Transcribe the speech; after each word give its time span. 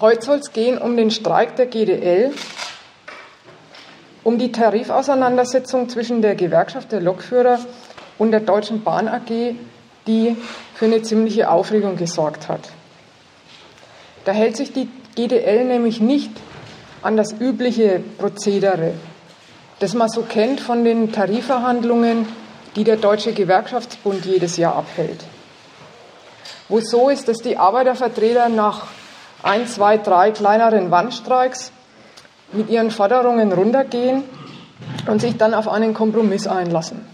Heute 0.00 0.24
soll 0.24 0.38
es 0.38 0.54
gehen 0.54 0.78
um 0.78 0.96
den 0.96 1.10
Streik 1.10 1.56
der 1.56 1.66
GDL, 1.66 2.32
um 4.24 4.38
die 4.38 4.50
Tarifauseinandersetzung 4.50 5.90
zwischen 5.90 6.22
der 6.22 6.36
Gewerkschaft 6.36 6.90
der 6.90 7.02
Lokführer 7.02 7.58
und 8.16 8.30
der 8.30 8.40
Deutschen 8.40 8.82
Bahn 8.82 9.08
AG, 9.08 9.56
die 10.06 10.36
für 10.74 10.86
eine 10.86 11.02
ziemliche 11.02 11.50
Aufregung 11.50 11.96
gesorgt 11.96 12.48
hat. 12.48 12.70
Da 14.24 14.32
hält 14.32 14.56
sich 14.56 14.72
die 14.72 14.88
GDL 15.16 15.66
nämlich 15.66 16.00
nicht 16.00 16.30
an 17.02 17.18
das 17.18 17.38
übliche 17.38 18.00
Prozedere, 18.16 18.94
das 19.80 19.92
man 19.92 20.08
so 20.08 20.22
kennt 20.22 20.62
von 20.62 20.82
den 20.82 21.12
Tarifverhandlungen, 21.12 22.26
die 22.74 22.84
der 22.84 22.96
Deutsche 22.96 23.34
Gewerkschaftsbund 23.34 24.24
jedes 24.24 24.56
Jahr 24.56 24.76
abhält. 24.76 25.22
Wo 26.70 26.78
es 26.78 26.88
so 26.88 27.10
ist, 27.10 27.28
dass 27.28 27.38
die 27.38 27.58
Arbeitervertreter 27.58 28.48
nach 28.48 28.86
ein, 29.42 29.66
zwei, 29.66 29.98
drei 29.98 30.30
kleineren 30.30 30.90
Wandstreiks 30.90 31.72
mit 32.52 32.68
ihren 32.68 32.90
Forderungen 32.90 33.52
runtergehen 33.52 34.24
und 35.06 35.20
sich 35.20 35.36
dann 35.36 35.54
auf 35.54 35.68
einen 35.68 35.94
Kompromiss 35.94 36.46
einlassen. 36.46 37.04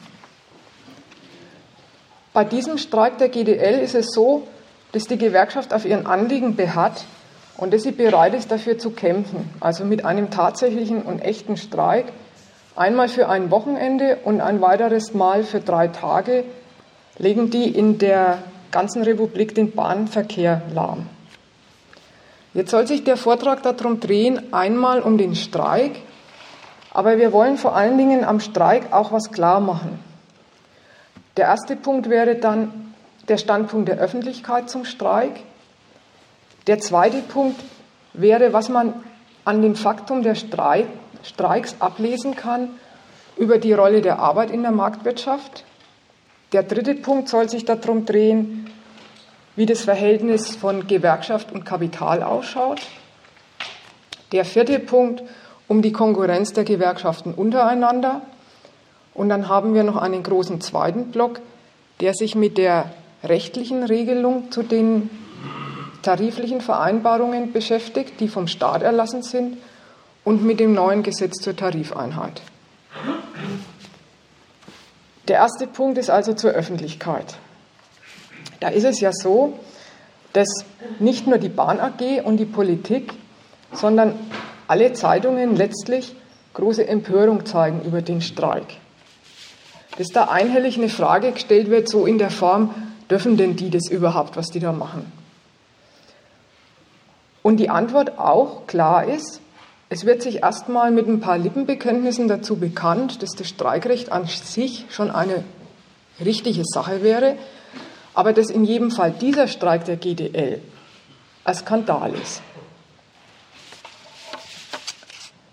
Bei 2.33 2.45
diesem 2.45 2.79
Streik 2.79 3.19
der 3.19 3.29
GDL 3.29 3.81
ist 3.81 3.95
es 3.95 4.09
so, 4.13 4.47
dass 4.93 5.05
die 5.05 5.19
Gewerkschaft 5.19 5.73
auf 5.73 5.85
ihren 5.85 6.07
Anliegen 6.07 6.57
beharrt 6.57 7.05
und 7.57 7.73
dass 7.73 7.83
sie 7.83 7.93
bereit 7.93 8.35
ist, 8.35 8.51
dafür 8.51 8.79
zu 8.79 8.91
kämpfen, 8.91 9.51
also 9.61 9.85
mit 9.85 10.05
einem 10.05 10.31
tatsächlichen 10.31 11.03
und 11.03 11.21
echten 11.21 11.57
Streik, 11.57 12.07
einmal 12.75 13.09
für 13.09 13.29
ein 13.29 13.51
Wochenende 13.51 14.19
und 14.25 14.41
ein 14.41 14.61
weiteres 14.61 15.15
Mal 15.15 15.45
für 15.45 15.61
drei 15.61 15.89
Tage, 15.89 16.45
legen 17.19 17.51
die 17.51 17.71
in 17.71 17.99
der 17.99 18.39
ganzen 18.71 19.03
Republik 19.03 19.55
den 19.55 19.73
Bahnverkehr 19.73 20.63
lahm. 20.75 21.09
Jetzt 22.57 22.71
soll 22.71 22.87
sich 22.87 23.05
der 23.05 23.19
Vortrag 23.19 23.63
darum 23.63 24.01
drehen, 24.01 24.51
einmal 24.55 25.03
um 25.03 25.19
den 25.19 25.35
Streik, 25.35 25.93
aber 26.91 27.19
wir 27.19 27.31
wollen 27.31 27.59
vor 27.59 27.77
allen 27.77 27.99
Dingen 27.99 28.25
am 28.25 28.41
Streik 28.41 28.95
auch 28.95 29.13
was 29.13 29.31
klar 29.31 29.61
machen. 29.61 29.99
Der 31.37 31.49
erste 31.49 31.77
Punkt 31.77 32.09
wäre 32.09 32.37
dann 32.37 32.95
der 33.29 33.37
Standpunkt 33.37 33.91
der 33.91 33.99
Öffentlichkeit 33.99 34.71
zum 34.71 34.87
Streik. 34.87 35.43
Der 36.67 36.79
zweite 36.79 37.19
Punkt 37.19 37.61
wäre, 38.15 38.55
was 38.55 38.71
man 38.71 38.95
an 39.45 39.61
dem 39.61 39.75
Faktum 39.75 40.23
der 40.23 40.35
Streik, 40.35 40.87
Streiks 41.25 41.77
ablesen 41.79 42.37
kann 42.37 42.71
über 43.37 43.59
die 43.59 43.75
Rolle 43.75 44.01
der 44.01 44.19
Arbeit 44.19 44.51
in 44.51 44.63
der 44.63 44.73
Marktwirtschaft. 44.73 45.65
Der 46.55 46.63
dritte 46.63 46.95
Punkt 46.95 47.29
soll 47.29 47.51
sich 47.51 47.67
darum 47.67 48.07
drehen, 48.07 48.71
wie 49.57 49.67
das 49.67 49.83
Verhältnis 49.83 50.55
von 50.55 50.87
Gewerkschaft 50.87 51.51
und 51.53 51.65
Kapital 51.65 52.23
ausschaut. 52.23 52.81
Der 54.33 54.45
vierte 54.45 54.79
Punkt 54.79 55.23
um 55.69 55.83
die 55.83 55.93
Konkurrenz 55.93 56.53
der 56.53 56.65
Gewerkschaften 56.65 57.35
untereinander. 57.35 58.23
Und 59.15 59.31
dann 59.31 59.49
haben 59.49 59.75
wir 59.75 59.83
noch 59.83 59.97
einen 59.97 60.23
großen 60.23 60.61
zweiten 60.61 61.11
Block, 61.11 61.41
der 62.01 62.15
sich 62.15 62.35
mit 62.35 62.59
der 62.59 62.91
rechtlichen 63.25 63.83
Regelung 63.83 64.51
zu 64.51 64.63
den 64.63 65.11
tariflichen 66.03 66.61
Vereinbarungen 66.61 67.53
beschäftigt, 67.53 68.21
die 68.21 68.29
vom 68.29 68.47
Staat 68.47 68.83
erlassen 68.83 69.23
sind, 69.23 69.57
und 70.23 70.45
mit 70.45 70.61
dem 70.61 70.75
neuen 70.75 71.03
Gesetz 71.03 71.41
zur 71.41 71.55
Tarifeinheit. 71.55 72.43
Der 75.29 75.37
erste 75.37 75.67
Punkt 75.67 75.99
ist 75.99 76.11
also 76.11 76.35
zur 76.35 76.51
Öffentlichkeit. 76.51 77.37
Da 78.61 78.69
ist 78.69 78.85
es 78.85 79.01
ja 79.01 79.13
so, 79.13 79.59
dass 80.33 80.49
nicht 80.99 81.27
nur 81.27 81.39
die 81.39 81.49
Bahn 81.49 81.81
AG 81.81 82.23
und 82.25 82.37
die 82.37 82.45
Politik, 82.45 83.15
sondern 83.73 84.15
alle 84.69 84.93
Zeitungen 84.93 85.57
letztlich 85.57 86.15
große 86.55 86.87
Empörung 86.87 87.47
zeigen 87.47 87.83
über 87.85 88.03
den 88.03 88.21
Streik. 88.21 88.67
Dass 89.99 90.09
da 90.09 90.25
einhellig 90.25 90.77
eine 90.77 90.89
Frage 90.89 91.33
gestellt 91.33 91.71
wird, 91.71 91.89
so 91.89 92.07
in 92.07 92.19
der 92.19 92.31
Form, 92.31 92.75
dürfen 93.11 93.37
denn 93.37 93.57
die 93.57 93.71
das 93.71 93.89
überhaupt, 93.89 94.37
was 94.37 94.49
die 94.49 94.61
da 94.61 94.73
machen? 94.73 95.11
Und 97.43 97.59
die 97.59 97.71
Antwort 97.71 98.19
auch 98.19 98.67
klar 98.67 99.05
ist, 99.05 99.41
es 99.89 100.05
wird 100.05 100.21
sich 100.21 100.43
erstmal 100.43 100.91
mit 100.91 101.07
ein 101.07 101.21
paar 101.21 101.39
Lippenbekenntnissen 101.39 102.27
dazu 102.27 102.57
bekannt, 102.57 103.23
dass 103.23 103.31
das 103.31 103.49
Streikrecht 103.49 104.11
an 104.11 104.27
sich 104.27 104.87
schon 104.91 105.13
eine 105.13 105.45
richtige 106.19 106.63
Sache 106.65 107.03
wäre, 107.05 107.37
aber 108.17 108.33
dass 108.33 108.49
in 108.49 108.65
jedem 108.65 108.91
Fall 108.91 109.13
dieser 109.13 109.47
Streik 109.47 109.85
der 109.85 109.97
GDL 109.97 110.63
ein 111.45 111.55
Skandal 111.55 112.15
ist. 112.15 112.41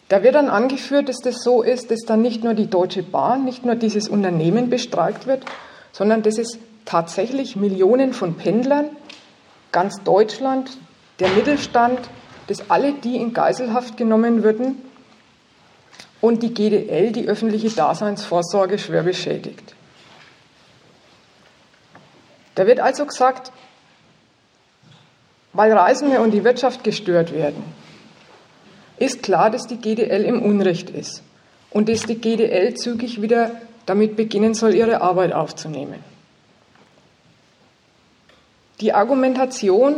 Da 0.07 0.23
wird 0.23 0.35
dann 0.35 0.47
angeführt, 0.47 1.09
dass 1.09 1.17
das 1.17 1.43
so 1.43 1.61
ist, 1.61 1.91
dass 1.91 1.99
dann 2.07 2.21
nicht 2.21 2.43
nur 2.43 2.53
die 2.53 2.67
Deutsche 2.67 3.03
Bahn, 3.03 3.43
nicht 3.43 3.65
nur 3.65 3.75
dieses 3.75 4.07
Unternehmen 4.07 4.69
bestreikt 4.69 5.27
wird, 5.27 5.43
sondern 5.91 6.23
dass 6.23 6.37
es 6.37 6.57
tatsächlich 6.85 7.57
Millionen 7.57 8.13
von 8.13 8.35
Pendlern, 8.35 8.85
ganz 9.73 10.01
Deutschland, 10.05 10.71
der 11.19 11.29
Mittelstand, 11.29 11.99
dass 12.47 12.69
alle 12.69 12.93
die 12.93 13.17
in 13.17 13.33
Geiselhaft 13.33 13.97
genommen 13.97 14.41
würden 14.41 14.81
und 16.21 16.41
die 16.43 16.53
GDL 16.53 17.11
die 17.11 17.27
öffentliche 17.27 17.71
Daseinsvorsorge 17.71 18.79
schwer 18.79 19.03
beschädigt. 19.03 19.75
Da 22.55 22.67
wird 22.67 22.79
also 22.79 23.05
gesagt, 23.05 23.51
weil 25.53 25.71
Reisende 25.71 26.19
und 26.19 26.31
die 26.31 26.43
Wirtschaft 26.43 26.83
gestört 26.83 27.33
werden, 27.33 27.63
ist 28.97 29.23
klar, 29.23 29.49
dass 29.49 29.67
die 29.67 29.77
GDL 29.77 30.23
im 30.23 30.41
Unrecht 30.41 30.89
ist 30.89 31.23
und 31.71 31.89
dass 31.89 32.01
die 32.01 32.19
GDL 32.19 32.73
zügig 32.75 33.21
wieder 33.21 33.51
damit 33.85 34.15
beginnen 34.15 34.53
soll, 34.53 34.73
ihre 34.73 35.01
Arbeit 35.01 35.33
aufzunehmen. 35.33 36.03
Die 38.79 38.93
Argumentation, 38.93 39.95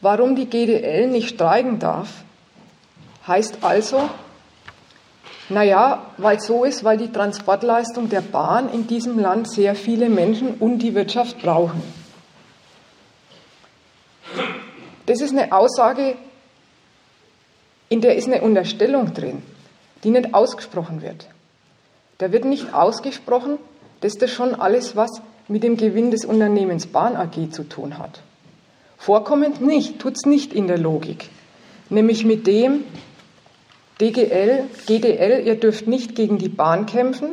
warum 0.00 0.36
die 0.36 0.46
GDL 0.46 1.08
nicht 1.08 1.30
streiken 1.30 1.78
darf, 1.78 2.08
heißt 3.26 3.58
also, 3.62 4.10
naja, 5.52 6.06
weil 6.18 6.38
es 6.38 6.46
so 6.46 6.64
ist, 6.64 6.84
weil 6.84 6.96
die 6.96 7.12
Transportleistung 7.12 8.08
der 8.08 8.20
Bahn 8.20 8.72
in 8.72 8.86
diesem 8.86 9.18
Land 9.18 9.50
sehr 9.50 9.74
viele 9.74 10.08
Menschen 10.08 10.54
und 10.54 10.78
die 10.78 10.94
Wirtschaft 10.94 11.40
brauchen. 11.42 11.82
Das 15.06 15.20
ist 15.20 15.32
eine 15.32 15.52
Aussage, 15.52 16.16
in 17.88 18.00
der 18.00 18.16
ist 18.16 18.26
eine 18.26 18.40
Unterstellung 18.40 19.12
drin, 19.12 19.42
die 20.04 20.10
nicht 20.10 20.32
ausgesprochen 20.32 21.02
wird. 21.02 21.28
Da 22.18 22.32
wird 22.32 22.44
nicht 22.44 22.72
ausgesprochen, 22.72 23.58
dass 24.00 24.14
das 24.14 24.30
schon 24.30 24.54
alles 24.54 24.96
was 24.96 25.10
mit 25.48 25.62
dem 25.62 25.76
Gewinn 25.76 26.10
des 26.10 26.24
Unternehmens 26.24 26.86
Bahn 26.86 27.16
AG 27.16 27.50
zu 27.50 27.64
tun 27.64 27.98
hat. 27.98 28.22
Vorkommend 28.96 29.60
nicht, 29.60 29.98
tut 29.98 30.14
es 30.16 30.24
nicht 30.24 30.54
in 30.54 30.68
der 30.68 30.78
Logik. 30.78 31.28
Nämlich 31.90 32.24
mit 32.24 32.46
dem, 32.46 32.84
DGL, 34.00 34.64
GDL, 34.86 35.46
ihr 35.46 35.56
dürft 35.56 35.86
nicht 35.86 36.14
gegen 36.14 36.38
die 36.38 36.48
Bahn 36.48 36.86
kämpfen, 36.86 37.30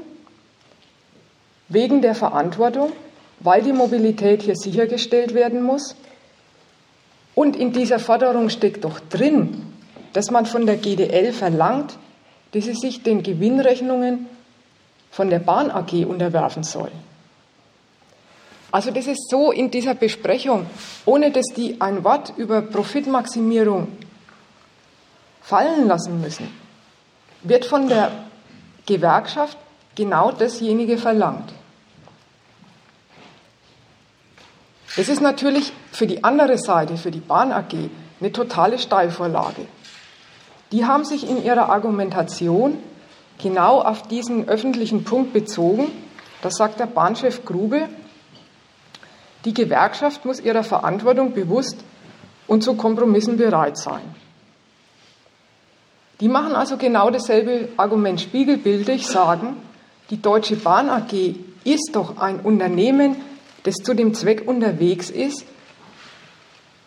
wegen 1.68 2.02
der 2.02 2.16
Verantwortung, 2.16 2.92
weil 3.40 3.62
die 3.62 3.74
Mobilität 3.74 4.42
hier 4.42 4.56
sichergestellt 4.56 5.34
werden 5.34 5.64
muss. 5.64 5.96
Und 7.36 7.56
in 7.56 7.72
dieser 7.72 8.00
Forderung 8.00 8.50
steckt 8.50 8.84
doch 8.84 9.00
drin, 9.00 9.64
dass 10.14 10.32
man 10.32 10.46
von 10.46 10.66
der 10.66 10.78
GDL 10.78 11.32
verlangt, 11.32 11.98
dass 12.52 12.66
sie 12.66 12.74
sich 12.74 13.04
den 13.04 13.24
Gewinnrechnungen 13.24 14.28
von 15.12 15.30
der 15.30 15.40
Bahn 15.40 15.72
AG 15.72 16.06
unterwerfen 16.06 16.64
soll. 16.64 16.92
Also 18.72 18.92
das 18.92 19.08
ist 19.08 19.30
so 19.30 19.52
in 19.52 19.72
dieser 19.72 19.96
Besprechung, 19.96 20.68
ohne 21.06 21.32
dass 21.32 21.46
die 21.56 21.82
ein 21.82 22.04
Wort 22.04 22.34
über 22.38 22.62
Profitmaximierung 22.62 23.88
fallen 25.42 25.88
lassen 25.88 26.22
müssen, 26.22 26.50
wird 27.44 27.66
von 27.66 27.88
der 27.88 28.12
Gewerkschaft 28.86 29.58
genau 29.96 30.32
dasjenige 30.32 30.98
verlangt. 30.98 31.54
Es 34.98 35.08
ist 35.08 35.22
natürlich 35.22 35.72
für 35.92 36.08
die 36.08 36.24
andere 36.24 36.58
Seite, 36.58 36.98
für 36.98 37.12
die 37.12 37.20
Bahn 37.20 37.52
AG, 37.52 37.74
eine 38.20 38.32
totale 38.32 38.80
Steilvorlage. 38.80 39.66
Die 40.72 40.86
haben 40.86 41.06
sich 41.06 41.30
in 41.30 41.44
ihrer 41.44 41.70
Argumentation 41.70 42.78
genau 43.42 43.82
auf 43.82 44.04
diesen 44.04 44.48
öffentlichen 44.48 45.04
Punkt 45.04 45.34
bezogen. 45.34 45.88
Das 46.42 46.56
sagt 46.56 46.80
der 46.80 46.86
Bahnchef 46.86 47.46
Grube. 47.46 47.90
Die 49.46 49.54
Gewerkschaft 49.54 50.26
muss 50.26 50.40
ihrer 50.40 50.64
Verantwortung 50.64 51.34
bewusst 51.34 51.78
und 52.48 52.64
zu 52.64 52.76
Kompromissen 52.76 53.38
bereit 53.38 53.78
sein. 53.78 54.02
Die 56.20 56.28
machen 56.28 56.54
also 56.54 56.78
genau 56.78 57.10
dasselbe 57.10 57.70
Argument. 57.78 58.20
Spiegelbildlich, 58.20 59.08
sagen, 59.08 59.56
die 60.10 60.22
Deutsche 60.22 60.56
Bahn 60.56 60.90
AG 60.90 61.36
ist 61.64 61.92
doch 61.94 62.18
ein 62.18 62.40
Unternehmen, 62.42 63.16
das 63.64 63.76
zu 63.76 63.94
dem 63.94 64.14
Zweck 64.14 64.48
unterwegs 64.48 65.10
ist, 65.10 65.46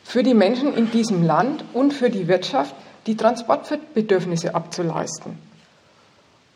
für 0.05 0.23
die 0.23 0.35
Menschen 0.35 0.75
in 0.75 0.91
diesem 0.91 1.23
Land 1.23 1.65
und 1.73 1.93
für 1.93 2.11
die 2.11 2.29
Wirtschaft 2.29 2.75
die 3.07 3.17
Transportbedürfnisse 3.17 4.55
abzuleisten 4.55 5.39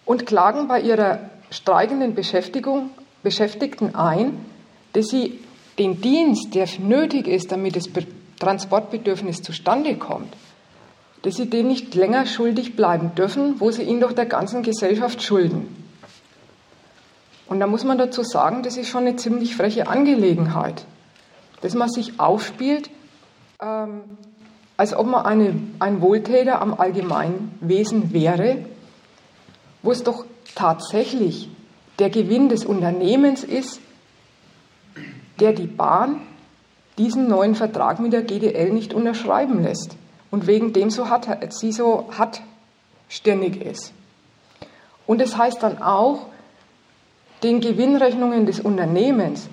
und 0.04 0.26
klagen 0.26 0.68
bei 0.68 0.80
ihrer 0.80 1.30
streikenden 1.50 2.14
Beschäftigung, 2.14 2.90
Beschäftigten 3.22 3.94
ein, 3.94 4.44
dass 4.92 5.08
sie 5.08 5.40
den 5.78 6.00
Dienst, 6.00 6.54
der 6.54 6.68
nötig 6.78 7.26
ist, 7.26 7.52
damit 7.52 7.76
das 7.76 7.90
Transportbedürfnis 8.38 9.42
zustande 9.42 9.96
kommt, 9.96 10.32
dass 11.22 11.36
sie 11.36 11.48
den 11.48 11.68
nicht 11.68 11.94
länger 11.94 12.26
schuldig 12.26 12.76
bleiben 12.76 13.14
dürfen, 13.14 13.60
wo 13.60 13.70
sie 13.70 13.82
ihn 13.82 14.00
doch 14.00 14.12
der 14.12 14.26
ganzen 14.26 14.62
Gesellschaft 14.62 15.22
schulden. 15.22 15.74
Und 17.48 17.60
da 17.60 17.66
muss 17.66 17.84
man 17.84 17.98
dazu 17.98 18.22
sagen, 18.22 18.62
das 18.62 18.76
ist 18.76 18.88
schon 18.88 19.06
eine 19.06 19.16
ziemlich 19.16 19.56
freche 19.56 19.88
Angelegenheit, 19.88 20.84
dass 21.62 21.74
man 21.74 21.88
sich 21.88 22.18
aufspielt, 22.18 22.90
ähm, 23.60 24.02
als 24.76 24.94
ob 24.94 25.06
man 25.06 25.24
eine, 25.24 25.54
ein 25.78 26.00
Wohltäter 26.00 26.60
am 26.60 26.74
Allgemeinwesen 26.74 28.12
wäre, 28.12 28.58
wo 29.82 29.92
es 29.92 30.02
doch 30.02 30.26
tatsächlich 30.54 31.48
der 31.98 32.10
Gewinn 32.10 32.48
des 32.48 32.64
Unternehmens 32.64 33.42
ist, 33.42 33.80
der 35.40 35.52
die 35.52 35.66
Bahn 35.66 36.20
diesen 36.98 37.28
neuen 37.28 37.54
Vertrag 37.54 38.00
mit 38.00 38.12
der 38.12 38.22
GDL 38.22 38.70
nicht 38.72 38.92
unterschreiben 38.92 39.62
lässt 39.62 39.96
und 40.30 40.46
wegen 40.46 40.72
dem 40.72 40.90
so 40.90 41.08
hat, 41.10 41.28
sie 41.52 41.72
so 41.72 42.08
hartstirnig 42.16 43.60
ist. 43.60 43.92
Und 45.06 45.20
es 45.20 45.30
das 45.30 45.38
heißt 45.38 45.62
dann 45.62 45.80
auch, 45.82 46.26
den 47.42 47.60
Gewinnrechnungen 47.60 48.46
des 48.46 48.60
Unternehmens 48.60 49.48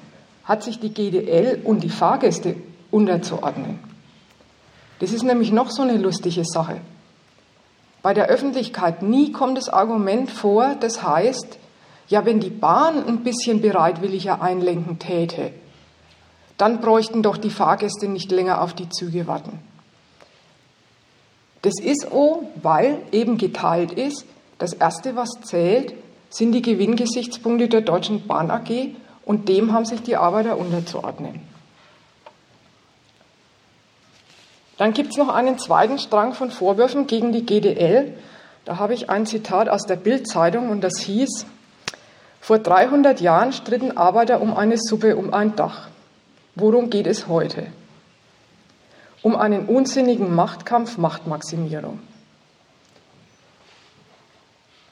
hat 0.45 0.63
sich 0.63 0.79
die 0.79 0.93
GDL 0.93 1.61
und 1.63 1.83
die 1.83 1.89
Fahrgäste 1.89 2.55
unterzuordnen. 2.91 3.79
Das 4.99 5.11
ist 5.11 5.23
nämlich 5.23 5.51
noch 5.51 5.69
so 5.69 5.81
eine 5.81 5.97
lustige 5.97 6.43
Sache. 6.45 6.79
Bei 8.01 8.13
der 8.13 8.27
Öffentlichkeit 8.27 9.01
nie 9.01 9.31
kommt 9.31 9.57
das 9.57 9.69
Argument 9.69 10.29
vor, 10.29 10.75
das 10.79 11.03
heißt, 11.03 11.57
ja, 12.09 12.25
wenn 12.25 12.39
die 12.39 12.49
Bahn 12.49 13.05
ein 13.07 13.23
bisschen 13.23 13.61
bereitwilliger 13.61 14.41
einlenken 14.41 14.99
täte, 14.99 15.51
dann 16.57 16.81
bräuchten 16.81 17.23
doch 17.23 17.37
die 17.37 17.49
Fahrgäste 17.49 18.07
nicht 18.07 18.31
länger 18.31 18.61
auf 18.61 18.73
die 18.73 18.89
Züge 18.89 19.25
warten. 19.25 19.59
Das 21.63 21.74
ist 21.81 22.10
so, 22.12 22.48
weil 22.62 23.00
eben 23.12 23.38
geteilt 23.38 23.94
ist, 23.94 24.25
das 24.60 24.74
Erste, 24.74 25.15
was 25.15 25.30
zählt, 25.44 25.94
sind 26.30 26.51
die 26.51 26.62
Gewinngesichtspunkte 26.62 27.68
der 27.68 27.81
Deutschen 27.81 28.27
Bahn 28.27 28.51
AG 28.51 28.95
und 29.25 29.50
dem 29.50 29.71
haben 29.71 29.86
sich 29.86 30.04
die 30.04 30.18
Arbeiter 30.18 30.57
unterzuordnen. 30.57 31.42
Dann 34.77 34.94
gibt 34.94 35.12
es 35.12 35.18
noch 35.18 35.30
einen 35.30 35.57
zweiten 35.57 36.00
Strang 36.00 36.33
von 36.33 36.51
Vorwürfen 36.51 37.07
gegen 37.07 37.31
die 37.31 37.45
GDL. 37.45 38.13
Da 38.65 38.77
habe 38.77 38.94
ich 38.94 39.10
ein 39.10 39.25
Zitat 39.25 39.69
aus 39.69 39.83
der 39.83 39.95
Bildzeitung 39.95 40.69
und 40.69 40.81
das 40.81 41.00
hieß, 41.00 41.45
vor 42.42 42.60
300 42.60 43.21
Jahren 43.21 43.54
stritten 43.54 43.95
Arbeiter 43.95 44.42
um 44.42 44.54
eine 44.54 44.77
Suppe, 44.77 45.15
um 45.15 45.33
ein 45.33 45.56
Dach. 45.56 45.88
Worum 46.56 46.89
geht 46.89 47.07
es 47.07 47.27
heute? 47.27 47.68
Um 49.23 49.35
einen 49.35 49.65
unsinnigen 49.65 50.35
Machtkampf, 50.35 50.97
Machtmaximierung. 50.97 51.99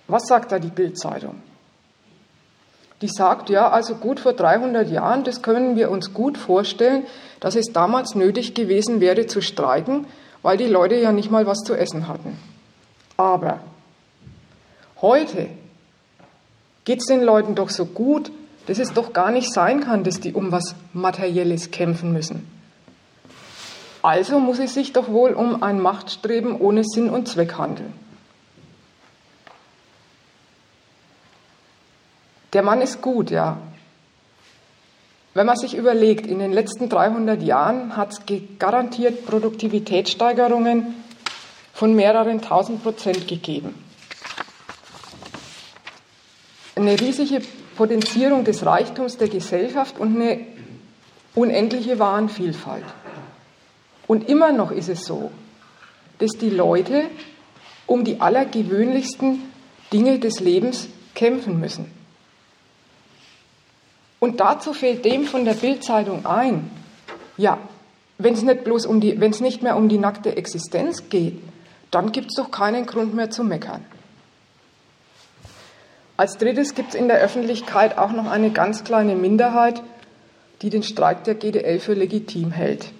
Was 0.08 0.24
sagt 0.28 0.52
da 0.52 0.60
die 0.60 0.70
Bildzeitung? 0.70 1.42
Die 3.02 3.08
sagt, 3.08 3.50
ja, 3.50 3.70
also 3.70 3.96
gut 3.96 4.20
vor 4.20 4.34
300 4.34 4.90
Jahren, 4.90 5.24
das 5.24 5.42
können 5.42 5.76
wir 5.76 5.90
uns 5.90 6.14
gut 6.14 6.38
vorstellen, 6.38 7.06
dass 7.40 7.56
es 7.56 7.74
damals 7.74 8.16
nötig 8.16 8.54
gewesen 8.54 9.00
wäre 9.00 9.26
zu 9.26 9.42
streiken, 9.42 10.06
weil 10.42 10.58
die 10.58 10.68
Leute 10.68 10.96
ja 10.96 11.12
nicht 11.12 11.32
mal 11.32 11.46
was 11.46 11.60
zu 11.60 11.76
essen 11.76 12.08
hatten. 12.08 12.38
Aber 13.18 13.60
heute 15.02 15.48
geht 16.86 17.00
es 17.00 17.06
den 17.06 17.22
Leuten 17.22 17.56
doch 17.56 17.70
so 17.70 17.86
gut, 17.86 18.32
dass 18.68 18.80
es 18.80 18.94
doch 18.94 19.14
gar 19.14 19.32
nicht 19.32 19.52
sein 19.52 19.82
kann, 19.82 20.04
dass 20.04 20.20
die 20.20 20.34
um 20.34 20.52
was 20.52 20.76
Materielles 20.94 21.72
kämpfen 21.72 22.14
müssen. 22.14 22.61
Also 24.02 24.40
muss 24.40 24.60
es 24.60 24.74
sich 24.74 24.94
doch 24.94 25.10
wohl 25.10 25.34
um 25.34 25.62
ein 25.62 25.80
Machtstreben 25.80 26.60
ohne 26.60 26.84
Sinn 26.84 27.10
und 27.10 27.28
Zweck 27.28 27.58
handeln. 27.58 27.94
Der 32.54 32.64
Mann 32.64 32.82
ist 32.82 33.02
gut, 33.02 33.32
ja. 33.32 33.58
Wenn 35.34 35.46
man 35.46 35.56
sich 35.56 35.76
überlegt, 35.76 36.28
in 36.28 36.40
den 36.40 36.52
letzten 36.52 36.90
300 36.90 37.42
Jahren 37.42 37.96
hat 37.96 38.12
es 38.12 38.22
garantiert 38.60 39.26
Produktivitätssteigerungen 39.26 40.96
von 41.74 41.96
mehreren 41.96 42.42
tausend 42.42 42.84
Prozent 42.84 43.30
gegeben. 43.30 43.74
Eine 46.76 47.00
riesige 47.00 47.42
Potenzierung 47.78 48.44
des 48.44 48.66
Reichtums 48.66 49.18
der 49.18 49.30
Gesellschaft 49.30 49.98
und 49.98 50.16
eine 50.16 50.46
unendliche 51.34 51.98
Warenvielfalt. 52.00 52.84
Und 54.12 54.28
immer 54.28 54.52
noch 54.52 54.72
ist 54.72 54.90
es 54.90 55.06
so, 55.06 55.32
dass 56.20 56.32
die 56.32 56.50
Leute 56.50 57.06
um 57.88 58.04
die 58.04 58.20
allergewöhnlichsten 58.20 59.40
Dinge 59.94 60.20
des 60.20 60.42
Lebens 60.42 60.90
kämpfen 61.16 61.62
müssen. 61.62 61.90
Und 64.20 64.42
dazu 64.42 64.74
fällt 64.74 65.06
dem 65.06 65.24
von 65.24 65.46
der 65.46 65.54
Bildzeitung 65.54 66.26
ein, 66.26 66.70
ja, 67.38 67.58
wenn 68.18 68.34
es 68.34 68.42
nicht 68.42 68.68
um 68.68 69.00
nicht 69.00 69.64
mehr 69.64 69.78
um 69.78 69.88
die 69.88 69.98
nackte 69.98 70.36
Existenz 70.36 71.08
geht, 71.08 71.42
dann 71.90 72.12
gibt 72.12 72.32
es 72.32 72.36
doch 72.36 72.52
keinen 72.52 72.86
Grund 72.86 73.14
mehr 73.14 73.30
zu 73.30 73.46
meckern. 73.46 73.86
Als 76.18 76.38
drittes 76.38 76.76
gibt 76.76 76.90
es 76.90 76.96
in 76.96 77.08
der 77.08 77.20
Öffentlichkeit 77.20 77.98
auch 77.98 78.12
noch 78.12 78.30
eine 78.30 78.52
ganz 78.52 78.84
kleine 78.84 79.16
Minderheit, 79.16 79.82
die 80.64 80.70
den 80.70 80.84
Streik 80.84 81.24
der 81.24 81.36
GDL 81.36 81.80
für 81.80 81.94
legitim 81.94 82.52
hält. 82.52 82.92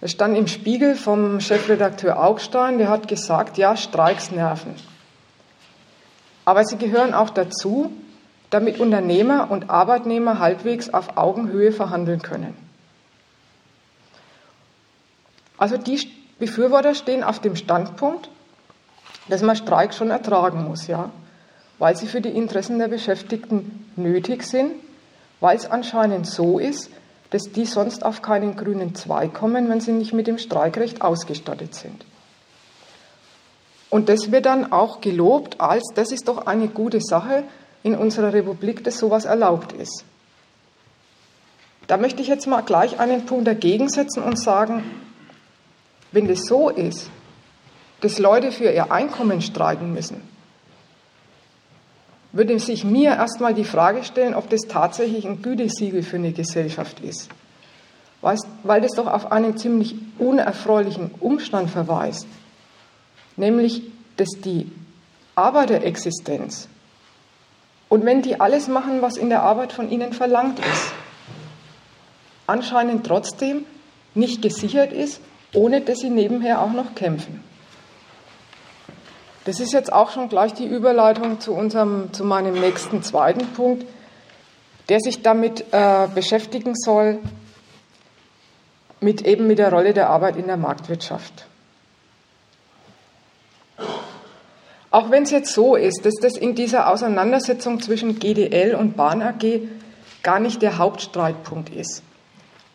Es 0.00 0.12
stand 0.12 0.36
im 0.36 0.46
Spiegel 0.46 0.94
vom 0.94 1.40
Chefredakteur 1.40 2.22
Augstein, 2.22 2.78
der 2.78 2.88
hat 2.88 3.08
gesagt, 3.08 3.58
ja, 3.58 3.76
Streiks 3.76 4.30
nerven. 4.30 4.74
Aber 6.44 6.64
sie 6.64 6.78
gehören 6.78 7.14
auch 7.14 7.30
dazu, 7.30 7.90
damit 8.50 8.80
Unternehmer 8.80 9.50
und 9.50 9.68
Arbeitnehmer 9.70 10.38
halbwegs 10.38 10.88
auf 10.94 11.16
Augenhöhe 11.16 11.72
verhandeln 11.72 12.22
können. 12.22 12.56
Also 15.58 15.76
die 15.76 16.00
Befürworter 16.38 16.94
stehen 16.94 17.24
auf 17.24 17.40
dem 17.40 17.56
Standpunkt, 17.56 18.30
dass 19.28 19.42
man 19.42 19.56
Streik 19.56 19.92
schon 19.92 20.10
ertragen 20.10 20.64
muss, 20.64 20.86
ja, 20.86 21.10
weil 21.78 21.96
sie 21.96 22.06
für 22.06 22.20
die 22.20 22.30
Interessen 22.30 22.78
der 22.78 22.88
Beschäftigten 22.88 23.92
nötig 23.96 24.44
sind, 24.44 24.72
weil 25.40 25.56
es 25.56 25.70
anscheinend 25.70 26.26
so 26.26 26.58
ist, 26.58 26.90
dass 27.30 27.52
die 27.52 27.66
sonst 27.66 28.04
auf 28.04 28.22
keinen 28.22 28.56
grünen 28.56 28.94
Zweig 28.94 29.34
kommen, 29.34 29.68
wenn 29.68 29.80
sie 29.80 29.92
nicht 29.92 30.12
mit 30.12 30.26
dem 30.26 30.38
Streikrecht 30.38 31.02
ausgestattet 31.02 31.74
sind. 31.74 32.04
Und 33.90 34.08
das 34.08 34.30
wird 34.32 34.46
dann 34.46 34.72
auch 34.72 35.00
gelobt 35.00 35.60
als, 35.60 35.84
das 35.94 36.12
ist 36.12 36.28
doch 36.28 36.46
eine 36.46 36.68
gute 36.68 37.00
Sache, 37.00 37.44
in 37.82 37.94
unserer 37.94 38.32
Republik, 38.32 38.84
dass 38.84 38.98
sowas 38.98 39.24
erlaubt 39.24 39.72
ist. 39.72 40.04
Da 41.86 41.96
möchte 41.96 42.20
ich 42.20 42.28
jetzt 42.28 42.46
mal 42.46 42.60
gleich 42.62 43.00
einen 43.00 43.24
Punkt 43.24 43.46
dagegen 43.46 43.88
setzen 43.88 44.22
und 44.22 44.38
sagen, 44.38 44.84
wenn 46.12 46.28
das 46.28 46.40
so 46.44 46.68
ist, 46.68 47.10
dass 48.00 48.18
Leute 48.18 48.52
für 48.52 48.70
ihr 48.70 48.92
Einkommen 48.92 49.40
streiken 49.40 49.92
müssen, 49.92 50.22
würde 52.32 52.58
sich 52.58 52.84
mir 52.84 53.10
erstmal 53.10 53.54
die 53.54 53.64
Frage 53.64 54.04
stellen, 54.04 54.34
ob 54.34 54.50
das 54.50 54.62
tatsächlich 54.62 55.26
ein 55.26 55.42
Gütesiegel 55.42 56.02
für 56.02 56.16
eine 56.16 56.32
Gesellschaft 56.32 57.00
ist. 57.00 57.28
Weil 58.20 58.80
das 58.80 58.92
doch 58.92 59.06
auf 59.06 59.32
einen 59.32 59.56
ziemlich 59.56 59.94
unerfreulichen 60.18 61.12
Umstand 61.20 61.70
verweist, 61.70 62.26
nämlich 63.36 63.82
dass 64.16 64.30
die 64.44 64.70
Arbeiterexistenz 65.36 66.68
und 67.88 68.04
wenn 68.04 68.22
die 68.22 68.40
alles 68.40 68.68
machen, 68.68 69.00
was 69.00 69.16
in 69.16 69.30
der 69.30 69.42
Arbeit 69.42 69.72
von 69.72 69.90
ihnen 69.90 70.12
verlangt 70.12 70.58
ist, 70.58 70.92
anscheinend 72.46 73.06
trotzdem 73.06 73.64
nicht 74.14 74.42
gesichert 74.42 74.92
ist, 74.92 75.20
ohne 75.54 75.80
dass 75.80 76.00
sie 76.00 76.10
nebenher 76.10 76.60
auch 76.60 76.72
noch 76.72 76.94
kämpfen. 76.94 77.42
Das 79.48 79.60
ist 79.60 79.72
jetzt 79.72 79.90
auch 79.90 80.10
schon 80.10 80.28
gleich 80.28 80.52
die 80.52 80.66
Überleitung 80.66 81.40
zu, 81.40 81.54
unserem, 81.54 82.12
zu 82.12 82.22
meinem 82.22 82.52
nächsten 82.52 83.02
zweiten 83.02 83.46
Punkt, 83.54 83.86
der 84.90 85.00
sich 85.00 85.22
damit 85.22 85.64
äh, 85.72 86.06
beschäftigen 86.14 86.74
soll, 86.76 87.18
mit 89.00 89.22
eben 89.22 89.46
mit 89.46 89.58
der 89.58 89.72
Rolle 89.72 89.94
der 89.94 90.10
Arbeit 90.10 90.36
in 90.36 90.48
der 90.48 90.58
Marktwirtschaft. 90.58 91.46
Auch 94.90 95.10
wenn 95.10 95.22
es 95.22 95.30
jetzt 95.30 95.54
so 95.54 95.76
ist, 95.76 96.04
dass 96.04 96.16
das 96.20 96.36
in 96.36 96.54
dieser 96.54 96.92
Auseinandersetzung 96.92 97.80
zwischen 97.80 98.18
GDL 98.18 98.74
und 98.74 98.98
Bahn 98.98 99.22
AG 99.22 99.62
gar 100.22 100.40
nicht 100.40 100.60
der 100.60 100.76
Hauptstreitpunkt 100.76 101.70
ist. 101.70 102.02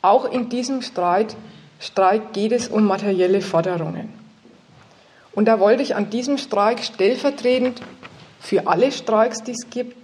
Auch 0.02 0.26
in 0.26 0.50
diesem 0.50 0.82
Streit 0.82 1.36
Streik 1.80 2.34
geht 2.34 2.52
es 2.52 2.68
um 2.68 2.86
materielle 2.86 3.42
Forderungen. 3.42 4.23
Und 5.34 5.46
da 5.46 5.60
wollte 5.60 5.84
ich 5.84 5.96
an 5.96 6.10
diesem 6.10 6.38
Streik 6.38 6.84
stellvertretend 6.84 7.82
für 8.40 8.68
alle 8.68 8.92
Streiks, 8.92 9.44
die 9.44 9.52
es 9.52 9.70
gibt, 9.70 9.98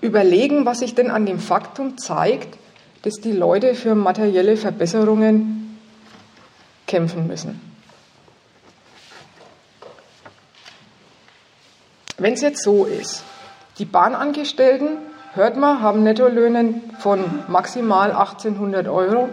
überlegen, 0.00 0.64
was 0.66 0.80
sich 0.80 0.94
denn 0.94 1.10
an 1.10 1.26
dem 1.26 1.38
Faktum 1.38 1.98
zeigt, 1.98 2.58
dass 3.02 3.20
die 3.20 3.32
Leute 3.32 3.74
für 3.74 3.94
materielle 3.94 4.56
Verbesserungen 4.56 5.78
kämpfen 6.86 7.26
müssen. 7.26 7.60
Wenn 12.16 12.34
es 12.34 12.40
jetzt 12.40 12.64
so 12.64 12.84
ist, 12.84 13.22
die 13.78 13.84
Bahnangestellten, 13.84 14.98
hört 15.34 15.56
man, 15.56 15.80
haben 15.80 16.02
Nettolöhne 16.02 16.80
von 16.98 17.44
maximal 17.46 18.10
1800 18.10 18.88
Euro 18.88 19.28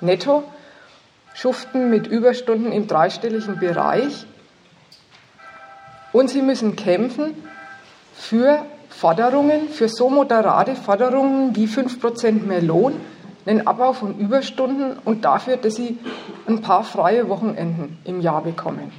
netto, 0.00 0.44
schuften 1.40 1.88
mit 1.88 2.06
Überstunden 2.06 2.70
im 2.70 2.86
dreistelligen 2.86 3.58
Bereich 3.58 4.26
und 6.12 6.28
sie 6.28 6.42
müssen 6.42 6.76
kämpfen 6.76 7.34
für 8.14 8.66
Forderungen, 8.90 9.70
für 9.70 9.88
so 9.88 10.10
moderate 10.10 10.74
Forderungen 10.74 11.56
wie 11.56 11.66
5% 11.66 12.44
mehr 12.44 12.60
Lohn, 12.60 13.00
einen 13.46 13.66
Abbau 13.66 13.94
von 13.94 14.18
Überstunden 14.18 14.98
und 15.02 15.24
dafür, 15.24 15.56
dass 15.56 15.76
sie 15.76 15.98
ein 16.46 16.60
paar 16.60 16.84
freie 16.84 17.30
Wochenenden 17.30 17.96
im 18.04 18.20
Jahr 18.20 18.42
bekommen. 18.42 18.92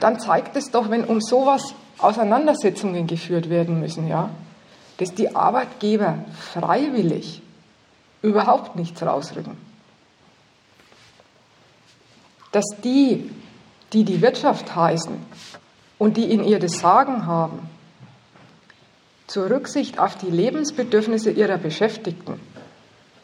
Dann 0.00 0.18
zeigt 0.20 0.56
es 0.56 0.70
doch, 0.70 0.88
wenn 0.88 1.04
um 1.04 1.20
sowas 1.20 1.74
Auseinandersetzungen 1.98 3.06
geführt 3.06 3.50
werden 3.50 3.78
müssen, 3.80 4.08
ja, 4.08 4.30
dass 4.96 5.12
die 5.12 5.36
Arbeitgeber 5.36 6.14
freiwillig 6.32 7.42
überhaupt 8.22 8.76
nichts 8.76 9.02
rausrücken. 9.02 9.71
Dass 12.52 12.64
die, 12.82 13.30
die 13.92 14.04
die 14.04 14.22
Wirtschaft 14.22 14.74
heißen 14.74 15.16
und 15.98 16.16
die 16.16 16.30
in 16.30 16.44
ihr 16.44 16.58
das 16.58 16.78
Sagen 16.78 17.26
haben, 17.26 17.68
zur 19.26 19.48
Rücksicht 19.48 19.98
auf 19.98 20.16
die 20.16 20.30
Lebensbedürfnisse 20.30 21.30
ihrer 21.30 21.56
Beschäftigten, 21.56 22.38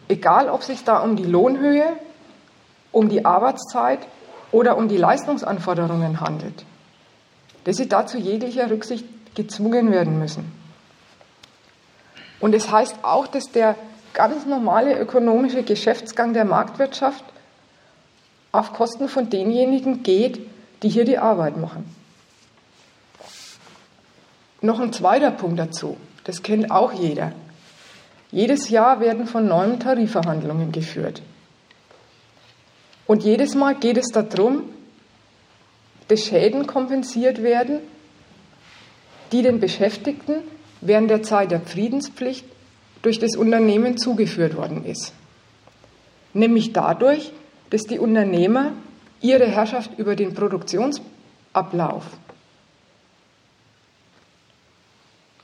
egal 0.09 0.49
ob 0.49 0.63
sich 0.63 0.85
da 0.85 1.01
um 1.01 1.17
die 1.17 1.25
Lohnhöhe, 1.25 1.85
um 2.93 3.09
die 3.09 3.25
Arbeitszeit 3.25 4.01
oder 4.51 4.79
um 4.79 4.89
die 4.89 4.97
Leistungsanforderungen 4.97 6.21
handelt, 6.21 6.65
dass 7.65 7.77
sie 7.77 7.89
dazu 7.89 8.17
jeglicher 8.17 8.71
Rücksicht 8.71 9.05
gezwungen 9.35 9.93
werden 9.93 10.19
müssen. 10.19 10.51
Und 12.41 12.55
es 12.55 12.65
das 12.65 12.73
heißt 12.73 12.97
auch, 13.03 13.27
dass 13.27 13.51
der 13.53 13.75
ganz 14.15 14.47
normale 14.47 14.99
ökonomische 14.99 15.63
Geschäftsgang 15.63 16.33
der 16.33 16.45
Marktwirtschaft 16.45 17.25
auf 18.59 18.73
Kosten 18.73 19.09
von 19.09 19.31
denjenigen 19.31 20.03
geht, 20.03 20.41
die 20.83 20.89
hier 20.89 21.05
die 21.05 21.19
Arbeit 21.19 21.57
machen. 21.57 21.85
Noch 24.61 24.81
ein 24.81 24.93
zweiter 24.93 25.31
Punkt 25.31 25.59
dazu, 25.59 25.97
das 26.25 26.43
kennt 26.43 26.71
auch 26.71 26.93
jeder. 26.93 27.33
Jedes 28.31 28.69
Jahr 28.69 29.01
werden 29.01 29.27
von 29.27 29.47
neuem 29.47 29.79
Tarifverhandlungen 29.79 30.73
geführt. 30.73 31.23
Und 33.07 33.23
jedes 33.23 33.55
Mal 33.55 33.75
geht 33.75 33.97
es 33.97 34.09
darum, 34.09 34.65
dass 36.09 36.25
Schäden 36.25 36.67
kompensiert 36.67 37.43
werden, 37.43 37.81
die 39.33 39.43
den 39.43 39.61
Beschäftigten 39.61 40.43
während 40.81 41.11
der 41.11 41.23
Zeit 41.23 41.51
der 41.51 41.61
Friedenspflicht 41.61 42.45
durch 43.03 43.19
das 43.19 43.37
Unternehmen 43.37 43.97
zugeführt 43.97 44.57
worden 44.57 44.85
ist. 44.85 45.13
Nämlich 46.35 46.73
dadurch, 46.73 47.33
dass 47.71 47.85
die 47.85 47.99
Unternehmer 47.99 48.73
ihre 49.21 49.47
Herrschaft 49.47 49.99
über 49.99 50.17
den 50.17 50.35
Produktionsablauf 50.35 52.05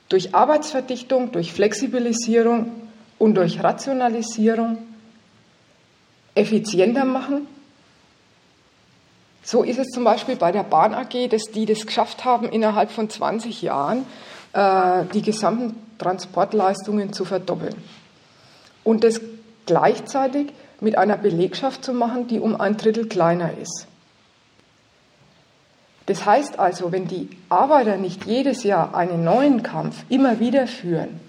durch 0.09 0.35
Arbeitsverdichtung, 0.35 1.31
durch 1.31 1.51
Flexibilisierung 1.51 2.71
und 3.17 3.35
durch 3.35 3.63
Rationalisierung 3.63 4.77
effizienter 6.35 7.05
machen. 7.05 7.47
So 9.43 9.63
ist 9.63 9.79
es 9.79 9.87
zum 9.89 10.03
Beispiel 10.03 10.35
bei 10.35 10.51
der 10.51 10.63
Bahn 10.63 10.93
AG, 10.93 11.29
dass 11.29 11.43
die 11.51 11.65
das 11.65 11.85
geschafft 11.85 12.25
haben, 12.25 12.49
innerhalb 12.49 12.91
von 12.91 13.09
20 13.09 13.61
Jahren 13.61 14.05
äh, 14.53 15.05
die 15.13 15.21
gesamten 15.21 15.75
Transportleistungen 15.97 17.13
zu 17.13 17.25
verdoppeln. 17.25 17.75
Und 18.83 19.03
das 19.03 19.21
gleichzeitig 19.65 20.47
mit 20.81 20.97
einer 20.97 21.17
Belegschaft 21.17 21.83
zu 21.83 21.93
machen, 21.93 22.27
die 22.27 22.39
um 22.39 22.59
ein 22.59 22.77
Drittel 22.77 23.07
kleiner 23.07 23.51
ist. 23.57 23.87
Das 26.05 26.25
heißt 26.25 26.59
also, 26.59 26.91
wenn 26.91 27.07
die 27.07 27.29
Arbeiter 27.49 27.97
nicht 27.97 28.25
jedes 28.25 28.63
Jahr 28.63 28.95
einen 28.95 29.23
neuen 29.23 29.63
Kampf 29.63 30.03
immer 30.09 30.39
wieder 30.39 30.67
führen, 30.67 31.19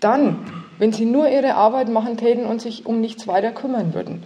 dann, 0.00 0.64
wenn 0.78 0.92
sie 0.92 1.06
nur 1.06 1.28
ihre 1.28 1.54
Arbeit 1.54 1.88
machen 1.88 2.16
täten 2.16 2.44
und 2.44 2.60
sich 2.60 2.86
um 2.86 3.00
nichts 3.00 3.26
weiter 3.26 3.52
kümmern 3.52 3.94
würden, 3.94 4.22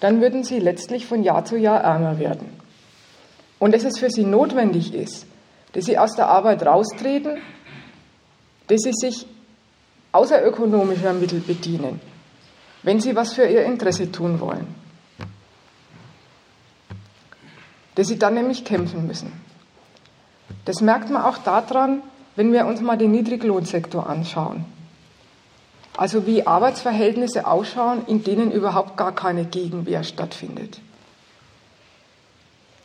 dann 0.00 0.20
würden 0.20 0.44
sie 0.44 0.58
letztlich 0.58 1.06
von 1.06 1.22
Jahr 1.22 1.44
zu 1.44 1.56
Jahr 1.56 1.80
ärmer 1.80 2.18
werden. 2.18 2.48
Und 3.58 3.72
dass 3.72 3.84
es 3.84 3.98
für 3.98 4.10
sie 4.10 4.24
notwendig 4.24 4.92
ist, 4.94 5.26
dass 5.72 5.86
sie 5.86 5.98
aus 5.98 6.14
der 6.14 6.28
Arbeit 6.28 6.64
raustreten, 6.64 7.38
dass 8.68 8.82
sie 8.82 8.92
sich 8.92 9.26
außerökonomischer 10.12 11.14
Mittel 11.14 11.40
bedienen, 11.40 12.00
wenn 12.86 13.00
sie 13.00 13.16
was 13.16 13.32
für 13.32 13.44
ihr 13.44 13.64
Interesse 13.64 14.12
tun 14.12 14.38
wollen. 14.38 14.72
Dass 17.96 18.06
sie 18.06 18.16
dann 18.16 18.34
nämlich 18.34 18.64
kämpfen 18.64 19.08
müssen. 19.08 19.32
Das 20.66 20.80
merkt 20.80 21.10
man 21.10 21.22
auch 21.22 21.38
daran, 21.38 22.00
wenn 22.36 22.52
wir 22.52 22.64
uns 22.64 22.80
mal 22.80 22.96
den 22.96 23.10
Niedriglohnsektor 23.10 24.08
anschauen. 24.08 24.64
Also 25.96 26.26
wie 26.26 26.46
Arbeitsverhältnisse 26.46 27.48
ausschauen, 27.48 28.06
in 28.06 28.22
denen 28.22 28.52
überhaupt 28.52 28.96
gar 28.96 29.12
keine 29.12 29.46
Gegenwehr 29.46 30.04
stattfindet. 30.04 30.78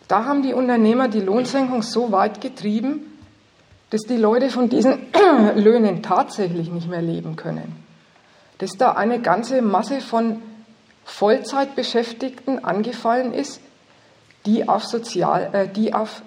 Da 0.07 0.25
haben 0.25 0.41
die 0.41 0.55
Unternehmer 0.55 1.09
die 1.09 1.21
Lohnsenkung 1.21 1.83
so 1.83 2.11
weit 2.11 2.41
getrieben, 2.41 3.01
dass 3.91 4.01
die 4.01 4.17
Leute 4.17 4.49
von 4.49 4.67
diesen 4.67 4.97
Löhnen 5.57 6.01
tatsächlich 6.01 6.71
nicht 6.71 6.89
mehr 6.89 7.03
leben 7.03 7.35
können. 7.35 7.80
Dass 8.61 8.77
da 8.77 8.91
eine 8.91 9.19
ganze 9.19 9.63
Masse 9.63 10.01
von 10.01 10.39
Vollzeitbeschäftigten 11.03 12.63
angefallen 12.63 13.33
ist, 13.33 13.59
die 14.45 14.69
auf, 14.69 14.85
Sozial, 14.85 15.49
äh, 15.53 15.67
die 15.67 15.95
auf 15.95 16.21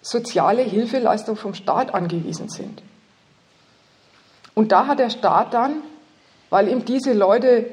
soziale 0.00 0.62
Hilfeleistung 0.62 1.34
vom 1.34 1.52
Staat 1.54 1.92
angewiesen 1.92 2.48
sind. 2.48 2.80
Und 4.54 4.70
da 4.70 4.86
hat 4.86 5.00
der 5.00 5.10
Staat 5.10 5.52
dann, 5.52 5.82
weil 6.48 6.68
ihm 6.68 6.84
diese 6.84 7.12
Leute 7.12 7.66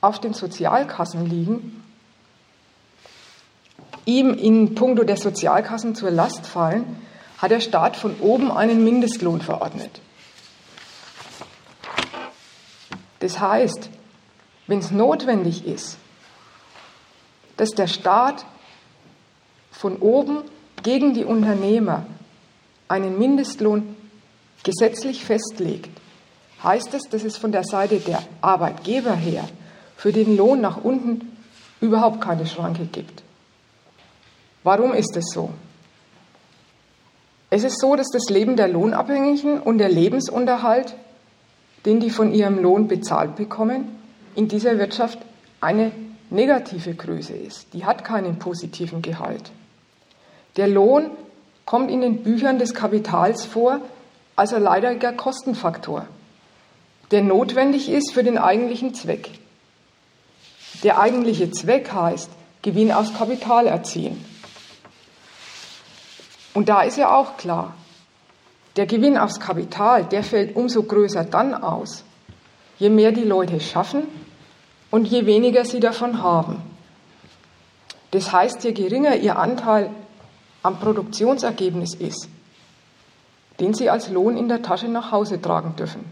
auf 0.00 0.20
den 0.20 0.34
Sozialkassen 0.34 1.24
liegen, 1.24 1.84
ihm 4.06 4.34
in 4.34 4.74
puncto 4.74 5.04
der 5.04 5.16
Sozialkassen 5.16 5.94
zur 5.94 6.10
Last 6.10 6.46
fallen, 6.46 6.84
hat 7.38 7.52
der 7.52 7.60
Staat 7.60 7.96
von 7.96 8.16
oben 8.20 8.50
einen 8.50 8.82
Mindestlohn 8.82 9.40
verordnet. 9.40 10.00
Das 13.24 13.40
heißt, 13.40 13.88
wenn 14.66 14.80
es 14.80 14.90
notwendig 14.90 15.66
ist, 15.66 15.96
dass 17.56 17.70
der 17.70 17.86
Staat 17.86 18.44
von 19.72 19.96
oben 19.96 20.42
gegen 20.82 21.14
die 21.14 21.24
Unternehmer 21.24 22.04
einen 22.86 23.18
Mindestlohn 23.18 23.96
gesetzlich 24.62 25.24
festlegt, 25.24 25.88
heißt 26.62 26.92
es, 26.92 27.04
dass 27.04 27.24
es 27.24 27.38
von 27.38 27.50
der 27.50 27.64
Seite 27.64 27.98
der 27.98 28.22
Arbeitgeber 28.42 29.14
her 29.14 29.48
für 29.96 30.12
den 30.12 30.36
Lohn 30.36 30.60
nach 30.60 30.84
unten 30.84 31.34
überhaupt 31.80 32.20
keine 32.20 32.44
Schranke 32.44 32.84
gibt. 32.84 33.22
Warum 34.64 34.92
ist 34.92 35.16
es 35.16 35.30
so? 35.32 35.48
Es 37.48 37.64
ist 37.64 37.80
so, 37.80 37.96
dass 37.96 38.10
das 38.10 38.28
Leben 38.28 38.56
der 38.56 38.68
Lohnabhängigen 38.68 39.60
und 39.60 39.78
der 39.78 39.88
Lebensunterhalt, 39.88 40.94
den 41.84 42.00
die 42.00 42.10
von 42.10 42.32
ihrem 42.32 42.60
Lohn 42.60 42.88
bezahlt 42.88 43.36
bekommen, 43.36 43.94
in 44.34 44.48
dieser 44.48 44.78
Wirtschaft 44.78 45.18
eine 45.60 45.92
negative 46.30 46.94
Größe 46.94 47.34
ist. 47.34 47.72
Die 47.72 47.84
hat 47.84 48.04
keinen 48.04 48.38
positiven 48.38 49.02
Gehalt. 49.02 49.50
Der 50.56 50.68
Lohn 50.68 51.10
kommt 51.64 51.90
in 51.90 52.00
den 52.00 52.22
Büchern 52.22 52.58
des 52.58 52.74
Kapitals 52.74 53.44
vor 53.44 53.80
als 54.36 54.52
ein 54.52 54.62
leidiger 54.62 55.12
Kostenfaktor, 55.12 56.06
der 57.10 57.22
notwendig 57.22 57.88
ist 57.88 58.12
für 58.12 58.24
den 58.24 58.38
eigentlichen 58.38 58.94
Zweck. 58.94 59.30
Der 60.82 60.98
eigentliche 60.98 61.50
Zweck 61.50 61.92
heißt 61.92 62.30
Gewinn 62.62 62.92
aus 62.92 63.14
Kapital 63.14 63.66
erzielen. 63.66 64.24
Und 66.52 66.68
da 66.68 66.82
ist 66.82 66.96
ja 66.96 67.14
auch 67.14 67.36
klar, 67.36 67.74
der 68.76 68.86
Gewinn 68.86 69.16
aufs 69.16 69.40
Kapital, 69.40 70.04
der 70.04 70.24
fällt 70.24 70.56
umso 70.56 70.82
größer 70.82 71.24
dann 71.24 71.54
aus, 71.54 72.04
je 72.78 72.90
mehr 72.90 73.12
die 73.12 73.24
Leute 73.24 73.60
schaffen 73.60 74.04
und 74.90 75.06
je 75.06 75.26
weniger 75.26 75.64
sie 75.64 75.80
davon 75.80 76.22
haben. 76.22 76.62
Das 78.10 78.32
heißt, 78.32 78.64
je 78.64 78.72
geringer 78.72 79.16
ihr 79.16 79.38
Anteil 79.38 79.90
am 80.62 80.78
Produktionsergebnis 80.78 81.94
ist, 81.94 82.28
den 83.60 83.74
sie 83.74 83.90
als 83.90 84.08
Lohn 84.08 84.36
in 84.36 84.48
der 84.48 84.62
Tasche 84.62 84.88
nach 84.88 85.12
Hause 85.12 85.40
tragen 85.40 85.76
dürfen. 85.76 86.04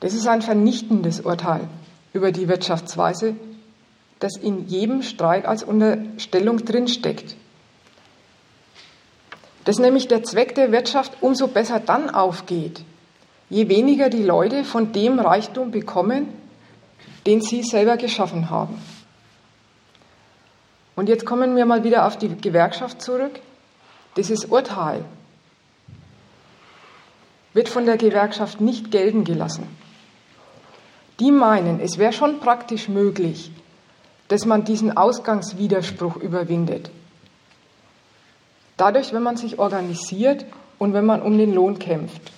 Das 0.00 0.14
ist 0.14 0.26
ein 0.26 0.42
vernichtendes 0.42 1.20
Urteil 1.20 1.68
über 2.12 2.32
die 2.32 2.48
Wirtschaftsweise, 2.48 3.34
das 4.20 4.36
in 4.36 4.68
jedem 4.68 5.02
Streik 5.02 5.46
als 5.46 5.62
Unterstellung 5.62 6.64
drinsteckt. 6.64 7.36
Dass 9.68 9.78
nämlich 9.78 10.08
der 10.08 10.22
Zweck 10.22 10.54
der 10.54 10.72
Wirtschaft 10.72 11.18
umso 11.20 11.46
besser 11.46 11.78
dann 11.78 12.08
aufgeht, 12.08 12.82
je 13.50 13.68
weniger 13.68 14.08
die 14.08 14.22
Leute 14.22 14.64
von 14.64 14.92
dem 14.92 15.18
Reichtum 15.18 15.72
bekommen, 15.72 16.28
den 17.26 17.42
sie 17.42 17.62
selber 17.62 17.98
geschaffen 17.98 18.48
haben. 18.48 18.80
Und 20.96 21.10
jetzt 21.10 21.26
kommen 21.26 21.54
wir 21.54 21.66
mal 21.66 21.84
wieder 21.84 22.06
auf 22.06 22.16
die 22.16 22.34
Gewerkschaft 22.34 23.02
zurück. 23.02 23.40
Dieses 24.16 24.46
Urteil 24.46 25.04
wird 27.52 27.68
von 27.68 27.84
der 27.84 27.98
Gewerkschaft 27.98 28.62
nicht 28.62 28.90
gelten 28.90 29.24
gelassen. 29.24 29.68
Die 31.20 31.30
meinen, 31.30 31.78
es 31.80 31.98
wäre 31.98 32.14
schon 32.14 32.40
praktisch 32.40 32.88
möglich, 32.88 33.50
dass 34.28 34.46
man 34.46 34.64
diesen 34.64 34.96
Ausgangswiderspruch 34.96 36.16
überwindet. 36.16 36.90
Dadurch, 38.78 39.12
wenn 39.12 39.22
man 39.22 39.36
sich 39.36 39.58
organisiert 39.58 40.46
und 40.78 40.94
wenn 40.94 41.04
man 41.04 41.20
um 41.20 41.36
den 41.36 41.52
Lohn 41.52 41.78
kämpft. 41.78 42.32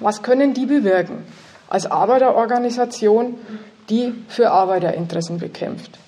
Was 0.00 0.22
können 0.22 0.54
die 0.54 0.66
bewirken 0.66 1.24
als 1.68 1.90
Arbeiterorganisation, 1.90 3.38
die 3.88 4.14
für 4.28 4.50
Arbeiterinteressen 4.50 5.38
bekämpft? 5.38 5.98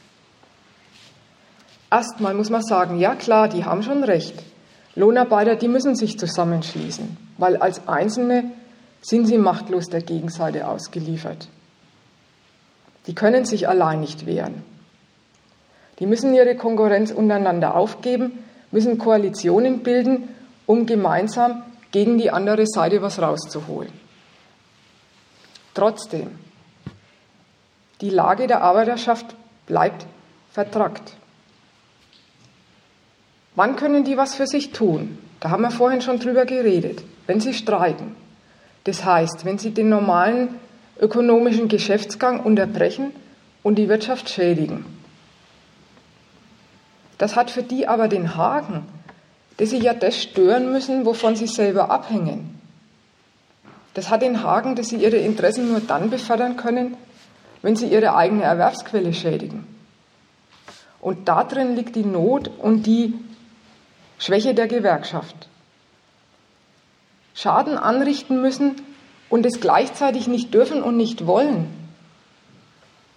Erstmal 1.91 2.35
muss 2.35 2.51
man 2.51 2.63
sagen, 2.63 2.99
ja 2.99 3.15
klar, 3.15 3.49
die 3.49 3.65
haben 3.65 3.83
schon 3.83 4.05
recht. 4.05 4.35
Lohnarbeiter, 4.95 5.57
die 5.57 5.69
müssen 5.69 5.95
sich 5.95 6.19
zusammenschließen, 6.19 7.17
weil 7.39 7.57
als 7.57 7.87
Einzelne 7.87 8.51
sind 9.01 9.27
sie 9.27 9.39
machtlos 9.39 9.87
der 9.87 10.03
Gegenseite 10.03 10.67
ausgeliefert. 10.67 11.49
Die 13.07 13.15
können 13.15 13.45
sich 13.45 13.69
allein 13.69 14.01
nicht 14.01 14.27
wehren. 14.27 14.65
Die 15.99 16.07
müssen 16.07 16.35
ihre 16.35 16.57
Konkurrenz 16.57 17.11
untereinander 17.11 17.75
aufgeben, 17.75 18.45
müssen 18.71 18.99
Koalitionen 18.99 19.83
bilden, 19.83 20.29
um 20.67 20.87
gemeinsam 20.87 21.63
gegen 21.91 22.19
die 22.19 22.31
andere 22.31 22.67
Seite 22.67 23.01
was 23.01 23.21
rauszuholen. 23.21 23.93
Trotzdem, 25.75 26.29
die 28.01 28.11
Lage 28.11 28.47
der 28.47 28.63
Arbeiterschaft 28.63 29.35
bleibt 29.67 30.07
vertrackt. 30.51 31.15
Wann 33.55 33.77
können 33.77 34.05
die 34.05 34.17
was 34.17 34.35
für 34.35 34.47
sich 34.47 34.71
tun? 34.73 35.19
Da 35.41 35.51
haben 35.51 35.63
wir 35.63 35.71
vorhin 35.71 36.01
schon 36.01 36.19
drüber 36.19 36.45
geredet. 36.45 37.03
Wenn 37.27 37.41
sie 37.41 37.55
streiken. 37.55 38.17
Das 38.85 39.05
heißt, 39.05 39.45
wenn 39.45 39.59
sie 39.59 39.73
den 39.73 39.89
normalen 39.89 40.55
ökonomischen 41.01 41.69
Geschäftsgang 41.69 42.41
unterbrechen 42.41 43.13
und 43.63 43.77
die 43.77 43.89
Wirtschaft 43.89 44.29
schädigen. 44.31 44.85
Das 47.19 47.37
hat 47.37 47.51
für 47.51 47.63
die 47.63 47.87
aber 47.87 48.09
den 48.09 48.37
Haken, 48.37 48.87
dass 49.57 49.71
sie 49.71 49.79
ja 49.79 49.93
das 49.93 50.23
stören 50.23 50.73
müssen, 50.73 51.05
wovon 51.05 51.37
sie 51.37 51.49
selber 51.49 51.91
abhängen. 51.91 52.59
Das 53.95 54.11
hat 54.11 54.23
den 54.23 54.45
Haken, 54.45 54.77
dass 54.77 54.89
sie 54.89 54.97
ihre 54.97 55.17
Interessen 55.17 55.69
nur 55.69 55.81
dann 55.81 56.11
befördern 56.11 56.57
können, 56.57 56.97
wenn 57.63 57.75
sie 57.75 57.89
ihre 57.89 58.15
eigene 58.15 58.45
Erwerbsquelle 58.45 59.13
schädigen. 59.13 59.67
Und 61.01 61.29
darin 61.29 61.75
liegt 61.75 61.97
die 61.97 62.05
Not 62.05 62.49
und 62.59 62.87
die 62.87 63.15
Schwäche 64.19 64.55
der 64.55 64.69
Gewerkschaft. 64.69 65.49
Schaden 67.35 67.79
anrichten 67.79 68.41
müssen 68.41 68.77
und 69.29 69.47
es 69.47 69.61
gleichzeitig 69.61 70.27
nicht 70.27 70.53
dürfen 70.55 70.83
und 70.83 70.97
nicht 70.97 71.27
wollen, 71.27 71.69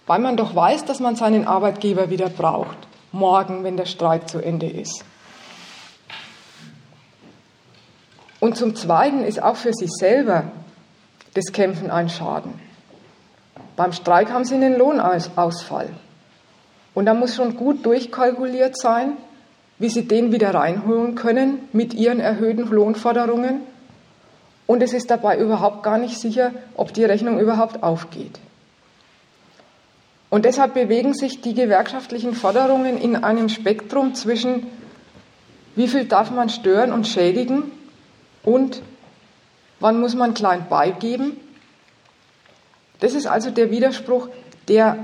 weil 0.06 0.20
man 0.20 0.36
doch 0.36 0.54
weiß, 0.54 0.84
dass 0.84 1.00
man 1.00 1.16
seinen 1.16 1.46
Arbeitgeber 1.46 2.10
wieder 2.10 2.28
braucht, 2.28 2.76
morgen, 3.12 3.64
wenn 3.64 3.76
der 3.76 3.86
Streik 3.86 4.28
zu 4.28 4.40
Ende 4.40 4.66
ist. 4.66 5.04
Und 8.40 8.56
zum 8.56 8.74
Zweiten 8.74 9.22
ist 9.22 9.40
auch 9.40 9.56
für 9.56 9.72
sich 9.72 9.90
selber 9.90 10.44
das 11.34 11.52
Kämpfen 11.52 11.90
ein 11.90 12.08
Schaden. 12.08 12.54
Beim 13.76 13.92
Streik 13.92 14.30
haben 14.32 14.44
sie 14.44 14.56
einen 14.56 14.76
Lohnausfall. 14.76 15.90
Und 16.94 17.06
da 17.06 17.14
muss 17.14 17.36
schon 17.36 17.56
gut 17.56 17.86
durchkalkuliert 17.86 18.76
sein, 18.76 19.16
wie 19.78 19.88
sie 19.88 20.06
den 20.06 20.32
wieder 20.32 20.54
reinholen 20.54 21.14
können 21.14 21.68
mit 21.72 21.94
ihren 21.94 22.20
erhöhten 22.20 22.68
Lohnforderungen. 22.68 23.60
Und 24.66 24.82
es 24.82 24.92
ist 24.92 25.10
dabei 25.10 25.38
überhaupt 25.38 25.82
gar 25.82 25.98
nicht 25.98 26.18
sicher, 26.18 26.52
ob 26.76 26.92
die 26.92 27.04
Rechnung 27.04 27.38
überhaupt 27.38 27.82
aufgeht. 27.82 28.38
Und 30.32 30.46
deshalb 30.46 30.72
bewegen 30.72 31.12
sich 31.12 31.42
die 31.42 31.52
gewerkschaftlichen 31.52 32.32
Forderungen 32.32 32.96
in 32.96 33.16
einem 33.16 33.50
Spektrum 33.50 34.14
zwischen, 34.14 34.66
wie 35.76 35.86
viel 35.86 36.06
darf 36.06 36.30
man 36.30 36.48
stören 36.48 36.90
und 36.90 37.06
schädigen 37.06 37.64
und 38.42 38.80
wann 39.78 40.00
muss 40.00 40.14
man 40.14 40.32
klein 40.32 40.64
beigeben? 40.70 41.36
Das 43.00 43.12
ist 43.12 43.26
also 43.26 43.50
der 43.50 43.70
Widerspruch, 43.70 44.30
der 44.68 44.96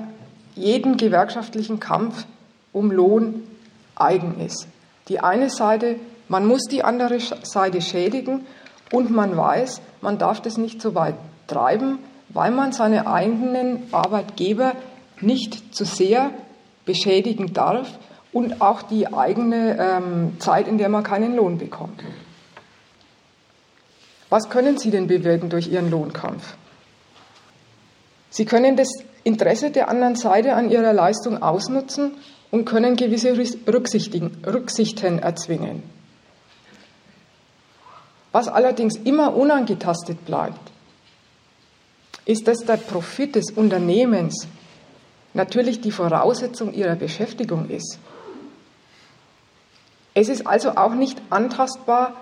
jeden 0.55 0.97
gewerkschaftlichen 0.97 1.79
Kampf 1.79 2.25
um 2.73 2.91
Lohn 2.91 3.43
eigen 3.97 4.41
ist. 4.41 4.67
Die 5.09 5.21
eine 5.21 5.51
Seite, 5.51 5.97
man 6.29 6.47
muss 6.47 6.63
die 6.71 6.85
andere 6.85 7.19
Seite 7.43 7.83
schädigen 7.83 8.47
und 8.93 9.11
man 9.11 9.37
weiß, 9.37 9.83
man 10.01 10.17
darf 10.17 10.41
das 10.41 10.57
nicht 10.57 10.81
so 10.81 10.95
weit 10.95 11.17
treiben, 11.49 11.99
weil 12.31 12.51
man 12.51 12.73
seine 12.73 13.07
eigenen 13.07 13.83
Arbeitgeber 13.93 14.73
nicht 15.23 15.75
zu 15.75 15.85
sehr 15.85 16.31
beschädigen 16.85 17.53
darf 17.53 17.99
und 18.33 18.61
auch 18.61 18.83
die 18.83 19.13
eigene 19.13 19.77
ähm, 19.79 20.41
Zeit, 20.41 20.69
in 20.69 20.79
der 20.79 20.89
man 20.89 21.03
keinen 21.03 21.37
Lohn 21.37 21.59
bekommt. 21.59 22.03
Was 24.29 24.51
können 24.51 24.79
Sie 24.79 24.91
denn 24.91 25.07
bewirken 25.07 25.49
durch 25.49 25.69
Ihren 25.69 25.91
Lohnkampf? 25.91 26.57
Sie 28.31 28.45
können 28.45 28.77
das 28.77 28.89
Interesse 29.25 29.71
der 29.71 29.89
anderen 29.89 30.17
Seite 30.17 30.55
an 30.55 30.71
ihrer 30.71 30.93
Leistung 30.93 31.43
ausnutzen 31.43 32.13
und 32.51 32.65
können 32.65 32.97
gewisse 32.97 33.37
Rücksichten 33.37 35.19
erzwingen. 35.19 35.83
Was 38.33 38.49
allerdings 38.49 38.97
immer 38.97 39.35
unangetastet 39.35 40.25
bleibt, 40.25 40.73
ist, 42.25 42.47
dass 42.47 42.59
der 42.59 42.77
Profit 42.77 43.37
des 43.37 43.51
Unternehmens 43.51 44.47
natürlich 45.39 45.81
die 45.81 45.93
Voraussetzung 45.93 46.75
ihrer 46.75 46.97
Beschäftigung 46.97 47.71
ist. 47.71 47.99
Es 50.13 50.29
ist 50.29 50.47
also 50.47 50.71
auch 50.73 50.95
nicht 50.95 51.23
antastbar, 51.31 52.15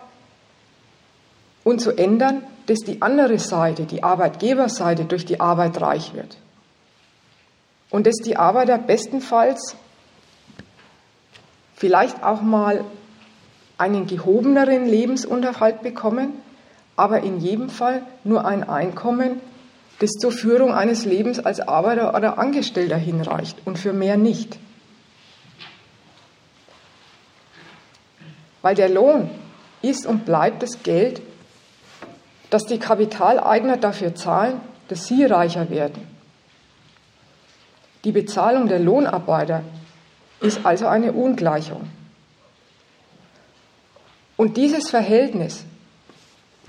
und 1.66 1.80
zu 1.80 1.90
ändern, 1.98 2.44
dass 2.66 2.78
die 2.78 3.02
andere 3.02 3.40
Seite, 3.40 3.86
die 3.86 4.04
Arbeitgeberseite, 4.04 5.04
durch 5.04 5.26
die 5.26 5.40
Arbeit 5.40 5.80
reich 5.80 6.14
wird. 6.14 6.36
Und 7.90 8.06
dass 8.06 8.14
die 8.22 8.36
Arbeiter 8.36 8.78
bestenfalls 8.78 9.74
vielleicht 11.74 12.22
auch 12.22 12.40
mal 12.40 12.84
einen 13.78 14.06
gehobeneren 14.06 14.86
Lebensunterhalt 14.86 15.82
bekommen, 15.82 16.34
aber 16.94 17.24
in 17.24 17.40
jedem 17.40 17.68
Fall 17.68 18.02
nur 18.22 18.44
ein 18.44 18.62
Einkommen, 18.62 19.40
das 19.98 20.10
zur 20.12 20.32
Führung 20.32 20.72
eines 20.72 21.04
Lebens 21.04 21.38
als 21.38 21.60
Arbeiter 21.60 22.14
oder 22.14 22.38
Angestellter 22.38 22.96
hinreicht 22.96 23.58
und 23.64 23.78
für 23.78 23.92
mehr 23.92 24.16
nicht. 24.16 24.58
Weil 28.62 28.74
der 28.74 28.88
Lohn 28.88 29.30
ist 29.80 30.06
und 30.06 30.24
bleibt 30.24 30.62
das 30.62 30.82
Geld, 30.82 31.22
dass 32.50 32.64
die 32.64 32.78
Kapitaleigner 32.78 33.76
dafür 33.76 34.14
zahlen, 34.14 34.60
dass 34.88 35.06
sie 35.06 35.24
reicher 35.24 35.70
werden. 35.70 36.06
Die 38.04 38.12
Bezahlung 38.12 38.68
der 38.68 38.78
Lohnarbeiter 38.78 39.62
ist 40.40 40.64
also 40.64 40.86
eine 40.86 41.12
Ungleichung. 41.12 41.88
Und 44.36 44.56
dieses 44.56 44.90
Verhältnis, 44.90 45.64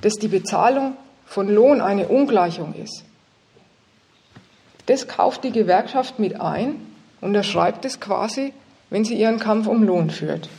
dass 0.01 0.13
die 0.13 0.29
Bezahlung 0.29 0.95
von 1.25 1.49
Lohn 1.49 1.81
eine 1.81 2.07
Ungleichung 2.07 2.73
ist, 2.73 3.03
das 4.87 5.07
kauft 5.07 5.43
die 5.43 5.51
Gewerkschaft 5.51 6.17
mit 6.17 6.41
ein 6.41 6.75
und 7.21 7.35
erschreibt 7.35 7.85
es 7.85 7.99
quasi, 7.99 8.53
wenn 8.89 9.05
sie 9.05 9.15
ihren 9.15 9.39
Kampf 9.39 9.67
um 9.67 9.83
Lohn 9.83 10.09
führt. 10.09 10.49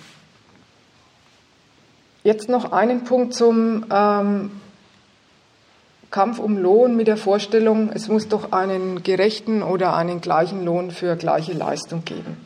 Jetzt 2.23 2.49
noch 2.49 2.73
einen 2.73 3.05
Punkt 3.05 3.35
zum 3.35 3.87
ähm, 3.91 4.51
Kampf 6.11 6.39
um 6.39 6.59
Lohn 6.59 6.97
mit 6.97 7.07
der 7.07 7.17
Vorstellung, 7.17 7.91
es 7.93 8.09
muss 8.09 8.29
doch 8.29 8.53
einen 8.53 9.03
gerechten 9.03 9.63
oder 9.63 9.95
einen 9.95 10.21
gleichen 10.21 10.65
Lohn 10.65 10.91
für 10.91 11.17
gleiche 11.17 11.53
Leistung 11.53 12.05
geben. 12.05 12.37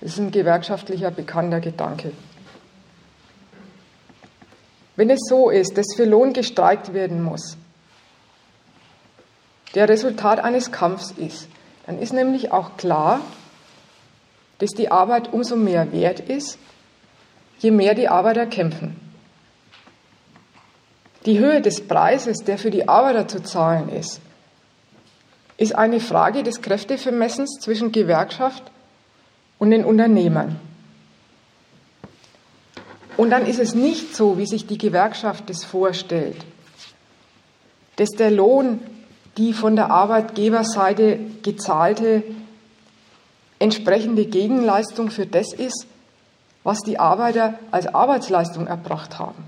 Das 0.00 0.12
ist 0.12 0.18
ein 0.18 0.30
gewerkschaftlicher 0.30 1.10
bekannter 1.10 1.60
Gedanke. 1.60 2.12
Wenn 4.96 5.10
es 5.10 5.20
so 5.28 5.50
ist, 5.50 5.76
dass 5.78 5.86
für 5.96 6.04
Lohn 6.04 6.32
gestreikt 6.32 6.92
werden 6.92 7.22
muss, 7.22 7.56
der 9.74 9.88
Resultat 9.88 10.40
eines 10.40 10.72
Kampfs 10.72 11.12
ist, 11.12 11.48
dann 11.86 11.98
ist 11.98 12.12
nämlich 12.12 12.52
auch 12.52 12.76
klar, 12.76 13.20
dass 14.58 14.70
die 14.70 14.90
Arbeit 14.90 15.32
umso 15.32 15.56
mehr 15.56 15.92
wert 15.92 16.20
ist, 16.20 16.58
je 17.58 17.70
mehr 17.70 17.94
die 17.94 18.08
Arbeiter 18.08 18.46
kämpfen. 18.46 18.96
Die 21.26 21.38
Höhe 21.38 21.60
des 21.60 21.86
Preises, 21.86 22.38
der 22.38 22.58
für 22.58 22.70
die 22.70 22.88
Arbeiter 22.88 23.28
zu 23.28 23.42
zahlen 23.42 23.90
ist, 23.90 24.20
ist 25.56 25.74
eine 25.74 26.00
Frage 26.00 26.42
des 26.42 26.62
Kräftevermessens 26.62 27.58
zwischen 27.60 27.92
Gewerkschaft 27.92 28.62
und 29.58 29.70
den 29.70 29.84
Unternehmern. 29.84 30.58
Und 33.18 33.28
dann 33.28 33.46
ist 33.46 33.58
es 33.58 33.74
nicht 33.74 34.16
so, 34.16 34.38
wie 34.38 34.46
sich 34.46 34.66
die 34.66 34.78
Gewerkschaft 34.78 35.50
das 35.50 35.64
vorstellt, 35.64 36.38
dass 37.96 38.08
der 38.10 38.30
Lohn 38.30 38.80
die 39.40 39.54
von 39.54 39.74
der 39.74 39.90
Arbeitgeberseite 39.90 41.18
gezahlte 41.42 42.22
entsprechende 43.58 44.26
Gegenleistung 44.26 45.10
für 45.10 45.24
das 45.24 45.54
ist, 45.54 45.86
was 46.62 46.80
die 46.80 46.98
Arbeiter 46.98 47.54
als 47.70 47.86
Arbeitsleistung 47.86 48.66
erbracht 48.66 49.18
haben. 49.18 49.42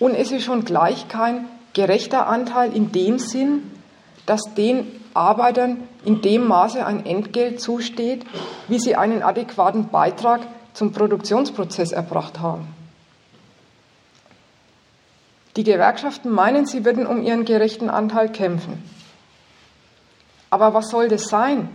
Und 0.00 0.14
es 0.14 0.32
ist 0.32 0.44
schon 0.44 0.64
gleich 0.64 1.06
kein 1.08 1.44
gerechter 1.74 2.26
Anteil 2.26 2.74
in 2.74 2.92
dem 2.92 3.18
Sinn, 3.18 3.70
dass 4.24 4.40
den 4.56 4.86
Arbeitern 5.12 5.86
in 6.06 6.22
dem 6.22 6.48
Maße 6.48 6.84
ein 6.84 7.04
Entgelt 7.04 7.60
zusteht, 7.60 8.24
wie 8.68 8.78
sie 8.78 8.96
einen 8.96 9.22
adäquaten 9.22 9.88
Beitrag 9.88 10.40
zum 10.72 10.92
Produktionsprozess 10.92 11.92
erbracht 11.92 12.40
haben. 12.40 12.68
Die 15.56 15.64
Gewerkschaften 15.64 16.30
meinen, 16.30 16.66
sie 16.66 16.84
würden 16.84 17.06
um 17.06 17.22
ihren 17.22 17.44
gerechten 17.44 17.88
Anteil 17.88 18.28
kämpfen. 18.28 18.82
Aber 20.50 20.74
was 20.74 20.90
soll 20.90 21.08
das 21.08 21.28
sein? 21.28 21.68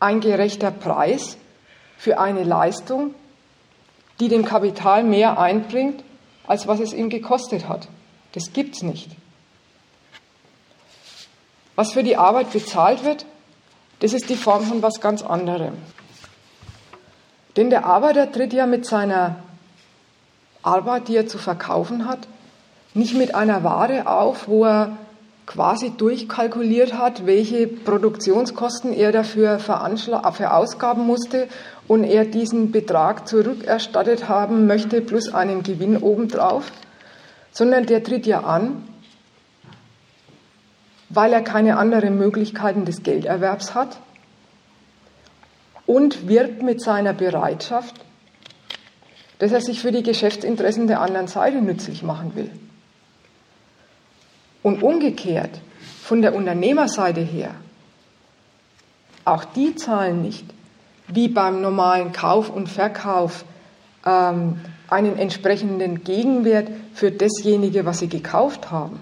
Ein 0.00 0.20
gerechter 0.20 0.70
Preis 0.70 1.36
für 1.96 2.18
eine 2.18 2.42
Leistung, 2.42 3.14
die 4.18 4.28
dem 4.28 4.44
Kapital 4.44 5.04
mehr 5.04 5.38
einbringt, 5.38 6.02
als 6.46 6.66
was 6.66 6.80
es 6.80 6.92
ihm 6.92 7.08
gekostet 7.08 7.68
hat. 7.68 7.88
Das 8.32 8.52
gibt's 8.52 8.82
nicht. 8.82 9.10
Was 11.76 11.92
für 11.92 12.02
die 12.02 12.16
Arbeit 12.16 12.52
bezahlt 12.52 13.04
wird, 13.04 13.24
das 14.00 14.12
ist 14.12 14.28
die 14.28 14.36
Form 14.36 14.64
von 14.64 14.82
was 14.82 15.00
ganz 15.00 15.22
anderem. 15.22 15.74
Denn 17.56 17.70
der 17.70 17.86
Arbeiter 17.86 18.30
tritt 18.30 18.52
ja 18.52 18.66
mit 18.66 18.84
seiner 18.84 19.36
Arbeit, 20.62 21.08
die 21.08 21.16
er 21.16 21.26
zu 21.26 21.38
verkaufen 21.38 22.06
hat, 22.08 22.26
nicht 22.94 23.14
mit 23.16 23.34
einer 23.34 23.64
Ware 23.64 24.06
auf, 24.06 24.48
wo 24.48 24.64
er 24.64 24.96
quasi 25.46 25.90
durchkalkuliert 25.96 26.94
hat, 26.94 27.26
welche 27.26 27.66
Produktionskosten 27.66 28.92
er 28.92 29.12
dafür 29.12 29.58
verausgaben 29.58 31.06
musste 31.06 31.48
und 31.88 32.04
er 32.04 32.24
diesen 32.24 32.70
Betrag 32.70 33.26
zurückerstattet 33.26 34.28
haben 34.28 34.66
möchte 34.66 35.00
plus 35.00 35.32
einen 35.34 35.62
Gewinn 35.62 35.96
obendrauf, 35.96 36.70
sondern 37.50 37.86
der 37.86 38.04
tritt 38.04 38.26
ja 38.26 38.44
an, 38.44 38.84
weil 41.08 41.32
er 41.32 41.42
keine 41.42 41.76
anderen 41.76 42.16
Möglichkeiten 42.16 42.84
des 42.84 43.02
Gelderwerbs 43.02 43.74
hat 43.74 43.98
und 45.86 46.28
wirbt 46.28 46.62
mit 46.62 46.80
seiner 46.80 47.12
Bereitschaft, 47.12 47.96
dass 49.38 49.52
er 49.52 49.60
sich 49.60 49.80
für 49.80 49.92
die 49.92 50.02
Geschäftsinteressen 50.02 50.86
der 50.86 51.00
anderen 51.00 51.26
Seite 51.26 51.60
nützlich 51.60 52.02
machen 52.02 52.34
will. 52.36 52.50
Und 54.62 54.82
umgekehrt, 54.82 55.60
von 56.02 56.22
der 56.22 56.34
Unternehmerseite 56.34 57.20
her, 57.20 57.54
auch 59.24 59.44
die 59.44 59.74
zahlen 59.74 60.22
nicht, 60.22 60.44
wie 61.08 61.28
beim 61.28 61.60
normalen 61.60 62.12
Kauf 62.12 62.50
und 62.50 62.68
Verkauf, 62.68 63.44
ähm, 64.04 64.60
einen 64.88 65.18
entsprechenden 65.18 66.04
Gegenwert 66.04 66.68
für 66.94 67.10
dasjenige, 67.10 67.86
was 67.86 68.00
sie 68.00 68.08
gekauft 68.08 68.70
haben. 68.70 69.00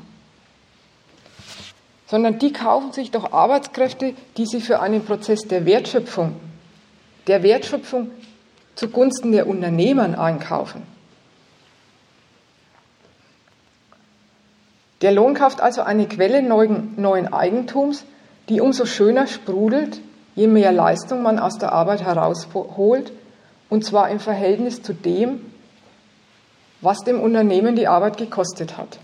Sondern 2.07 2.39
die 2.39 2.53
kaufen 2.53 2.93
sich 2.93 3.11
doch 3.11 3.33
Arbeitskräfte, 3.33 4.15
die 4.37 4.47
sie 4.47 4.61
für 4.61 4.81
einen 4.81 5.05
Prozess 5.05 5.41
der 5.43 5.65
Wertschöpfung, 5.65 6.37
der 7.27 7.43
Wertschöpfung 7.43 8.11
zugunsten 8.75 9.33
der 9.33 9.47
Unternehmern 9.47 10.15
einkaufen. 10.15 10.83
Der 15.03 15.13
Lohn 15.13 15.35
kauft 15.35 15.61
also 15.61 15.83
eine 15.83 16.07
Quelle 16.07 16.43
neuen 16.43 17.33
Eigentums, 17.33 18.05
die 18.49 18.61
umso 18.61 18.85
schöner 18.85 19.27
sprudelt, 19.27 20.01
je 20.35 20.47
mehr 20.47 20.73
Leistung 20.73 21.23
man 21.23 21.39
aus 21.39 21.59
der 21.59 21.73
Arbeit 21.73 22.03
herausholt, 22.03 23.13
und 23.69 23.85
zwar 23.85 24.11
im 24.11 24.21
Verhältnis 24.21 24.83
zu 24.83 24.93
dem, 24.93 25.41
was 26.81 26.99
dem 27.05 27.21
Unternehmen 27.21 27.77
die 27.77 27.87
Arbeit 27.87 28.17
gekostet 28.17 28.77
hat. 28.77 28.99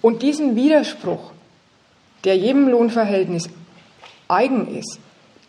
Und 0.00 0.22
diesen 0.22 0.56
Widerspruch, 0.56 1.32
der 2.24 2.36
jedem 2.36 2.68
Lohnverhältnis 2.68 3.48
eigen 4.28 4.74
ist, 4.76 4.98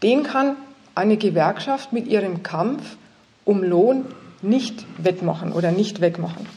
den 0.03 0.23
kann 0.23 0.55
eine 0.95 1.17
Gewerkschaft 1.17 1.93
mit 1.93 2.07
ihrem 2.07 2.43
Kampf 2.43 2.97
um 3.45 3.63
Lohn 3.63 4.05
nicht 4.41 4.85
wettmachen 4.97 5.51
oder 5.51 5.71
nicht 5.71 6.01
wegmachen. 6.01 6.47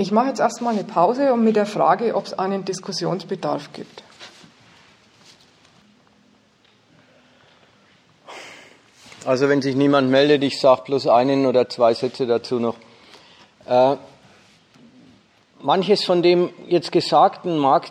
Ich 0.00 0.12
mache 0.12 0.28
jetzt 0.28 0.40
erstmal 0.40 0.72
eine 0.72 0.84
Pause 0.84 1.30
und 1.34 1.44
mit 1.44 1.56
der 1.56 1.66
Frage, 1.66 2.14
ob 2.14 2.24
es 2.24 2.38
einen 2.38 2.64
Diskussionsbedarf 2.64 3.74
gibt. 3.74 4.02
Also 9.26 9.50
wenn 9.50 9.60
sich 9.60 9.76
niemand 9.76 10.08
meldet, 10.08 10.42
ich 10.42 10.58
sage 10.58 10.84
bloß 10.86 11.06
einen 11.08 11.44
oder 11.44 11.68
zwei 11.68 11.92
Sätze 11.92 12.26
dazu 12.26 12.58
noch. 12.58 12.76
Äh, 13.66 13.96
manches 15.60 16.02
von 16.02 16.22
dem 16.22 16.48
jetzt 16.66 16.92
Gesagten 16.92 17.58
mag 17.58 17.88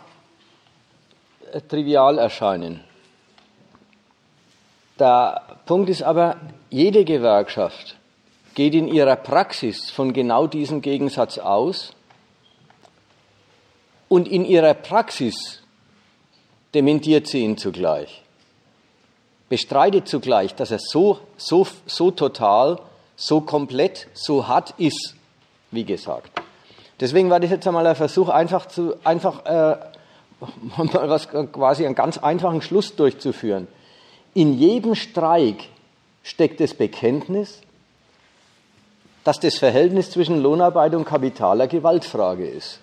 äh, 1.52 1.60
trivial 1.60 2.18
erscheinen. 2.18 2.82
Der 4.98 5.42
Punkt 5.64 5.88
ist 5.88 6.02
aber, 6.02 6.38
jede 6.70 7.04
Gewerkschaft 7.04 7.94
geht 8.56 8.74
in 8.74 8.88
ihrer 8.88 9.14
Praxis 9.14 9.92
von 9.92 10.12
genau 10.12 10.48
diesem 10.48 10.82
Gegensatz 10.82 11.38
aus 11.38 11.94
und 14.10 14.26
in 14.26 14.44
ihrer 14.44 14.74
Praxis 14.74 15.62
dementiert 16.74 17.28
sie 17.28 17.44
ihn 17.44 17.56
zugleich. 17.56 18.22
Bestreitet 19.48 20.08
zugleich, 20.08 20.54
dass 20.56 20.72
er 20.72 20.80
so, 20.80 21.20
so, 21.36 21.66
so 21.86 22.10
total, 22.10 22.80
so 23.14 23.40
komplett, 23.40 24.08
so 24.12 24.48
hart 24.48 24.74
ist, 24.78 25.14
wie 25.70 25.84
gesagt. 25.84 26.30
Deswegen 26.98 27.30
war 27.30 27.38
das 27.38 27.50
jetzt 27.50 27.66
einmal 27.68 27.86
ein 27.86 27.94
Versuch, 27.94 28.28
einfach 28.28 28.66
zu, 28.66 28.96
einfach, 29.04 29.44
äh, 29.46 29.76
mal 30.76 31.08
was, 31.08 31.28
quasi 31.28 31.86
einen 31.86 31.94
ganz 31.94 32.18
einfachen 32.18 32.62
Schluss 32.62 32.96
durchzuführen. 32.96 33.68
In 34.34 34.58
jedem 34.58 34.96
Streik 34.96 35.68
steckt 36.24 36.58
das 36.58 36.74
Bekenntnis, 36.74 37.60
dass 39.22 39.38
das 39.38 39.56
Verhältnis 39.58 40.10
zwischen 40.10 40.42
Lohnarbeit 40.42 40.96
und 40.96 41.04
Kapital 41.04 41.60
eine 41.60 41.68
Gewaltfrage 41.68 42.48
ist 42.48 42.80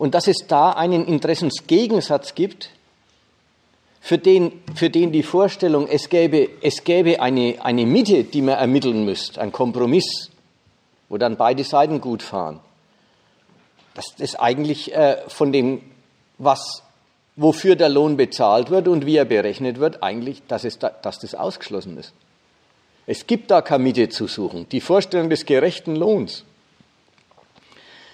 und 0.00 0.14
dass 0.14 0.28
es 0.28 0.46
da 0.48 0.70
einen 0.70 1.04
Interessensgegensatz 1.04 2.34
gibt, 2.34 2.70
für 4.00 4.16
den, 4.16 4.62
für 4.74 4.88
den 4.88 5.12
die 5.12 5.22
Vorstellung, 5.22 5.86
es 5.88 6.08
gäbe, 6.08 6.48
es 6.62 6.84
gäbe 6.84 7.20
eine, 7.20 7.56
eine 7.60 7.84
Mitte, 7.84 8.24
die 8.24 8.40
man 8.40 8.54
ermitteln 8.54 9.04
müsste, 9.04 9.38
ein 9.42 9.52
Kompromiss, 9.52 10.30
wo 11.10 11.18
dann 11.18 11.36
beide 11.36 11.64
Seiten 11.64 12.00
gut 12.00 12.22
fahren, 12.22 12.60
dass 13.92 14.06
das 14.16 14.36
eigentlich 14.36 14.94
äh, 14.94 15.18
von 15.28 15.52
dem, 15.52 15.82
was, 16.38 16.82
wofür 17.36 17.76
der 17.76 17.90
Lohn 17.90 18.16
bezahlt 18.16 18.70
wird 18.70 18.88
und 18.88 19.04
wie 19.04 19.16
er 19.16 19.26
berechnet 19.26 19.80
wird, 19.80 20.02
eigentlich, 20.02 20.40
dass, 20.48 20.64
es 20.64 20.78
da, 20.78 20.88
dass 20.88 21.18
das 21.18 21.34
ausgeschlossen 21.34 21.98
ist. 21.98 22.14
Es 23.06 23.26
gibt 23.26 23.50
da 23.50 23.60
keine 23.60 23.84
Mitte 23.84 24.08
zu 24.08 24.28
suchen. 24.28 24.66
Die 24.70 24.80
Vorstellung 24.80 25.28
des 25.28 25.44
gerechten 25.44 25.94
Lohns 25.94 26.46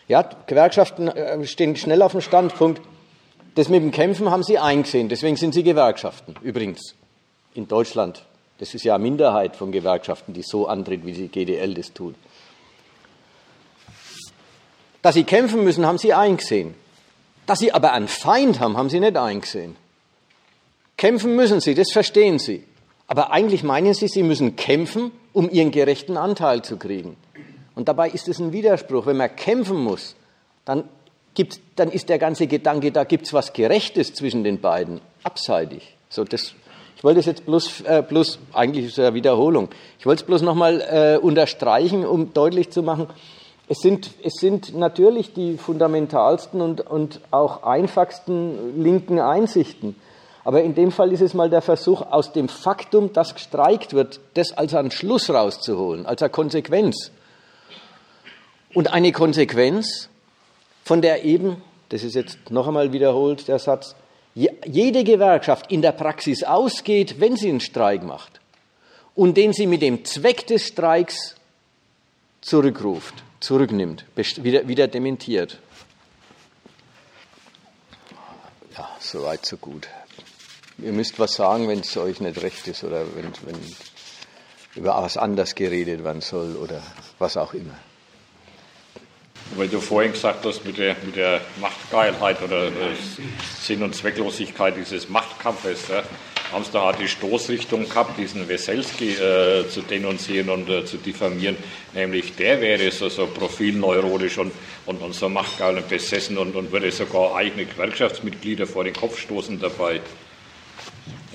ja, 0.09 0.29
Gewerkschaften 0.47 1.09
äh, 1.09 1.45
stehen 1.47 1.77
schnell 1.77 2.03
auf 2.03 2.13
dem 2.13 2.21
Standpunkt, 2.21 2.81
das 3.55 3.69
mit 3.69 3.83
dem 3.83 3.91
Kämpfen 3.91 4.31
haben 4.31 4.43
sie 4.43 4.59
eingesehen, 4.59 5.09
deswegen 5.09 5.37
sind 5.37 5.55
sie 5.55 5.63
Gewerkschaften. 5.63 6.35
Übrigens, 6.43 6.95
in 7.55 7.67
Deutschland, 7.67 8.25
das 8.59 8.75
ist 8.75 8.85
ja 8.85 8.95
eine 8.95 9.03
Minderheit 9.03 9.57
von 9.57 9.73
Gewerkschaften, 9.73 10.35
die 10.35 10.43
so 10.43 10.67
antritt, 10.67 11.05
wie 11.05 11.13
die 11.13 11.29
GDL 11.29 11.75
das 11.75 11.93
tut. 11.93 12.15
Dass 15.03 15.15
sie 15.15 15.25
kämpfen 15.25 15.65
müssen, 15.65 15.87
haben 15.87 15.99
sie 15.99 16.13
eingesehen. 16.13 16.75
Dass 17.47 17.61
sie 17.61 17.73
aber 17.73 17.93
einen 17.93 18.09
Feind 18.09 18.61
haben, 18.61 18.77
haben 18.77 18.91
sie 18.91 19.01
nicht 19.01 19.17
eingesehen. 19.17 19.77
Kämpfen 20.97 21.37
müssen 21.37 21.61
sie, 21.61 21.75
das 21.75 21.93
verstehen 21.93 22.39
sie. 22.39 22.65
Aber 23.07 23.31
eigentlich 23.31 23.63
meinen 23.63 23.95
sie, 23.95 24.09
sie 24.09 24.23
müssen 24.23 24.57
kämpfen, 24.57 25.13
um 25.33 25.49
ihren 25.49 25.71
gerechten 25.71 26.17
Anteil 26.17 26.63
zu 26.63 26.77
kriegen. 26.77 27.17
Und 27.77 27.87
dabei 27.87 28.09
ist 28.09 28.27
es 28.27 28.41
ein 28.41 28.53
Widerspruch. 28.53 29.07
Wenn 29.07 29.19
man 29.19 29.37
kämpfen 29.37 29.77
muss, 29.77 30.17
dann, 30.65 30.85
gibt, 31.35 31.61
dann 31.77 31.93
ist 31.93 32.09
der 32.09 32.19
ganze 32.19 32.49
Gedanke, 32.49 32.91
da 32.91 33.05
gibt 33.05 33.27
es 33.27 33.33
was 33.33 33.53
Gerechtes 33.53 34.15
zwischen 34.15 34.43
den 34.43 34.61
beiden, 34.61 35.01
abseitig. 35.23 35.95
So, 36.09 36.25
das, 36.25 36.55
ich 36.97 37.05
wollte 37.05 37.21
es 37.21 37.27
jetzt 37.27 37.47
bloß, 37.47 37.83
äh, 37.83 38.03
bloß 38.03 38.41
eigentlich 38.53 38.87
ist 38.87 38.93
es 38.93 38.99
eine 38.99 39.15
Wiederholung. 39.15 39.69
Ich 40.01 40.07
wollte 40.07 40.23
es 40.23 40.27
bloß 40.27 40.43
nochmal 40.43 40.81
äh, 40.81 41.19
unterstreichen, 41.19 42.05
um 42.05 42.33
deutlich 42.33 42.71
zu 42.71 42.83
machen, 42.83 43.09
es 43.69 43.79
sind, 43.79 44.11
es 44.23 44.35
sind 44.35 44.77
natürlich 44.77 45.33
die 45.33 45.59
fundamentalsten 45.59 46.61
und, 46.61 46.81
und 46.83 47.21
auch 47.33 47.65
einfachsten 47.65 48.81
linken 48.81 49.19
Einsichten. 49.19 49.97
Aber 50.45 50.63
in 50.63 50.77
dem 50.77 50.93
Fall 50.93 51.13
ist 51.13 51.21
es 51.21 51.35
mal 51.35 51.51
der 51.51 51.63
Versuch, 51.63 52.03
aus 52.03 52.33
dem 52.33 52.49
Faktum, 52.49 53.13
dass 53.13 53.35
gestreikt 53.35 53.93
wird, 53.93 54.21
das 54.35 54.53
als 54.53 54.75
einen 54.75 54.93
Schluss 54.93 55.31
rauszuholen, 55.31 56.07
als 56.07 56.23
eine 56.23 56.31
Konsequenz. 56.31 57.11
Und 58.77 58.93
eine 58.93 59.11
Konsequenz, 59.11 60.11
von 60.85 61.01
der 61.01 61.25
eben, 61.25 61.63
das 61.89 62.03
ist 62.03 62.15
jetzt 62.15 62.51
noch 62.51 62.69
einmal 62.69 62.93
wiederholt, 62.93 63.49
der 63.49 63.59
Satz, 63.59 63.97
jede 64.35 65.03
Gewerkschaft 65.03 65.73
in 65.73 65.81
der 65.81 65.93
Praxis 65.93 66.43
ausgeht, 66.43 67.19
wenn 67.19 67.37
sie 67.37 67.49
einen 67.49 67.61
Streik 67.61 68.03
macht 68.03 68.39
und 69.15 69.39
den 69.39 69.55
sie 69.55 69.67
mit 69.67 69.81
dem 69.81 70.05
Zweck 70.05 70.47
des 70.47 70.67
Streiks 70.67 71.37
zurückruft, 72.43 73.15
zurücknimmt, 73.41 74.05
wieder, 74.15 74.69
wieder 74.69 74.89
dementiert. 74.89 75.59
Ja, 78.77 78.91
soweit, 79.01 79.47
so 79.47 79.57
gut 79.57 79.89
ihr 80.79 80.93
müsst 80.93 81.19
was 81.19 81.35
sagen, 81.35 81.69
wenn 81.69 81.81
es 81.81 81.97
euch 81.97 82.21
nicht 82.21 82.43
recht 82.43 82.69
ist 82.69 82.85
oder 82.85 83.05
wenn, 83.15 83.33
wenn 83.47 83.77
über 84.75 84.95
was 85.03 85.17
anders 85.17 85.55
geredet 85.55 86.05
werden 86.05 86.21
soll 86.21 86.57
oder 86.57 86.83
was 87.19 87.39
auch 87.39 87.55
immer. 87.55 87.79
Weil 89.55 89.69
du 89.69 89.81
vorhin 89.81 90.13
gesagt 90.13 90.45
hast, 90.45 90.65
mit 90.65 90.77
der, 90.77 90.97
mit 91.05 91.17
der 91.17 91.41
Machtgeilheit 91.61 92.43
oder 92.43 92.71
Sinn 93.59 93.83
und 93.83 93.95
Zwecklosigkeit 93.95 94.77
dieses 94.77 95.09
Machtkampfes, 95.09 95.89
ja, 95.89 96.03
da 96.73 96.93
die 96.93 97.09
Stoßrichtung 97.09 97.89
gehabt, 97.89 98.19
diesen 98.19 98.49
Weselski 98.49 99.15
äh, 99.15 99.69
zu 99.69 99.83
denunzieren 99.83 100.49
und 100.51 100.69
äh, 100.69 100.85
zu 100.85 100.97
diffamieren. 100.97 101.57
Nämlich 101.95 102.35
der 102.37 102.61
wäre 102.61 102.91
so, 102.91 103.09
so 103.09 103.27
profilneurotisch 103.27 104.39
und, 104.39 104.53
und, 104.87 105.03
und 105.03 105.15
so 105.15 105.29
machtgeil 105.29 105.77
und 105.77 105.89
besessen 105.89 106.39
und, 106.39 106.55
und 106.55 106.73
würde 106.73 106.91
sogar 106.91 107.37
eigene 107.37 107.67
Gewerkschaftsmitglieder 107.67 108.67
vor 108.67 108.85
den 108.85 108.95
Kopf 108.95 109.19
stoßen 109.19 109.61
dabei. 109.61 110.01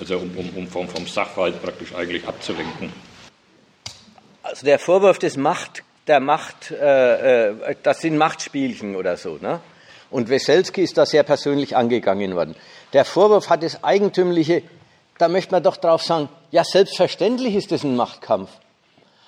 Also 0.00 0.18
um, 0.18 0.30
um, 0.36 0.48
um 0.56 0.68
vom, 0.68 0.88
vom 0.88 1.06
Sachverhalt 1.06 1.62
praktisch 1.62 1.94
eigentlich 1.94 2.26
abzulenken. 2.26 2.92
Also 4.42 4.66
der 4.66 4.78
Vorwurf 4.78 5.18
des 5.18 5.36
Macht, 5.36 5.84
der 6.06 6.20
Macht, 6.20 6.70
äh, 6.70 7.50
äh, 7.50 7.76
das 7.82 8.00
sind 8.00 8.16
Machtspielchen 8.16 8.96
oder 8.96 9.16
so. 9.16 9.38
Ne? 9.40 9.60
Und 10.10 10.28
Weselski 10.28 10.82
ist 10.82 10.98
da 10.98 11.06
sehr 11.06 11.22
persönlich 11.22 11.76
angegangen 11.76 12.34
worden. 12.34 12.54
Der 12.92 13.04
Vorwurf 13.04 13.48
hat 13.48 13.62
das 13.62 13.82
Eigentümliche, 13.82 14.62
da 15.18 15.28
möchte 15.28 15.52
man 15.52 15.62
doch 15.62 15.76
drauf 15.76 16.02
sagen, 16.02 16.28
ja, 16.50 16.64
selbstverständlich 16.64 17.54
ist 17.54 17.72
das 17.72 17.84
ein 17.84 17.96
Machtkampf. 17.96 18.50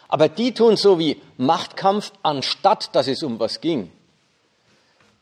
Aber 0.09 0.29
die 0.29 0.53
tun 0.53 0.77
so 0.77 0.99
wie 0.99 1.21
Machtkampf, 1.39 2.13
anstatt 2.23 2.95
dass 2.95 3.09
es 3.09 3.23
um 3.23 3.39
was 3.41 3.61
ging. 3.61 3.91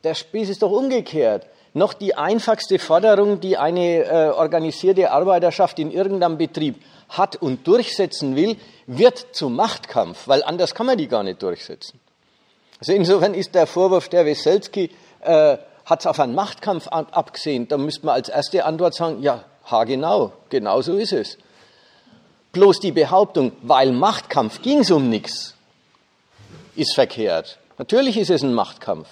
Der 0.03 0.15
Spieß 0.15 0.49
ist 0.49 0.63
doch 0.63 0.73
umgekehrt 0.73 1.47
noch 1.75 1.95
die 1.95 2.15
einfachste 2.15 2.79
Forderung, 2.79 3.41
die 3.41 3.57
eine 3.57 4.05
äh, 4.05 4.29
organisierte 4.29 5.11
Arbeiterschaft 5.11 5.79
in 5.79 5.91
irgendeinem 5.91 6.37
Betrieb 6.37 6.77
hat 7.13 7.37
und 7.37 7.67
durchsetzen 7.67 8.37
will, 8.37 8.57
wird 8.87 9.27
zum 9.33 9.57
Machtkampf, 9.57 10.29
weil 10.29 10.43
anders 10.43 10.75
kann 10.75 10.87
man 10.87 10.99
die 10.99 11.09
gar 11.09 11.23
nicht 11.23 11.43
durchsetzen. 11.43 12.01
Also 12.81 12.93
insofern 12.93 13.35
ist 13.35 13.55
der 13.55 13.67
Vorwurf 13.67 14.09
der 14.09 14.27
Weselski, 14.27 14.91
äh, 15.21 15.57
hat 15.85 16.01
es 16.01 16.07
auf 16.07 16.21
einen 16.21 16.35
Machtkampf 16.35 16.89
abgesehen. 16.89 17.69
Da 17.69 17.77
müsste 17.77 18.07
man 18.07 18.17
als 18.17 18.29
erste 18.29 18.65
Antwort 18.65 18.95
sagen, 18.95 19.23
ja, 19.23 19.45
ha 19.71 19.85
genau, 19.85 20.33
genau 20.49 20.81
so 20.81 20.97
ist 20.97 21.13
es. 21.13 21.39
Bloß 22.53 22.81
die 22.81 22.93
Behauptung, 22.93 23.53
weil 23.63 23.93
Machtkampf 23.93 24.63
ging 24.63 24.81
es 24.81 24.91
um 24.91 25.09
nichts, 25.09 25.55
ist 26.77 26.95
verkehrt. 26.95 27.59
Natürlich 27.79 28.17
ist 28.19 28.31
es 28.31 28.43
ein 28.43 28.55
Machtkampf. 28.55 29.09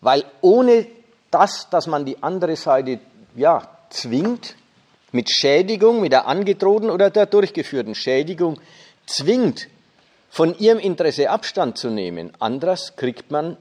Weil 0.00 0.24
ohne 0.40 0.86
das, 1.30 1.68
dass 1.70 1.86
man 1.86 2.04
die 2.04 2.22
andere 2.22 2.56
Seite 2.56 3.00
ja, 3.34 3.68
zwingt, 3.90 4.54
mit 5.12 5.30
Schädigung, 5.30 6.00
mit 6.00 6.12
der 6.12 6.26
angedrohten 6.26 6.90
oder 6.90 7.10
der 7.10 7.26
durchgeführten 7.26 7.94
Schädigung, 7.94 8.60
zwingt, 9.06 9.68
von 10.30 10.56
ihrem 10.58 10.78
Interesse 10.78 11.30
Abstand 11.30 11.78
zu 11.78 11.88
nehmen. 11.88 12.32
Anders 12.38 12.96
kriegt 12.96 13.30
man 13.30 13.56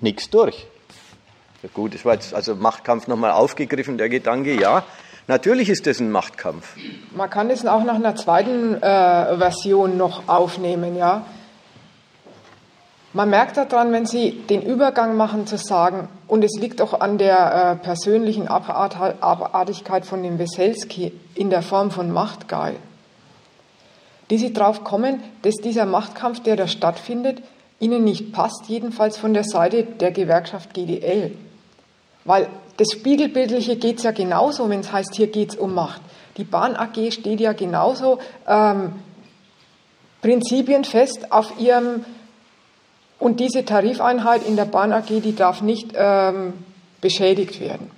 nichts 0.00 0.30
durch. 0.30 0.66
Ja 1.62 1.68
gut, 1.74 1.94
das 1.94 2.04
war 2.04 2.14
jetzt 2.14 2.34
also 2.34 2.54
Machtkampf 2.54 3.06
nochmal 3.06 3.32
aufgegriffen, 3.32 3.98
der 3.98 4.08
Gedanke, 4.08 4.58
ja, 4.58 4.84
natürlich 5.26 5.68
ist 5.68 5.86
das 5.86 6.00
ein 6.00 6.10
Machtkampf. 6.10 6.76
Man 7.14 7.28
kann 7.28 7.50
es 7.50 7.66
auch 7.66 7.84
nach 7.84 7.96
einer 7.96 8.16
zweiten 8.16 8.74
äh, 8.74 9.36
Version 9.38 9.96
noch 9.96 10.28
aufnehmen, 10.28 10.96
ja. 10.96 11.26
Man 13.12 13.28
merkt 13.28 13.56
daran, 13.56 13.92
wenn 13.92 14.06
Sie 14.06 14.30
den 14.30 14.62
Übergang 14.62 15.16
machen 15.16 15.46
zu 15.46 15.56
sagen, 15.56 16.08
und 16.28 16.44
es 16.44 16.56
liegt 16.60 16.80
auch 16.80 17.00
an 17.00 17.18
der 17.18 17.72
äh, 17.80 17.84
persönlichen 17.84 18.46
Abartigkeit 18.46 20.06
von 20.06 20.22
dem 20.22 20.38
Weselski 20.38 21.12
in 21.34 21.50
der 21.50 21.62
Form 21.62 21.90
von 21.90 22.12
Machtgeil, 22.12 22.76
die 24.30 24.38
Sie 24.38 24.52
darauf 24.52 24.84
kommen, 24.84 25.20
dass 25.42 25.56
dieser 25.56 25.86
Machtkampf, 25.86 26.40
der 26.40 26.54
da 26.54 26.68
stattfindet, 26.68 27.42
Ihnen 27.80 28.04
nicht 28.04 28.32
passt, 28.32 28.68
jedenfalls 28.68 29.16
von 29.16 29.34
der 29.34 29.44
Seite 29.44 29.82
der 29.82 30.12
Gewerkschaft 30.12 30.72
GDL. 30.74 31.32
Weil 32.24 32.48
das 32.76 32.92
Spiegelbildliche 32.92 33.76
geht 33.76 33.96
es 33.98 34.04
ja 34.04 34.12
genauso, 34.12 34.68
wenn 34.68 34.80
es 34.80 34.92
heißt, 34.92 35.16
hier 35.16 35.26
geht 35.26 35.50
es 35.50 35.56
um 35.56 35.74
Macht. 35.74 36.00
Die 36.36 36.44
Bahn 36.44 36.76
AG 36.76 37.10
steht 37.10 37.40
ja 37.40 37.54
genauso 37.54 38.18
ähm, 38.46 38.92
prinzipienfest 40.22 41.32
auf 41.32 41.58
ihrem 41.58 42.04
und 43.20 43.38
diese 43.38 43.64
Tarifeinheit 43.64 44.44
in 44.44 44.56
der 44.56 44.64
Bahn 44.64 44.92
AG, 44.92 45.20
die 45.22 45.36
darf 45.36 45.62
nicht 45.62 45.92
ähm, 45.94 46.54
beschädigt 47.00 47.60
werden. 47.60 47.90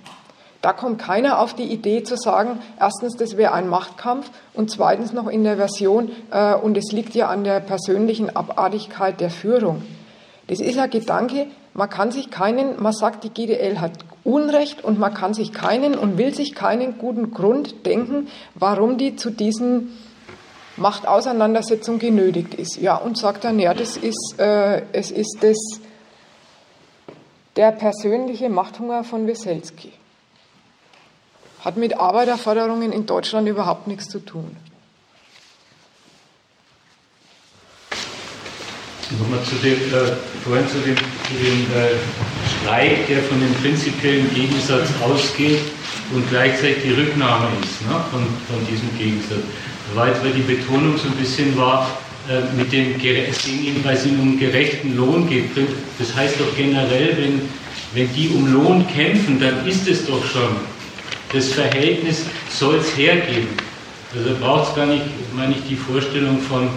Da 0.61 0.71
kommt 0.71 0.99
keiner 0.99 1.39
auf 1.39 1.53
die 1.53 1.63
Idee 1.63 2.03
zu 2.03 2.15
sagen, 2.15 2.59
erstens, 2.79 3.17
das 3.17 3.35
wäre 3.35 3.53
ein 3.53 3.67
Machtkampf 3.67 4.29
und 4.53 4.69
zweitens 4.69 5.11
noch 5.11 5.27
in 5.27 5.43
der 5.43 5.57
Version, 5.57 6.11
äh, 6.31 6.53
und 6.53 6.77
es 6.77 6.91
liegt 6.91 7.15
ja 7.15 7.27
an 7.27 7.43
der 7.43 7.59
persönlichen 7.59 8.33
Abartigkeit 8.35 9.19
der 9.19 9.29
Führung. 9.29 9.81
Das 10.47 10.59
ist 10.59 10.77
ein 10.77 10.89
Gedanke, 10.89 11.47
man 11.73 11.89
kann 11.89 12.11
sich 12.11 12.29
keinen, 12.29 12.81
man 12.81 12.93
sagt, 12.93 13.23
die 13.23 13.29
GDL 13.29 13.81
hat 13.81 13.91
Unrecht 14.23 14.83
und 14.83 14.99
man 14.99 15.13
kann 15.13 15.33
sich 15.33 15.51
keinen 15.51 15.95
und 15.95 16.17
will 16.17 16.33
sich 16.33 16.53
keinen 16.53 16.97
guten 16.97 17.31
Grund 17.31 17.85
denken, 17.85 18.27
warum 18.53 18.97
die 18.97 19.15
zu 19.15 19.31
diesen 19.31 19.91
Machtauseinandersetzung 20.77 21.99
genötigt 21.99 22.55
ist. 22.55 22.77
Ja, 22.77 22.95
und 22.95 23.17
sagt 23.17 23.43
dann, 23.43 23.59
ja, 23.59 23.73
das 23.73 23.97
ist, 23.97 24.35
äh, 24.39 24.81
es 24.91 25.11
ist 25.11 25.37
das, 25.41 25.57
der 27.55 27.71
persönliche 27.71 28.49
Machthunger 28.49 29.03
von 29.03 29.27
Weselski. 29.27 29.93
Hat 31.59 31.77
mit 31.77 31.97
Arbeiterforderungen 31.97 32.91
in 32.91 33.05
Deutschland 33.05 33.47
überhaupt 33.47 33.87
nichts 33.87 34.09
zu 34.09 34.19
tun. 34.19 34.57
Nochmal 39.19 39.43
zu 39.43 39.55
dem, 39.57 39.73
äh, 39.73 40.11
vorhin 40.43 40.67
zu 40.67 40.79
dem, 40.79 40.97
zu 40.97 41.33
dem 41.35 41.71
äh, 41.77 41.95
Streik, 42.63 43.07
der 43.07 43.21
von 43.21 43.39
dem 43.39 43.53
prinzipiellen 43.53 44.33
Gegensatz 44.33 44.89
ausgeht 45.03 45.61
und 46.15 46.27
gleichzeitig 46.29 46.81
die 46.81 46.93
Rücknahme 46.93 47.47
ist 47.61 47.81
ne, 47.87 48.03
von, 48.09 48.25
von 48.47 48.67
diesem 48.67 48.97
Gegensatz 48.97 49.43
weil 49.95 50.31
die 50.35 50.41
Betonung 50.41 50.97
so 50.97 51.07
ein 51.07 51.15
bisschen 51.15 51.57
war, 51.57 51.97
äh, 52.29 52.55
mit 52.55 52.71
dem, 52.71 52.95
es 52.95 53.43
ging 53.43 53.63
ihnen, 53.63 53.83
weil 53.83 53.95
es 53.95 54.05
ihnen 54.05 54.19
um 54.19 54.39
gerechten 54.39 54.95
Lohn 54.95 55.27
geht. 55.27 55.49
Das 55.99 56.15
heißt 56.15 56.39
doch 56.39 56.55
generell, 56.55 57.17
wenn, 57.17 57.41
wenn 57.93 58.13
die 58.13 58.29
um 58.29 58.51
Lohn 58.53 58.85
kämpfen, 58.87 59.39
dann 59.39 59.67
ist 59.67 59.87
es 59.87 60.05
doch 60.05 60.23
schon. 60.25 60.55
Das 61.33 61.49
Verhältnis 61.49 62.25
soll 62.49 62.75
es 62.75 62.95
hergeben. 62.97 63.49
Also 64.15 64.35
braucht 64.39 64.69
es 64.69 64.75
gar 64.75 64.85
nicht, 64.85 65.03
meine 65.35 65.53
ich, 65.55 65.67
die 65.67 65.75
Vorstellung 65.75 66.39
von 66.39 66.69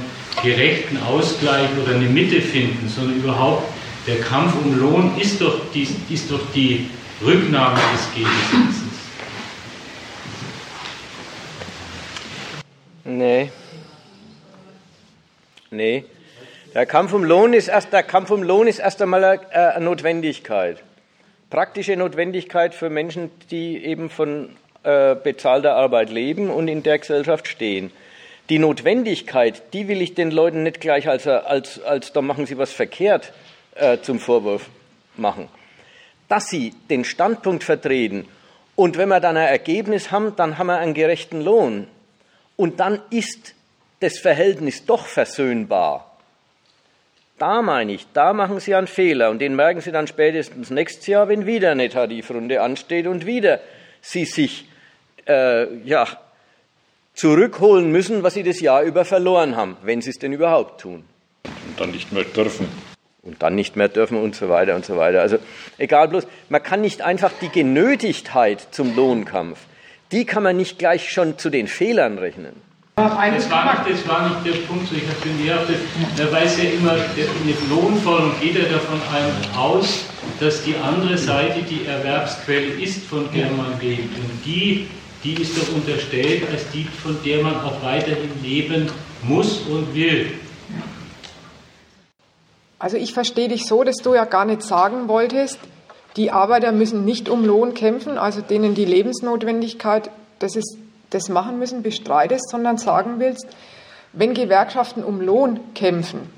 gerechten 0.42 0.98
Ausgleich 0.98 1.68
oder 1.82 1.94
eine 1.94 2.08
Mitte 2.08 2.40
finden, 2.40 2.88
sondern 2.88 3.18
überhaupt 3.18 3.68
der 4.06 4.20
Kampf 4.20 4.54
um 4.64 4.78
Lohn 4.78 5.12
ist 5.20 5.40
doch 5.40 5.60
die, 5.74 5.86
ist 6.10 6.30
doch 6.30 6.40
die 6.54 6.88
Rücknahme 7.24 7.78
des 7.92 8.14
Gegensatzes. 8.14 8.85
Nee. 13.06 13.52
Nee. 15.70 16.04
Der 16.74 16.86
Kampf 16.86 17.12
um 17.12 17.22
Lohn 17.22 17.52
ist 17.52 17.68
erst, 17.68 17.92
der 17.92 18.02
Kampf 18.02 18.32
um 18.32 18.42
Lohn 18.42 18.66
ist 18.66 18.80
erst 18.80 19.00
einmal 19.00 19.22
eine, 19.22 19.74
eine 19.74 19.84
Notwendigkeit. 19.84 20.82
Praktische 21.48 21.96
Notwendigkeit 21.96 22.74
für 22.74 22.90
Menschen, 22.90 23.30
die 23.52 23.84
eben 23.84 24.10
von 24.10 24.56
äh, 24.82 25.14
bezahlter 25.14 25.76
Arbeit 25.76 26.10
leben 26.10 26.50
und 26.50 26.66
in 26.66 26.82
der 26.82 26.98
Gesellschaft 26.98 27.46
stehen. 27.46 27.92
Die 28.48 28.58
Notwendigkeit, 28.58 29.62
die 29.72 29.86
will 29.86 30.02
ich 30.02 30.14
den 30.14 30.32
Leuten 30.32 30.64
nicht 30.64 30.80
gleich 30.80 31.08
als, 31.08 31.28
als, 31.28 31.80
als 31.82 32.12
da 32.12 32.22
machen 32.22 32.46
sie 32.46 32.58
was 32.58 32.72
verkehrt 32.72 33.32
äh, 33.76 33.98
zum 33.98 34.18
Vorwurf 34.18 34.68
machen. 35.16 35.48
Dass 36.28 36.48
sie 36.48 36.74
den 36.90 37.04
Standpunkt 37.04 37.62
vertreten 37.62 38.26
und 38.74 38.98
wenn 38.98 39.08
wir 39.08 39.20
dann 39.20 39.36
ein 39.36 39.46
Ergebnis 39.46 40.10
haben, 40.10 40.34
dann 40.34 40.58
haben 40.58 40.66
wir 40.66 40.78
einen 40.78 40.94
gerechten 40.94 41.40
Lohn. 41.40 41.86
Und 42.56 42.80
dann 42.80 43.00
ist 43.10 43.54
das 44.00 44.18
Verhältnis 44.18 44.84
doch 44.86 45.06
versöhnbar. 45.06 46.16
Da 47.38 47.60
meine 47.60 47.92
ich, 47.92 48.06
da 48.14 48.32
machen 48.32 48.60
Sie 48.60 48.74
einen 48.74 48.86
Fehler 48.86 49.30
und 49.30 49.40
den 49.40 49.56
merken 49.56 49.82
Sie 49.82 49.92
dann 49.92 50.06
spätestens 50.06 50.70
nächstes 50.70 51.06
Jahr, 51.06 51.28
wenn 51.28 51.44
wieder 51.44 51.70
eine 51.70 51.88
Tarifrunde 51.90 52.62
ansteht 52.62 53.06
und 53.06 53.26
wieder 53.26 53.60
Sie 54.00 54.24
sich 54.24 54.66
äh, 55.26 55.74
ja, 55.84 56.06
zurückholen 57.12 57.90
müssen, 57.90 58.22
was 58.22 58.34
Sie 58.34 58.42
das 58.42 58.60
Jahr 58.60 58.82
über 58.82 59.04
verloren 59.04 59.54
haben, 59.56 59.76
wenn 59.82 60.00
Sie 60.00 60.10
es 60.10 60.18
denn 60.18 60.32
überhaupt 60.32 60.80
tun. 60.80 61.04
Und 61.44 61.80
dann 61.80 61.90
nicht 61.90 62.10
mehr 62.12 62.24
dürfen. 62.24 62.68
Und 63.22 63.42
dann 63.42 63.54
nicht 63.54 63.76
mehr 63.76 63.88
dürfen 63.88 64.16
und 64.18 64.34
so 64.34 64.48
weiter 64.48 64.74
und 64.76 64.86
so 64.86 64.96
weiter. 64.96 65.20
Also 65.20 65.38
egal 65.76 66.08
bloß, 66.08 66.26
man 66.48 66.62
kann 66.62 66.80
nicht 66.80 67.02
einfach 67.02 67.32
die 67.40 67.48
Genötigtheit 67.48 68.68
zum 68.70 68.94
Lohnkampf, 68.94 69.58
die 70.12 70.24
kann 70.24 70.42
man 70.42 70.56
nicht 70.56 70.78
gleich 70.78 71.10
schon 71.10 71.38
zu 71.38 71.50
den 71.50 71.66
Fehlern 71.66 72.18
rechnen. 72.18 72.54
Das 72.96 73.12
war, 73.12 73.30
nicht, 73.30 73.50
das 73.50 74.08
war 74.08 74.28
nicht 74.28 74.46
der 74.46 74.66
Punkt, 74.66 74.90
ich 74.90 75.02
habe 75.02 75.28
mir 75.38 75.54
das, 75.54 76.26
er 76.26 76.32
weiß 76.32 76.56
ja 76.62 76.70
immer, 76.70 76.94
mit 77.44 77.68
Lohnforderung 77.68 78.32
geht 78.40 78.56
er 78.56 78.70
davon 78.70 78.98
aus, 79.54 80.06
dass 80.40 80.62
die 80.62 80.74
andere 80.76 81.18
Seite 81.18 81.60
die 81.60 81.84
Erwerbsquelle 81.84 82.82
ist, 82.82 83.04
von 83.04 83.28
der 83.34 83.50
man 83.50 83.78
lebt. 83.82 84.18
Und 84.18 84.30
die, 84.46 84.86
die 85.22 85.34
ist 85.34 85.58
doch 85.58 85.74
unterstellt 85.74 86.44
als 86.50 86.70
die, 86.70 86.84
von 86.84 87.18
der 87.22 87.42
man 87.42 87.56
auch 87.56 87.82
weiterhin 87.82 88.30
leben 88.42 88.90
muss 89.24 89.58
und 89.68 89.94
will. 89.94 90.32
Also 92.78 92.96
ich 92.96 93.12
verstehe 93.12 93.48
dich 93.48 93.66
so, 93.66 93.84
dass 93.84 93.96
du 93.96 94.14
ja 94.14 94.24
gar 94.24 94.46
nicht 94.46 94.62
sagen 94.62 95.08
wolltest, 95.08 95.58
die 96.16 96.30
Arbeiter 96.30 96.72
müssen 96.72 97.04
nicht 97.04 97.28
um 97.28 97.44
Lohn 97.44 97.74
kämpfen, 97.74 98.18
also 98.18 98.40
denen 98.40 98.74
die 98.74 98.84
Lebensnotwendigkeit, 98.84 100.10
das 100.38 100.56
ist 100.56 100.78
das 101.10 101.28
machen 101.28 101.58
müssen, 101.58 101.82
bestreitest, 101.82 102.50
sondern 102.50 102.78
sagen 102.78 103.16
willst, 103.18 103.46
wenn 104.12 104.34
Gewerkschaften 104.34 105.04
um 105.04 105.20
Lohn 105.20 105.60
kämpfen, 105.74 106.30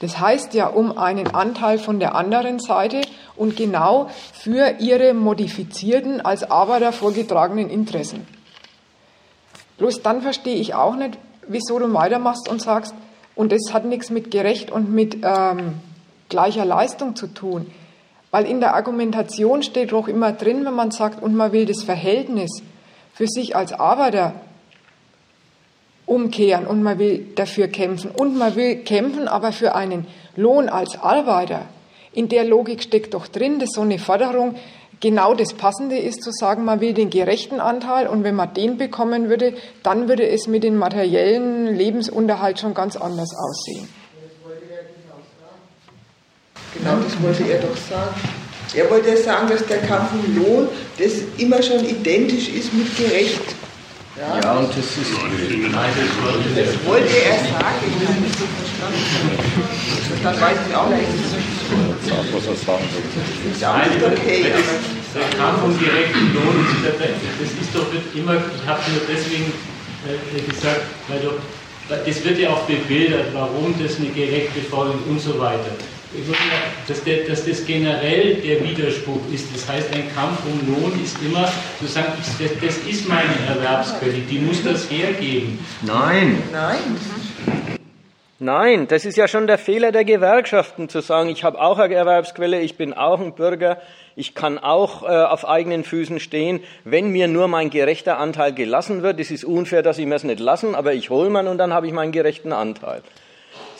das 0.00 0.20
heißt 0.20 0.52
ja 0.52 0.66
um 0.66 0.98
einen 0.98 1.34
Anteil 1.34 1.78
von 1.78 1.98
der 1.98 2.14
anderen 2.14 2.58
Seite 2.58 3.00
und 3.36 3.56
genau 3.56 4.10
für 4.34 4.74
ihre 4.78 5.14
modifizierten, 5.14 6.20
als 6.20 6.50
Arbeiter 6.50 6.92
vorgetragenen 6.92 7.70
Interessen. 7.70 8.26
Bloß 9.78 10.02
dann 10.02 10.20
verstehe 10.20 10.56
ich 10.56 10.74
auch 10.74 10.96
nicht, 10.96 11.16
wieso 11.48 11.78
du 11.78 11.92
weitermachst 11.94 12.48
und 12.48 12.60
sagst, 12.60 12.94
und 13.34 13.50
das 13.50 13.72
hat 13.72 13.86
nichts 13.86 14.10
mit 14.10 14.30
gerecht 14.30 14.70
und 14.70 14.92
mit 14.92 15.18
ähm, 15.22 15.74
gleicher 16.28 16.64
Leistung 16.64 17.16
zu 17.16 17.26
tun. 17.28 17.72
Weil 18.34 18.46
in 18.46 18.58
der 18.58 18.74
Argumentation 18.74 19.62
steht 19.62 19.92
doch 19.92 20.08
immer 20.08 20.32
drin, 20.32 20.64
wenn 20.64 20.74
man 20.74 20.90
sagt, 20.90 21.22
und 21.22 21.36
man 21.36 21.52
will 21.52 21.66
das 21.66 21.84
Verhältnis 21.84 22.64
für 23.12 23.28
sich 23.28 23.54
als 23.54 23.72
Arbeiter 23.72 24.34
umkehren 26.04 26.66
und 26.66 26.82
man 26.82 26.98
will 26.98 27.28
dafür 27.36 27.68
kämpfen. 27.68 28.10
Und 28.10 28.36
man 28.36 28.56
will 28.56 28.78
kämpfen, 28.82 29.28
aber 29.28 29.52
für 29.52 29.76
einen 29.76 30.08
Lohn 30.34 30.68
als 30.68 31.00
Arbeiter. 31.00 31.66
In 32.12 32.28
der 32.28 32.42
Logik 32.42 32.82
steckt 32.82 33.14
doch 33.14 33.28
drin, 33.28 33.60
dass 33.60 33.70
so 33.70 33.82
eine 33.82 34.00
Forderung 34.00 34.56
genau 34.98 35.34
das 35.34 35.52
Passende 35.52 35.96
ist, 35.96 36.24
zu 36.24 36.32
sagen, 36.32 36.64
man 36.64 36.80
will 36.80 36.92
den 36.92 37.10
gerechten 37.10 37.60
Anteil 37.60 38.08
und 38.08 38.24
wenn 38.24 38.34
man 38.34 38.52
den 38.52 38.78
bekommen 38.78 39.28
würde, 39.28 39.54
dann 39.84 40.08
würde 40.08 40.26
es 40.26 40.48
mit 40.48 40.64
dem 40.64 40.76
materiellen 40.76 41.72
Lebensunterhalt 41.72 42.58
schon 42.58 42.74
ganz 42.74 42.96
anders 42.96 43.30
aussehen. 43.32 43.88
Genau, 46.74 46.98
das 47.02 47.22
wollte 47.22 47.44
er 47.50 47.60
doch 47.60 47.76
sagen. 47.76 48.14
Er 48.74 48.90
wollte 48.90 49.16
sagen, 49.16 49.48
dass 49.48 49.64
der 49.66 49.78
Kampf 49.82 50.10
um 50.12 50.36
Lohn 50.36 50.68
das 50.98 51.12
immer 51.38 51.62
schon 51.62 51.84
identisch 51.84 52.48
ist 52.48 52.74
mit 52.74 52.96
gerecht. 52.96 53.54
Ja, 54.18 54.40
ja 54.42 54.58
und 54.58 54.68
das 54.68 54.78
ist. 54.78 54.98
Das 54.98 56.86
wollte 56.86 57.14
er 57.14 57.38
sagen, 57.38 57.78
ich 57.86 58.08
habe 58.08 58.20
nicht 58.20 58.38
so 58.38 58.46
verstanden. 58.50 58.98
Dann 60.22 60.40
weiß 60.40 60.58
ich 60.68 60.74
auch 60.74 60.88
nicht. 60.90 61.06
Was 62.32 62.46
er 62.46 62.56
sagen 62.56 62.84
will. 62.90 63.02
Das 63.44 63.56
ist 63.56 63.64
auch 63.64 63.78
nicht 63.78 64.02
okay. 64.02 64.44
Der 65.14 65.38
Kampf 65.38 65.62
um 65.62 65.78
gerechten 65.78 66.34
Lohn, 66.34 66.66
das 66.82 67.50
ist 67.62 67.72
doch 67.72 67.86
immer, 68.14 68.34
ich 68.34 68.66
habe 68.66 68.82
nur 68.90 69.02
deswegen 69.08 69.52
äh, 70.02 70.50
gesagt, 70.50 70.82
weil 71.06 71.20
doch, 71.20 71.38
das 71.88 72.24
wird 72.24 72.38
ja 72.38 72.50
auch 72.50 72.62
bebildert, 72.62 73.32
warum 73.32 73.74
das 73.80 73.98
eine 73.98 74.08
gerechte 74.08 74.60
Forderung 74.68 75.04
und 75.08 75.20
so 75.20 75.38
weiter 75.38 75.70
dass, 76.86 77.02
der, 77.04 77.24
dass, 77.24 77.44
das 77.44 77.66
generell 77.66 78.36
der 78.36 78.62
Widerspruch 78.62 79.20
ist. 79.32 79.54
Das 79.54 79.68
heißt, 79.68 79.94
ein 79.94 80.14
Kampf 80.14 80.40
um 80.46 80.74
Lohn 80.74 81.02
ist 81.02 81.16
immer 81.22 81.50
zu 81.78 81.86
sagen, 81.86 82.12
das, 82.18 82.50
das 82.60 82.78
ist 82.78 83.08
meine 83.08 83.34
Erwerbsquelle, 83.48 84.18
die 84.30 84.38
muss 84.38 84.62
das 84.62 84.90
hergeben. 84.90 85.58
Nein. 85.82 86.42
Nein. 86.52 86.78
Nein, 88.40 88.88
das 88.88 89.04
ist 89.04 89.16
ja 89.16 89.28
schon 89.28 89.46
der 89.46 89.58
Fehler 89.58 89.92
der 89.92 90.04
Gewerkschaften, 90.04 90.88
zu 90.88 91.00
sagen, 91.00 91.30
ich 91.30 91.44
habe 91.44 91.60
auch 91.60 91.78
eine 91.78 91.94
Erwerbsquelle, 91.94 92.60
ich 92.60 92.76
bin 92.76 92.92
auch 92.92 93.20
ein 93.20 93.34
Bürger, 93.34 93.78
ich 94.16 94.34
kann 94.34 94.58
auch 94.58 95.02
äh, 95.02 95.06
auf 95.06 95.48
eigenen 95.48 95.82
Füßen 95.82 96.20
stehen, 96.20 96.60
wenn 96.84 97.10
mir 97.10 97.26
nur 97.26 97.48
mein 97.48 97.70
gerechter 97.70 98.18
Anteil 98.18 98.52
gelassen 98.52 99.02
wird. 99.02 99.18
Es 99.18 99.30
ist 99.30 99.44
unfair, 99.44 99.82
dass 99.82 99.98
ich 99.98 100.06
mir 100.06 100.16
es 100.16 100.24
nicht 100.24 100.40
lassen, 100.40 100.74
aber 100.74 100.92
ich 100.94 101.10
hole 101.10 101.30
man 101.30 101.48
und 101.48 101.58
dann 101.58 101.72
habe 101.72 101.86
ich 101.86 101.92
meinen 101.92 102.12
gerechten 102.12 102.52
Anteil. 102.52 103.02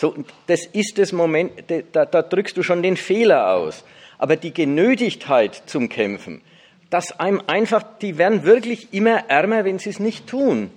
So, 0.05 0.15
das 0.49 0.67
ist 0.67 0.99
das 0.99 1.13
Moment, 1.13 1.53
da, 1.93 2.05
da 2.05 2.21
drückst 2.21 2.59
du 2.59 2.63
schon 2.63 2.83
den 2.83 2.99
Fehler 2.99 3.55
aus. 3.55 3.85
Aber 4.19 4.37
die 4.37 4.53
Genötigtheit 4.53 5.63
zum 5.65 5.89
Kämpfen, 5.89 6.43
dass 6.91 7.19
einem 7.19 7.41
einfach, 7.47 7.83
die 8.03 8.19
werden 8.19 8.45
wirklich 8.45 8.93
immer 8.93 9.31
ärmer, 9.31 9.65
wenn 9.65 9.79
sie 9.79 9.89
es 9.89 10.01
nicht 10.01 10.27
tun. 10.27 10.71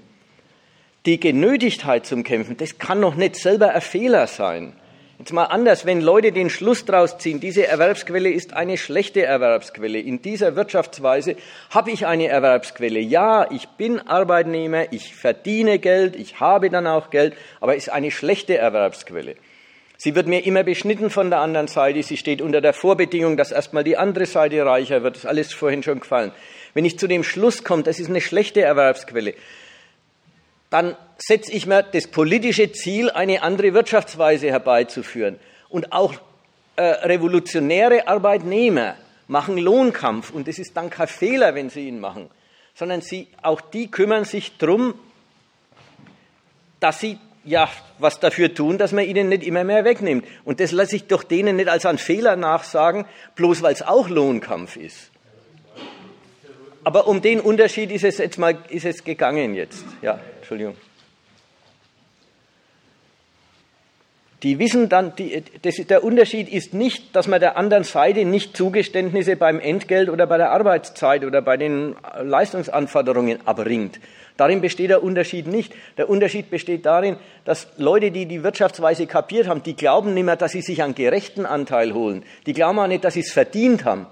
Die 1.05 1.19
Genötigtheit 1.19 2.05
zum 2.05 2.23
Kämpfen, 2.23 2.55
das 2.55 2.79
kann 2.79 3.01
doch 3.01 3.15
nicht 3.15 3.35
selber 3.35 3.73
ein 3.73 3.81
Fehler 3.81 4.27
sein. 4.27 4.71
Jetzt 5.19 5.33
mal 5.33 5.45
anders, 5.45 5.87
wenn 5.87 5.99
Leute 5.99 6.31
den 6.31 6.51
Schluss 6.51 6.85
daraus 6.85 7.17
ziehen, 7.17 7.39
diese 7.39 7.65
Erwerbsquelle 7.65 8.29
ist 8.29 8.53
eine 8.53 8.77
schlechte 8.77 9.23
Erwerbsquelle. 9.23 9.99
In 9.99 10.21
dieser 10.21 10.55
Wirtschaftsweise 10.55 11.35
habe 11.71 11.89
ich 11.89 12.05
eine 12.05 12.27
Erwerbsquelle. 12.27 12.99
Ja, 12.99 13.49
ich 13.49 13.67
bin 13.69 13.99
Arbeitnehmer, 13.99 14.93
ich 14.93 15.15
verdiene 15.15 15.79
Geld, 15.79 16.15
ich 16.15 16.39
habe 16.39 16.69
dann 16.69 16.85
auch 16.85 17.09
Geld, 17.09 17.35
aber 17.59 17.75
ist 17.75 17.89
eine 17.89 18.11
schlechte 18.11 18.59
Erwerbsquelle. 18.59 19.35
Sie 19.97 20.13
wird 20.13 20.27
mir 20.27 20.45
immer 20.45 20.63
beschnitten 20.63 21.09
von 21.09 21.31
der 21.31 21.39
anderen 21.39 21.67
Seite. 21.67 22.03
Sie 22.03 22.17
steht 22.17 22.39
unter 22.39 22.61
der 22.61 22.73
Vorbedingung, 22.73 23.35
dass 23.35 23.51
erstmal 23.51 23.83
die 23.83 23.97
andere 23.97 24.27
Seite 24.27 24.63
reicher 24.63 25.01
wird. 25.01 25.15
Das 25.15 25.23
ist 25.23 25.29
alles 25.29 25.51
vorhin 25.51 25.81
schon 25.81 25.99
gefallen. 25.99 26.31
Wenn 26.75 26.85
ich 26.85 26.99
zu 26.99 27.07
dem 27.07 27.23
Schluss 27.23 27.63
komme, 27.63 27.81
das 27.81 27.99
ist 27.99 28.09
eine 28.09 28.21
schlechte 28.21 28.61
Erwerbsquelle, 28.61 29.33
dann 30.69 30.95
setze 31.17 31.51
ich 31.51 31.65
mir 31.65 31.83
das 31.83 32.07
politische 32.07 32.71
Ziel, 32.71 33.09
eine 33.09 33.41
andere 33.41 33.73
Wirtschaftsweise 33.73 34.47
herbeizuführen. 34.47 35.39
Und 35.69 35.91
auch 35.91 36.13
äh, 36.75 36.83
revolutionäre 36.83 38.07
Arbeitnehmer 38.07 38.95
machen 39.27 39.57
Lohnkampf. 39.57 40.31
Und 40.31 40.47
es 40.47 40.59
ist 40.59 40.77
dann 40.77 40.89
kein 40.89 41.07
Fehler, 41.07 41.55
wenn 41.55 41.69
sie 41.69 41.87
ihn 41.87 41.99
machen, 41.99 42.29
sondern 42.75 43.01
sie, 43.01 43.27
auch 43.41 43.61
die 43.61 43.89
kümmern 43.89 44.25
sich 44.25 44.57
darum, 44.57 44.93
dass 46.79 46.99
sie 46.99 47.17
ja 47.43 47.69
was 47.97 48.19
dafür 48.19 48.53
tun, 48.53 48.77
dass 48.77 48.91
man 48.91 49.05
ihnen 49.05 49.29
nicht 49.29 49.43
immer 49.43 49.63
mehr 49.63 49.83
wegnimmt. 49.85 50.25
Und 50.45 50.59
das 50.59 50.71
lasse 50.71 50.95
ich 50.97 51.07
doch 51.07 51.23
denen 51.23 51.55
nicht 51.55 51.69
als 51.69 51.85
einen 51.85 51.97
Fehler 51.97 52.35
nachsagen, 52.35 53.05
bloß 53.35 53.61
weil 53.61 53.73
es 53.73 53.81
auch 53.81 54.09
Lohnkampf 54.09 54.75
ist. 54.75 55.11
Aber 56.83 57.07
um 57.07 57.21
den 57.21 57.39
Unterschied 57.39 57.91
ist 57.91 58.03
es 58.03 58.17
jetzt 58.19 58.37
mal 58.37 58.57
ist 58.69 58.85
es 58.85 59.03
gegangen 59.03 59.55
jetzt. 59.55 59.83
Ja. 60.01 60.19
Entschuldigung. 60.37 60.77
Die 64.43 64.59
wissen 64.59 64.87
dann, 64.87 65.15
die, 65.15 65.43
das, 65.63 65.75
der 65.75 66.03
Unterschied 66.03 66.47
ist 66.47 66.73
nicht, 66.73 67.15
dass 67.15 67.27
man 67.27 67.39
der 67.39 67.57
anderen 67.57 67.83
Seite 67.83 68.23
nicht 68.23 68.55
Zugeständnisse 68.55 69.35
beim 69.35 69.59
Entgelt 69.59 70.09
oder 70.09 70.27
bei 70.27 70.37
der 70.37 70.51
Arbeitszeit 70.51 71.25
oder 71.25 71.41
bei 71.41 71.57
den 71.57 71.95
Leistungsanforderungen 72.21 73.39
abringt. 73.47 73.99
Darin 74.37 74.61
besteht 74.61 74.91
der 74.91 75.01
Unterschied 75.03 75.47
nicht. 75.47 75.73
Der 75.97 76.07
Unterschied 76.07 76.51
besteht 76.51 76.85
darin, 76.85 77.17
dass 77.45 77.67
Leute, 77.77 78.11
die 78.11 78.27
die 78.27 78.43
Wirtschaftsweise 78.43 79.07
kapiert 79.07 79.47
haben, 79.47 79.63
die 79.63 79.75
glauben 79.75 80.13
nicht 80.13 80.25
mehr, 80.25 80.35
dass 80.35 80.51
sie 80.51 80.61
sich 80.61 80.83
einen 80.83 80.93
gerechten 80.93 81.47
Anteil 81.47 81.95
holen. 81.95 82.23
Die 82.45 82.53
glauben 82.53 82.77
auch 82.77 82.85
nicht, 82.85 83.03
dass 83.03 83.15
sie 83.15 83.21
es 83.21 83.33
verdient 83.33 83.85
haben. 83.85 84.05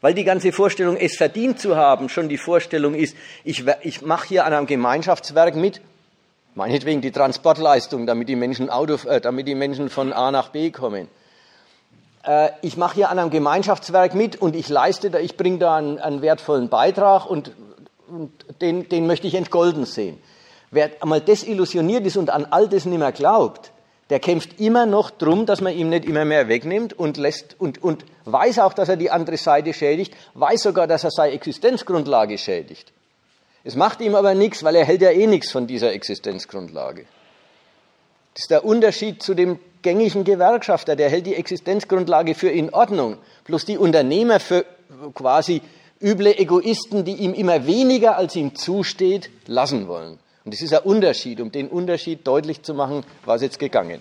Weil 0.00 0.14
die 0.14 0.24
ganze 0.24 0.50
Vorstellung, 0.50 0.96
es 0.96 1.16
verdient 1.16 1.60
zu 1.60 1.76
haben, 1.76 2.08
schon 2.08 2.28
die 2.28 2.36
Vorstellung 2.36 2.94
ist, 2.94 3.16
ich, 3.44 3.64
ich 3.82 4.02
mache 4.02 4.28
hier 4.28 4.44
an 4.44 4.52
einem 4.52 4.66
Gemeinschaftswerk 4.66 5.54
mit 5.54 5.80
Meinetwegen 6.54 7.00
die 7.00 7.10
Transportleistung, 7.10 8.06
damit 8.06 8.28
die 8.28 8.36
Menschen, 8.36 8.70
Auto, 8.70 8.94
äh, 9.08 9.20
damit 9.20 9.48
die 9.48 9.56
Menschen 9.56 9.90
von 9.90 10.12
A 10.12 10.30
nach 10.30 10.50
B 10.50 10.70
kommen. 10.70 11.08
Äh, 12.24 12.50
ich 12.62 12.76
mache 12.76 12.94
hier 12.94 13.10
an 13.10 13.18
einem 13.18 13.30
Gemeinschaftswerk 13.30 14.14
mit 14.14 14.40
und 14.40 14.54
ich 14.54 14.68
leiste, 14.68 15.10
da, 15.10 15.18
ich 15.18 15.36
bringe 15.36 15.58
da 15.58 15.76
einen, 15.76 15.98
einen, 15.98 16.22
wertvollen 16.22 16.68
Beitrag 16.68 17.26
und, 17.26 17.52
und 18.08 18.30
den, 18.60 18.88
den 18.88 19.06
möchte 19.06 19.26
ich 19.26 19.34
entgolden 19.34 19.84
sehen. 19.84 20.18
Wer 20.70 20.90
einmal 21.00 21.20
desillusioniert 21.20 22.06
ist 22.06 22.16
und 22.16 22.30
an 22.30 22.46
all 22.50 22.68
das 22.68 22.84
nicht 22.84 22.98
mehr 22.98 23.12
glaubt, 23.12 23.72
der 24.10 24.20
kämpft 24.20 24.60
immer 24.60 24.86
noch 24.86 25.10
drum, 25.10 25.46
dass 25.46 25.60
man 25.60 25.72
ihm 25.72 25.88
nicht 25.88 26.04
immer 26.04 26.24
mehr 26.24 26.48
wegnimmt 26.48 26.92
und 26.92 27.16
lässt 27.16 27.58
und, 27.58 27.82
und 27.82 28.04
weiß 28.26 28.58
auch, 28.60 28.74
dass 28.74 28.88
er 28.88 28.96
die 28.96 29.10
andere 29.10 29.38
Seite 29.38 29.72
schädigt, 29.72 30.14
weiß 30.34 30.62
sogar, 30.62 30.86
dass 30.86 31.04
er 31.04 31.10
seine 31.10 31.32
Existenzgrundlage 31.32 32.38
schädigt. 32.38 32.92
Es 33.64 33.76
macht 33.76 34.00
ihm 34.02 34.14
aber 34.14 34.34
nichts, 34.34 34.62
weil 34.62 34.76
er 34.76 34.84
hält 34.84 35.00
ja 35.00 35.10
eh 35.10 35.26
nichts 35.26 35.50
von 35.50 35.66
dieser 35.66 35.92
Existenzgrundlage. 35.92 37.06
Das 38.34 38.42
ist 38.42 38.50
der 38.50 38.64
Unterschied 38.64 39.22
zu 39.22 39.34
dem 39.34 39.58
gängigen 39.80 40.24
Gewerkschafter, 40.24 40.96
der 40.96 41.08
hält 41.08 41.26
die 41.26 41.34
Existenzgrundlage 41.34 42.34
für 42.34 42.50
in 42.50 42.74
Ordnung. 42.74 43.16
Bloß 43.44 43.64
die 43.64 43.78
Unternehmer 43.78 44.38
für 44.38 44.66
quasi 45.14 45.62
üble 46.02 46.38
Egoisten, 46.38 47.04
die 47.04 47.14
ihm 47.14 47.32
immer 47.32 47.66
weniger 47.66 48.16
als 48.16 48.36
ihm 48.36 48.54
zusteht, 48.54 49.30
lassen 49.46 49.88
wollen. 49.88 50.18
Und 50.44 50.52
das 50.52 50.60
ist 50.60 50.74
ein 50.74 50.82
Unterschied. 50.82 51.40
Um 51.40 51.50
den 51.50 51.68
Unterschied 51.68 52.26
deutlich 52.26 52.62
zu 52.62 52.74
machen, 52.74 53.04
war 53.24 53.36
es 53.36 53.42
jetzt 53.42 53.58
gegangen. 53.58 54.00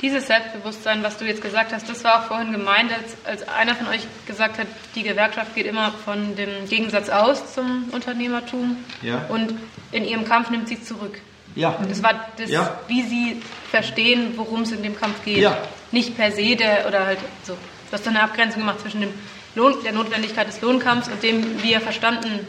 Dieses 0.00 0.26
Selbstbewusstsein, 0.26 1.02
was 1.02 1.16
du 1.18 1.24
jetzt 1.24 1.42
gesagt 1.42 1.72
hast, 1.72 1.88
das 1.88 2.02
war 2.02 2.20
auch 2.20 2.26
vorhin 2.26 2.52
gemeint, 2.52 2.90
als, 2.92 3.16
als 3.24 3.48
einer 3.48 3.74
von 3.74 3.86
euch 3.88 4.00
gesagt 4.26 4.58
hat, 4.58 4.66
die 4.94 5.02
Gewerkschaft 5.02 5.54
geht 5.54 5.66
immer 5.66 5.92
von 6.04 6.34
dem 6.34 6.68
Gegensatz 6.68 7.08
aus 7.08 7.54
zum 7.54 7.88
Unternehmertum 7.92 8.76
ja. 9.02 9.26
und 9.28 9.54
in 9.92 10.04
ihrem 10.04 10.24
Kampf 10.24 10.50
nimmt 10.50 10.68
sie 10.68 10.82
zurück. 10.82 11.18
Ja. 11.54 11.78
Das 11.88 12.02
war 12.02 12.26
das, 12.36 12.50
ja. 12.50 12.80
wie 12.88 13.02
sie 13.02 13.42
verstehen, 13.70 14.32
worum 14.36 14.62
es 14.62 14.72
in 14.72 14.82
dem 14.82 14.96
Kampf 14.96 15.22
geht. 15.24 15.38
Ja. 15.38 15.58
Nicht 15.90 16.16
per 16.16 16.32
se 16.32 16.56
der 16.56 16.86
oder 16.88 17.06
halt 17.06 17.18
so. 17.44 17.52
Du 17.52 17.92
hast 17.92 18.06
dann 18.06 18.16
eine 18.16 18.24
Abgrenzung 18.24 18.62
gemacht 18.62 18.80
zwischen 18.80 19.02
dem 19.02 19.10
Lohn, 19.54 19.74
der 19.84 19.92
Notwendigkeit 19.92 20.48
des 20.48 20.60
Lohnkampfs 20.62 21.08
und 21.08 21.22
dem, 21.22 21.62
wie 21.62 21.74
er 21.74 21.80
verstanden 21.80 22.46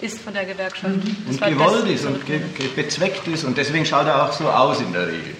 ist 0.00 0.20
von 0.20 0.34
der 0.34 0.44
Gewerkschaft. 0.44 0.96
Mhm. 0.96 1.16
Und 1.28 1.40
gewollt 1.40 1.88
ist 1.88 2.04
und 2.04 2.26
ge 2.26 2.40
ge 2.56 2.68
bezweckt 2.74 3.28
ist 3.28 3.44
und 3.44 3.56
deswegen 3.56 3.84
schaut 3.84 4.06
er 4.06 4.24
auch 4.24 4.32
so 4.32 4.48
aus 4.48 4.80
in 4.80 4.92
der 4.92 5.06
Regel. 5.06 5.36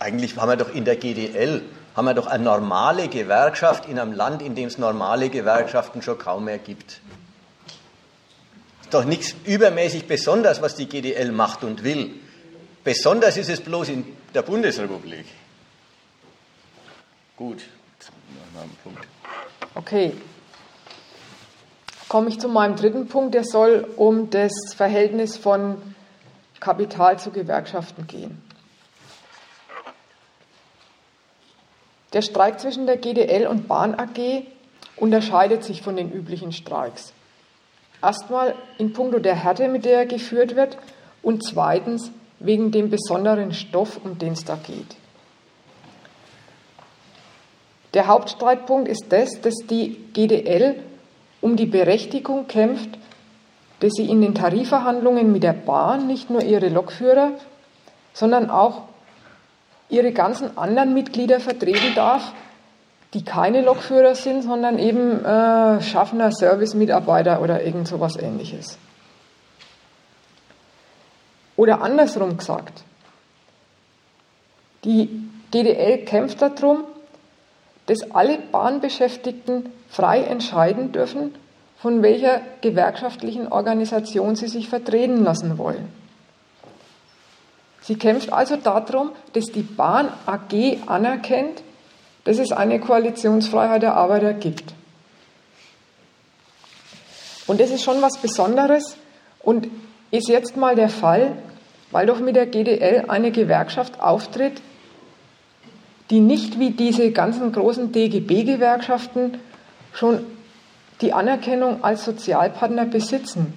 Eigentlich 0.00 0.36
haben 0.36 0.48
wir 0.48 0.56
doch 0.56 0.74
in 0.74 0.84
der 0.84 0.96
GDL 0.96 1.62
haben 1.94 2.04
wir 2.04 2.14
doch 2.14 2.26
eine 2.26 2.44
normale 2.44 3.08
Gewerkschaft 3.08 3.86
in 3.86 3.98
einem 3.98 4.12
Land, 4.12 4.42
in 4.42 4.54
dem 4.54 4.68
es 4.68 4.78
normale 4.78 5.28
Gewerkschaften 5.28 6.02
schon 6.02 6.18
kaum 6.18 6.44
mehr 6.44 6.58
gibt. 6.58 7.00
Ist 8.82 8.94
doch 8.94 9.04
nichts 9.04 9.34
übermäßig 9.44 10.06
besonders, 10.06 10.62
was 10.62 10.76
die 10.76 10.88
GDL 10.88 11.32
macht 11.32 11.64
und 11.64 11.84
will. 11.84 12.14
Besonders 12.84 13.36
ist 13.36 13.50
es 13.50 13.60
bloß 13.60 13.90
in 13.90 14.16
der 14.32 14.42
Bundesrepublik. 14.42 15.26
Gut, 17.36 17.62
noch 18.54 18.62
einen 18.62 18.76
Punkt. 18.82 19.06
Okay, 19.74 20.12
komme 22.08 22.28
ich 22.28 22.40
zu 22.40 22.48
meinem 22.48 22.76
dritten 22.76 23.08
Punkt, 23.08 23.34
der 23.34 23.44
soll 23.44 23.86
um 23.96 24.30
das 24.30 24.52
Verhältnis 24.74 25.36
von 25.36 25.76
Kapital 26.60 27.18
zu 27.18 27.30
Gewerkschaften 27.30 28.06
gehen. 28.06 28.49
Der 32.12 32.22
Streik 32.22 32.60
zwischen 32.60 32.86
der 32.86 32.96
GDL 32.96 33.46
und 33.46 33.68
Bahn 33.68 33.94
AG 33.94 34.44
unterscheidet 34.96 35.64
sich 35.64 35.82
von 35.82 35.96
den 35.96 36.10
üblichen 36.10 36.52
Streiks. 36.52 37.12
Erstmal 38.02 38.54
in 38.78 38.92
puncto 38.92 39.18
der 39.18 39.34
Härte, 39.34 39.68
mit 39.68 39.84
der 39.84 39.98
er 39.98 40.06
geführt 40.06 40.56
wird, 40.56 40.76
und 41.22 41.44
zweitens 41.44 42.10
wegen 42.38 42.72
dem 42.72 42.90
besonderen 42.90 43.52
Stoff, 43.52 44.00
um 44.02 44.18
den 44.18 44.32
es 44.32 44.44
da 44.44 44.56
geht. 44.56 44.96
Der 47.92 48.06
Hauptstreitpunkt 48.06 48.88
ist 48.88 49.06
das, 49.10 49.40
dass 49.42 49.54
die 49.68 49.96
GDL 50.12 50.76
um 51.40 51.56
die 51.56 51.66
Berechtigung 51.66 52.46
kämpft, 52.46 52.90
dass 53.80 53.92
sie 53.94 54.08
in 54.08 54.20
den 54.20 54.34
Tarifverhandlungen 54.34 55.32
mit 55.32 55.42
der 55.42 55.52
Bahn 55.52 56.06
nicht 56.06 56.30
nur 56.30 56.42
ihre 56.42 56.68
Lokführer, 56.68 57.32
sondern 58.12 58.50
auch 58.50 58.82
ihre 59.90 60.12
ganzen 60.12 60.56
anderen 60.56 60.94
Mitglieder 60.94 61.40
vertreten 61.40 61.94
darf, 61.94 62.32
die 63.12 63.24
keine 63.24 63.62
Lokführer 63.62 64.14
sind, 64.14 64.42
sondern 64.42 64.78
eben 64.78 65.24
äh, 65.24 65.82
Schaffner, 65.82 66.30
Service-Mitarbeiter 66.30 67.42
oder 67.42 67.62
irgend 67.64 67.88
so 67.88 67.98
was 68.00 68.16
ähnliches. 68.16 68.78
Oder 71.56 71.82
andersrum 71.82 72.36
gesagt, 72.38 72.84
die 74.84 75.28
GDL 75.50 76.04
kämpft 76.04 76.40
darum, 76.40 76.84
dass 77.86 78.10
alle 78.12 78.38
Bahnbeschäftigten 78.38 79.68
frei 79.88 80.22
entscheiden 80.22 80.92
dürfen, 80.92 81.34
von 81.78 82.02
welcher 82.02 82.40
gewerkschaftlichen 82.60 83.50
Organisation 83.50 84.36
sie 84.36 84.46
sich 84.46 84.68
vertreten 84.68 85.24
lassen 85.24 85.58
wollen. 85.58 85.99
Sie 87.90 87.96
kämpft 87.96 88.32
also 88.32 88.54
darum, 88.54 89.10
dass 89.32 89.46
die 89.46 89.62
Bahn 89.62 90.10
AG 90.24 90.78
anerkennt, 90.86 91.60
dass 92.22 92.38
es 92.38 92.52
eine 92.52 92.78
Koalitionsfreiheit 92.78 93.82
der 93.82 93.96
Arbeiter 93.96 94.32
gibt. 94.32 94.74
Und 97.48 97.60
das 97.60 97.72
ist 97.72 97.82
schon 97.82 98.00
was 98.00 98.18
Besonderes 98.18 98.96
und 99.40 99.66
ist 100.12 100.28
jetzt 100.28 100.56
mal 100.56 100.76
der 100.76 100.88
Fall, 100.88 101.32
weil 101.90 102.06
doch 102.06 102.20
mit 102.20 102.36
der 102.36 102.46
GDL 102.46 103.06
eine 103.08 103.32
Gewerkschaft 103.32 104.00
auftritt, 104.00 104.62
die 106.10 106.20
nicht 106.20 106.60
wie 106.60 106.70
diese 106.70 107.10
ganzen 107.10 107.50
großen 107.50 107.90
DGB-Gewerkschaften 107.90 109.40
schon 109.92 110.24
die 111.00 111.12
Anerkennung 111.12 111.82
als 111.82 112.04
Sozialpartner 112.04 112.84
besitzen. 112.84 113.52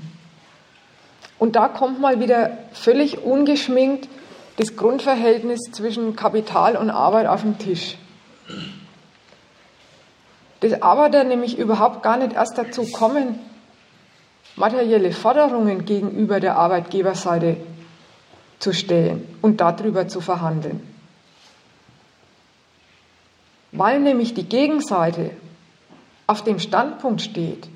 Und 1.37 1.55
da 1.55 1.67
kommt 1.67 2.01
mal 2.01 2.19
wieder 2.19 2.57
völlig 2.71 3.23
ungeschminkt 3.23 4.09
das 4.57 4.75
Grundverhältnis 4.75 5.59
zwischen 5.71 6.15
Kapital 6.15 6.77
und 6.77 6.89
Arbeit 6.89 7.27
auf 7.27 7.41
den 7.41 7.57
Tisch. 7.57 7.97
Dass 10.59 10.81
Arbeiter 10.81 11.23
nämlich 11.23 11.57
überhaupt 11.57 12.03
gar 12.03 12.17
nicht 12.17 12.33
erst 12.33 12.57
dazu 12.57 12.89
kommen, 12.91 13.39
materielle 14.55 15.11
Forderungen 15.11 15.85
gegenüber 15.85 16.39
der 16.39 16.55
Arbeitgeberseite 16.57 17.57
zu 18.59 18.73
stellen 18.73 19.27
und 19.41 19.59
darüber 19.59 20.07
zu 20.07 20.21
verhandeln. 20.21 20.81
Weil 23.71 23.99
nämlich 23.99 24.35
die 24.35 24.47
Gegenseite 24.47 25.31
auf 26.27 26.43
dem 26.43 26.59
Standpunkt 26.59 27.21
steht, 27.21 27.67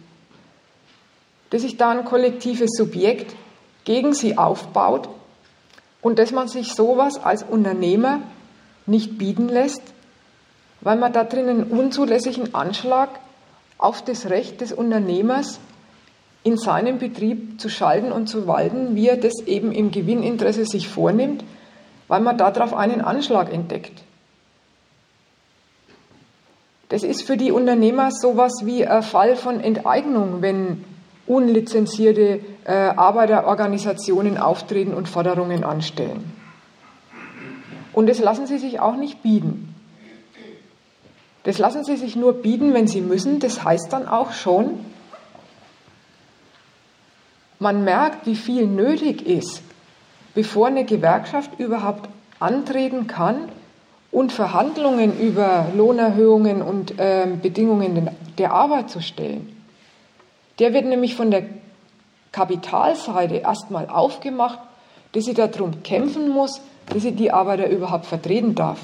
dass 1.49 1.63
sich 1.63 1.77
da 1.77 1.89
ein 1.89 2.05
kollektives 2.05 2.71
Subjekt 2.77 3.35
gegen 3.83 4.13
sie 4.13 4.37
aufbaut 4.37 5.09
und 6.01 6.19
dass 6.19 6.31
man 6.31 6.47
sich 6.47 6.73
sowas 6.73 7.23
als 7.23 7.43
Unternehmer 7.43 8.21
nicht 8.85 9.17
bieten 9.17 9.49
lässt, 9.49 9.81
weil 10.81 10.97
man 10.97 11.13
da 11.13 11.23
drin 11.23 11.49
einen 11.49 11.63
unzulässigen 11.63 12.53
Anschlag 12.53 13.09
auf 13.77 14.03
das 14.03 14.29
Recht 14.29 14.61
des 14.61 14.71
Unternehmers 14.71 15.59
in 16.43 16.57
seinem 16.57 16.97
Betrieb 16.97 17.59
zu 17.59 17.69
schalten 17.69 18.11
und 18.11 18.27
zu 18.27 18.47
walten, 18.47 18.95
wie 18.95 19.07
er 19.07 19.17
das 19.17 19.45
eben 19.45 19.71
im 19.71 19.91
Gewinninteresse 19.91 20.65
sich 20.65 20.87
vornimmt, 20.87 21.43
weil 22.07 22.21
man 22.21 22.37
darauf 22.37 22.73
einen 22.73 23.01
Anschlag 23.01 23.51
entdeckt. 23.51 24.03
Das 26.89 27.03
ist 27.03 27.23
für 27.23 27.35
die 27.35 27.51
Unternehmer 27.51 28.11
sowas 28.11 28.53
wie 28.63 28.85
ein 28.85 29.03
Fall 29.03 29.35
von 29.35 29.59
Enteignung, 29.59 30.41
wenn 30.41 30.85
unlizenzierte 31.25 32.39
äh, 32.67 32.73
Arbeiterorganisationen 32.73 34.37
auftreten 34.37 34.93
und 34.93 35.07
Forderungen 35.07 35.63
anstellen. 35.63 36.31
Und 37.93 38.07
das 38.07 38.19
lassen 38.19 38.45
sie 38.45 38.59
sich 38.59 38.79
auch 38.79 38.95
nicht 38.95 39.23
bieten. 39.23 39.73
Das 41.43 41.57
lassen 41.57 41.83
sie 41.83 41.97
sich 41.97 42.15
nur 42.15 42.33
bieten, 42.33 42.75
wenn 42.75 42.87
sie 42.87 43.01
müssen. 43.01 43.39
Das 43.39 43.63
heißt 43.63 43.91
dann 43.91 44.07
auch 44.07 44.33
schon, 44.33 44.85
man 47.57 47.83
merkt, 47.83 48.27
wie 48.27 48.35
viel 48.35 48.67
nötig 48.67 49.25
ist, 49.25 49.63
bevor 50.35 50.67
eine 50.67 50.85
Gewerkschaft 50.85 51.59
überhaupt 51.59 52.07
antreten 52.39 53.07
kann, 53.07 53.49
und 54.11 54.31
Verhandlungen 54.31 55.19
über 55.19 55.67
Lohnerhöhungen 55.75 56.61
und 56.61 56.99
äh, 56.99 57.27
Bedingungen 57.41 58.09
der 58.37 58.51
Arbeit 58.51 58.89
zu 58.89 59.01
stellen. 59.01 59.55
Der 60.59 60.73
wird 60.73 60.85
nämlich 60.85 61.15
von 61.15 61.29
der 61.29 61.43
Kapitalseite 62.37 63.37
erstmal 63.37 63.89
aufgemacht, 63.89 64.59
dass 65.13 65.25
sie 65.25 65.33
darum 65.33 65.81
kämpfen 65.81 66.29
muss, 66.29 66.61
dass 66.85 67.01
sie 67.01 67.13
die 67.13 67.31
Arbeiter 67.31 67.67
überhaupt 67.67 68.05
vertreten 68.05 68.53
darf. 68.53 68.79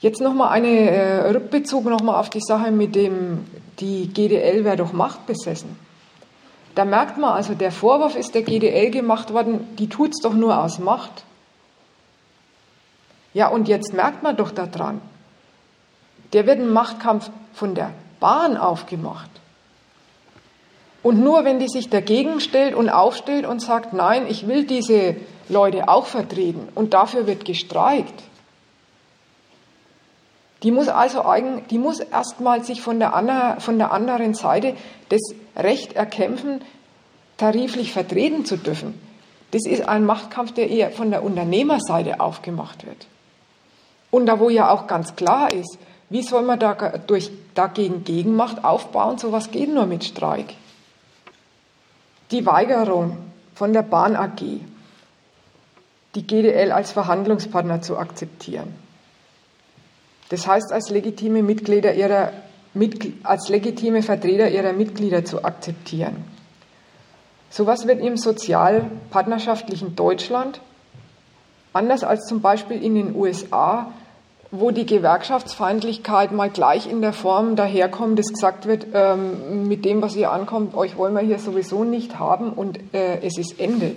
Jetzt 0.00 0.22
nochmal 0.22 0.48
eine 0.48 0.68
äh, 0.68 1.30
Rückbezug 1.32 1.84
nochmal 1.84 2.18
auf 2.18 2.30
die 2.30 2.40
Sache 2.40 2.70
mit 2.70 2.94
dem, 2.94 3.44
die 3.80 4.08
GDL 4.08 4.64
wäre 4.64 4.76
doch 4.76 4.94
machtbesessen. 4.94 5.76
Da 6.74 6.86
merkt 6.86 7.18
man 7.18 7.32
also, 7.32 7.52
der 7.52 7.70
Vorwurf 7.70 8.16
ist 8.16 8.34
der 8.34 8.42
GDL 8.42 8.90
gemacht 8.90 9.34
worden, 9.34 9.76
die 9.76 9.90
tut 9.90 10.12
es 10.12 10.22
doch 10.22 10.32
nur 10.32 10.58
aus 10.58 10.78
Macht. 10.78 11.24
Ja, 13.34 13.48
und 13.48 13.68
jetzt 13.68 13.92
merkt 13.92 14.22
man 14.22 14.36
doch 14.36 14.52
daran, 14.52 15.02
der 16.32 16.46
wird 16.46 16.60
ein 16.60 16.72
Machtkampf 16.72 17.28
von 17.52 17.74
der 17.74 17.90
Bahn 18.20 18.56
aufgemacht. 18.56 19.30
Und 21.02 21.22
nur 21.22 21.44
wenn 21.44 21.58
die 21.58 21.68
sich 21.68 21.88
dagegen 21.88 22.40
stellt 22.40 22.74
und 22.74 22.90
aufstellt 22.90 23.46
und 23.46 23.60
sagt, 23.60 23.92
nein, 23.92 24.26
ich 24.28 24.46
will 24.46 24.64
diese 24.64 25.16
Leute 25.48 25.88
auch 25.88 26.06
vertreten 26.06 26.68
und 26.74 26.92
dafür 26.92 27.26
wird 27.26 27.44
gestreikt, 27.44 28.22
die 30.62 30.72
muss 30.72 30.88
also 30.88 31.24
eigen, 31.24 31.66
die 31.70 31.78
muss 31.78 32.00
erstmal 32.00 32.64
sich 32.64 32.82
von 32.82 32.98
der, 32.98 33.14
ander, 33.14 33.56
von 33.60 33.78
der 33.78 33.92
anderen 33.92 34.34
Seite 34.34 34.74
das 35.08 35.20
Recht 35.56 35.94
erkämpfen, 35.94 36.60
tariflich 37.38 37.92
vertreten 37.92 38.44
zu 38.44 38.58
dürfen. 38.58 39.00
Das 39.52 39.66
ist 39.66 39.88
ein 39.88 40.04
Machtkampf, 40.04 40.52
der 40.52 40.68
eher 40.68 40.90
von 40.90 41.10
der 41.10 41.24
Unternehmerseite 41.24 42.20
aufgemacht 42.20 42.86
wird. 42.86 43.06
Und 44.10 44.26
da 44.26 44.38
wo 44.38 44.50
ja 44.50 44.70
auch 44.70 44.86
ganz 44.86 45.16
klar 45.16 45.52
ist, 45.52 45.78
wie 46.10 46.22
soll 46.22 46.42
man 46.42 46.58
da 46.58 46.74
durch, 46.74 47.30
dagegen 47.54 48.04
Gegenmacht 48.04 48.64
aufbauen? 48.64 49.18
Sowas 49.18 49.50
geht 49.50 49.72
nur 49.72 49.86
mit 49.86 50.04
Streik. 50.04 50.54
Die 52.30 52.46
Weigerung 52.46 53.16
von 53.54 53.72
der 53.72 53.82
Bahn 53.82 54.16
AG, 54.16 54.40
die 56.14 56.26
GDL 56.26 56.72
als 56.72 56.92
Verhandlungspartner 56.92 57.82
zu 57.82 57.98
akzeptieren. 57.98 58.74
Das 60.28 60.46
heißt, 60.46 60.72
als 60.72 60.90
legitime 60.90 61.42
Mitglieder 61.42 61.94
ihrer, 61.94 62.32
als 63.24 63.48
legitime 63.48 64.02
Vertreter 64.02 64.48
ihrer 64.48 64.72
Mitglieder 64.72 65.24
zu 65.24 65.44
akzeptieren. 65.44 66.24
Sowas 67.50 67.86
wird 67.88 68.00
im 68.00 68.16
sozialpartnerschaftlichen 68.16 69.96
Deutschland, 69.96 70.60
anders 71.72 72.04
als 72.04 72.26
zum 72.26 72.40
Beispiel 72.40 72.82
in 72.82 72.94
den 72.94 73.14
USA, 73.14 73.92
wo 74.52 74.72
die 74.72 74.86
Gewerkschaftsfeindlichkeit 74.86 76.32
mal 76.32 76.50
gleich 76.50 76.90
in 76.90 77.00
der 77.00 77.12
Form 77.12 77.54
daherkommt, 77.54 78.18
dass 78.18 78.26
gesagt 78.26 78.66
wird, 78.66 78.86
ähm, 78.94 79.68
mit 79.68 79.84
dem, 79.84 80.02
was 80.02 80.14
hier 80.14 80.32
ankommt, 80.32 80.74
euch 80.74 80.96
wollen 80.96 81.14
wir 81.14 81.20
hier 81.20 81.38
sowieso 81.38 81.84
nicht 81.84 82.18
haben 82.18 82.52
und 82.52 82.78
äh, 82.92 83.20
es 83.22 83.38
ist 83.38 83.60
Ende. 83.60 83.94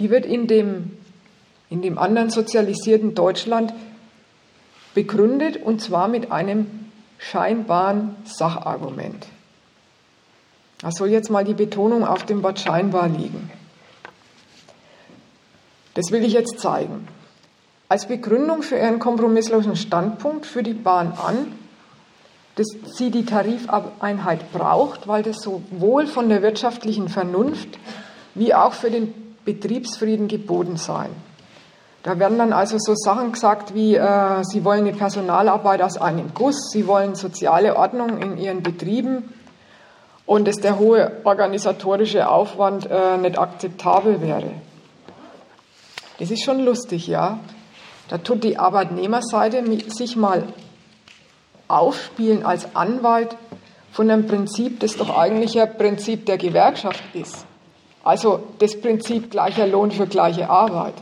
Die 0.00 0.10
wird 0.10 0.26
in 0.26 0.48
dem, 0.48 0.98
in 1.70 1.80
dem 1.80 1.96
anderen 1.96 2.30
sozialisierten 2.30 3.14
Deutschland 3.14 3.72
begründet 4.94 5.56
und 5.62 5.80
zwar 5.80 6.08
mit 6.08 6.32
einem 6.32 6.90
scheinbaren 7.18 8.16
Sachargument. 8.24 9.26
Da 10.78 10.90
soll 10.90 11.08
jetzt 11.08 11.30
mal 11.30 11.44
die 11.44 11.54
Betonung 11.54 12.04
auf 12.04 12.24
dem 12.24 12.42
Wort 12.42 12.58
scheinbar 12.58 13.08
liegen. 13.08 13.50
Das 15.94 16.10
will 16.10 16.24
ich 16.24 16.32
jetzt 16.32 16.58
zeigen 16.58 17.06
als 17.88 18.06
Begründung 18.06 18.62
für 18.62 18.76
ihren 18.76 18.98
kompromisslosen 18.98 19.76
Standpunkt 19.76 20.46
für 20.46 20.62
die 20.62 20.74
Bahn 20.74 21.12
an, 21.12 21.52
dass 22.56 22.68
sie 22.96 23.10
die 23.10 23.24
Tarifeinheit 23.24 24.52
braucht, 24.52 25.06
weil 25.06 25.22
das 25.22 25.36
sowohl 25.36 26.06
von 26.06 26.28
der 26.28 26.42
wirtschaftlichen 26.42 27.08
Vernunft 27.08 27.78
wie 28.34 28.54
auch 28.54 28.72
für 28.72 28.90
den 28.90 29.12
Betriebsfrieden 29.44 30.26
geboten 30.26 30.76
sei. 30.76 31.06
Da 32.02 32.18
werden 32.18 32.38
dann 32.38 32.52
also 32.52 32.76
so 32.78 32.94
Sachen 32.94 33.32
gesagt 33.32 33.74
wie, 33.74 33.96
äh, 33.96 34.42
sie 34.44 34.64
wollen 34.64 34.86
eine 34.86 34.96
Personalarbeit 34.96 35.82
aus 35.82 35.96
einem 35.98 36.32
Guss, 36.34 36.70
sie 36.70 36.86
wollen 36.86 37.14
soziale 37.14 37.76
Ordnung 37.76 38.22
in 38.22 38.38
ihren 38.38 38.62
Betrieben 38.62 39.34
und 40.24 40.46
dass 40.46 40.56
der 40.56 40.78
hohe 40.78 41.20
organisatorische 41.24 42.28
Aufwand 42.28 42.88
äh, 42.90 43.16
nicht 43.18 43.38
akzeptabel 43.38 44.20
wäre. 44.20 44.52
Das 46.18 46.30
ist 46.30 46.44
schon 46.44 46.64
lustig, 46.64 47.06
ja. 47.06 47.40
Da 48.08 48.18
tut 48.18 48.44
die 48.44 48.58
Arbeitnehmerseite 48.58 49.64
sich 49.90 50.16
mal 50.16 50.44
aufspielen 51.68 52.44
als 52.44 52.74
Anwalt 52.76 53.36
von 53.90 54.10
einem 54.10 54.26
Prinzip, 54.26 54.80
das 54.80 54.96
doch 54.96 55.16
eigentlich 55.16 55.60
ein 55.60 55.76
Prinzip 55.76 56.26
der 56.26 56.38
Gewerkschaft 56.38 57.02
ist. 57.14 57.46
Also 58.04 58.44
das 58.60 58.80
Prinzip 58.80 59.30
gleicher 59.30 59.66
Lohn 59.66 59.90
für 59.90 60.06
gleiche 60.06 60.48
Arbeit. 60.48 60.94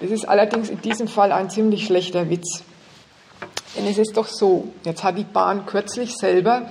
Das 0.00 0.10
ist 0.10 0.26
allerdings 0.26 0.70
in 0.70 0.80
diesem 0.80 1.08
Fall 1.08 1.32
ein 1.32 1.50
ziemlich 1.50 1.86
schlechter 1.86 2.30
Witz. 2.30 2.62
Denn 3.76 3.86
es 3.86 3.98
ist 3.98 4.16
doch 4.16 4.26
so, 4.26 4.68
jetzt 4.84 5.04
hat 5.04 5.18
die 5.18 5.24
Bahn 5.24 5.66
kürzlich 5.66 6.16
selber 6.16 6.70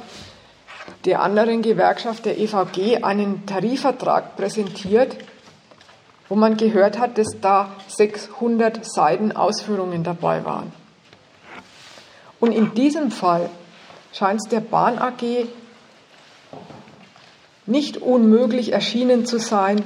der 1.06 1.22
anderen 1.22 1.62
Gewerkschaft, 1.62 2.26
der 2.26 2.38
EVG, 2.39 3.03
einen 3.03 3.45
Tarifvertrag 3.45 4.36
präsentiert, 4.36 5.16
wo 6.30 6.36
man 6.36 6.57
gehört 6.57 6.99
hat, 6.99 7.17
dass 7.17 7.39
da 7.41 7.69
600 7.88 8.84
Seiten 8.86 9.32
Ausführungen 9.32 10.03
dabei 10.03 10.43
waren. 10.45 10.71
Und 12.39 12.51
in 12.51 12.73
diesem 12.73 13.11
Fall 13.11 13.49
scheint 14.11 14.41
es 14.43 14.49
der 14.49 14.59
Bahn 14.59 14.97
AG 14.97 15.47
nicht 17.65 17.97
unmöglich 17.97 18.73
erschienen 18.73 19.26
zu 19.26 19.39
sein, 19.39 19.84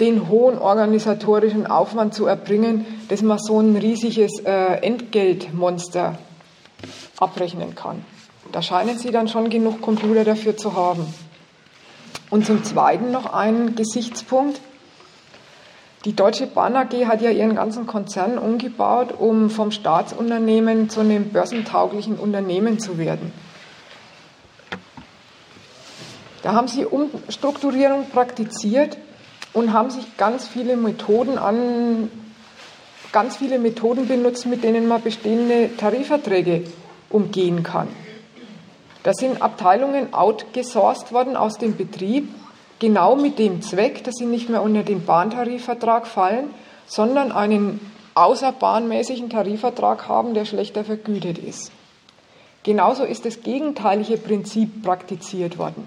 den 0.00 0.28
hohen 0.28 0.58
organisatorischen 0.58 1.66
Aufwand 1.66 2.14
zu 2.14 2.26
erbringen, 2.26 2.86
dass 3.08 3.20
man 3.20 3.38
so 3.38 3.60
ein 3.60 3.76
riesiges 3.76 4.40
äh, 4.40 4.76
Entgeltmonster 4.82 6.18
abrechnen 7.18 7.74
kann. 7.74 8.04
Da 8.50 8.62
scheinen 8.62 8.98
sie 8.98 9.10
dann 9.10 9.28
schon 9.28 9.50
genug 9.50 9.82
Computer 9.82 10.24
dafür 10.24 10.56
zu 10.56 10.74
haben. 10.74 11.06
Und 12.30 12.46
zum 12.46 12.64
Zweiten 12.64 13.10
noch 13.10 13.32
ein 13.32 13.74
Gesichtspunkt. 13.74 14.60
Die 16.06 16.16
Deutsche 16.16 16.46
Bahn 16.46 16.76
AG 16.76 17.06
hat 17.06 17.20
ja 17.20 17.28
ihren 17.28 17.56
ganzen 17.56 17.86
Konzern 17.86 18.38
umgebaut, 18.38 19.12
um 19.18 19.50
vom 19.50 19.70
Staatsunternehmen 19.70 20.88
zu 20.88 21.00
einem 21.00 21.28
börsentauglichen 21.28 22.18
Unternehmen 22.18 22.78
zu 22.78 22.96
werden. 22.96 23.34
Da 26.42 26.54
haben 26.54 26.68
sie 26.68 26.86
Umstrukturierung 26.86 28.08
praktiziert 28.08 28.96
und 29.52 29.74
haben 29.74 29.90
sich 29.90 30.16
ganz 30.16 30.48
viele 30.48 30.78
Methoden 30.78 31.36
an, 31.36 32.10
ganz 33.12 33.36
viele 33.36 33.58
Methoden 33.58 34.08
benutzt, 34.08 34.46
mit 34.46 34.64
denen 34.64 34.88
man 34.88 35.02
bestehende 35.02 35.68
Tarifverträge 35.76 36.64
umgehen 37.10 37.62
kann. 37.62 37.88
Da 39.02 39.12
sind 39.12 39.42
Abteilungen 39.42 40.14
outgesourced 40.14 41.12
worden 41.12 41.36
aus 41.36 41.58
dem 41.58 41.76
Betrieb 41.76 42.28
genau 42.80 43.14
mit 43.14 43.38
dem 43.38 43.62
Zweck, 43.62 44.02
dass 44.02 44.16
sie 44.16 44.26
nicht 44.26 44.48
mehr 44.48 44.62
unter 44.62 44.82
den 44.82 45.04
Bahntarifvertrag 45.04 46.08
fallen, 46.08 46.50
sondern 46.86 47.30
einen 47.30 47.78
außerbahnmäßigen 48.14 49.30
Tarifvertrag 49.30 50.08
haben, 50.08 50.34
der 50.34 50.44
schlechter 50.44 50.84
vergütet 50.84 51.38
ist. 51.38 51.70
Genauso 52.64 53.04
ist 53.04 53.24
das 53.24 53.42
gegenteilige 53.42 54.16
Prinzip 54.16 54.82
praktiziert 54.82 55.56
worden, 55.56 55.86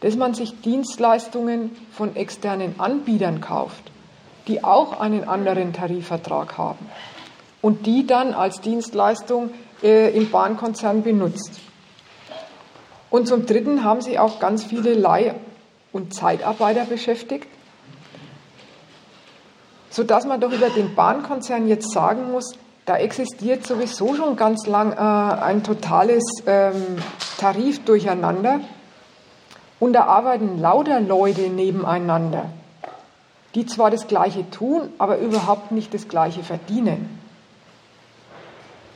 dass 0.00 0.16
man 0.16 0.34
sich 0.34 0.60
Dienstleistungen 0.60 1.70
von 1.90 2.14
externen 2.14 2.78
Anbietern 2.78 3.40
kauft, 3.40 3.82
die 4.46 4.62
auch 4.62 5.00
einen 5.00 5.26
anderen 5.26 5.72
Tarifvertrag 5.72 6.58
haben 6.58 6.86
und 7.62 7.86
die 7.86 8.06
dann 8.06 8.34
als 8.34 8.60
Dienstleistung 8.60 9.50
äh, 9.82 10.16
im 10.16 10.30
Bahnkonzern 10.30 11.02
benutzt. 11.02 11.60
Und 13.10 13.26
zum 13.26 13.46
Dritten 13.46 13.82
haben 13.82 14.00
sie 14.00 14.18
auch 14.18 14.38
ganz 14.38 14.64
viele 14.64 14.94
Leih- 14.94 15.34
und 15.92 16.14
Zeitarbeiter 16.14 16.84
beschäftigt, 16.84 17.48
sodass 19.90 20.26
man 20.26 20.40
doch 20.40 20.52
über 20.52 20.68
den 20.70 20.94
Bahnkonzern 20.94 21.68
jetzt 21.68 21.92
sagen 21.92 22.30
muss, 22.30 22.54
da 22.84 22.96
existiert 22.96 23.66
sowieso 23.66 24.14
schon 24.14 24.36
ganz 24.36 24.66
lang 24.66 24.92
äh, 24.92 24.96
ein 24.96 25.64
totales 25.64 26.22
ähm, 26.46 26.98
Tarifdurcheinander 27.38 28.60
und 29.80 29.92
da 29.92 30.04
arbeiten 30.04 30.60
lauter 30.60 31.00
Leute 31.00 31.48
nebeneinander, 31.48 32.46
die 33.54 33.66
zwar 33.66 33.90
das 33.90 34.06
Gleiche 34.06 34.48
tun, 34.50 34.90
aber 34.98 35.18
überhaupt 35.18 35.72
nicht 35.72 35.92
das 35.94 36.08
Gleiche 36.08 36.42
verdienen. 36.42 37.18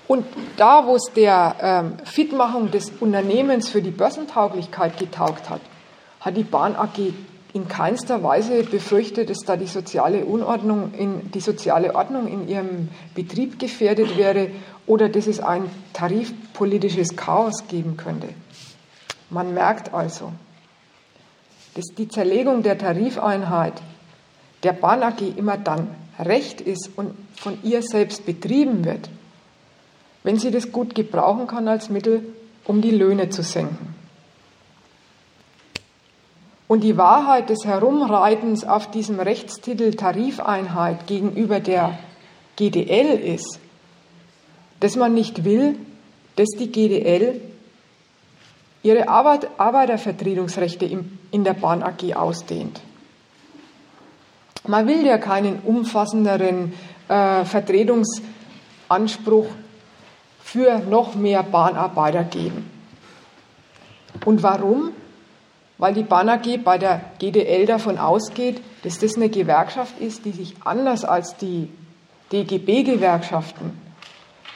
Und 0.07 0.26
da, 0.57 0.86
wo 0.86 0.97
es 0.97 1.12
der 1.14 1.55
ähm, 1.61 1.93
Fitmachung 2.05 2.70
des 2.70 2.91
Unternehmens 2.99 3.68
für 3.68 3.80
die 3.80 3.93
Börsentauglichkeit 3.93 4.99
getaugt 4.99 5.49
hat, 5.49 5.61
hat 6.21 6.37
die 6.37 6.45
Bahn 6.45 6.77
AG 6.77 6.99
in 7.53 7.68
keinster 7.68 8.23
Weise 8.23 8.62
befürchtet, 8.62 9.31
dass 9.31 9.39
da 9.45 9.57
die 9.57 9.66
soziale 9.66 10.25
Unordnung 10.25 10.93
in, 10.95 11.31
die 11.33 11.41
soziale 11.41 11.95
Ordnung 11.95 12.29
in 12.29 12.49
ihrem 12.49 12.89
Betrieb 13.14 13.59
gefährdet 13.59 14.16
wäre 14.16 14.51
oder 14.87 15.09
dass 15.09 15.27
es 15.27 15.41
ein 15.41 15.64
tarifpolitisches 15.93 17.16
Chaos 17.16 17.66
geben 17.68 17.97
könnte. 17.97 18.29
Man 19.31 19.55
merkt 19.55 19.93
also, 19.95 20.33
dass 21.75 21.87
die 21.97 22.09
Zerlegung 22.09 22.62
der 22.62 22.79
Tarifeinheit 22.79 23.75
der 24.62 24.73
Bahn 24.73 25.03
AG 25.03 25.21
immer 25.37 25.57
dann 25.57 25.89
recht 26.18 26.61
ist 26.61 26.91
und 26.97 27.14
von 27.37 27.59
ihr 27.62 27.83
selbst 27.83 28.27
betrieben 28.27 28.85
wird, 28.85 29.09
wenn 30.23 30.39
sie 30.39 30.51
das 30.51 30.71
gut 30.71 30.95
gebrauchen 30.95 31.47
kann 31.47 31.66
als 31.66 31.89
Mittel, 31.89 32.23
um 32.64 32.83
die 32.83 32.91
Löhne 32.91 33.31
zu 33.31 33.43
senken. 33.43 34.00
Und 36.71 36.85
die 36.85 36.97
Wahrheit 36.97 37.51
des 37.51 37.64
Herumreitens 37.64 38.62
auf 38.62 38.89
diesem 38.89 39.18
Rechtstitel 39.18 39.91
Tarifeinheit 39.91 41.09
gegenüber 41.09 41.59
der 41.59 41.99
GDL 42.55 43.18
ist, 43.18 43.59
dass 44.79 44.95
man 44.95 45.12
nicht 45.12 45.43
will, 45.43 45.77
dass 46.37 46.47
die 46.57 46.71
GDL 46.71 47.41
ihre 48.85 49.09
Arbeit, 49.09 49.49
Arbeitervertretungsrechte 49.59 50.89
in 51.33 51.43
der 51.43 51.55
Bahn 51.55 51.83
AG 51.83 52.14
ausdehnt. 52.14 52.81
Man 54.68 54.87
will 54.87 55.05
ja 55.05 55.18
keinen 55.18 55.59
umfassenderen 55.64 56.73
äh, 57.09 57.45
Vertretungsanspruch 57.47 59.49
für 60.39 60.79
noch 60.79 61.16
mehr 61.16 61.43
Bahnarbeiter 61.43 62.23
geben. 62.23 62.71
Und 64.25 64.45
warum? 64.45 64.93
Weil 65.81 65.95
die 65.95 66.03
Bahn 66.03 66.28
AG 66.28 66.59
bei 66.62 66.76
der 66.76 67.01
GDL 67.18 67.64
davon 67.64 67.97
ausgeht, 67.97 68.61
dass 68.85 68.99
das 68.99 69.16
eine 69.16 69.31
Gewerkschaft 69.31 69.99
ist, 69.99 70.26
die 70.26 70.33
sich 70.33 70.55
anders 70.62 71.07
als 71.07 71.39
die 71.39 71.70
DGB-Gewerkschaften 72.33 73.72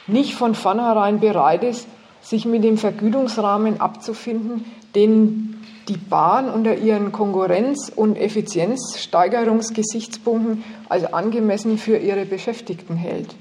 nicht 0.05 0.35
von 0.35 0.53
vornherein 0.53 1.19
bereit 1.19 1.63
ist, 1.63 1.87
sich 2.21 2.45
mit 2.45 2.63
dem 2.63 2.77
Vergütungsrahmen 2.77 3.81
abzufinden, 3.81 4.65
den 4.93 5.63
die 5.87 5.97
Bahn 5.97 6.47
unter 6.47 6.77
ihren 6.77 7.11
Konkurrenz- 7.11 7.91
und 7.93 8.17
Effizienzsteigerungsgesichtspunkten 8.17 10.63
als 10.89 11.11
angemessen 11.11 11.79
für 11.79 11.97
ihre 11.97 12.25
Beschäftigten 12.25 12.95
hält. 12.95 13.33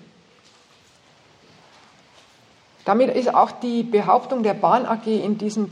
Damit 2.86 3.14
ist 3.14 3.34
auch 3.34 3.50
die 3.50 3.82
Behauptung 3.82 4.42
der 4.42 4.54
Bahn 4.54 4.86
AG 4.86 5.06
in 5.06 5.36
diesem 5.36 5.68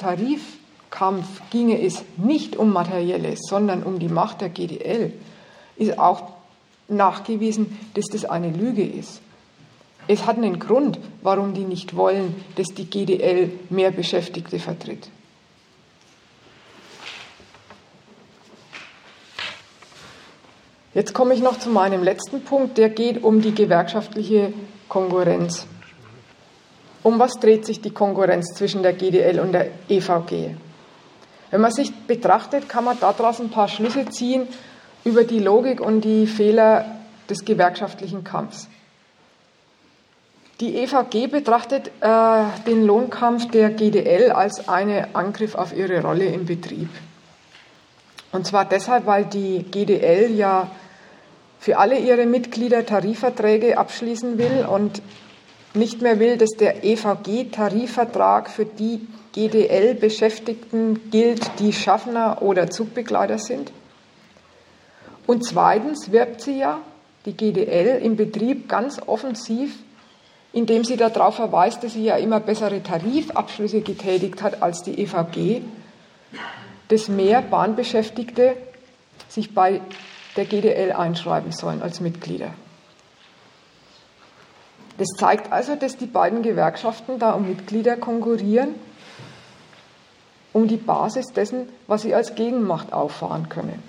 Tarifkampf 0.93 1.43
ginge 1.51 1.83
es 1.83 2.05
nicht 2.17 2.57
um 2.57 2.73
Materielles, 2.73 3.41
sondern 3.49 3.83
um 3.83 3.99
die 3.99 4.09
Macht 4.09 4.41
der 4.41 4.51
GDL, 4.51 5.13
ist 5.77 5.99
auch 5.99 6.33
nachgewiesen, 6.89 7.79
dass 7.95 8.07
das 8.07 8.25
eine 8.25 8.51
Lüge 8.51 8.85
ist. 8.85 9.21
Es 10.07 10.27
hat 10.27 10.37
einen 10.37 10.59
Grund, 10.59 10.99
warum 11.23 11.55
die 11.55 11.65
nicht 11.65 11.97
wollen, 11.97 12.35
dass 12.57 12.69
die 12.69 12.85
GDL 12.85 13.51
mehr 13.71 13.91
Beschäftigte 13.91 14.59
vertritt. 14.59 15.09
Jetzt 20.95 21.15
komme 21.15 21.33
ich 21.33 21.41
noch 21.41 21.59
zu 21.59 21.71
meinem 21.71 22.03
letzten 22.03 22.43
Punkt, 22.43 22.77
der 22.77 22.91
geht 22.91 23.23
um 23.23 23.41
die 23.41 23.55
gewerkschaftliche 23.55 24.53
Konkurrenz. 24.89 25.67
Um 27.03 27.19
was 27.19 27.33
dreht 27.41 27.65
sich 27.65 27.81
die 27.81 27.93
Konkurrenz 27.93 28.55
zwischen 28.55 28.83
der 28.83 28.93
GDL 28.93 29.41
und 29.41 29.53
der 29.53 29.71
EVG? 29.89 30.55
Wenn 31.53 31.61
man 31.61 31.71
sich 31.71 31.95
betrachtet, 32.07 32.71
kann 32.71 32.83
man 32.83 32.99
daraus 32.99 33.39
ein 33.39 33.51
paar 33.51 33.69
Schlüsse 33.69 34.07
ziehen 34.07 34.49
über 35.05 35.25
die 35.25 35.39
Logik 35.39 35.83
und 35.83 36.01
die 36.01 36.27
Fehler 36.27 36.87
des 37.29 37.45
gewerkschaftlichen 37.45 38.25
Kampfs. 38.25 38.69
Die 40.61 40.77
EVG 40.77 41.27
betrachtet 41.27 41.91
äh, 42.01 42.45
den 42.67 42.87
Lohnkampf 42.87 43.51
der 43.51 43.69
GDL 43.69 44.33
als 44.33 44.67
einen 44.67 45.15
Angriff 45.15 45.55
auf 45.55 45.77
ihre 45.77 46.01
Rolle 46.01 46.25
im 46.25 46.47
Betrieb. 46.47 46.89
Und 48.33 48.47
zwar 48.47 48.65
deshalb, 48.65 49.05
weil 49.05 49.27
die 49.27 49.63
GDL 49.63 50.35
ja 50.35 50.71
für 51.59 51.77
alle 51.77 51.99
ihre 51.99 52.25
Mitglieder 52.25 52.87
Tarifverträge 52.87 53.77
abschließen 53.77 54.39
will 54.39 54.67
und 54.67 55.03
nicht 55.75 56.01
mehr 56.01 56.19
will, 56.19 56.39
dass 56.39 56.51
der 56.59 56.83
EVG-Tarifvertrag 56.83 58.49
für 58.49 58.65
die 58.65 59.07
GDL-Beschäftigten 59.33 61.11
gilt, 61.11 61.59
die 61.59 61.73
Schaffner 61.73 62.43
oder 62.43 62.71
Zugbegleiter 62.71 63.39
sind. 63.39 63.73
Und 65.27 65.45
zweitens 65.45 66.13
wirbt 66.13 66.41
sie 66.41 66.59
ja, 66.59 66.81
die 67.25 67.37
GDL, 67.37 68.03
im 68.03 68.17
Betrieb 68.17 68.69
ganz 68.69 69.01
offensiv 69.07 69.79
indem 70.53 70.85
sie 70.85 70.97
darauf 70.97 71.37
verweist, 71.37 71.83
dass 71.83 71.95
sie 71.95 72.05
ja 72.05 72.17
immer 72.17 72.41
bessere 72.41 72.83
Tarifabschlüsse 72.83 73.81
getätigt 73.81 74.43
hat 74.43 74.63
als 74.63 74.83
die 74.83 75.01
EVG, 75.01 75.63
dass 76.89 77.09
mehr 77.09 77.41
Bahnbeschäftigte 77.41 78.57
sich 79.29 79.55
bei 79.55 79.81
der 80.37 80.45
GDL 80.45 80.93
einschreiben 80.93 81.53
sollen 81.53 81.83
als 81.83 82.01
Mitglieder. 82.01 82.51
Das 84.99 85.09
zeigt 85.19 85.51
also, 85.51 85.75
dass 85.75 85.97
die 85.97 86.07
beiden 86.07 86.43
Gewerkschaften 86.43 87.19
da 87.19 87.33
um 87.33 87.49
Mitglieder 87.49 87.97
konkurrieren, 87.97 88.75
um 90.53 90.69
die 90.69 90.77
Basis 90.77 91.27
dessen, 91.29 91.69
was 91.87 92.03
sie 92.03 92.15
als 92.15 92.35
Gegenmacht 92.35 92.93
auffahren 92.93 93.49
können. 93.49 93.83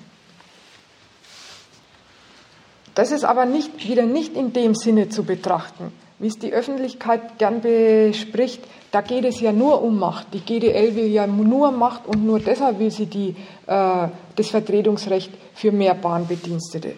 Das 2.96 3.12
ist 3.12 3.24
aber 3.24 3.46
nicht, 3.46 3.88
wieder 3.88 4.06
nicht 4.06 4.36
in 4.36 4.54
dem 4.54 4.76
Sinne 4.76 5.10
zu 5.10 5.24
betrachten, 5.24 5.92
wie 6.20 6.28
es 6.28 6.38
die 6.38 6.54
Öffentlichkeit 6.54 7.40
gern 7.40 7.62
bespricht, 7.62 8.64
da 8.92 9.02
geht 9.02 9.26
es 9.26 9.40
ja 9.42 9.52
nur 9.52 9.82
um 9.82 9.98
Macht. 9.98 10.28
Die 10.34 10.40
GDL 10.40 10.96
will 10.96 11.08
ja 11.08 11.26
nur 11.26 11.72
Macht 11.72 12.06
und 12.06 12.24
nur 12.24 12.40
deshalb 12.40 12.78
will 12.78 12.92
sie 12.92 13.08
die, 13.08 13.36
äh, 13.66 14.08
das 14.36 14.50
Vertretungsrecht 14.50 15.32
für 15.56 15.72
mehr 15.72 15.96
Bahnbedienstete. 15.96 16.94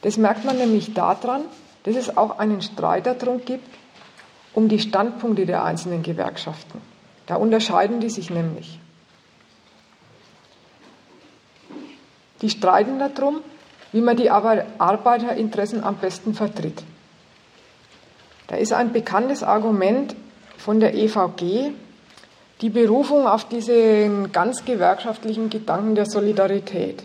Das 0.00 0.16
merkt 0.16 0.46
man 0.46 0.56
nämlich 0.56 0.94
daran, 0.94 1.42
dass 1.82 1.96
es 1.96 2.16
auch 2.16 2.38
einen 2.38 2.62
Streit 2.62 3.06
darum 3.06 3.44
gibt, 3.44 3.68
um 4.54 4.68
die 4.68 4.78
Standpunkte 4.78 5.44
der 5.44 5.64
einzelnen 5.64 6.02
Gewerkschaften. 6.02 6.80
Da 7.26 7.36
unterscheiden 7.36 8.00
die 8.00 8.10
sich 8.10 8.30
nämlich. 8.30 8.78
Die 12.42 12.50
streiten 12.50 12.98
darum, 12.98 13.40
wie 13.92 14.00
man 14.00 14.16
die 14.16 14.30
Arbeiterinteressen 14.30 15.84
am 15.84 15.96
besten 15.96 16.34
vertritt. 16.34 16.82
Da 18.46 18.56
ist 18.56 18.72
ein 18.72 18.92
bekanntes 18.92 19.42
Argument 19.42 20.16
von 20.56 20.80
der 20.80 20.94
EVG, 20.94 21.72
die 22.60 22.70
Berufung 22.70 23.26
auf 23.26 23.48
diesen 23.48 24.32
ganz 24.32 24.64
gewerkschaftlichen 24.64 25.50
Gedanken 25.50 25.94
der 25.94 26.06
Solidarität. 26.06 27.04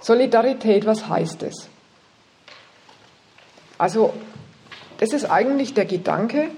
Solidarität, 0.00 0.84
was 0.86 1.08
heißt 1.08 1.42
es? 1.44 1.68
Also, 3.78 4.12
das 4.98 5.12
ist 5.12 5.24
eigentlich 5.24 5.74
der 5.74 5.86
Gedanke 5.86 6.50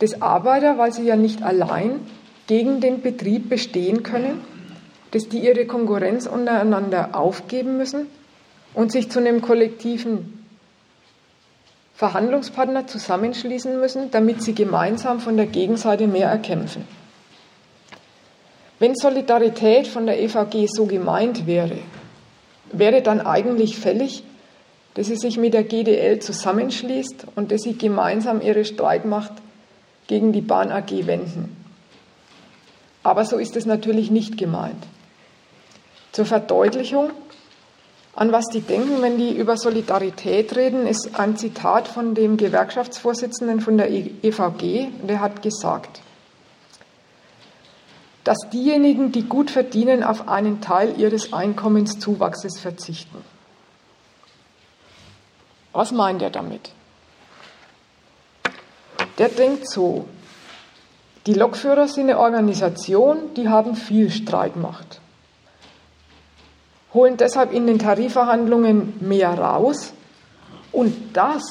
des 0.00 0.22
Arbeiter, 0.22 0.78
weil 0.78 0.92
sie 0.92 1.04
ja 1.04 1.16
nicht 1.16 1.42
allein 1.42 2.00
gegen 2.46 2.80
den 2.80 3.02
Betrieb 3.02 3.48
bestehen 3.48 4.02
können, 4.02 4.40
dass 5.12 5.28
die 5.28 5.40
ihre 5.40 5.66
Konkurrenz 5.66 6.26
untereinander 6.26 7.10
aufgeben 7.14 7.76
müssen 7.76 8.06
und 8.74 8.92
sich 8.92 9.10
zu 9.10 9.18
einem 9.18 9.42
kollektiven 9.42 10.44
Verhandlungspartner 11.94 12.86
zusammenschließen 12.86 13.78
müssen, 13.78 14.10
damit 14.10 14.42
sie 14.42 14.54
gemeinsam 14.54 15.20
von 15.20 15.36
der 15.36 15.46
Gegenseite 15.46 16.06
mehr 16.06 16.28
erkämpfen. 16.28 16.84
Wenn 18.78 18.94
Solidarität 18.94 19.86
von 19.86 20.06
der 20.06 20.18
EVG 20.22 20.66
so 20.66 20.86
gemeint 20.86 21.46
wäre, 21.46 21.76
wäre 22.72 23.02
dann 23.02 23.20
eigentlich 23.20 23.76
fällig, 23.76 24.24
dass 24.94 25.08
sie 25.08 25.16
sich 25.16 25.36
mit 25.36 25.52
der 25.52 25.64
GDL 25.64 26.20
zusammenschließt 26.20 27.26
und 27.36 27.52
dass 27.52 27.60
sie 27.60 27.76
gemeinsam 27.76 28.40
ihre 28.40 28.64
Streitmacht 28.64 29.32
gegen 30.10 30.32
die 30.32 30.40
Bahn 30.40 30.72
AG 30.72 31.06
wenden. 31.06 31.56
Aber 33.04 33.24
so 33.24 33.38
ist 33.38 33.54
es 33.56 33.64
natürlich 33.64 34.10
nicht 34.10 34.36
gemeint. 34.36 34.82
Zur 36.10 36.26
Verdeutlichung 36.26 37.12
an 38.16 38.32
was 38.32 38.46
die 38.46 38.60
denken, 38.60 39.00
wenn 39.02 39.18
die 39.18 39.32
über 39.32 39.56
Solidarität 39.56 40.56
reden, 40.56 40.86
ist 40.86 41.18
ein 41.18 41.36
Zitat 41.36 41.86
von 41.86 42.14
dem 42.14 42.36
Gewerkschaftsvorsitzenden 42.36 43.60
von 43.60 43.78
der 43.78 43.88
EVG, 43.88 44.88
der 45.08 45.20
hat 45.20 45.42
gesagt, 45.42 46.02
dass 48.24 48.38
diejenigen, 48.52 49.12
die 49.12 49.22
gut 49.22 49.50
verdienen, 49.50 50.02
auf 50.02 50.28
einen 50.28 50.60
Teil 50.60 50.98
ihres 50.98 51.32
Einkommenszuwachses 51.32 52.58
verzichten. 52.58 53.18
Was 55.72 55.92
meint 55.92 56.20
er 56.20 56.30
damit? 56.30 56.72
Der 59.20 59.28
denkt 59.28 59.70
so, 59.70 60.06
die 61.26 61.34
Lokführer 61.34 61.86
sind 61.86 62.10
eine 62.10 62.18
Organisation, 62.18 63.34
die 63.36 63.48
haben 63.48 63.76
viel 63.76 64.10
Streitmacht 64.10 65.00
holen 66.92 67.16
deshalb 67.16 67.52
in 67.52 67.66
den 67.66 67.78
Tarifverhandlungen 67.78 68.94
mehr 69.00 69.38
raus 69.38 69.92
und 70.72 70.94
das 71.16 71.42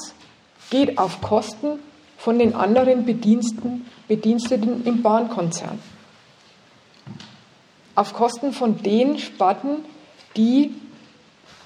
geht 0.69 0.97
auf 0.97 1.21
Kosten 1.21 1.79
von 2.17 2.37
den 2.37 2.55
anderen 2.55 3.05
Bediensteten, 3.05 3.85
Bediensteten 4.07 4.85
im 4.85 5.01
Bahnkonzern. 5.01 5.79
Auf 7.95 8.13
Kosten 8.13 8.53
von 8.53 8.81
den 8.81 9.17
Sparten, 9.17 9.85
die 10.35 10.73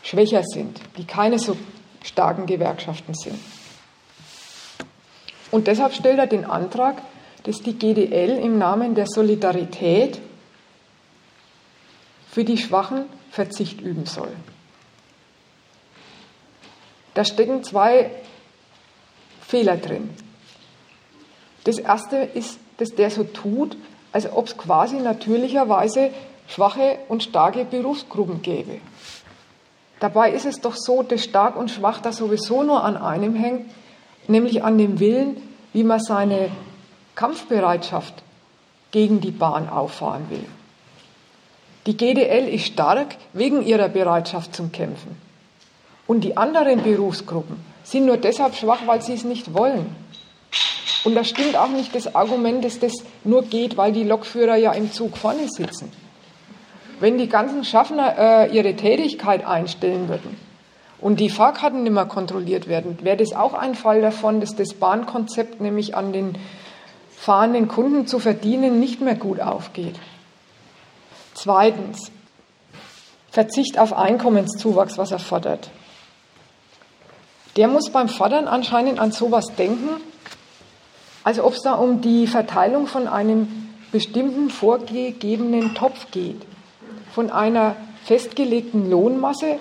schwächer 0.04 0.43
sind, 0.43 0.80
die 0.97 1.06
keine 1.06 1.39
so 1.39 1.58
starken 2.04 2.45
Gewerkschaften 2.45 3.14
sind. 3.14 3.39
Und 5.54 5.68
deshalb 5.68 5.93
stellt 5.93 6.18
er 6.18 6.26
den 6.26 6.45
Antrag, 6.45 6.99
dass 7.43 7.62
die 7.62 7.78
GDL 7.78 8.39
im 8.39 8.58
Namen 8.58 8.95
der 8.95 9.06
Solidarität 9.06 10.20
für 12.28 12.43
die 12.43 12.58
Schwachen 12.58 13.06
Verzicht 13.30 13.80
üben 13.80 14.08
soll. 14.08 14.32
Da 17.14 17.24
stecken 17.24 17.64
zwei 17.64 18.10
Fehler 19.41 19.78
drin. 19.78 20.10
Das 21.66 21.78
erste 21.78 22.16
ist, 22.18 22.58
dass 22.78 22.95
der 22.95 23.12
so 23.12 23.24
tut, 23.24 23.78
als 24.12 24.32
ob 24.32 24.47
es 24.47 24.58
quasi 24.58 24.95
natürlicherweise 24.95 26.10
schwache 26.47 26.97
und 27.10 27.22
starke 27.22 27.64
Berufsgruppen 27.64 28.41
gäbe. 28.41 28.80
Dabei 29.99 30.32
ist 30.32 30.47
es 30.47 30.62
doch 30.62 30.76
so, 30.76 31.04
dass 31.04 31.24
stark 31.24 31.56
und 31.56 31.70
schwach 31.70 32.01
da 32.01 32.12
sowieso 32.12 32.64
nur 32.64 32.84
an 32.84 32.97
einem 32.97 33.36
hängt, 33.36 33.70
nämlich 34.28 34.63
an 34.63 34.78
dem 34.78 34.99
Willen, 34.99 35.38
wie 35.74 35.84
man 35.84 35.99
seine 35.99 36.49
Kampfbereitschaft 37.15 38.13
gegen 38.91 39.21
die 39.21 39.32
Bahn 39.32 39.69
auffahren 39.69 40.30
will. 40.30 40.45
Die 41.86 41.97
GDL 41.97 42.47
ist 42.47 42.67
stark 42.67 43.15
wegen 43.34 43.65
ihrer 43.65 43.89
Bereitschaft 43.89 44.55
zum 44.55 44.71
Kämpfen. 44.71 45.17
Und 46.07 46.24
die 46.24 46.38
anderen 46.38 46.84
Berufsgruppen 46.84 47.57
sind 47.84 48.05
nur 48.05 48.17
deshalb 48.17 48.55
schwach, 48.55 48.80
weil 48.86 49.01
sie 49.01 49.13
es 49.13 49.24
nicht 49.24 49.53
wollen. 49.53 49.95
Und 51.03 51.15
da 51.15 51.24
stimmt 51.24 51.57
auch 51.57 51.69
nicht 51.69 51.93
das 51.93 52.15
Argument, 52.15 52.63
dass 52.63 52.80
das 52.80 52.93
nur 53.24 53.43
geht, 53.43 53.76
weil 53.76 53.91
die 53.91 54.03
Lokführer 54.03 54.55
ja 54.55 54.71
im 54.71 54.91
Zug 54.91 55.17
vorne 55.17 55.47
sitzen. 55.49 55.91
Wenn 56.99 57.17
die 57.17 57.28
ganzen 57.28 57.65
Schaffner 57.65 58.15
äh, 58.17 58.55
ihre 58.55 58.76
Tätigkeit 58.76 59.45
einstellen 59.45 60.07
würden 60.07 60.38
und 61.04 61.20
die 61.20 61.30
Fahrkarten 61.30 61.84
nicht 61.84 61.91
mehr 61.91 62.06
kontrolliert 62.06 62.68
werden, 62.68 62.97
wäre 63.01 63.18
das 63.18 63.34
auch 63.34 63.54
ein 63.54 63.76
Fall 63.76 64.01
davon, 64.01 64.39
dass 64.39 64.56
das 64.56 64.74
Bahnkonzept 64.74 65.60
nämlich 65.60 65.95
an 65.95 66.14
den 66.14 66.38
fahrenden 67.16 67.68
Kunden 67.68 68.08
zu 68.08 68.20
verdienen 68.20 68.80
nicht 68.80 69.01
mehr 69.01 69.16
gut 69.16 69.41
aufgeht. 69.41 69.95
Zweitens, 71.34 72.10
Verzicht 73.32 73.80
auf 73.80 73.93
Einkommenszuwachs, 73.93 74.97
was 74.97 75.12
er 75.12 75.20
fordert. 75.20 75.72
Der 77.58 77.68
muss 77.68 77.89
beim 77.89 78.08
Fordern 78.08 78.47
anscheinend 78.47 78.99
an 78.99 79.12
sowas 79.12 79.47
denken, 79.58 79.89
als 81.24 81.39
ob 81.39 81.54
es 81.54 81.62
da 81.64 81.74
um 81.74 82.01
die 82.01 82.28
Verteilung 82.28 82.88
von 82.88 83.08
einem 83.08 83.70
bestimmten 83.91 84.49
vorgegebenen 84.49 85.76
Topf 85.76 86.12
geht, 86.12 86.41
von 87.14 87.30
einer 87.30 87.76
festgelegten 88.06 88.89
Lohnmasse, 88.89 89.60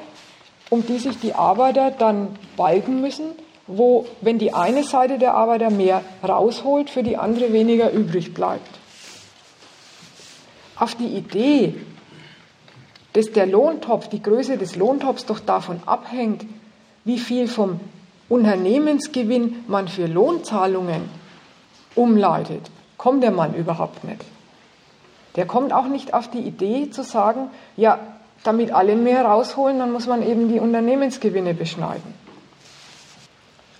um 0.72 0.86
die 0.86 0.98
sich 0.98 1.18
die 1.18 1.34
Arbeiter 1.34 1.90
dann 1.90 2.28
balgen 2.56 3.02
müssen, 3.02 3.32
wo, 3.66 4.06
wenn 4.22 4.38
die 4.38 4.54
eine 4.54 4.84
Seite 4.84 5.18
der 5.18 5.34
Arbeiter 5.34 5.68
mehr 5.68 6.00
rausholt, 6.26 6.88
für 6.88 7.02
die 7.02 7.18
andere 7.18 7.52
weniger 7.52 7.92
übrig 7.92 8.32
bleibt. 8.32 8.78
Auf 10.76 10.94
die 10.94 11.08
Idee, 11.08 11.74
dass 13.12 13.30
der 13.32 13.44
Lohntopf, 13.44 14.08
die 14.08 14.22
Größe 14.22 14.56
des 14.56 14.74
Lohntopfs 14.74 15.26
doch 15.26 15.40
davon 15.40 15.78
abhängt, 15.84 16.46
wie 17.04 17.18
viel 17.18 17.48
vom 17.48 17.78
Unternehmensgewinn 18.30 19.64
man 19.68 19.88
für 19.88 20.06
Lohnzahlungen 20.06 21.02
umleitet, 21.94 22.70
kommt 22.96 23.22
der 23.22 23.32
Mann 23.32 23.52
überhaupt 23.52 24.04
nicht. 24.04 24.24
Der 25.36 25.44
kommt 25.44 25.74
auch 25.74 25.86
nicht 25.86 26.14
auf 26.14 26.30
die 26.30 26.40
Idee 26.40 26.88
zu 26.88 27.04
sagen, 27.04 27.50
ja, 27.76 27.98
damit 28.44 28.72
alle 28.72 28.96
mehr 28.96 29.24
rausholen, 29.24 29.78
dann 29.78 29.92
muss 29.92 30.06
man 30.06 30.22
eben 30.22 30.48
die 30.48 30.60
Unternehmensgewinne 30.60 31.54
beschneiden. 31.54 32.14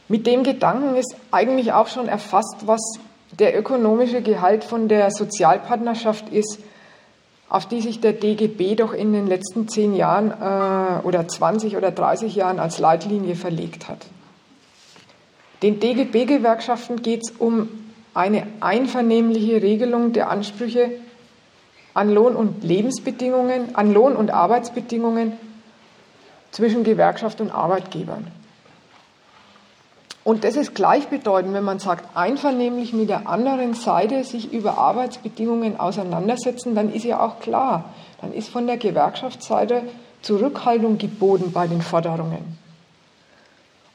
Mit 0.08 0.26
dem 0.26 0.42
Gedanken 0.42 0.96
ist 0.96 1.16
eigentlich 1.30 1.72
auch 1.72 1.88
schon 1.88 2.08
erfasst, 2.08 2.66
was 2.66 2.80
der 3.38 3.58
ökonomische 3.58 4.20
Gehalt 4.22 4.62
von 4.64 4.88
der 4.88 5.10
Sozialpartnerschaft 5.10 6.28
ist, 6.28 6.58
auf 7.48 7.66
die 7.66 7.80
sich 7.80 8.00
der 8.00 8.12
DGB 8.12 8.76
doch 8.76 8.92
in 8.92 9.12
den 9.12 9.26
letzten 9.26 9.68
zehn 9.68 9.94
Jahren 9.94 10.30
äh, 10.30 11.06
oder 11.06 11.26
20 11.26 11.76
oder 11.76 11.90
30 11.90 12.34
Jahren 12.34 12.58
als 12.58 12.78
Leitlinie 12.78 13.36
verlegt 13.36 13.88
hat. 13.88 14.06
Den 15.62 15.78
DGB-Gewerkschaften 15.78 17.02
geht 17.02 17.22
es 17.24 17.30
um 17.38 17.68
eine 18.14 18.46
einvernehmliche 18.60 19.62
Regelung 19.62 20.12
der 20.12 20.30
Ansprüche 20.30 20.90
an 21.94 22.10
Lohn- 22.10 22.36
und 22.36 22.64
Lebensbedingungen, 22.64 23.74
an 23.74 23.92
Lohn- 23.92 24.16
und 24.16 24.30
Arbeitsbedingungen 24.30 25.32
zwischen 26.50 26.84
Gewerkschaft 26.84 27.40
und 27.40 27.50
Arbeitgebern. 27.50 28.26
Und 30.24 30.44
das 30.44 30.54
ist 30.54 30.74
gleichbedeutend, 30.74 31.52
wenn 31.52 31.64
man 31.64 31.80
sagt, 31.80 32.16
einvernehmlich 32.16 32.92
mit 32.92 33.08
der 33.08 33.28
anderen 33.28 33.74
Seite 33.74 34.22
sich 34.22 34.52
über 34.52 34.78
Arbeitsbedingungen 34.78 35.80
auseinandersetzen, 35.80 36.76
dann 36.76 36.92
ist 36.92 37.04
ja 37.04 37.20
auch 37.20 37.40
klar, 37.40 37.86
dann 38.20 38.32
ist 38.32 38.48
von 38.48 38.68
der 38.68 38.76
Gewerkschaftsseite 38.76 39.82
Zurückhaltung 40.20 40.98
geboten 40.98 41.50
bei 41.52 41.66
den 41.66 41.82
Forderungen. 41.82 42.61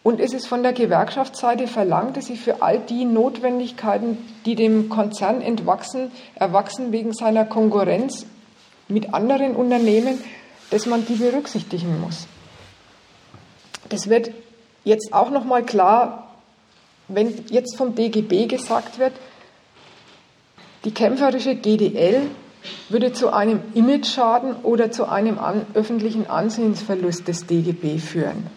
Und 0.08 0.22
es 0.22 0.34
ist 0.34 0.48
von 0.48 0.64
der 0.64 0.72
Gewerkschaftsseite 0.72 1.68
verlangt, 1.68 2.16
dass 2.16 2.28
sie 2.28 2.38
für 2.38 2.62
all 2.62 2.80
die 2.80 3.04
Notwendigkeiten, 3.04 4.18
die 4.46 4.56
dem 4.56 4.88
Konzern 4.88 5.42
entwachsen, 5.42 6.14
erwachsen 6.36 6.94
wegen 6.94 7.12
seiner 7.12 7.44
Konkurrenz 7.44 8.26
mit 8.88 9.14
anderen 9.14 9.54
Unternehmen, 9.54 10.18
dass 10.70 10.86
man 10.86 11.06
die 11.06 11.16
berücksichtigen 11.16 12.00
muss. 12.00 12.26
Das 13.90 14.08
wird 14.08 14.32
jetzt 14.86 15.12
auch 15.12 15.30
noch 15.30 15.44
mal 15.44 15.62
klar, 15.62 16.32
wenn 17.10 17.44
jetzt 17.50 17.76
vom 17.76 17.94
DGB 17.94 18.46
gesagt 18.46 19.00
wird, 19.00 19.12
die 20.86 20.92
kämpferische 20.92 21.56
GDL 21.56 22.22
würde 22.88 23.12
zu 23.12 23.34
einem 23.34 23.60
Imageschaden 23.74 24.56
oder 24.64 24.90
zu 24.90 25.10
einem 25.10 25.38
öffentlichen 25.74 26.30
Ansehensverlust 26.30 27.28
des 27.28 27.46
DGB 27.46 27.98
führen. 28.00 28.57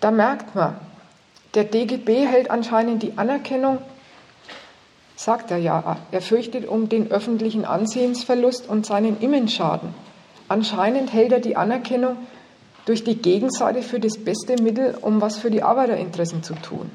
Da 0.00 0.10
merkt 0.10 0.54
man, 0.54 0.76
der 1.54 1.64
DGB 1.64 2.26
hält 2.26 2.50
anscheinend 2.50 3.02
die 3.02 3.16
Anerkennung, 3.16 3.78
sagt 5.16 5.50
er 5.50 5.56
ja, 5.56 5.96
er 6.10 6.20
fürchtet 6.20 6.68
um 6.68 6.88
den 6.90 7.10
öffentlichen 7.10 7.64
Ansehensverlust 7.64 8.68
und 8.68 8.84
seinen 8.84 9.18
Imenschaden. 9.20 9.94
Anscheinend 10.48 11.12
hält 11.12 11.32
er 11.32 11.40
die 11.40 11.56
Anerkennung 11.56 12.18
durch 12.84 13.04
die 13.04 13.16
Gegenseite 13.16 13.82
für 13.82 13.98
das 13.98 14.18
beste 14.18 14.62
Mittel, 14.62 14.96
um 15.00 15.20
was 15.20 15.38
für 15.38 15.50
die 15.50 15.62
Arbeiterinteressen 15.62 16.42
zu 16.42 16.54
tun. 16.54 16.90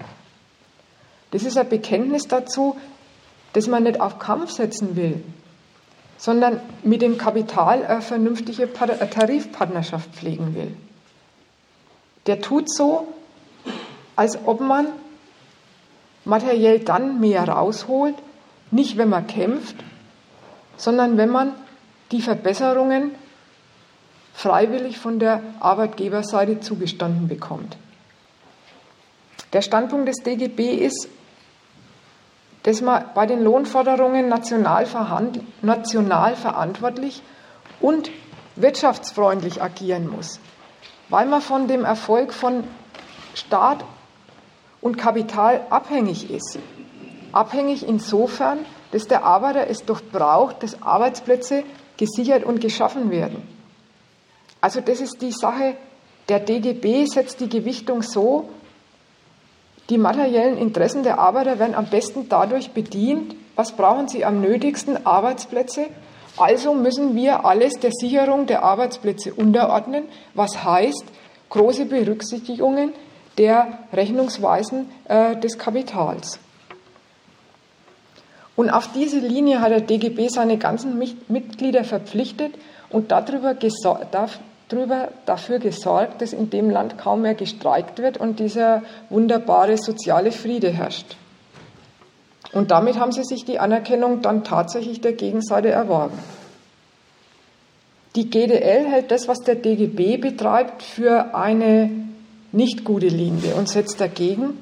Das 1.32 1.44
ist 1.44 1.58
ein 1.58 1.68
Bekenntnis 1.68 2.28
dazu, 2.28 2.76
dass 3.54 3.68
man 3.68 3.84
nicht 3.84 4.00
auf 4.00 4.20
Kampf 4.20 4.52
setzen 4.52 4.96
will, 4.96 5.24
sondern 6.18 6.62
mit 6.84 7.02
dem 7.02 7.18
Kapital 7.18 7.84
eine 7.84 8.02
vernünftige 8.02 8.72
Tarifpartnerschaft 8.72 10.12
pflegen 10.12 10.54
will 10.54 10.78
der 12.28 12.42
tut 12.42 12.72
so, 12.72 13.08
als 14.16 14.38
ob 14.46 14.62
man 14.62 14.88
materiell 16.26 16.80
dann 16.80 17.20
mehr 17.20 17.48
rausholt, 17.48 18.16
nicht 18.70 18.98
wenn 18.98 19.10
man 19.10 19.28
kämpft, 19.28 19.76
sondern 20.78 21.18
wenn 21.18 21.30
man 21.30 21.54
die 22.12 22.22
Verbesserungen 22.22 23.16
freiwillig 24.34 24.98
von 24.98 25.20
der 25.20 25.42
Arbeitgeberseite 25.60 26.60
zugestanden 26.60 27.28
bekommt. 27.28 27.78
Der 29.54 29.62
Standpunkt 29.62 30.08
des 30.08 30.18
DGB 30.18 30.76
ist, 30.76 31.10
dass 32.64 32.82
man 32.82 33.06
bei 33.16 33.26
den 33.26 33.44
Lohnforderungen 33.44 34.30
national, 34.30 34.88
national 35.62 36.36
verantwortlich 36.36 37.22
und 37.80 38.12
wirtschaftsfreundlich 38.56 39.62
agieren 39.62 40.08
muss 40.08 40.40
weil 41.12 41.28
man 41.28 41.42
von 41.42 41.68
dem 41.68 41.86
Erfolg 41.86 42.34
von 42.34 42.64
Staat 43.36 43.84
und 44.82 44.98
Kapital 44.98 45.62
abhängig 45.70 46.32
ist. 46.32 46.58
Abhängig 47.32 47.88
insofern, 47.88 48.60
dass 48.92 49.08
der 49.08 49.24
Arbeiter 49.24 49.70
es 49.70 49.86
doch 49.86 50.02
braucht, 50.02 50.64
dass 50.64 50.82
Arbeitsplätze 50.82 51.64
gesichert 51.98 52.44
und 52.44 52.60
geschaffen 52.60 53.12
werden. 53.12 53.44
Also 54.60 54.82
das 54.82 55.02
ist 55.02 55.22
die 55.22 55.32
Sache, 55.32 55.76
der 56.30 56.40
DGB 56.40 57.06
setzt 57.06 57.40
die 57.42 57.50
Gewichtung 57.50 58.02
so, 58.02 58.50
die 59.90 59.98
materiellen 59.98 60.58
Interessen 60.58 61.04
der 61.04 61.20
Arbeiter 61.20 61.60
werden 61.60 61.76
am 61.76 61.88
besten 61.88 62.30
dadurch 62.30 62.72
bedient, 62.72 63.36
was 63.56 63.74
brauchen 63.74 64.08
sie 64.08 64.24
am 64.24 64.40
nötigsten, 64.40 65.06
Arbeitsplätze, 65.06 65.88
also 66.38 66.74
müssen 66.74 67.16
wir 67.16 67.46
alles 67.46 67.74
der 67.74 67.92
Sicherung 67.92 68.46
der 68.46 68.64
Arbeitsplätze 68.64 69.34
unterordnen, 69.34 70.06
was 70.34 70.64
heißt 70.64 71.04
große 71.50 71.86
Berücksichtigungen 71.86 72.94
der 73.38 73.80
Rechnungsweisen 73.94 74.90
äh, 75.06 75.36
des 75.36 75.58
Kapitals. 75.58 76.40
Und 78.56 78.70
auf 78.70 78.92
diese 78.94 79.20
Linie 79.20 79.62
hat 79.62 79.72
der 79.72 79.82
DGB 79.82 80.28
seine 80.28 80.58
ganzen 80.58 80.98
Mitglieder 81.28 81.84
verpflichtet 81.84 82.54
und 82.90 83.12
darüber 83.12 83.56
darüber 84.70 85.10
dafür 85.26 85.60
gesorgt, 85.60 86.22
dass 86.22 86.34
in 86.34 86.50
dem 86.50 86.70
Land 86.70 86.98
kaum 86.98 87.22
mehr 87.22 87.36
gestreikt 87.36 88.00
wird 88.00 88.18
und 88.18 88.40
dieser 88.40 88.84
wunderbare 89.10 89.78
soziale 89.78 90.32
Friede 90.32 90.70
herrscht. 90.70 91.16
Und 92.54 92.72
damit 92.72 93.00
haben 93.00 93.12
sie 93.12 93.24
sich 93.24 93.46
die 93.46 93.60
Anerkennung 93.60 94.22
dann 94.22 94.44
tatsächlich 94.44 95.02
der 95.02 95.14
Gegenseite 95.14 95.70
erworben. 95.70 96.18
Die 98.16 98.30
GDL 98.30 98.86
hält 98.88 99.10
das, 99.12 99.28
was 99.30 99.40
der 99.40 99.56
DGB 99.56 100.18
betreibt, 100.18 100.84
für 100.84 101.34
eine 101.34 101.90
nicht 102.52 102.84
gute 102.84 103.08
Linie 103.08 103.56
und 103.56 103.70
setzt 103.70 104.02
dagegen, 104.02 104.58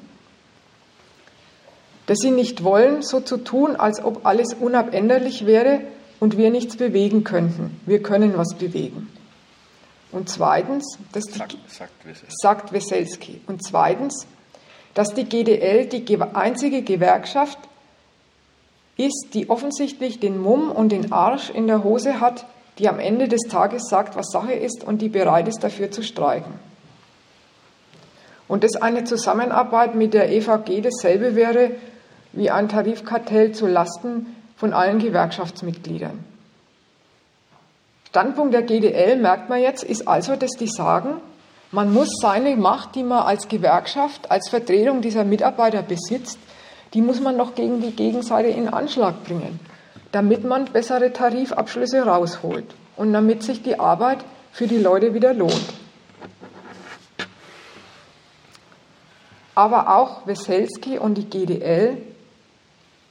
dass 2.06 2.18
sie 2.18 2.30
nicht 2.30 2.62
wollen, 2.62 3.02
so 3.02 3.20
zu 3.20 3.38
tun, 3.38 3.74
als 3.74 4.02
ob 4.02 4.24
alles 4.24 4.54
unabänderlich 4.54 5.46
wäre 5.46 5.80
und 6.20 6.36
wir 6.36 6.50
nichts 6.50 6.76
bewegen 6.76 7.24
könnten. 7.24 7.80
Wir 7.86 8.02
können 8.02 8.36
was 8.36 8.54
bewegen. 8.56 9.08
Und 10.12 10.28
zweitens, 10.28 10.98
dass 11.12 11.24
die, 11.24 11.38
sagt, 11.38 11.56
sagt 12.28 12.72
Weselski. 12.72 13.40
Und 13.46 13.64
zweitens, 13.64 14.26
dass 14.94 15.14
die 15.14 15.24
GDL 15.24 15.86
die 15.86 16.20
einzige 16.34 16.82
Gewerkschaft 16.82 17.58
ist, 19.06 19.28
die 19.34 19.48
offensichtlich 19.48 20.20
den 20.20 20.38
Mumm 20.38 20.70
und 20.70 20.90
den 20.90 21.12
Arsch 21.12 21.50
in 21.50 21.66
der 21.66 21.84
Hose 21.84 22.20
hat, 22.20 22.46
die 22.78 22.88
am 22.88 22.98
Ende 22.98 23.28
des 23.28 23.42
Tages 23.42 23.88
sagt, 23.88 24.16
was 24.16 24.30
Sache 24.30 24.52
ist 24.52 24.84
und 24.84 25.02
die 25.02 25.08
bereit 25.08 25.48
ist, 25.48 25.62
dafür 25.62 25.90
zu 25.90 26.02
streiken. 26.02 26.52
Und 28.48 28.64
dass 28.64 28.76
eine 28.76 29.04
Zusammenarbeit 29.04 29.94
mit 29.94 30.14
der 30.14 30.30
EVG 30.32 30.80
dasselbe 30.82 31.34
wäre 31.34 31.72
wie 32.32 32.50
ein 32.50 32.68
Tarifkartell 32.68 33.52
zu 33.52 33.66
Lasten 33.66 34.34
von 34.56 34.72
allen 34.72 34.98
Gewerkschaftsmitgliedern. 34.98 36.24
Standpunkt 38.08 38.54
der 38.54 38.62
GDL, 38.62 39.16
merkt 39.16 39.48
man 39.48 39.60
jetzt, 39.60 39.84
ist 39.84 40.08
also, 40.08 40.34
dass 40.34 40.50
die 40.58 40.66
sagen, 40.66 41.20
man 41.70 41.92
muss 41.92 42.08
seine 42.20 42.56
Macht, 42.56 42.96
die 42.96 43.04
man 43.04 43.22
als 43.22 43.46
Gewerkschaft, 43.46 44.30
als 44.30 44.48
Vertretung 44.48 45.00
dieser 45.00 45.24
Mitarbeiter 45.24 45.82
besitzt, 45.82 46.38
die 46.94 47.02
muss 47.02 47.20
man 47.20 47.36
noch 47.36 47.54
gegen 47.54 47.80
die 47.80 47.92
Gegenseite 47.92 48.48
in 48.48 48.68
Anschlag 48.68 49.24
bringen, 49.24 49.60
damit 50.12 50.44
man 50.44 50.66
bessere 50.66 51.12
Tarifabschlüsse 51.12 52.02
rausholt 52.02 52.66
und 52.96 53.12
damit 53.12 53.42
sich 53.42 53.62
die 53.62 53.78
Arbeit 53.78 54.24
für 54.52 54.66
die 54.66 54.78
Leute 54.78 55.14
wieder 55.14 55.32
lohnt. 55.32 55.74
Aber 59.54 59.94
auch 59.96 60.26
Weselski 60.26 60.98
und 60.98 61.14
die 61.14 61.28
GDL 61.28 61.98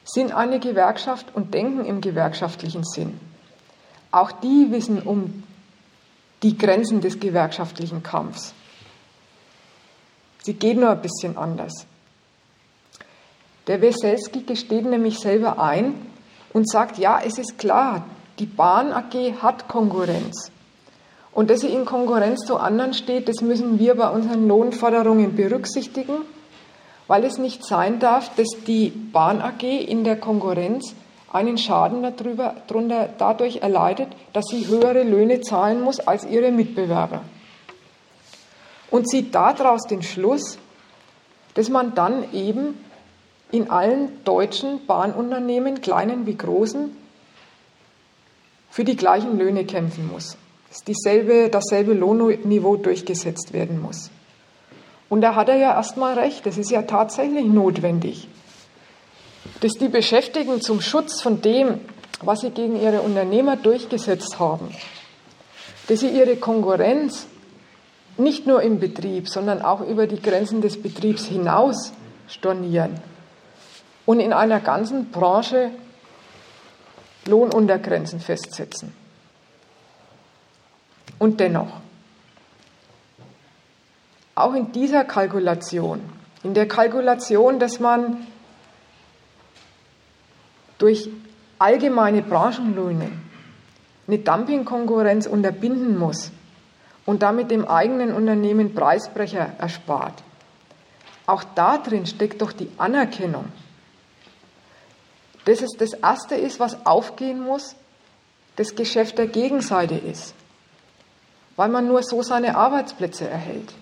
sind 0.04 0.34
eine 0.34 0.60
Gewerkschaft 0.60 1.28
und 1.34 1.54
denken 1.54 1.86
im 1.86 2.02
gewerkschaftlichen 2.02 2.84
Sinn. 2.84 3.20
Auch 4.12 4.32
die 4.32 4.72
wissen 4.72 5.02
um 5.02 5.44
die 6.42 6.58
Grenzen 6.58 7.02
des 7.02 7.20
gewerkschaftlichen 7.20 8.02
Kampfs. 8.02 8.54
Sie 10.42 10.54
gehen 10.54 10.80
nur 10.80 10.90
ein 10.90 11.02
bisschen 11.02 11.38
anders. 11.38 11.86
Der 13.70 13.84
Weselski 13.84 14.41
gesteht 14.41 14.86
nämlich 14.86 15.20
selber 15.20 15.59
ein 15.59 15.93
und 16.53 16.67
sagt, 16.67 16.97
ja, 16.97 17.22
es 17.24 17.38
ist 17.38 17.59
klar, 17.59 18.03
die 18.39 18.47
Bahn 18.47 18.91
AG 18.91 19.13
hat 19.43 19.67
Konkurrenz. 19.67 20.51
Und 21.34 21.51
dass 21.51 21.59
sie 21.59 21.67
in 21.67 21.86
Konkurrenz 21.86 22.39
zu 22.47 22.57
anderen 22.57 22.95
steht, 22.95 23.30
das 23.30 23.41
müssen 23.41 23.78
wir 23.78 23.93
bei 23.93 24.09
unseren 24.09 24.47
Lohnforderungen 24.47 25.36
berücksichtigen, 25.36 26.15
weil 27.05 27.24
es 27.24 27.38
nicht 27.38 27.63
sein 27.63 27.99
darf, 27.99 28.34
dass 28.36 28.47
die 28.65 28.89
Bahn 28.89 29.39
AG 29.39 29.61
in 29.61 30.03
der 30.03 30.20
Konkurrenz 30.20 30.95
einen 31.32 31.59
Schaden 31.59 32.01
darüber, 32.01 32.55
darunter, 32.65 33.07
dadurch 33.20 33.57
erleidet, 33.57 34.07
dass 34.34 34.45
sie 34.49 34.65
höhere 34.65 35.03
Löhne 35.03 35.41
zahlen 35.41 35.84
muss 35.84 35.99
als 35.99 36.26
ihre 36.26 36.51
Mitbewerber. 36.51 37.22
Und 38.89 39.07
zieht 39.07 39.36
daraus 39.36 39.84
den 39.84 40.01
Schluss, 40.01 40.57
dass 41.53 41.70
man 41.70 41.93
dann 41.93 42.34
eben 42.34 42.89
in 43.52 43.70
allen 43.70 44.24
deutschen 44.24 44.86
Bahnunternehmen, 44.86 45.82
kleinen 45.82 46.26
wie 46.26 46.36
großen, 46.36 46.95
für 48.70 48.84
die 48.84 48.95
gleichen 48.95 49.38
Löhne 49.38 49.66
kämpfen 49.66 50.10
muss, 50.12 50.38
dass 50.70 50.84
dieselbe, 50.84 51.50
dasselbe 51.50 51.93
Lohnniveau 51.93 52.78
durchgesetzt 52.78 53.54
werden 53.54 53.82
muss. 53.82 54.12
Und 55.10 55.22
da 55.22 55.34
hat 55.34 55.50
er 55.50 55.58
ja 55.58 55.74
erstmal 55.74 56.20
recht, 56.20 56.45
das 56.45 56.58
ist 56.58 56.70
ja 56.70 56.84
tatsächlich 56.84 57.45
notwendig 57.45 58.28
dass 59.62 59.74
die 59.74 59.89
Beschäftigten 59.89 60.62
zum 60.62 60.82
Schutz 60.82 61.22
von 61.22 61.41
dem, 61.41 61.80
was 62.22 62.41
sie 62.41 62.52
gegen 62.52 62.82
ihre 62.82 63.02
Unternehmer 63.02 63.56
durchgesetzt 63.56 64.39
haben, 64.39 64.70
dass 65.88 66.02
sie 66.02 66.10
ihre 66.10 66.36
Konkurrenz 66.36 67.28
nicht 68.18 68.47
nur 68.47 68.62
im 68.62 68.80
Betrieb, 68.80 69.30
sondern 69.30 69.62
auch 69.62 69.82
über 69.82 70.08
die 70.08 70.22
Grenzen 70.22 70.62
des 70.62 70.82
Betriebs 70.82 71.26
hinaus 71.26 71.93
stornieren 72.28 73.00
und 74.10 74.20
in 74.20 74.34
einer 74.34 74.60
ganzen 74.60 75.12
Branche 75.12 75.70
Lohnuntergrenzen 77.28 78.20
festsetzen. 78.20 78.91
Und 81.20 81.39
dennoch, 81.39 81.74
auch 84.34 84.55
in 84.55 84.72
dieser 84.72 85.03
Kalkulation, 85.03 86.01
in 86.41 86.55
der 86.55 86.68
Kalkulation, 86.68 87.60
dass 87.60 87.80
man 87.80 88.26
durch 90.80 91.07
allgemeine 91.60 92.24
Branchenlöhne 92.24 93.12
eine 94.07 94.18
Dumpingkonkurrenz 94.18 95.28
unterbinden 95.28 95.99
muss 95.99 96.32
und 97.05 97.22
damit 97.22 97.51
dem 97.51 97.68
eigenen 97.68 98.12
Unternehmen 98.12 98.74
Preisbrecher 98.74 99.51
erspart. 99.60 100.24
Auch 101.28 101.43
da 101.53 101.78
drin 101.78 102.07
steckt 102.07 102.41
doch 102.41 102.53
die 102.53 102.72
Anerkennung, 102.80 103.45
dass 105.46 105.62
es 105.62 105.72
das 105.78 105.94
Erste 105.94 106.36
ist, 106.36 106.60
was 106.60 106.86
aufgehen 106.86 107.42
muss, 107.42 107.76
das 108.56 108.76
Geschäft 108.76 109.18
der 109.18 109.28
Gegenseite 109.28 109.96
ist, 109.96 110.34
weil 111.56 111.70
man 111.70 111.88
nur 111.88 112.04
so 112.04 112.22
seine 112.22 112.58
Arbeitsplätze 112.58 113.28
erhält. 113.28 113.74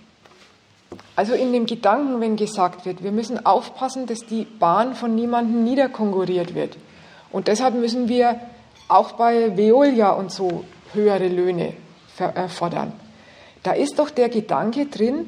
Also 1.15 1.33
in 1.33 1.51
dem 1.51 1.65
Gedanken, 1.65 2.21
wenn 2.21 2.35
gesagt 2.35 2.85
wird, 2.85 3.03
wir 3.03 3.11
müssen 3.11 3.43
aufpassen, 3.43 4.05
dass 4.05 4.19
die 4.19 4.45
Bahn 4.45 4.93
von 4.93 5.15
niemandem 5.15 5.63
niederkonkurriert 5.63 6.53
wird. 6.53 6.77
Und 7.31 7.47
deshalb 7.47 7.73
müssen 7.73 8.07
wir 8.07 8.39
auch 8.87 9.13
bei 9.13 9.57
Veolia 9.57 10.11
und 10.11 10.31
so 10.31 10.63
höhere 10.93 11.27
Löhne 11.27 11.73
äh, 12.19 12.47
fordern. 12.47 12.93
Da 13.63 13.71
ist 13.73 13.99
doch 13.99 14.09
der 14.11 14.29
Gedanke 14.29 14.85
drin, 14.85 15.27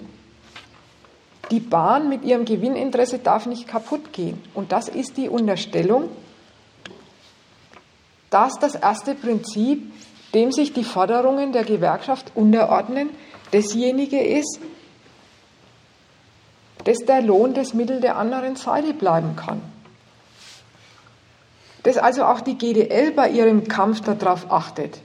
die 1.51 1.59
Bahn 1.59 2.09
mit 2.09 2.23
ihrem 2.23 2.45
Gewinninteresse 2.45 3.19
darf 3.19 3.45
nicht 3.45 3.67
kaputt 3.67 4.13
gehen. 4.13 4.41
Und 4.53 4.71
das 4.71 4.87
ist 4.87 5.17
die 5.17 5.29
Unterstellung, 5.29 6.09
dass 8.29 8.59
das 8.59 8.75
erste 8.75 9.15
Prinzip, 9.15 9.91
dem 10.33 10.51
sich 10.51 10.73
die 10.73 10.83
Forderungen 10.83 11.51
der 11.51 11.63
Gewerkschaft 11.63 12.31
unterordnen, 12.35 13.09
dasjenige 13.51 14.21
ist, 14.21 14.59
dass 16.83 16.99
der 16.99 17.21
Lohn 17.21 17.53
das 17.53 17.73
Mittel 17.73 17.99
der 17.99 18.17
anderen 18.17 18.55
Seite 18.55 18.93
bleiben 18.93 19.35
kann. 19.35 19.61
Dass 21.83 21.97
also 21.97 22.25
auch 22.25 22.41
die 22.41 22.57
GDL 22.57 23.11
bei 23.11 23.29
ihrem 23.29 23.67
Kampf 23.67 24.01
darauf 24.01 24.51
achtet, 24.51 24.99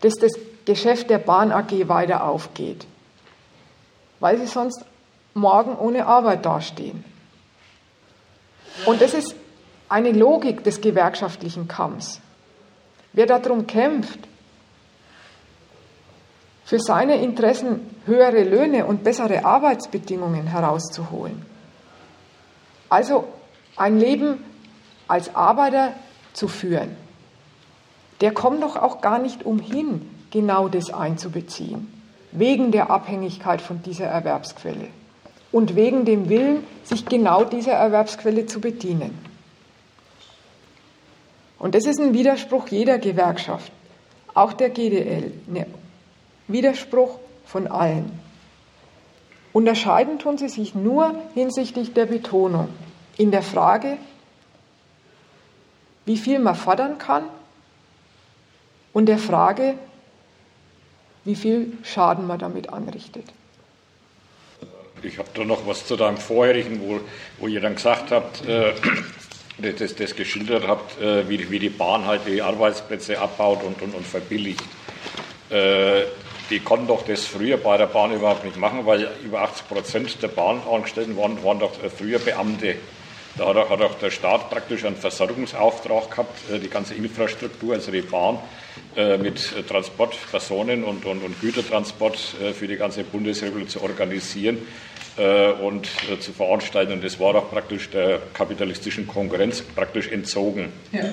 dass 0.00 0.14
das 0.14 0.32
Geschäft 0.64 1.08
der 1.08 1.18
Bahn 1.18 1.52
AG 1.52 1.88
weiter 1.88 2.24
aufgeht, 2.24 2.86
weil 4.20 4.38
sie 4.38 4.46
sonst 4.46 4.84
morgen 5.36 5.76
ohne 5.76 6.06
Arbeit 6.06 6.44
dastehen. 6.44 7.04
Und 8.86 9.00
das 9.00 9.14
ist 9.14 9.34
eine 9.88 10.10
Logik 10.12 10.64
des 10.64 10.80
gewerkschaftlichen 10.80 11.68
Kampfs. 11.68 12.20
Wer 13.12 13.26
darum 13.26 13.66
kämpft, 13.66 14.18
für 16.64 16.80
seine 16.80 17.22
Interessen 17.22 17.80
höhere 18.06 18.42
Löhne 18.42 18.86
und 18.86 19.04
bessere 19.04 19.44
Arbeitsbedingungen 19.44 20.48
herauszuholen. 20.48 21.46
Also 22.88 23.28
ein 23.76 24.00
Leben 24.00 24.42
als 25.06 25.34
Arbeiter 25.36 25.92
zu 26.32 26.48
führen, 26.48 26.96
der 28.20 28.34
kommt 28.34 28.62
doch 28.64 28.74
auch 28.74 29.00
gar 29.00 29.20
nicht 29.20 29.44
umhin, 29.44 30.10
genau 30.30 30.68
das 30.68 30.92
einzubeziehen, 30.92 31.86
wegen 32.32 32.72
der 32.72 32.90
Abhängigkeit 32.90 33.60
von 33.60 33.82
dieser 33.82 34.06
Erwerbsquelle 34.06 34.88
und 35.52 35.76
wegen 35.76 36.04
dem 36.04 36.28
Willen, 36.28 36.64
sich 36.84 37.06
genau 37.06 37.44
dieser 37.44 37.72
Erwerbsquelle 37.72 38.46
zu 38.46 38.60
bedienen. 38.60 39.16
Und 41.58 41.74
das 41.74 41.86
ist 41.86 42.00
ein 42.00 42.12
Widerspruch 42.12 42.68
jeder 42.68 42.98
Gewerkschaft, 42.98 43.72
auch 44.34 44.52
der 44.52 44.70
GDL, 44.70 45.32
eine 45.48 45.66
Widerspruch 46.48 47.18
von 47.44 47.66
allen. 47.66 48.18
Unterscheiden 49.52 50.18
tun 50.18 50.36
sie 50.36 50.50
sich 50.50 50.74
nur 50.74 51.14
hinsichtlich 51.34 51.94
der 51.94 52.06
Betonung 52.06 52.68
in 53.16 53.30
der 53.30 53.42
Frage, 53.42 53.96
wie 56.04 56.18
viel 56.18 56.38
man 56.38 56.54
fordern 56.54 56.98
kann 56.98 57.24
und 58.92 59.06
der 59.06 59.18
Frage, 59.18 59.74
wie 61.24 61.34
viel 61.34 61.76
Schaden 61.82 62.26
man 62.26 62.38
damit 62.38 62.72
anrichtet. 62.72 63.24
Ich 65.06 65.18
habe 65.18 65.28
da 65.34 65.44
noch 65.44 65.66
was 65.66 65.86
zu 65.86 65.96
deinem 65.96 66.16
vorherigen, 66.16 66.80
wo, 66.80 67.00
wo 67.38 67.46
ihr 67.46 67.60
dann 67.60 67.76
gesagt 67.76 68.10
habt, 68.10 68.46
äh, 68.46 68.72
das, 69.58 69.94
das 69.94 70.16
geschildert 70.16 70.66
habt, 70.66 71.00
äh, 71.00 71.28
wie, 71.28 71.50
wie 71.50 71.58
die 71.58 71.68
Bahn 71.68 72.04
halt 72.04 72.22
die 72.26 72.42
Arbeitsplätze 72.42 73.18
abbaut 73.18 73.62
und, 73.62 73.80
und, 73.82 73.94
und 73.94 74.06
verbilligt. 74.06 74.64
Äh, 75.50 76.02
die 76.50 76.60
konnten 76.60 76.88
doch 76.88 77.04
das 77.04 77.24
früher 77.24 77.56
bei 77.56 77.76
der 77.76 77.86
Bahn 77.86 78.12
überhaupt 78.12 78.44
nicht 78.44 78.56
machen, 78.56 78.84
weil 78.84 79.08
über 79.24 79.42
80 79.42 79.68
Prozent 79.68 80.22
der 80.22 80.28
Bahnangestellten 80.28 81.16
waren, 81.16 81.42
waren 81.42 81.58
doch 81.60 81.82
äh, 81.82 81.88
früher 81.88 82.18
Beamte. 82.18 82.76
Da 83.38 83.46
hat 83.68 83.80
auch, 83.80 83.94
der 83.94 84.10
Staat 84.10 84.50
praktisch 84.50 84.84
einen 84.84 84.96
Versorgungsauftrag 84.96 86.10
gehabt, 86.10 86.50
äh, 86.50 86.58
die 86.58 86.68
ganze 86.68 86.94
Infrastruktur, 86.94 87.74
also 87.74 87.92
die 87.92 88.00
Bahn, 88.00 88.38
äh, 88.96 89.18
mit 89.18 89.68
Transportpersonen 89.68 90.84
und, 90.84 91.04
und, 91.04 91.22
und 91.22 91.40
Gütertransport 91.40 92.16
für 92.16 92.66
die 92.66 92.76
ganze 92.76 93.04
Bundesrepublik 93.04 93.70
zu 93.70 93.82
organisieren 93.82 94.58
und 95.62 95.88
zu 96.20 96.32
veranstalten. 96.34 96.92
Und 96.92 97.02
das 97.02 97.18
war 97.18 97.32
doch 97.32 97.50
praktisch 97.50 97.88
der 97.88 98.20
kapitalistischen 98.34 99.06
Konkurrenz 99.06 99.62
praktisch 99.62 100.08
entzogen. 100.08 100.74
Ja. 100.92 101.04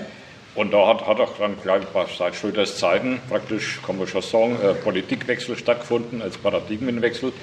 Und 0.55 0.71
da 0.71 0.87
hat, 0.87 1.07
hat 1.07 1.19
auch 1.19 1.37
dann 1.39 1.55
gleich 1.61 1.83
seit 2.15 2.35
Schröders 2.35 2.77
Zeiten 2.77 3.19
praktisch, 3.27 3.79
kann 3.85 3.97
man 3.97 4.07
schon 4.07 4.21
sagen, 4.21 4.57
äh, 4.61 4.73
Politikwechsel 4.73 5.57
stattgefunden 5.57 6.21
als 6.21 6.37
Paradigmenwechsel, 6.37 7.33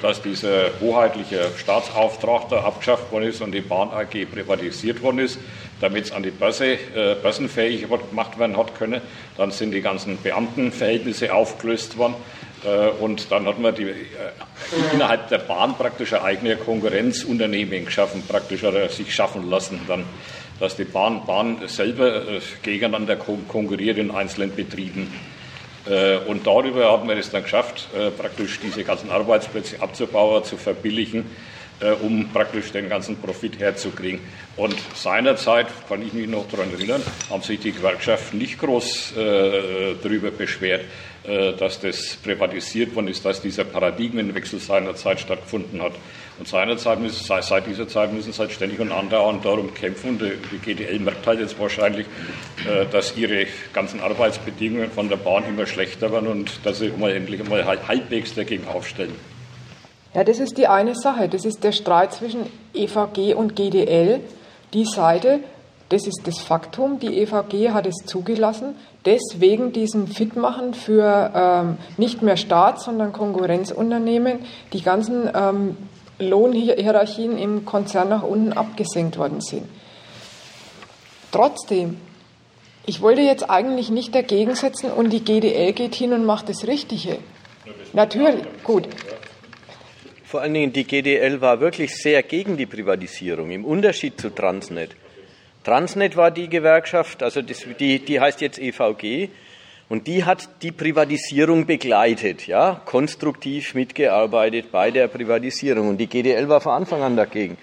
dass 0.00 0.22
dieser 0.22 0.70
hoheitliche 0.80 1.50
Staatsauftrag 1.58 2.48
da 2.48 2.62
abgeschafft 2.62 3.10
worden 3.10 3.24
ist 3.24 3.42
und 3.42 3.52
die 3.52 3.60
Bahn 3.60 3.90
AG 3.90 4.24
privatisiert 4.32 5.02
worden 5.02 5.18
ist, 5.18 5.38
damit 5.80 6.04
es 6.04 6.12
an 6.12 6.22
die 6.22 6.30
Börse 6.30 6.72
äh, 6.74 7.16
börsenfähig 7.20 7.86
gemacht 7.88 8.38
werden 8.38 8.56
hat 8.56 8.76
können. 8.76 9.00
Dann 9.36 9.50
sind 9.50 9.72
die 9.72 9.82
ganzen 9.82 10.16
Beamtenverhältnisse 10.18 11.34
aufgelöst 11.34 11.98
worden. 11.98 12.14
Äh, 12.64 12.88
und 13.02 13.30
dann 13.32 13.46
hat 13.46 13.58
man 13.58 13.74
die, 13.74 13.84
äh, 13.84 13.94
innerhalb 14.92 15.28
der 15.28 15.38
Bahn 15.38 15.74
praktisch 15.76 16.12
ein 16.12 16.22
eigenes 16.22 16.60
Konkurrenzunternehmen 16.64 17.84
geschaffen, 17.84 18.22
praktisch 18.26 18.62
oder 18.62 18.88
sich 18.88 19.14
schaffen 19.14 19.50
lassen. 19.50 19.80
Dann 19.88 20.04
dass 20.60 20.76
die 20.76 20.84
Bahn, 20.84 21.24
Bahn 21.26 21.56
selber 21.66 22.28
äh, 22.28 22.40
gegeneinander 22.62 23.16
konkurriert 23.16 23.98
in 23.98 24.10
einzelnen 24.10 24.54
Betrieben. 24.54 25.10
Äh, 25.88 26.18
und 26.18 26.46
darüber 26.46 26.92
hat 26.92 27.04
man 27.06 27.16
es 27.18 27.30
dann 27.30 27.42
geschafft, 27.42 27.88
äh, 27.96 28.10
praktisch 28.10 28.60
diese 28.62 28.84
ganzen 28.84 29.10
Arbeitsplätze 29.10 29.80
abzubauen, 29.80 30.44
zu 30.44 30.56
verbilligen, 30.56 31.24
um 32.02 32.28
praktisch 32.30 32.72
den 32.72 32.90
ganzen 32.90 33.16
Profit 33.16 33.58
herzukriegen. 33.58 34.20
Und 34.56 34.76
seinerzeit, 34.94 35.68
kann 35.88 36.06
ich 36.06 36.12
mich 36.12 36.28
noch 36.28 36.46
daran 36.46 36.70
erinnern, 36.74 37.02
haben 37.30 37.42
sich 37.42 37.58
die 37.58 37.72
Gewerkschaften 37.72 38.36
nicht 38.36 38.58
groß 38.58 39.14
darüber 40.02 40.30
beschwert, 40.30 40.84
dass 41.58 41.80
das 41.80 42.18
privatisiert 42.22 42.94
worden 42.94 43.08
ist, 43.08 43.24
dass 43.24 43.40
dieser 43.40 43.64
Paradigmenwechsel 43.64 44.58
seinerzeit 44.58 45.20
stattgefunden 45.20 45.80
hat. 45.80 45.92
Und 46.40 46.48
seinerzeit 46.48 46.98
müssen, 47.00 47.22
seit 47.42 47.66
dieser 47.66 47.86
Zeit 47.86 48.14
müssen 48.14 48.32
sie 48.32 48.38
halt 48.38 48.50
ständig 48.50 48.80
und 48.80 48.92
andauernd 48.92 49.44
darum 49.44 49.74
kämpfen. 49.74 50.08
Und 50.10 50.22
die 50.22 50.58
GDL 50.58 50.98
merkt 50.98 51.26
halt 51.26 51.38
jetzt 51.38 51.60
wahrscheinlich, 51.60 52.06
äh, 52.66 52.86
dass 52.90 53.14
ihre 53.14 53.44
ganzen 53.74 54.00
Arbeitsbedingungen 54.00 54.90
von 54.90 55.10
der 55.10 55.18
Bahn 55.18 55.44
immer 55.46 55.66
schlechter 55.66 56.10
werden 56.10 56.28
und 56.28 56.64
dass 56.64 56.78
sie 56.78 56.88
mal 56.88 57.12
endlich 57.12 57.46
mal 57.46 57.66
halbwegs 57.66 58.34
dagegen 58.34 58.66
aufstellen. 58.68 59.14
Ja, 60.14 60.24
das 60.24 60.40
ist 60.40 60.56
die 60.56 60.66
eine 60.66 60.94
Sache. 60.94 61.28
Das 61.28 61.44
ist 61.44 61.62
der 61.62 61.72
Streit 61.72 62.14
zwischen 62.14 62.46
EVG 62.72 63.34
und 63.34 63.54
GDL. 63.54 64.20
Die 64.72 64.86
Seite, 64.86 65.40
das 65.90 66.06
ist 66.06 66.22
das 66.24 66.38
Faktum. 66.38 67.00
Die 67.00 67.20
EVG 67.20 67.72
hat 67.72 67.86
es 67.86 68.06
zugelassen. 68.06 68.76
Deswegen 69.04 69.72
diesen 69.72 70.08
Fitmachen 70.08 70.72
für 70.72 71.32
ähm, 71.34 71.76
nicht 71.98 72.22
mehr 72.22 72.38
Staat, 72.38 72.80
sondern 72.80 73.12
Konkurrenzunternehmen, 73.12 74.38
die 74.72 74.82
ganzen 74.82 75.28
ähm, 75.34 75.76
Lohnhierarchien 76.20 77.36
im 77.38 77.64
Konzern 77.64 78.08
nach 78.08 78.22
unten 78.22 78.52
abgesenkt 78.52 79.18
worden 79.18 79.40
sind. 79.40 79.66
Trotzdem, 81.32 81.96
ich 82.86 83.00
wollte 83.00 83.22
jetzt 83.22 83.48
eigentlich 83.48 83.90
nicht 83.90 84.14
dagegen 84.14 84.54
setzen 84.54 84.90
und 84.90 85.10
die 85.10 85.24
GDL 85.24 85.72
geht 85.72 85.94
hin 85.94 86.12
und 86.12 86.24
macht 86.24 86.48
das 86.48 86.66
Richtige. 86.66 87.18
Natürlich, 87.92 88.44
gut. 88.64 88.88
Vor 90.24 90.42
allen 90.42 90.54
Dingen 90.54 90.72
die 90.72 90.84
GDL 90.84 91.40
war 91.40 91.60
wirklich 91.60 91.96
sehr 91.96 92.22
gegen 92.22 92.56
die 92.56 92.66
Privatisierung, 92.66 93.50
im 93.50 93.64
Unterschied 93.64 94.20
zu 94.20 94.30
Transnet. 94.30 94.94
Transnet 95.64 96.16
war 96.16 96.30
die 96.30 96.48
Gewerkschaft, 96.48 97.22
also 97.22 97.42
das, 97.42 97.66
die, 97.78 97.98
die 97.98 98.20
heißt 98.20 98.40
jetzt 98.40 98.58
EVG, 98.58 99.28
und 99.90 100.06
die 100.06 100.24
hat 100.24 100.48
die 100.62 100.70
Privatisierung 100.70 101.66
begleitet, 101.66 102.46
ja, 102.46 102.80
konstruktiv 102.86 103.74
mitgearbeitet 103.74 104.70
bei 104.70 104.92
der 104.92 105.08
Privatisierung. 105.08 105.88
Und 105.88 105.98
die 105.98 106.06
GDL 106.06 106.48
war 106.48 106.60
von 106.60 106.74
Anfang 106.74 107.02
an 107.02 107.16
dagegen. 107.16 107.58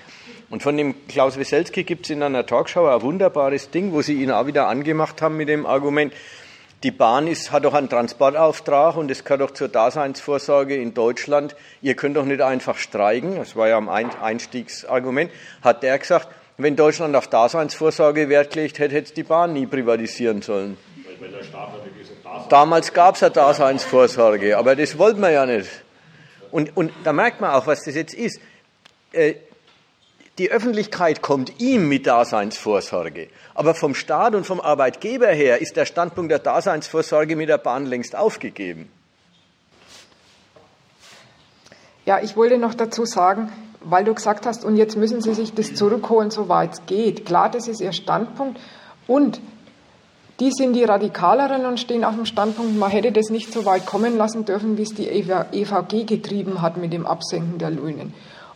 Und 0.50 0.62
von 0.62 0.76
dem 0.76 1.08
Klaus 1.08 1.40
Weselski 1.40 1.86
gibt 1.86 2.06
es 2.06 2.10
in 2.10 2.22
einer 2.22 2.46
Talkshow 2.46 2.86
ein 2.86 3.02
wunderbares 3.02 3.70
Ding, 3.70 3.94
wo 3.94 4.02
sie 4.02 4.22
ihn 4.22 4.32
auch 4.32 4.46
wieder 4.46 4.68
angemacht 4.68 5.22
haben 5.22 5.38
mit 5.38 5.48
dem 5.48 5.66
Argument, 5.66 6.14
die 6.84 6.92
Bahn 6.92 7.28
ist, 7.28 7.52
hat 7.54 7.64
doch 7.64 7.74
einen 7.74 7.90
Transportauftrag 7.90 8.98
und 8.98 9.10
es 9.10 9.24
gehört 9.24 9.42
doch 9.42 9.52
zur 9.52 9.70
Daseinsvorsorge 9.70 10.76
in 10.76 10.94
Deutschland. 10.94 11.56
Ihr 11.82 11.96
könnt 11.96 12.18
doch 12.18 12.26
nicht 12.26 12.42
einfach 12.42 12.78
streiken. 12.78 13.38
Das 13.38 13.56
war 13.56 13.70
ja 13.70 13.78
am 13.78 13.88
Einstiegsargument. 13.88 15.32
Hat 15.62 15.82
der 15.82 15.98
gesagt, 15.98 16.28
wenn 16.58 16.76
Deutschland 16.76 17.16
auf 17.16 17.28
Daseinsvorsorge 17.28 18.28
Wert 18.28 18.54
legt, 18.56 18.80
hätte 18.80 19.00
es 19.00 19.14
die 19.14 19.24
Bahn 19.24 19.54
nie 19.54 19.66
privatisieren 19.66 20.42
sollen. 20.42 20.78
Weil 21.20 21.30
der 21.30 21.44
Staat 21.44 21.70
Damals 22.50 22.94
gab 22.94 23.16
es 23.16 23.22
ja 23.22 23.30
Daseinsvorsorge, 23.30 24.58
aber 24.58 24.76
das 24.76 24.98
wollten 24.98 25.22
wir 25.22 25.32
ja 25.32 25.46
nicht. 25.46 25.70
Und, 26.52 26.76
und 26.78 26.92
da 27.04 27.14
merkt 27.14 27.42
man 27.42 27.52
auch, 27.52 27.68
was 27.68 27.84
das 27.84 27.96
jetzt 27.96 28.14
ist. 28.14 28.40
Äh, 29.12 29.36
die 30.38 30.52
Öffentlichkeit 30.52 31.22
kommt 31.22 31.60
ihm 31.60 31.90
mit 31.90 32.06
Daseinsvorsorge. 32.06 33.28
Aber 33.56 33.74
vom 33.74 33.96
Staat 33.96 34.36
und 34.36 34.46
vom 34.46 34.62
Arbeitgeber 34.62 35.28
her 35.28 35.62
ist 35.62 35.76
der 35.76 35.86
Standpunkt 35.86 36.32
der 36.32 36.40
Daseinsvorsorge 36.40 37.36
mit 37.36 37.50
der 37.50 37.58
Bahn 37.58 37.86
längst 37.88 38.16
aufgegeben. 38.16 38.92
Ja, 42.06 42.22
ich 42.22 42.38
wollte 42.38 42.58
noch 42.58 42.76
dazu 42.76 43.06
sagen, 43.06 43.52
weil 43.82 44.04
du 44.06 44.14
gesagt 44.14 44.46
hast, 44.46 44.64
und 44.64 44.78
jetzt 44.78 44.96
müssen 44.96 45.22
Sie 45.22 45.34
sich 45.34 45.54
das 45.54 45.74
zurückholen, 45.74 46.30
soweit 46.30 46.74
es 46.74 46.86
geht. 46.86 47.26
Klar, 47.26 47.50
das 47.50 47.68
ist 47.68 47.82
Ihr 47.82 47.92
Standpunkt. 47.92 48.60
Und 49.08 49.42
die 50.40 50.52
sind 50.52 50.74
die 50.74 50.84
Radikaleren 50.84 51.66
und 51.66 51.80
stehen 51.80 52.04
auf 52.04 52.16
dem 52.16 52.26
Standpunkt, 52.26 52.78
man 52.78 52.92
hätte 52.92 53.12
das 53.12 53.30
nicht 53.30 53.52
so 53.52 53.66
weit 53.66 53.86
kommen 53.86 54.18
lassen 54.18 54.46
dürfen, 54.46 54.78
wie 54.78 54.84
es 54.84 54.94
die 54.94 55.08
EVG 55.10 56.06
getrieben 56.06 56.62
hat 56.62 56.78
mit 56.78 56.94
dem 56.94 57.08
Absenken 57.08 57.58
der 57.58 57.72
Löhne. 57.72 58.12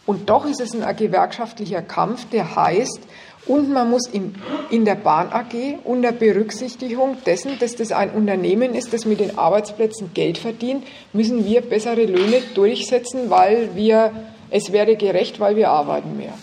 Und 0.05 0.29
doch 0.29 0.45
ist 0.45 0.61
es 0.61 0.79
ein 0.79 0.95
gewerkschaftlicher 0.95 1.81
Kampf, 1.81 2.25
der 2.29 2.55
heißt, 2.55 3.01
und 3.47 3.71
man 3.71 3.89
muss 3.89 4.07
in, 4.07 4.35
in 4.69 4.85
der 4.85 4.95
Bahn 4.95 5.29
AG 5.31 5.79
unter 5.83 6.11
Berücksichtigung 6.11 7.17
dessen, 7.25 7.57
dass 7.59 7.75
das 7.75 7.91
ein 7.91 8.11
Unternehmen 8.11 8.75
ist, 8.75 8.93
das 8.93 9.05
mit 9.05 9.19
den 9.19 9.37
Arbeitsplätzen 9.37 10.11
Geld 10.13 10.37
verdient, 10.37 10.83
müssen 11.13 11.45
wir 11.45 11.61
bessere 11.61 12.05
Löhne 12.05 12.41
durchsetzen, 12.53 13.29
weil 13.29 13.75
wir, 13.75 14.11
es 14.51 14.71
wäre 14.71 14.95
gerecht, 14.95 15.39
weil 15.39 15.55
wir 15.55 15.69
arbeiten 15.69 16.17
mehr. 16.17 16.33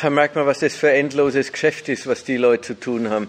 Da 0.00 0.10
merkt 0.10 0.36
man, 0.36 0.46
was 0.46 0.60
das 0.60 0.74
für 0.74 0.88
ein 0.88 1.06
endloses 1.06 1.52
Geschäft 1.52 1.88
ist, 1.88 2.06
was 2.06 2.24
die 2.24 2.36
Leute 2.36 2.62
zu 2.62 2.74
tun 2.74 3.10
haben. 3.10 3.28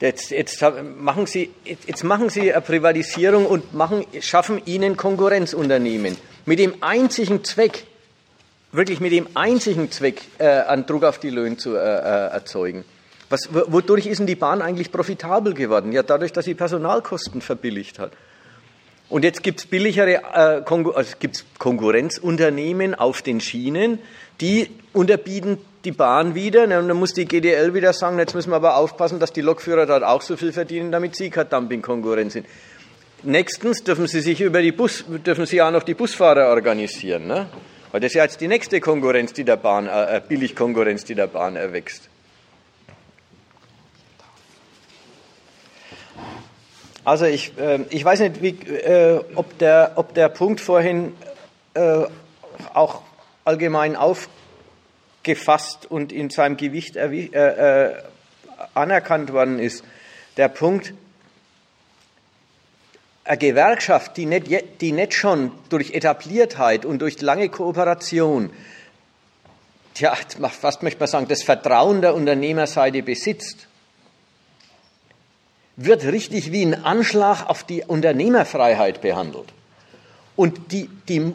Jetzt, 0.00 0.30
jetzt, 0.30 0.62
machen 0.98 1.26
Sie, 1.26 1.50
jetzt 1.64 2.04
machen 2.04 2.28
Sie 2.28 2.52
eine 2.52 2.60
Privatisierung 2.60 3.46
und 3.46 3.74
machen, 3.74 4.04
schaffen 4.20 4.60
Ihnen 4.66 4.96
Konkurrenzunternehmen 4.96 6.16
mit 6.46 6.58
dem 6.58 6.82
einzigen 6.82 7.42
Zweck, 7.44 7.84
wirklich 8.72 9.00
mit 9.00 9.12
dem 9.12 9.28
einzigen 9.34 9.90
Zweck, 9.90 10.20
äh, 10.38 10.46
einen 10.46 10.84
Druck 10.84 11.04
auf 11.04 11.18
die 11.18 11.30
Löhne 11.30 11.56
zu 11.56 11.76
äh, 11.76 11.78
äh 11.78 12.28
erzeugen. 12.32 12.84
Was, 13.30 13.48
wodurch 13.52 14.06
ist 14.06 14.18
denn 14.18 14.26
die 14.26 14.34
Bahn 14.34 14.60
eigentlich 14.60 14.92
profitabel 14.92 15.54
geworden? 15.54 15.92
Ja, 15.92 16.02
dadurch, 16.02 16.32
dass 16.32 16.44
sie 16.44 16.54
Personalkosten 16.54 17.40
verbilligt 17.40 17.98
hat. 17.98 18.12
Und 19.08 19.22
jetzt 19.22 19.42
gibt 19.42 19.60
es 19.60 19.66
billigere 19.66 20.22
äh, 20.34 20.62
Konkur 20.62 20.96
also 20.96 21.14
gibt's 21.18 21.44
Konkurrenzunternehmen 21.58 22.94
auf 22.94 23.22
den 23.22 23.40
Schienen, 23.40 23.98
die 24.40 24.70
unterbieten 24.92 25.58
die 25.84 25.92
Bahn 25.92 26.34
wieder. 26.34 26.66
Ne, 26.66 26.78
und 26.78 26.88
dann 26.88 26.96
muss 26.96 27.12
die 27.12 27.26
GDL 27.26 27.74
wieder 27.74 27.92
sagen, 27.92 28.18
jetzt 28.18 28.34
müssen 28.34 28.50
wir 28.50 28.56
aber 28.56 28.76
aufpassen, 28.76 29.20
dass 29.20 29.32
die 29.32 29.42
Lokführer 29.42 29.86
dort 29.86 30.02
auch 30.02 30.22
so 30.22 30.36
viel 30.36 30.52
verdienen, 30.52 30.90
damit 30.90 31.16
sie 31.16 31.30
kein 31.30 31.48
Dumping-Konkurrenz 31.48 32.32
sind. 32.32 32.46
Nächstens 33.22 33.84
dürfen 33.84 34.06
sie 34.06 34.20
sich 34.20 34.40
über 34.40 34.60
die 34.60 34.72
Bus, 34.72 35.04
dürfen 35.08 35.46
sie 35.46 35.62
auch 35.62 35.70
noch 35.70 35.82
die 35.82 35.94
Busfahrer 35.94 36.48
organisieren. 36.48 37.26
Ne? 37.26 37.46
Weil 37.90 38.00
das 38.00 38.10
ist 38.10 38.14
ja 38.16 38.24
jetzt 38.24 38.40
die 38.40 38.48
nächste 38.48 38.80
Konkurrenz, 38.80 39.32
die 39.32 39.44
der 39.44 39.56
Bahn, 39.56 39.86
äh, 39.86 40.16
äh 40.16 40.20
Billigkonkurrenz, 40.26 41.04
die 41.04 41.14
der 41.14 41.26
Bahn 41.26 41.56
erwächst. 41.56 42.10
Also 47.04 47.26
ich, 47.26 47.52
äh, 47.58 47.80
ich 47.90 48.04
weiß 48.04 48.20
nicht, 48.20 48.42
wie, 48.42 48.50
äh, 48.50 49.20
ob, 49.34 49.58
der, 49.58 49.92
ob 49.96 50.14
der 50.14 50.28
Punkt 50.28 50.60
vorhin 50.60 51.12
äh, 51.74 52.04
auch 52.72 53.02
allgemein 53.44 53.96
aufgefasst 53.96 55.86
und 55.90 56.12
in 56.12 56.30
seinem 56.30 56.56
Gewicht 56.56 56.96
äh, 56.96 57.08
äh, 57.08 57.94
anerkannt 58.74 59.32
worden 59.32 59.58
ist. 59.58 59.84
Der 60.36 60.48
Punkt, 60.48 60.94
eine 63.24 63.38
Gewerkschaft, 63.38 64.16
die 64.16 64.26
nicht, 64.26 64.46
die 64.80 64.92
nicht 64.92 65.14
schon 65.14 65.52
durch 65.68 65.92
Etabliertheit 65.92 66.84
und 66.84 67.00
durch 67.00 67.20
lange 67.20 67.48
Kooperation, 67.48 68.50
tja, 69.94 70.14
fast 70.14 70.82
möchte 70.82 71.00
man 71.00 71.08
sagen, 71.08 71.28
das 71.28 71.42
Vertrauen 71.42 72.02
der 72.02 72.14
Unternehmerseite 72.14 73.02
besitzt, 73.02 73.66
wird 75.76 76.04
richtig 76.04 76.52
wie 76.52 76.64
ein 76.64 76.84
Anschlag 76.84 77.48
auf 77.48 77.64
die 77.64 77.82
Unternehmerfreiheit 77.82 79.00
behandelt. 79.00 79.52
Und 80.36 80.72
die, 80.72 80.88
die, 81.08 81.32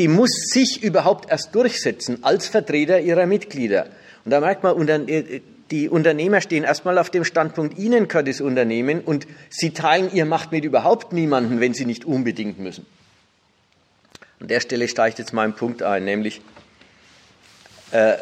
die 0.00 0.08
muss 0.08 0.30
sich 0.50 0.82
überhaupt 0.82 1.30
erst 1.30 1.54
durchsetzen 1.54 2.24
als 2.24 2.48
Vertreter 2.48 3.00
ihrer 3.00 3.26
Mitglieder. 3.26 3.84
Und 4.24 4.30
da 4.30 4.40
merkt 4.40 4.62
man, 4.62 4.74
die 5.70 5.90
Unternehmer 5.90 6.40
stehen 6.40 6.64
erstmal 6.64 6.96
auf 6.96 7.10
dem 7.10 7.22
Standpunkt, 7.22 7.76
ihnen 7.78 8.08
gehört 8.08 8.26
das 8.26 8.40
Unternehmen 8.40 9.02
und 9.02 9.26
sie 9.50 9.72
teilen 9.72 10.10
ihr 10.14 10.24
Macht 10.24 10.52
mit 10.52 10.64
überhaupt 10.64 11.12
niemanden, 11.12 11.60
wenn 11.60 11.74
sie 11.74 11.84
nicht 11.84 12.06
unbedingt 12.06 12.58
müssen. 12.58 12.86
An 14.40 14.48
der 14.48 14.60
Stelle 14.60 14.88
steige 14.88 15.12
ich 15.12 15.18
jetzt 15.18 15.34
mal 15.34 15.42
einen 15.42 15.52
Punkt 15.52 15.82
ein, 15.82 16.06
nämlich 16.06 16.40
äh, 17.90 18.14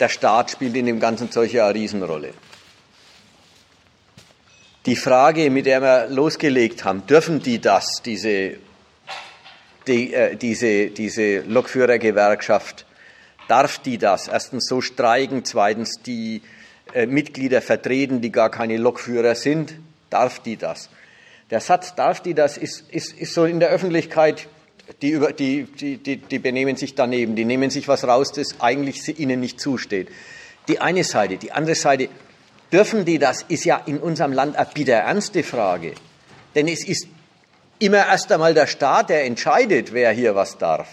der 0.00 0.08
Staat 0.08 0.52
spielt 0.52 0.74
in 0.74 0.86
dem 0.86 1.00
ganzen 1.00 1.30
Zeug 1.30 1.52
ja 1.52 1.66
eine 1.66 1.74
Riesenrolle. 1.74 2.32
Die 4.86 4.96
Frage, 4.96 5.50
mit 5.50 5.66
der 5.66 5.82
wir 5.82 6.06
losgelegt 6.08 6.82
haben, 6.84 7.06
dürfen 7.06 7.42
die 7.42 7.60
das, 7.60 8.00
diese, 8.02 8.54
die, 9.86 10.14
äh, 10.14 10.36
diese, 10.36 10.88
diese 10.88 11.40
Lokführergewerkschaft, 11.40 12.86
darf 13.48 13.78
die 13.78 13.98
das? 13.98 14.28
Erstens 14.28 14.66
so 14.66 14.80
streiken, 14.80 15.44
zweitens 15.44 16.02
die 16.04 16.42
äh, 16.94 17.06
Mitglieder 17.06 17.62
vertreten, 17.62 18.20
die 18.20 18.32
gar 18.32 18.50
keine 18.50 18.76
Lokführer 18.76 19.34
sind, 19.34 19.74
darf 20.10 20.40
die 20.40 20.56
das? 20.56 20.88
Der 21.50 21.60
Satz, 21.60 21.94
darf 21.94 22.20
die 22.20 22.34
das, 22.34 22.58
ist, 22.58 22.90
ist, 22.90 23.12
ist 23.12 23.32
so 23.34 23.44
in 23.44 23.60
der 23.60 23.68
Öffentlichkeit, 23.68 24.48
die, 25.02 25.10
über, 25.10 25.32
die, 25.32 25.64
die, 25.64 25.96
die, 25.96 26.16
die 26.16 26.38
benehmen 26.38 26.76
sich 26.76 26.94
daneben, 26.94 27.36
die 27.36 27.44
nehmen 27.44 27.70
sich 27.70 27.88
was 27.88 28.04
raus, 28.04 28.32
das 28.32 28.60
eigentlich 28.60 29.18
ihnen 29.18 29.40
nicht 29.40 29.60
zusteht. 29.60 30.08
Die 30.68 30.80
eine 30.80 31.04
Seite. 31.04 31.36
Die 31.36 31.52
andere 31.52 31.76
Seite, 31.76 32.08
dürfen 32.72 33.04
die 33.04 33.18
das, 33.18 33.42
ist 33.48 33.64
ja 33.64 33.80
in 33.86 33.98
unserem 33.98 34.32
Land 34.32 34.56
eine 34.56 34.68
bitter 34.72 34.94
ernste 34.94 35.42
Frage. 35.42 35.94
Denn 36.54 36.68
es 36.68 36.86
ist 36.86 37.08
immer 37.78 38.06
erst 38.06 38.30
einmal 38.32 38.54
der 38.54 38.66
Staat, 38.66 39.10
der 39.10 39.24
entscheidet, 39.24 39.92
wer 39.92 40.12
hier 40.12 40.34
was 40.34 40.58
darf. 40.58 40.88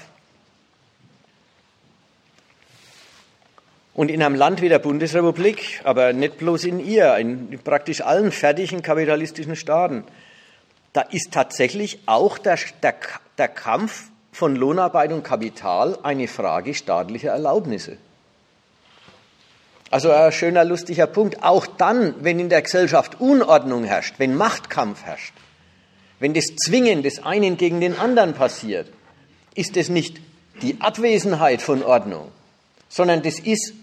Und 3.94 4.10
in 4.10 4.24
einem 4.24 4.36
Land 4.36 4.62
wie 4.62 4.70
der 4.70 4.80
Bundesrepublik, 4.80 5.82
aber 5.84 6.14
nicht 6.14 6.38
bloß 6.38 6.64
in 6.64 6.80
ihr, 6.80 7.16
in 7.18 7.60
praktisch 7.64 8.02
allen 8.02 8.32
fertigen 8.32 8.82
kapitalistischen 8.82 9.56
Staaten, 9.56 10.04
da 10.94 11.02
ist 11.02 11.32
tatsächlich 11.32 12.00
auch 12.08 12.38
der, 12.38 12.58
der, 12.82 12.96
der 13.38 13.48
Kampf 13.48 14.10
von 14.32 14.56
Lohnarbeit 14.56 15.12
und 15.12 15.24
Kapital 15.24 15.98
eine 16.02 16.28
Frage 16.28 16.74
staatlicher 16.74 17.32
Erlaubnisse. 17.32 17.98
Also 19.92 20.10
ein 20.10 20.32
schöner, 20.32 20.66
lustiger 20.66 21.06
Punkt. 21.06 21.44
Auch 21.44 21.68
dann, 21.68 22.16
wenn 22.24 22.40
in 22.40 22.50
der 22.50 22.64
Gesellschaft 22.64 23.22
Unordnung 23.22 23.84
herrscht, 23.84 24.16
wenn 24.18 24.34
Machtkampf 24.34 25.04
herrscht, 25.04 25.33
wenn 26.20 26.34
das 26.34 26.46
Zwingen 26.66 27.04
des 27.04 27.24
einen 27.24 27.58
gegen 27.58 27.82
den 27.82 27.98
anderen 27.98 28.34
passiert, 28.34 28.88
ist 29.56 29.78
es 29.78 29.90
nicht 29.90 30.22
die 30.62 30.80
Abwesenheit 30.80 31.62
von 31.62 31.84
Ordnung, 31.84 32.32
sondern 32.90 33.22
das 33.24 33.40
ist 33.40 33.74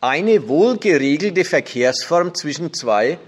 eine 0.00 0.48
wohlgeregelte 0.48 1.44
Verkehrsform 1.44 2.34
zwischen 2.34 2.72
zwei 2.72 3.18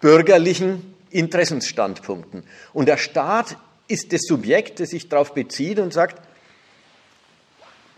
bürgerlichen 0.00 0.94
Interessensstandpunkten. 1.10 2.44
Und 2.72 2.86
der 2.86 2.96
Staat 2.96 3.56
ist 3.88 4.12
das 4.12 4.22
Subjekt, 4.22 4.80
das 4.80 4.90
sich 4.90 5.08
darauf 5.08 5.34
bezieht 5.34 5.78
und 5.78 5.92
sagt, 5.92 6.20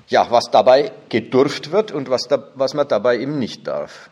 ja, 0.08 0.30
was 0.30 0.50
dabei 0.50 0.92
gedurft 1.08 1.70
wird 1.70 1.92
und 1.92 2.10
was, 2.10 2.28
da, 2.28 2.50
was 2.54 2.74
man 2.74 2.86
dabei 2.88 3.18
eben 3.18 3.38
nicht 3.38 3.66
darf. 3.66 4.10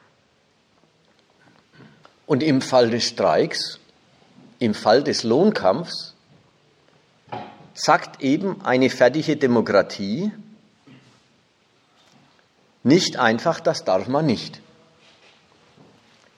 Und 2.27 2.43
im 2.43 2.63
Fall 2.63 2.91
des 2.91 3.07
Streiks, 3.07 3.79
im 4.63 4.75
Fall 4.75 5.03
des 5.03 5.25
Lohnkampfs, 5.25 6.15
sagt 7.75 8.23
eben 8.23 8.65
eine 8.65 8.91
fertige 8.91 9.37
Demokratie, 9.37 10.33
nicht 12.85 13.17
einfach, 13.17 13.61
das 13.61 13.85
darf 13.85 14.09
man 14.09 14.27
nicht. 14.27 14.61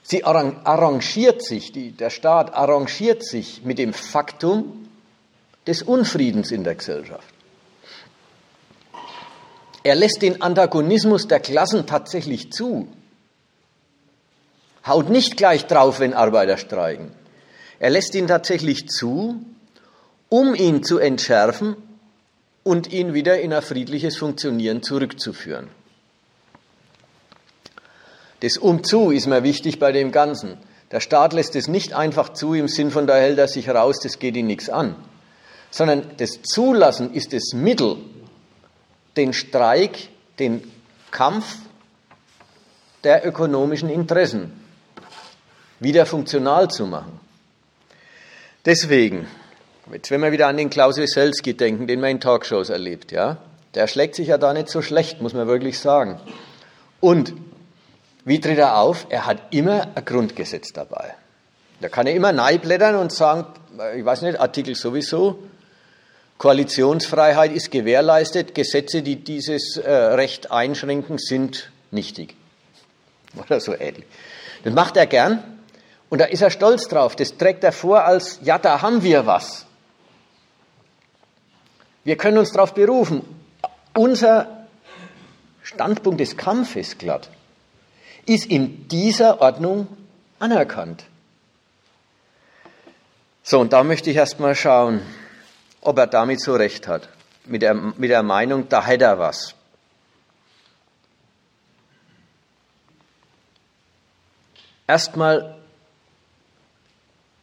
Sie 0.03 0.25
arrangiert 0.25 1.43
sich, 1.43 1.72
die, 1.72 1.93
der 1.93 2.11
Staat 2.11 2.53
arrangiert 2.55 3.25
sich 3.25 3.62
mit 3.64 3.79
dem 3.79 3.95
Faktum 3.95 4.89
des 5.66 5.83
Unfriedens 5.83 6.51
in 6.51 6.64
der 6.64 6.75
Gesellschaft. 6.75 7.35
Er 9.83 9.95
lässt 9.95 10.20
den 10.22 10.43
Antagonismus 10.43 11.27
der 11.29 11.41
Klassen 11.41 11.87
tatsächlich 11.87 12.53
zu. 12.53 12.89
Haut 14.87 15.09
nicht 15.09 15.37
gleich 15.37 15.66
drauf, 15.66 16.01
wenn 16.01 16.12
Arbeiter 16.12 16.59
streiken. 16.59 17.12
Er 17.79 17.91
lässt 17.91 18.14
ihn 18.14 18.27
tatsächlich 18.27 18.89
zu, 18.89 19.45
um 20.29 20.55
ihn 20.55 20.83
zu 20.83 20.99
entschärfen 20.99 21.77
und 22.62 22.93
ihn 22.93 23.14
wieder 23.14 23.41
in 23.41 23.53
ein 23.53 23.62
friedliches 23.62 24.16
Funktionieren 24.16 24.83
zurückzuführen. 24.83 25.68
Das 28.41 28.59
Umzu 28.59 29.11
ist 29.11 29.27
mir 29.27 29.43
wichtig 29.43 29.79
bei 29.79 29.93
dem 29.93 30.12
Ganzen. 30.12 30.59
Der 30.91 31.01
Staat 31.01 31.33
lässt 31.33 31.57
es 31.57 31.68
nicht 31.68 31.95
einfach 31.95 32.33
zu 32.33 32.55
im 32.55 32.68
Sinn 32.68 32.91
von, 32.91 33.07
da 33.07 33.16
hält 33.16 33.39
er 33.39 33.49
sich 33.49 33.68
raus, 33.68 34.01
das 34.03 34.18
geht 34.18 34.37
ihn 34.37 34.47
nichts 34.47 34.68
an. 34.68 34.97
Sondern 35.70 36.11
das 36.18 36.43
Zulassen 36.43 37.12
ist 37.14 37.33
das 37.33 37.53
Mittel, 37.53 37.97
den 39.16 39.33
Streik, 39.33 40.09
den 40.39 40.62
Kampf 41.11 41.57
der 43.03 43.27
ökonomischen 43.27 43.89
Interessen 43.89 44.53
wieder 45.81 46.07
funktional 46.07 46.70
zu 46.70 46.87
machen. 46.87 47.20
Deswegen, 48.67 49.27
jetzt 49.93 50.11
wenn 50.11 50.23
wir 50.23 50.33
wieder 50.33 50.47
an 50.47 50.57
den 50.57 50.71
Klaus 50.71 50.97
Weselski 50.97 51.55
denken, 51.55 51.87
den 51.87 52.01
man 52.01 52.11
in 52.11 52.21
Talkshows 52.21 52.71
erlebt, 52.71 53.12
ja, 53.12 53.37
der 53.75 53.89
schlägt 53.89 54.15
sich 54.15 54.29
ja 54.29 54.39
da 54.39 54.55
nicht 54.55 54.69
so 54.69 54.81
schlecht, 54.81 55.21
muss 55.21 55.35
man 55.35 55.47
wirklich 55.47 55.79
sagen. 55.79 56.19
Und 57.01 57.35
wie 58.25 58.41
tritt 58.41 58.57
er 58.57 58.79
auf? 58.79 59.07
Er 59.11 59.27
hat 59.27 59.39
immer 59.51 59.89
ein 59.95 60.05
Grundgesetz 60.05 60.73
dabei. 60.73 61.15
Da 61.81 61.91
kann 61.91 62.07
er 62.07 62.15
immer 62.15 62.32
neiblättern 62.32 62.97
und 62.97 63.12
sagen, 63.12 63.47
ich 63.97 64.05
weiß 64.05 64.23
nicht, 64.23 64.41
Artikel 64.41 64.74
sowieso, 64.74 65.41
Koalitionsfreiheit 66.39 67.53
ist 67.53 67.70
gewährleistet, 67.70 68.55
Gesetze, 68.55 69.03
die 69.03 69.16
dieses 69.16 69.77
äh, 69.77 69.91
Recht 69.91 70.51
einschränken, 70.51 71.19
sind 71.19 71.70
nichtig. 71.91 72.35
Oder 73.36 73.61
so 73.61 73.74
ähnlich. 73.74 74.05
Das 74.62 74.73
macht 74.73 74.97
er 74.97 75.07
gern 75.07 75.53
und 76.10 76.20
da 76.20 76.26
ist 76.26 76.43
er 76.43 76.51
stolz 76.51 76.89
drauf. 76.89 77.16
Das 77.16 77.36
trägt 77.36 77.64
er 77.64 77.72
vor 77.72 78.05
als, 78.05 78.39
ja, 78.43 78.59
da 78.59 78.82
haben 78.82 79.02
wir 79.02 79.26
was. 79.26 79.66
Wir 82.05 82.16
können 82.16 82.39
uns 82.39 82.52
darauf 82.52 82.74
berufen. 82.74 83.22
Unser 83.94 84.66
Standpunkt 85.62 86.20
des 86.20 86.36
Kampfes 86.36 86.98
glatt 86.98 87.31
ist 88.26 88.47
in 88.47 88.89
dieser 88.89 89.40
Ordnung 89.40 89.89
anerkannt. 90.39 91.05
So, 93.43 93.60
und 93.60 93.72
da 93.72 93.85
möchte 93.85 94.10
ich 94.10 94.16
erst 94.16 94.40
mal 94.40 94.55
schauen, 94.55 95.02
ob 95.81 95.98
er 95.98 96.06
damit 96.06 96.40
so 96.40 96.55
recht 96.55 96.89
hat. 96.89 97.09
Mit 97.44 97.62
der, 97.62 97.74
mit 97.74 98.10
der 98.10 98.22
Meinung, 98.22 98.68
da 98.68 98.85
hätte 98.85 99.05
er 99.05 99.18
was. 99.18 99.55
Erstmal 104.86 105.53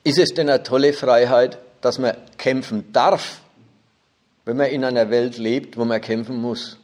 ist 0.04 0.18
es 0.18 0.34
denn 0.34 0.50
eine 0.50 0.64
tolle 0.64 0.94
Freiheit, 0.94 1.58
dass 1.82 2.00
man 2.00 2.16
kämpfen 2.38 2.92
darf, 2.92 3.42
wenn 4.46 4.58
man 4.58 4.68
in 4.68 4.84
einer 4.84 5.10
Welt 5.10 5.38
lebt, 5.38 5.78
wo 5.78 5.86
man 5.86 6.02
kämpfen 6.02 6.42
muss. 6.42 6.78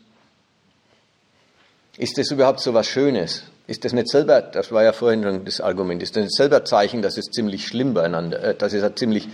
Ist 1.98 2.18
das 2.18 2.30
überhaupt 2.32 2.60
so 2.60 2.74
was 2.74 2.88
Schönes? 2.88 3.44
Ist 3.66 3.84
das 3.84 3.92
nicht 3.92 4.08
selber, 4.08 4.42
das 4.42 4.72
war 4.72 4.84
ja 4.84 4.94
vorhin 4.94 5.24
schon 5.24 5.44
das 5.44 5.60
Argument, 5.60 6.02
ist 6.02 6.16
das 6.16 6.24
nicht 6.24 6.36
selber 6.36 6.64
Zeichen, 6.64 7.02
dass 7.02 7.18
es 7.18 7.26
ziemlich 7.26 7.68
schlimm 7.68 7.94
beieinander, 7.94 8.42
äh, 8.42 8.56
dass 8.56 8.74
es 8.74 8.84
eine 8.84 8.96
ziemlich 8.96 9.28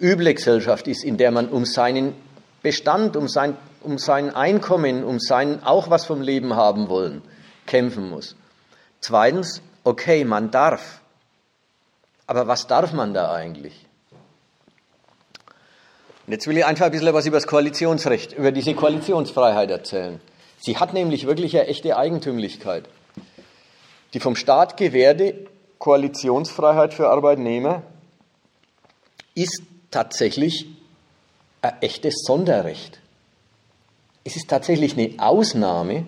üble 0.00 0.34
Gesellschaft 0.34 0.86
ist, 0.86 1.04
in 1.04 1.16
der 1.16 1.30
man 1.30 1.48
um 1.48 1.64
seinen 1.64 2.14
Bestand, 2.62 3.16
um 3.16 3.26
sein, 3.28 3.56
um 3.80 3.98
sein 3.98 4.34
Einkommen, 4.34 5.02
um 5.04 5.18
sein 5.18 5.62
auch 5.62 5.88
was 5.88 6.04
vom 6.04 6.20
Leben 6.20 6.54
haben 6.56 6.88
wollen, 6.88 7.22
kämpfen 7.66 8.10
muss. 8.10 8.36
Zweitens, 9.00 9.62
okay, 9.84 10.24
man 10.24 10.50
darf. 10.50 10.99
Aber 12.30 12.46
was 12.46 12.68
darf 12.68 12.92
man 12.92 13.12
da 13.12 13.32
eigentlich? 13.32 13.74
Und 16.28 16.32
jetzt 16.32 16.46
will 16.46 16.56
ich 16.56 16.64
einfach 16.64 16.86
ein 16.86 16.92
bisschen 16.92 17.12
was 17.12 17.26
über 17.26 17.38
das 17.38 17.48
Koalitionsrecht, 17.48 18.34
über 18.34 18.52
diese 18.52 18.72
Koalitionsfreiheit 18.72 19.68
erzählen. 19.68 20.20
Sie 20.60 20.78
hat 20.78 20.94
nämlich 20.94 21.26
wirklich 21.26 21.56
eine 21.56 21.66
echte 21.66 21.96
Eigentümlichkeit. 21.96 22.84
Die 24.14 24.20
vom 24.20 24.36
Staat 24.36 24.76
gewährte 24.76 25.48
Koalitionsfreiheit 25.80 26.94
für 26.94 27.08
Arbeitnehmer 27.08 27.82
ist 29.34 29.64
tatsächlich 29.90 30.66
ein 31.62 31.82
echtes 31.82 32.22
Sonderrecht. 32.24 33.00
Es 34.22 34.36
ist 34.36 34.48
tatsächlich 34.48 34.96
eine 34.96 35.14
Ausnahme 35.18 36.06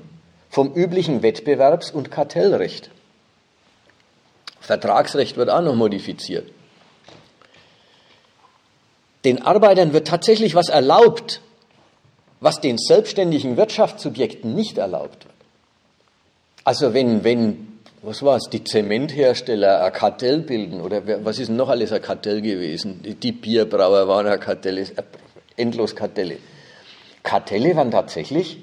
vom 0.51 0.73
üblichen 0.73 1.21
Wettbewerbs- 1.23 1.91
und 1.91 2.13
Kartellrecht. 2.13 2.92
Vertragsrecht 4.63 5.37
wird 5.37 5.51
auch 5.51 5.61
noch 5.61 5.75
modifiziert. 5.75 6.51
Den 9.25 9.43
Arbeitern 9.43 9.93
wird 9.93 10.09
tatsächlich 10.09 10.55
was 10.55 10.69
erlaubt, 10.69 11.41
was 12.41 12.61
den 12.61 12.79
selbstständigen 12.79 13.57
Wirtschaftssubjekten 13.57 14.55
nicht 14.55 14.79
erlaubt 14.79 15.25
wird. 15.25 15.35
Also 16.65 16.95
wenn, 16.95 17.23
wenn 17.25 17.73
was 18.03 18.23
war 18.25 18.37
es, 18.37 18.49
die 18.51 18.65
Zementhersteller 18.65 19.85
ein 19.85 19.93
Kartell 19.93 20.41
bilden 20.41 20.81
oder 20.81 21.03
was 21.25 21.39
ist 21.39 21.51
noch 21.51 21.69
alles 21.69 21.93
ein 21.93 22.03
Kartell 22.03 22.43
gewesen? 22.43 23.01
Die 23.03 23.33
Bierbrauer 23.33 24.09
waren 24.09 24.27
ein 24.27 24.41
Kartell, 24.41 24.79
äh, 24.79 24.87
endlos 25.57 25.95
Kartelle. 25.95 26.39
Kartelle 27.23 27.77
waren 27.77 27.93
tatsächlich 27.93 28.59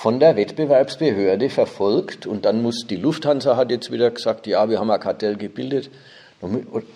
von 0.00 0.18
der 0.18 0.34
Wettbewerbsbehörde 0.34 1.50
verfolgt 1.50 2.24
und 2.24 2.46
dann 2.46 2.62
muss 2.62 2.86
die 2.88 2.96
Lufthansa 2.96 3.58
hat 3.58 3.70
jetzt 3.70 3.92
wieder 3.92 4.10
gesagt, 4.10 4.46
ja, 4.46 4.70
wir 4.70 4.80
haben 4.80 4.90
ein 4.90 4.98
Kartell 4.98 5.36
gebildet, 5.36 5.90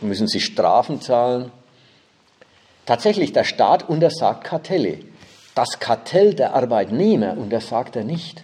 müssen 0.00 0.26
sie 0.26 0.40
Strafen 0.40 1.02
zahlen. 1.02 1.52
Tatsächlich, 2.86 3.34
der 3.34 3.44
Staat 3.44 3.86
untersagt 3.90 4.44
Kartelle. 4.44 5.00
Das 5.54 5.80
Kartell 5.80 6.32
der 6.32 6.54
Arbeitnehmer 6.54 7.36
untersagt 7.36 7.94
er 7.94 8.04
nicht. 8.04 8.42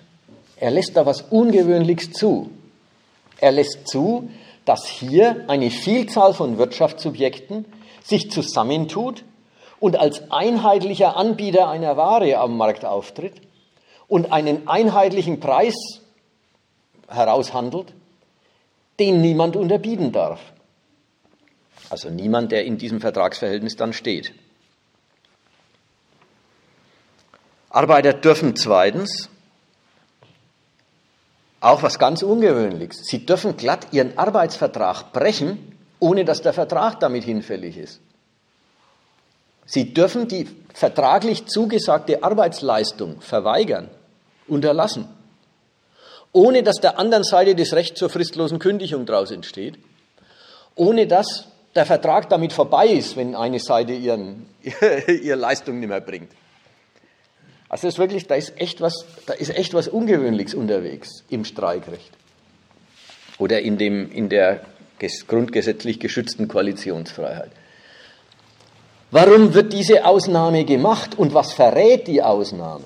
Er 0.57 0.73
lässt 0.73 0.95
da 0.95 1.07
was 1.07 1.23
Ungewöhnliches 1.23 2.13
zu. 2.13 2.51
Er 3.39 3.53
lässt 3.53 3.89
zu, 3.89 4.29
dass 4.67 4.87
hier 4.87 5.43
eine 5.49 5.71
Vielzahl 5.71 6.35
von 6.35 6.59
Wirtschaftssubjekten 6.59 7.65
sich 8.05 8.31
zusammentut 8.31 9.25
und 9.79 9.99
als 9.99 10.31
einheitlicher 10.31 11.17
Anbieter 11.17 11.71
einer 11.71 11.97
Ware 11.97 12.37
am 12.37 12.59
Markt 12.59 12.85
auftritt 12.85 13.41
und 14.11 14.33
einen 14.33 14.67
einheitlichen 14.69 15.39
Preis 15.39 15.75
heraushandelt, 17.09 17.95
den 18.99 19.21
niemand 19.23 19.57
unterbieten 19.57 20.11
darf. 20.11 20.41
Also 21.89 22.11
niemand, 22.11 22.51
der 22.53 22.65
in 22.65 22.77
diesem 22.77 23.01
Vertragsverhältnis 23.01 23.77
dann 23.77 23.93
steht. 23.93 24.35
Arbeiter 27.71 28.13
dürfen 28.13 28.57
zweitens 28.57 29.31
auch 31.61 31.85
was 31.85 31.99
ganz 31.99 32.23
Ungewöhnliches. 32.23 33.03
Sie 33.05 33.25
dürfen 33.25 33.57
glatt 33.57 33.93
ihren 33.93 34.19
Arbeitsvertrag 34.19 35.13
brechen, 35.13 35.77
ohne 36.01 36.25
dass 36.25 36.43
der 36.43 36.53
Vertrag 36.53 36.99
damit 36.99 37.23
hinfällig 37.23 37.77
ist. 37.77 38.01
Sie 39.67 39.95
dürfen 39.95 40.27
die 40.27 40.49
vertraglich 40.75 41.47
zugesagte 41.47 42.25
Arbeitsleistung 42.25 43.21
verweigern, 43.21 43.89
unterlassen, 44.51 45.07
ohne 46.33 46.63
dass 46.63 46.77
der 46.77 46.99
anderen 46.99 47.25
Seite 47.25 47.55
das 47.55 47.73
Recht 47.73 47.97
zur 47.97 48.11
fristlosen 48.11 48.59
Kündigung 48.59 49.07
daraus 49.07 49.31
entsteht, 49.31 49.79
ohne 50.75 51.07
dass 51.07 51.47
der 51.75 51.87
Vertrag 51.87 52.29
damit 52.29 52.53
vorbei 52.53 52.89
ist, 52.89 53.17
wenn 53.17 53.35
eine 53.35 53.61
Seite 53.61 53.93
ihren, 53.93 54.47
ihre 55.23 55.37
Leistung 55.37 55.81
nicht 55.81 55.89
mehr 55.89 56.01
bringt. 56.01 56.33
Also 57.69 57.87
ist 57.87 57.99
wirklich, 57.99 58.27
da 58.27 58.35
ist 58.35 58.61
echt 58.61 58.81
was, 58.81 59.07
da 59.27 59.33
ist 59.33 59.57
echt 59.57 59.75
was 59.75 59.87
Ungewöhnliches 59.87 60.55
unterwegs 60.55 61.25
im 61.29 61.45
Streikrecht 61.45 62.11
oder 63.39 63.61
in, 63.61 63.79
dem, 63.79 64.11
in 64.11 64.29
der 64.29 64.63
grundgesetzlich 65.29 66.01
geschützten 66.01 66.49
Koalitionsfreiheit. 66.49 67.51
Warum 69.13 69.55
wird 69.55 69.73
diese 69.73 70.05
Ausnahme 70.05 70.65
gemacht 70.65 71.19
und 71.19 71.33
was 71.33 71.53
verrät 71.53 72.07
die 72.07 72.23
Ausnahme? 72.23 72.85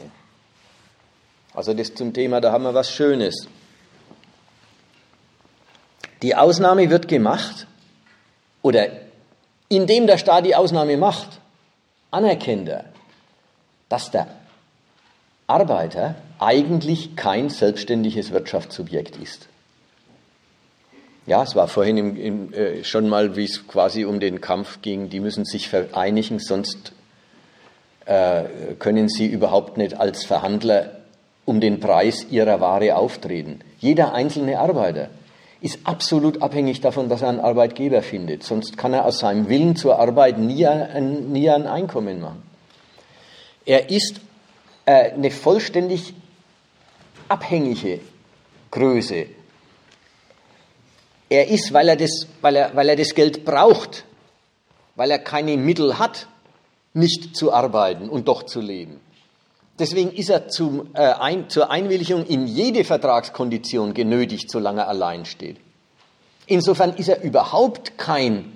Also 1.54 1.72
das 1.72 1.94
zum 1.94 2.12
Thema, 2.12 2.40
da 2.40 2.52
haben 2.52 2.64
wir 2.64 2.74
was 2.74 2.90
Schönes. 2.90 3.46
Die 6.22 6.34
Ausnahme 6.34 6.90
wird 6.90 7.06
gemacht 7.06 7.66
oder 8.62 8.88
indem 9.68 10.06
der 10.06 10.18
Staat 10.18 10.46
die 10.46 10.56
Ausnahme 10.56 10.96
macht, 10.96 11.40
anerkennt 12.10 12.68
er, 12.68 12.86
dass 13.88 14.10
der 14.10 14.26
Arbeiter 15.46 16.16
eigentlich 16.38 17.16
kein 17.16 17.50
selbstständiges 17.50 18.32
Wirtschaftssubjekt 18.32 19.16
ist. 19.16 19.48
Ja, 21.26 21.42
es 21.42 21.54
war 21.54 21.68
vorhin 21.68 21.96
im, 21.96 22.16
im, 22.16 22.52
äh, 22.52 22.84
schon 22.84 23.08
mal, 23.08 23.36
wie 23.36 23.44
es 23.44 23.66
quasi 23.66 24.04
um 24.04 24.20
den 24.20 24.40
Kampf 24.40 24.82
ging, 24.82 25.08
die 25.08 25.20
müssen 25.20 25.44
sich 25.44 25.68
vereinigen, 25.68 26.38
sonst 26.38 26.92
äh, 28.04 28.44
können 28.78 29.08
sie 29.08 29.26
überhaupt 29.26 29.78
nicht 29.78 29.98
als 29.98 30.24
Verhandler 30.24 31.03
um 31.44 31.60
den 31.60 31.80
Preis 31.80 32.26
ihrer 32.30 32.60
Ware 32.60 32.96
auftreten. 32.96 33.60
Jeder 33.78 34.14
einzelne 34.14 34.58
Arbeiter 34.58 35.10
ist 35.60 35.78
absolut 35.84 36.42
abhängig 36.42 36.80
davon, 36.80 37.08
dass 37.08 37.22
er 37.22 37.30
einen 37.30 37.40
Arbeitgeber 37.40 38.02
findet. 38.02 38.42
Sonst 38.42 38.76
kann 38.76 38.92
er 38.92 39.06
aus 39.06 39.20
seinem 39.20 39.48
Willen 39.48 39.76
zur 39.76 39.98
Arbeit 39.98 40.38
nie 40.38 40.66
ein, 40.66 41.32
nie 41.32 41.48
ein 41.48 41.66
Einkommen 41.66 42.20
machen. 42.20 42.42
Er 43.64 43.88
ist 43.90 44.20
äh, 44.84 45.12
eine 45.12 45.30
vollständig 45.30 46.12
abhängige 47.28 48.00
Größe. 48.70 49.26
Er 51.30 51.48
ist, 51.48 51.72
weil 51.72 51.88
er, 51.88 51.96
das, 51.96 52.26
weil, 52.42 52.56
er, 52.56 52.76
weil 52.76 52.90
er 52.90 52.96
das 52.96 53.14
Geld 53.14 53.44
braucht, 53.44 54.04
weil 54.96 55.10
er 55.10 55.18
keine 55.18 55.56
Mittel 55.56 55.98
hat, 55.98 56.28
nicht 56.92 57.34
zu 57.34 57.52
arbeiten 57.52 58.08
und 58.08 58.28
doch 58.28 58.44
zu 58.44 58.60
leben. 58.60 59.00
Deswegen 59.78 60.12
ist 60.12 60.30
er 60.30 60.48
zum, 60.48 60.90
äh, 60.94 61.00
ein, 61.00 61.48
zur 61.48 61.70
Einwilligung 61.70 62.24
in 62.26 62.46
jede 62.46 62.84
Vertragskondition 62.84 63.92
genötigt, 63.92 64.50
solange 64.50 64.82
er 64.82 64.88
allein 64.88 65.24
steht. 65.24 65.56
Insofern 66.46 66.94
ist 66.94 67.08
er 67.08 67.22
überhaupt 67.22 67.98
kein 67.98 68.52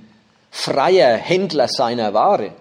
freier 0.50 1.16
Händler 1.16 1.68
seiner 1.68 2.14
Ware. 2.14 2.52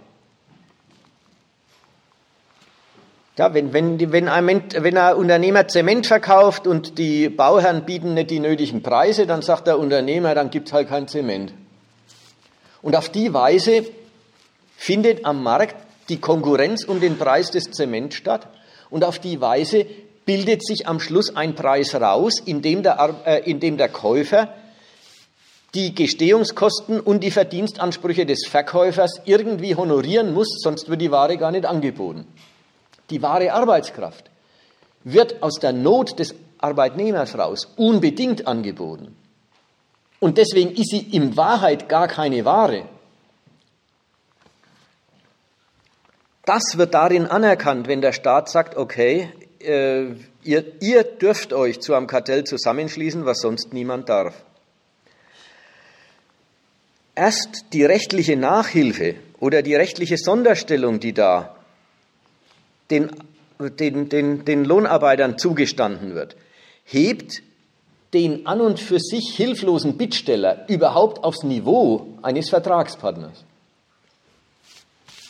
Ja, 3.38 3.54
wenn, 3.54 3.72
wenn, 3.72 4.12
wenn, 4.12 4.28
ein, 4.28 4.48
wenn 4.48 4.98
ein 4.98 5.16
Unternehmer 5.16 5.68
Zement 5.68 6.08
verkauft 6.08 6.66
und 6.66 6.98
die 6.98 7.30
Bauherren 7.30 7.86
bieten 7.86 8.16
nicht 8.16 8.32
die 8.32 8.40
nötigen 8.40 8.82
Preise, 8.82 9.28
dann 9.28 9.44
sagt 9.44 9.68
der 9.68 9.78
Unternehmer, 9.78 10.34
dann 10.34 10.50
gibt 10.50 10.70
es 10.70 10.74
halt 10.74 10.90
kein 10.90 11.08
Zement. 11.08 11.54
Und 12.82 12.96
auf 12.96 13.10
die 13.10 13.32
Weise 13.34 13.86
findet 14.76 15.24
am 15.26 15.44
Markt 15.44 15.76
die 16.10 16.20
Konkurrenz 16.20 16.84
um 16.84 17.00
den 17.00 17.18
Preis 17.18 17.52
des 17.52 17.66
Zements 17.72 18.16
statt. 18.16 18.48
Und 18.90 19.04
auf 19.04 19.20
die 19.20 19.42
Weise 19.42 19.86
bildet 20.26 20.66
sich 20.66 20.88
am 20.88 21.00
Schluss 21.00 21.36
ein 21.36 21.56
Preis 21.56 21.96
raus, 21.96 22.40
in 22.44 22.62
dem 22.62 22.84
der, 22.84 23.16
äh, 23.26 23.50
in 23.50 23.60
dem 23.60 23.78
der 23.78 23.90
Käufer 23.90 24.54
die 25.74 25.94
Gestehungskosten 25.94 27.00
und 27.00 27.24
die 27.24 27.32
Verdienstansprüche 27.32 28.26
des 28.26 28.48
Verkäufers 28.48 29.22
irgendwie 29.26 29.76
honorieren 29.76 30.34
muss, 30.34 30.48
sonst 30.62 30.90
wird 30.90 31.02
die 31.02 31.12
Ware 31.12 31.38
gar 31.38 31.52
nicht 31.52 31.66
angeboten. 31.66 32.26
Die 33.10 33.22
wahre 33.22 33.54
Arbeitskraft 33.54 34.30
wird 35.04 35.42
aus 35.42 35.60
der 35.60 35.74
Not 35.74 36.20
des 36.20 36.36
Arbeitnehmers 36.58 37.38
raus 37.38 37.74
unbedingt 37.76 38.48
angeboten. 38.48 39.16
Und 40.20 40.38
deswegen 40.38 40.72
ist 40.72 40.90
sie 40.90 41.00
in 41.00 41.38
Wahrheit 41.38 41.88
gar 41.88 42.08
keine 42.08 42.44
Ware. 42.44 42.84
Das 46.48 46.78
wird 46.78 46.94
darin 46.94 47.26
anerkannt, 47.26 47.90
wenn 47.90 48.00
der 48.00 48.14
Staat 48.14 48.50
sagt, 48.50 48.78
okay, 48.78 49.34
äh, 49.60 50.14
ihr, 50.44 50.64
ihr 50.80 51.04
dürft 51.04 51.52
euch 51.52 51.82
zu 51.82 51.94
einem 51.94 52.08
Kartell 52.08 52.46
zusammenschließen, 52.46 53.26
was 53.26 53.42
sonst 53.42 53.74
niemand 53.74 54.08
darf. 54.08 54.34
Erst 57.16 57.74
die 57.74 57.84
rechtliche 57.84 58.38
Nachhilfe 58.38 59.16
oder 59.42 59.62
die 59.62 59.76
rechtliche 59.76 60.16
Sonderstellung, 60.18 61.02
die 61.02 61.12
da 61.12 61.58
den, 62.92 63.12
den, 63.60 64.08
den, 64.08 64.46
den 64.46 64.64
Lohnarbeitern 64.64 65.38
zugestanden 65.38 66.16
wird, 66.16 66.38
hebt 66.86 67.44
den 68.14 68.48
an 68.48 68.62
und 68.62 68.80
für 68.80 69.00
sich 69.00 69.36
hilflosen 69.36 69.98
Bittsteller 69.98 70.64
überhaupt 70.70 71.26
aufs 71.26 71.44
Niveau 71.44 72.08
eines 72.22 72.50
Vertragspartners. 72.50 73.44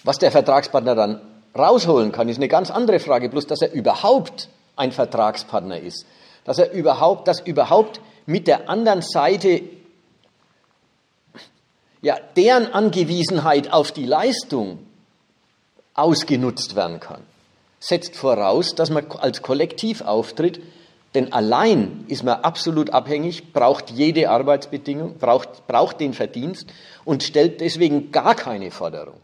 Was 0.03 0.17
der 0.19 0.31
Vertragspartner 0.31 0.95
dann 0.95 1.21
rausholen 1.57 2.11
kann, 2.11 2.29
ist 2.29 2.37
eine 2.37 2.47
ganz 2.47 2.71
andere 2.71 2.99
Frage, 2.99 3.29
bloß 3.29 3.47
dass 3.47 3.61
er 3.61 3.71
überhaupt 3.73 4.49
ein 4.75 4.91
Vertragspartner 4.91 5.79
ist, 5.79 6.05
dass 6.45 6.59
er 6.59 6.71
überhaupt, 6.71 7.27
dass 7.27 7.39
überhaupt 7.39 7.99
mit 8.25 8.47
der 8.47 8.69
anderen 8.69 9.01
Seite 9.01 9.61
ja, 12.01 12.17
deren 12.35 12.71
Angewiesenheit 12.73 13.73
auf 13.73 13.91
die 13.91 14.05
Leistung 14.05 14.79
ausgenutzt 15.95 16.75
werden 16.75 16.99
kann 16.99 17.23
setzt 17.79 18.15
voraus, 18.15 18.75
dass 18.75 18.89
man 18.89 19.09
als 19.11 19.41
Kollektiv 19.41 20.01
auftritt, 20.01 20.59
Denn 21.15 21.31
allein 21.31 22.03
ist 22.09 22.23
man 22.23 22.41
absolut 22.41 22.89
abhängig, 22.91 23.53
braucht 23.53 23.89
jede 23.89 24.29
Arbeitsbedingung, 24.29 25.17
braucht, 25.17 25.65
braucht 25.65 25.99
den 25.99 26.13
Verdienst 26.13 26.67
und 27.05 27.23
stellt 27.23 27.61
deswegen 27.61 28.11
gar 28.11 28.35
keine 28.35 28.71
Forderung. 28.71 29.19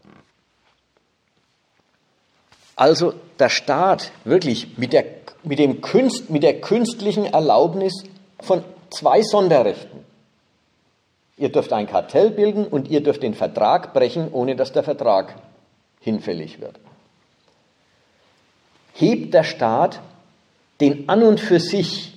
Also 2.76 3.14
der 3.38 3.48
Staat 3.48 4.10
wirklich 4.24 4.78
mit 4.78 4.92
der, 4.92 5.04
mit, 5.42 5.58
dem 5.58 5.80
Künst, 5.80 6.30
mit 6.30 6.42
der 6.42 6.60
künstlichen 6.60 7.26
Erlaubnis 7.26 8.04
von 8.40 8.64
zwei 8.90 9.22
Sonderrechten. 9.22 10.04
Ihr 11.36 11.50
dürft 11.50 11.72
ein 11.72 11.86
Kartell 11.86 12.30
bilden 12.30 12.66
und 12.66 12.88
ihr 12.88 13.02
dürft 13.02 13.22
den 13.22 13.34
Vertrag 13.34 13.92
brechen, 13.92 14.32
ohne 14.32 14.56
dass 14.56 14.72
der 14.72 14.84
Vertrag 14.84 15.34
hinfällig 16.00 16.60
wird. 16.60 16.78
Hebt 18.94 19.34
der 19.34 19.44
Staat 19.44 20.00
den 20.80 21.08
an 21.08 21.22
und 21.22 21.40
für 21.40 21.60
sich 21.60 22.14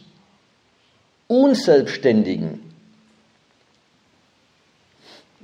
unselbstständigen 1.27 2.63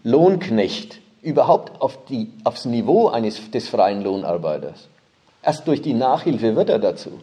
Lohnknecht 0.03 0.99
überhaupt 1.22 1.81
auf 1.81 2.06
die, 2.06 2.30
aufs 2.44 2.65
Niveau 2.65 3.07
eines, 3.07 3.49
des 3.52 3.69
freien 3.69 4.03
Lohnarbeiters. 4.03 4.90
Erst 5.44 5.68
durch 5.68 5.82
die 5.82 5.94
Nachhilfe 5.94 6.56
wird 6.56 6.70
er 6.70 6.80
dazu. 6.80 7.20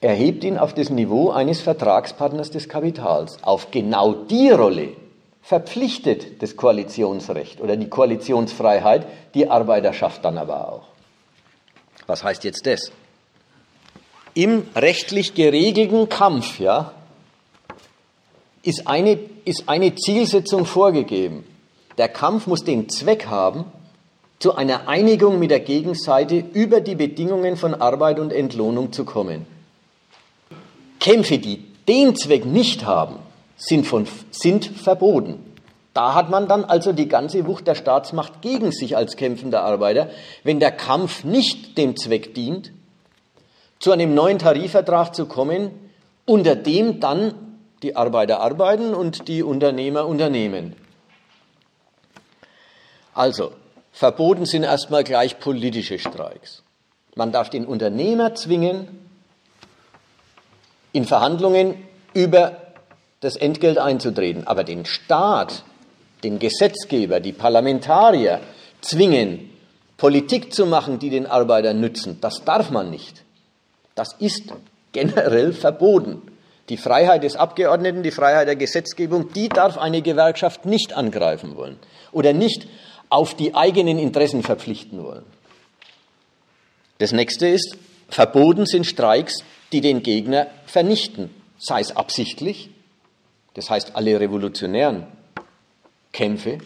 Er 0.00 0.14
hebt 0.14 0.44
ihn 0.44 0.58
auf 0.58 0.74
das 0.74 0.90
Niveau 0.90 1.30
eines 1.30 1.60
Vertragspartners 1.60 2.50
des 2.50 2.68
Kapitals. 2.68 3.42
Auf 3.42 3.70
genau 3.70 4.12
die 4.12 4.50
Rolle 4.50 4.88
verpflichtet 5.42 6.42
das 6.42 6.56
Koalitionsrecht 6.56 7.60
oder 7.60 7.76
die 7.76 7.88
Koalitionsfreiheit 7.88 9.06
die 9.34 9.48
Arbeiterschaft 9.48 10.24
dann 10.24 10.38
aber 10.38 10.72
auch. 10.72 10.88
Was 12.06 12.24
heißt 12.24 12.44
jetzt 12.44 12.66
das? 12.66 12.92
im 14.34 14.66
rechtlich 14.74 15.34
geregelten 15.34 16.08
Kampf, 16.08 16.58
ja, 16.58 16.92
ist 18.62 18.86
eine, 18.86 19.18
ist 19.44 19.68
eine 19.68 19.94
Zielsetzung 19.94 20.64
vorgegeben. 20.64 21.44
Der 21.98 22.08
Kampf 22.08 22.46
muss 22.46 22.64
den 22.64 22.88
Zweck 22.88 23.26
haben, 23.26 23.64
zu 24.42 24.56
einer 24.56 24.88
Einigung 24.88 25.38
mit 25.38 25.52
der 25.52 25.60
Gegenseite 25.60 26.42
über 26.52 26.80
die 26.80 26.96
Bedingungen 26.96 27.56
von 27.56 27.76
Arbeit 27.76 28.18
und 28.18 28.32
Entlohnung 28.32 28.92
zu 28.92 29.04
kommen. 29.04 29.46
Kämpfe, 30.98 31.38
die 31.38 31.64
den 31.86 32.16
Zweck 32.16 32.44
nicht 32.44 32.84
haben, 32.84 33.20
sind, 33.56 33.86
von, 33.86 34.08
sind 34.32 34.64
verboten. 34.64 35.38
Da 35.94 36.16
hat 36.16 36.28
man 36.28 36.48
dann 36.48 36.64
also 36.64 36.92
die 36.92 37.06
ganze 37.06 37.46
Wucht 37.46 37.68
der 37.68 37.76
Staatsmacht 37.76 38.42
gegen 38.42 38.72
sich 38.72 38.96
als 38.96 39.14
kämpfender 39.14 39.62
Arbeiter, 39.62 40.10
wenn 40.42 40.58
der 40.58 40.72
Kampf 40.72 41.22
nicht 41.22 41.78
dem 41.78 41.96
Zweck 41.96 42.34
dient, 42.34 42.72
zu 43.78 43.92
einem 43.92 44.12
neuen 44.12 44.40
Tarifvertrag 44.40 45.14
zu 45.14 45.26
kommen, 45.26 45.70
unter 46.26 46.56
dem 46.56 46.98
dann 46.98 47.34
die 47.84 47.94
Arbeiter 47.94 48.40
arbeiten 48.40 48.92
und 48.92 49.28
die 49.28 49.44
Unternehmer 49.44 50.08
unternehmen. 50.08 50.74
Also, 53.14 53.52
verboten 53.92 54.46
sind 54.46 54.64
erstmal 54.64 55.04
gleich 55.04 55.38
politische 55.38 55.98
Streiks. 55.98 56.62
Man 57.14 57.30
darf 57.30 57.50
den 57.50 57.66
Unternehmer 57.66 58.34
zwingen, 58.34 58.88
in 60.92 61.04
Verhandlungen 61.04 61.74
über 62.14 62.56
das 63.20 63.36
Entgelt 63.36 63.78
einzutreten, 63.78 64.46
aber 64.46 64.64
den 64.64 64.84
Staat, 64.84 65.62
den 66.24 66.38
Gesetzgeber, 66.38 67.20
die 67.20 67.32
Parlamentarier 67.32 68.40
zwingen, 68.80 69.50
Politik 69.96 70.52
zu 70.52 70.66
machen, 70.66 70.98
die 70.98 71.10
den 71.10 71.26
Arbeitern 71.26 71.80
nützen, 71.80 72.18
das 72.20 72.44
darf 72.44 72.70
man 72.70 72.90
nicht. 72.90 73.22
Das 73.94 74.14
ist 74.18 74.52
generell 74.92 75.52
verboten. 75.52 76.22
Die 76.68 76.76
Freiheit 76.76 77.22
des 77.22 77.36
Abgeordneten, 77.36 78.02
die 78.02 78.10
Freiheit 78.10 78.48
der 78.48 78.56
Gesetzgebung, 78.56 79.32
die 79.32 79.48
darf 79.48 79.78
eine 79.78 80.02
Gewerkschaft 80.02 80.64
nicht 80.64 80.92
angreifen 80.92 81.56
wollen 81.56 81.78
oder 82.12 82.32
nicht 82.32 82.66
auf 83.12 83.34
die 83.34 83.54
eigenen 83.54 83.98
Interessen 83.98 84.42
verpflichten 84.42 85.02
wollen. 85.02 85.24
Das 86.98 87.12
nächste 87.12 87.46
ist, 87.46 87.76
verboten 88.08 88.66
sind 88.66 88.86
Streiks, 88.86 89.44
die 89.72 89.80
den 89.80 90.02
Gegner 90.02 90.46
vernichten, 90.66 91.30
sei 91.58 91.80
es 91.80 91.94
absichtlich, 91.94 92.70
das 93.54 93.70
heißt 93.70 93.96
alle 93.96 94.18
revolutionären 94.18 95.06
Kämpfe 96.12 96.58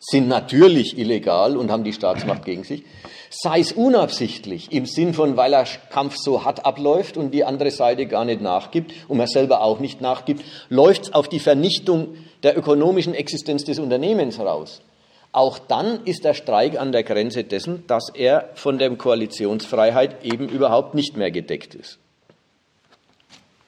sind 0.00 0.28
natürlich 0.28 0.96
illegal 0.96 1.56
und 1.56 1.70
haben 1.70 1.84
die 1.84 1.92
Staatsmacht 1.92 2.44
gegen 2.44 2.64
sich, 2.64 2.84
sei 3.28 3.60
es 3.60 3.72
unabsichtlich, 3.72 4.72
im 4.72 4.86
Sinn 4.86 5.12
von, 5.12 5.36
weil 5.36 5.50
der 5.50 5.66
Kampf 5.90 6.16
so 6.16 6.44
hart 6.44 6.64
abläuft 6.64 7.16
und 7.16 7.32
die 7.32 7.44
andere 7.44 7.70
Seite 7.70 8.06
gar 8.06 8.24
nicht 8.24 8.40
nachgibt 8.40 8.92
und 9.08 9.18
man 9.18 9.26
selber 9.26 9.60
auch 9.60 9.78
nicht 9.78 10.00
nachgibt, 10.00 10.42
läuft 10.70 11.02
es 11.02 11.12
auf 11.12 11.28
die 11.28 11.38
Vernichtung 11.38 12.16
der 12.42 12.56
ökonomischen 12.56 13.14
Existenz 13.14 13.64
des 13.64 13.78
Unternehmens 13.78 14.38
raus. 14.38 14.80
Auch 15.32 15.58
dann 15.58 16.04
ist 16.04 16.24
der 16.24 16.34
Streik 16.34 16.78
an 16.78 16.92
der 16.92 17.04
Grenze 17.04 17.44
dessen, 17.44 17.86
dass 17.86 18.08
er 18.08 18.50
von 18.54 18.78
der 18.78 18.90
Koalitionsfreiheit 18.96 20.24
eben 20.24 20.48
überhaupt 20.48 20.94
nicht 20.94 21.16
mehr 21.16 21.30
gedeckt 21.30 21.74
ist. 21.74 21.98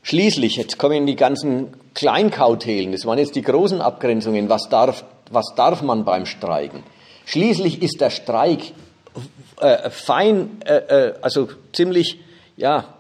Schließlich, 0.03 0.57
jetzt 0.57 0.79
kommen 0.79 1.07
die 1.07 1.15
ganzen 1.15 1.75
Kleinkautelen, 1.95 2.91
das 2.91 3.07
waren 3.07 3.19
jetzt 3.19 3.37
die 3.37 3.43
großen 3.43 3.81
Abgrenzungen, 3.81 4.49
was 4.49 4.69
darf 4.69 5.05
was 5.33 5.55
darf 5.57 5.83
man 5.83 6.05
beim 6.05 6.27
Streiken? 6.27 6.83
Schließlich 7.25 7.83
ist 7.83 8.01
der 8.01 8.11
Streik 8.11 8.73
äh, 9.61 9.91
fein, 9.91 10.61
äh, 10.65 10.75
äh, 10.75 11.15
also 11.23 11.49
ziemlich, 11.73 12.19
ja, 12.57 12.95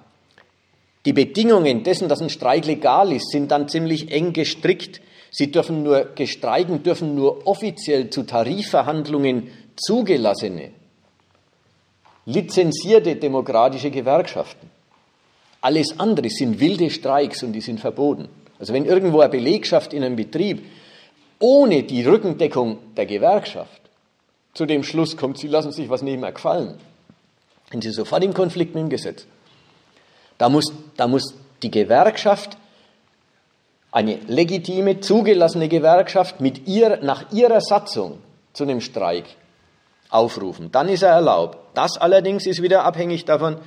die 1.05 1.13
Bedingungen 1.13 1.83
dessen, 1.83 2.09
dass 2.09 2.21
ein 2.21 2.31
Streik 2.31 2.65
legal 2.65 3.13
ist, 3.13 3.31
sind 3.31 3.51
dann 3.51 3.69
ziemlich 3.69 4.11
eng 4.13 4.33
gestrickt. 4.33 5.01
Sie 5.33 5.51
dürfen 5.51 5.83
nur, 5.83 6.11
gestreiken 6.15 6.83
dürfen 6.83 7.15
nur 7.15 7.47
offiziell 7.47 8.11
zu 8.11 8.25
Tarifverhandlungen 8.25 9.49
zugelassene, 9.77 10.71
lizenzierte 12.27 13.17
demokratische 13.17 13.91
Gewerkschaften. 13.91 14.71
Alles 15.63 15.99
andere 15.99 16.29
sind 16.29 16.61
wilde 16.61 16.91
Streiks 16.91 17.43
und 17.43 17.55
die 17.55 17.63
sind 17.63 17.81
verboten. 17.81 18.29
Also 18.59 18.75
wenn 18.75 18.85
irgendwo 18.85 19.21
eine 19.21 19.31
Belegschaft 19.31 19.95
in 19.95 20.05
einem 20.05 20.17
Betrieb 20.17 20.67
ohne 21.39 21.83
die 21.83 22.05
Rückendeckung 22.05 22.79
der 22.95 23.07
Gewerkschaft 23.07 23.81
zu 24.53 24.67
dem 24.67 24.85
Schluss 24.85 25.17
kommt, 25.17 25.39
sie 25.39 25.49
lassen 25.49 25.73
sich 25.73 25.89
was 25.89 26.03
nebenher 26.03 26.33
gefallen, 26.33 26.79
sind 27.71 27.83
sie 27.83 27.91
sofort 27.91 28.23
im 28.23 28.35
Konflikt 28.35 28.75
mit 28.75 28.83
dem 28.85 28.91
Gesetz. 28.91 29.27
Da 30.37 30.51
muss, 30.51 30.73
da 30.97 31.09
muss 31.09 31.35
die 31.63 31.71
Gewerkschaft, 31.71 32.59
eine 33.93 34.17
legitime, 34.27 35.01
zugelassene 35.01 35.69
Gewerkschaft 35.69 36.41
mit 36.41 36.67
ihr, 36.67 36.99
nach 37.03 37.31
ihrer 37.31 37.61
Satzung 37.61 38.19
zu 38.55 38.65
einem 38.65 38.81
Streik 38.81 39.25
aufrufen. 40.09 40.73
Dann 40.73 40.89
ist 40.89 41.03
er 41.03 41.11
erlaubt. 41.11 41.59
Das 41.75 41.99
allerdings 41.99 42.47
ist 42.47 42.63
wieder 42.63 42.85
abhängig 42.85 43.27
davon, 43.27 43.59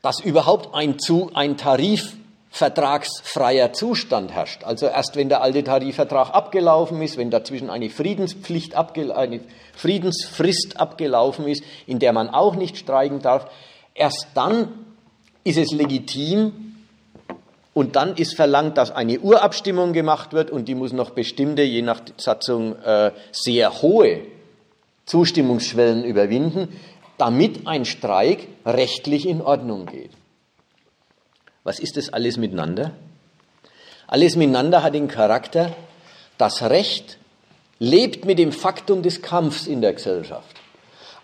dass 0.00 0.20
überhaupt 0.20 0.74
ein, 0.74 0.96
ein 1.34 1.56
Tarif 1.56 2.16
vertragsfreier 2.50 3.72
Zustand 3.72 4.32
herrscht. 4.32 4.64
Also 4.64 4.86
erst 4.86 5.16
wenn 5.16 5.28
der 5.28 5.42
alte 5.42 5.62
Tarifvertrag 5.62 6.32
abgelaufen 6.32 7.02
ist, 7.02 7.18
wenn 7.18 7.30
dazwischen 7.30 7.68
eine 7.68 7.90
Friedenspflicht, 7.90 8.74
eine 8.74 9.40
Friedensfrist 9.74 10.78
abgelaufen 10.78 11.48
ist, 11.48 11.64
in 11.86 11.98
der 11.98 12.12
man 12.12 12.30
auch 12.30 12.54
nicht 12.54 12.78
streiken 12.78 13.20
darf, 13.20 13.50
erst 13.94 14.28
dann 14.34 14.86
ist 15.44 15.58
es 15.58 15.72
legitim 15.72 16.65
und 17.76 17.94
dann 17.94 18.16
ist 18.16 18.34
verlangt, 18.34 18.78
dass 18.78 18.90
eine 18.90 19.20
Urabstimmung 19.20 19.92
gemacht 19.92 20.32
wird 20.32 20.50
und 20.50 20.66
die 20.66 20.74
muss 20.74 20.94
noch 20.94 21.10
bestimmte, 21.10 21.60
je 21.60 21.82
nach 21.82 22.00
Satzung, 22.16 22.74
äh, 22.82 23.10
sehr 23.32 23.82
hohe 23.82 24.22
Zustimmungsschwellen 25.04 26.02
überwinden, 26.02 26.68
damit 27.18 27.66
ein 27.66 27.84
Streik 27.84 28.48
rechtlich 28.64 29.28
in 29.28 29.42
Ordnung 29.42 29.84
geht. 29.84 30.10
Was 31.64 31.78
ist 31.78 31.98
das 31.98 32.10
alles 32.10 32.38
miteinander? 32.38 32.92
Alles 34.06 34.36
miteinander 34.36 34.82
hat 34.82 34.94
den 34.94 35.08
Charakter, 35.08 35.76
das 36.38 36.62
Recht 36.62 37.18
lebt 37.78 38.24
mit 38.24 38.38
dem 38.38 38.52
Faktum 38.52 39.02
des 39.02 39.20
Kampfs 39.20 39.66
in 39.66 39.82
der 39.82 39.92
Gesellschaft, 39.92 40.56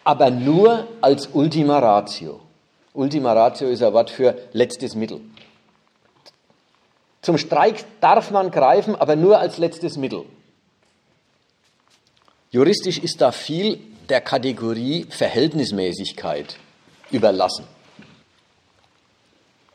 aber 0.04 0.30
nur 0.30 0.86
als 1.00 1.30
Ultima 1.32 1.78
Ratio. 1.78 2.40
Ultima 2.92 3.32
Ratio 3.32 3.68
ist 3.68 3.82
ein 3.82 3.94
Wort 3.94 4.10
für 4.10 4.36
letztes 4.52 4.94
Mittel. 4.94 5.22
Zum 7.22 7.38
Streik 7.38 7.84
darf 8.00 8.32
man 8.32 8.50
greifen, 8.50 8.96
aber 8.96 9.16
nur 9.16 9.38
als 9.38 9.56
letztes 9.58 9.96
Mittel. 9.96 10.24
Juristisch 12.50 12.98
ist 12.98 13.20
da 13.20 13.32
viel 13.32 13.78
der 14.08 14.20
Kategorie 14.20 15.06
Verhältnismäßigkeit 15.08 16.56
überlassen. 17.10 17.64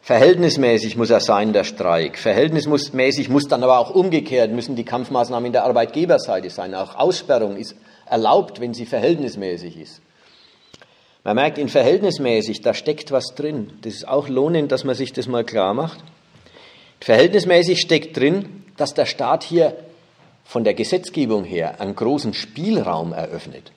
Verhältnismäßig 0.01 0.95
muss 0.95 1.09
er 1.09 1.19
sein, 1.19 1.53
der 1.53 1.63
Streik. 1.63 2.17
Verhältnismäßig 2.17 3.29
muss 3.29 3.47
dann 3.47 3.63
aber 3.63 3.79
auch 3.79 3.89
umgekehrt, 3.89 4.51
müssen 4.51 4.75
die 4.75 4.85
Kampfmaßnahmen 4.85 5.51
der 5.51 5.63
Arbeitgeberseite 5.63 6.49
sein. 6.49 6.75
Auch 6.75 6.95
Aussperrung 6.95 7.57
ist 7.57 7.75
erlaubt, 8.05 8.61
wenn 8.61 8.73
sie 8.73 8.85
verhältnismäßig 8.85 9.77
ist. 9.77 10.01
Man 11.23 11.35
merkt 11.35 11.57
in 11.57 11.67
verhältnismäßig, 11.67 12.61
da 12.61 12.73
steckt 12.73 13.11
was 13.11 13.35
drin. 13.35 13.73
Das 13.81 13.95
ist 13.95 14.07
auch 14.07 14.29
lohnend, 14.29 14.71
dass 14.71 14.83
man 14.83 14.95
sich 14.95 15.11
das 15.11 15.27
mal 15.27 15.43
klar 15.43 15.73
macht. 15.73 16.01
Verhältnismäßig 16.99 17.79
steckt 17.79 18.17
drin, 18.17 18.63
dass 18.77 18.93
der 18.93 19.05
Staat 19.05 19.43
hier 19.43 19.75
von 20.45 20.63
der 20.63 20.73
Gesetzgebung 20.73 21.43
her 21.43 21.79
einen 21.81 21.95
großen 21.95 22.33
Spielraum 22.33 23.13
eröffnet 23.13 23.71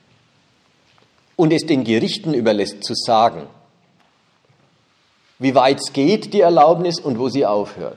und 1.36 1.52
es 1.52 1.66
den 1.66 1.84
Gerichten 1.84 2.34
überlässt 2.34 2.84
zu 2.84 2.94
sagen, 2.94 3.47
wie 5.38 5.55
weit 5.55 5.80
es 5.80 5.92
geht, 5.92 6.34
die 6.34 6.42
Erlaubnis, 6.42 7.01
und 7.01 7.18
wo 7.18 7.28
sie 7.28 7.47
aufhört. 7.47 7.97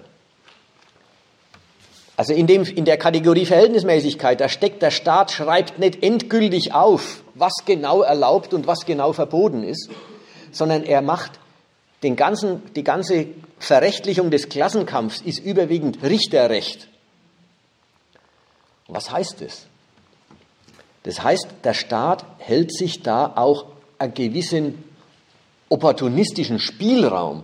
Also 2.16 2.34
in, 2.34 2.48
dem, 2.48 2.64
in 2.64 2.86
der 2.86 2.98
Kategorie 2.98 3.46
Verhältnismäßigkeit, 3.46 4.40
da 4.40 4.48
steckt 4.48 4.82
der 4.82 4.92
Staat, 4.92 5.32
schreibt 5.32 5.78
nicht 5.78 6.04
endgültig 6.04 6.74
auf, 6.74 7.24
was 7.34 7.54
genau 7.66 8.02
erlaubt 8.02 8.54
und 8.54 8.66
was 8.66 8.86
genau 8.86 9.14
verboten 9.14 9.64
ist, 9.64 9.90
sondern 10.52 10.84
er 10.84 11.02
macht 11.02 11.40
den 12.04 12.16
ganzen, 12.16 12.74
die 12.74 12.84
ganze 12.84 13.28
Verrechtlichung 13.60 14.30
des 14.30 14.50
Klassenkampfs 14.50 15.22
ist 15.22 15.40
überwiegend 15.40 16.04
Richterrecht. 16.04 16.88
Was 18.88 19.12
heißt 19.12 19.42
das? 19.42 19.66
Das 21.04 21.24
heißt, 21.24 21.48
der 21.64 21.74
Staat 21.74 22.26
hält 22.40 22.74
sich 22.74 23.02
da 23.02 23.34
auch 23.36 23.66
einen 23.98 24.14
gewissen 24.14 24.84
opportunistischen 25.70 26.60
Spielraum, 26.60 27.44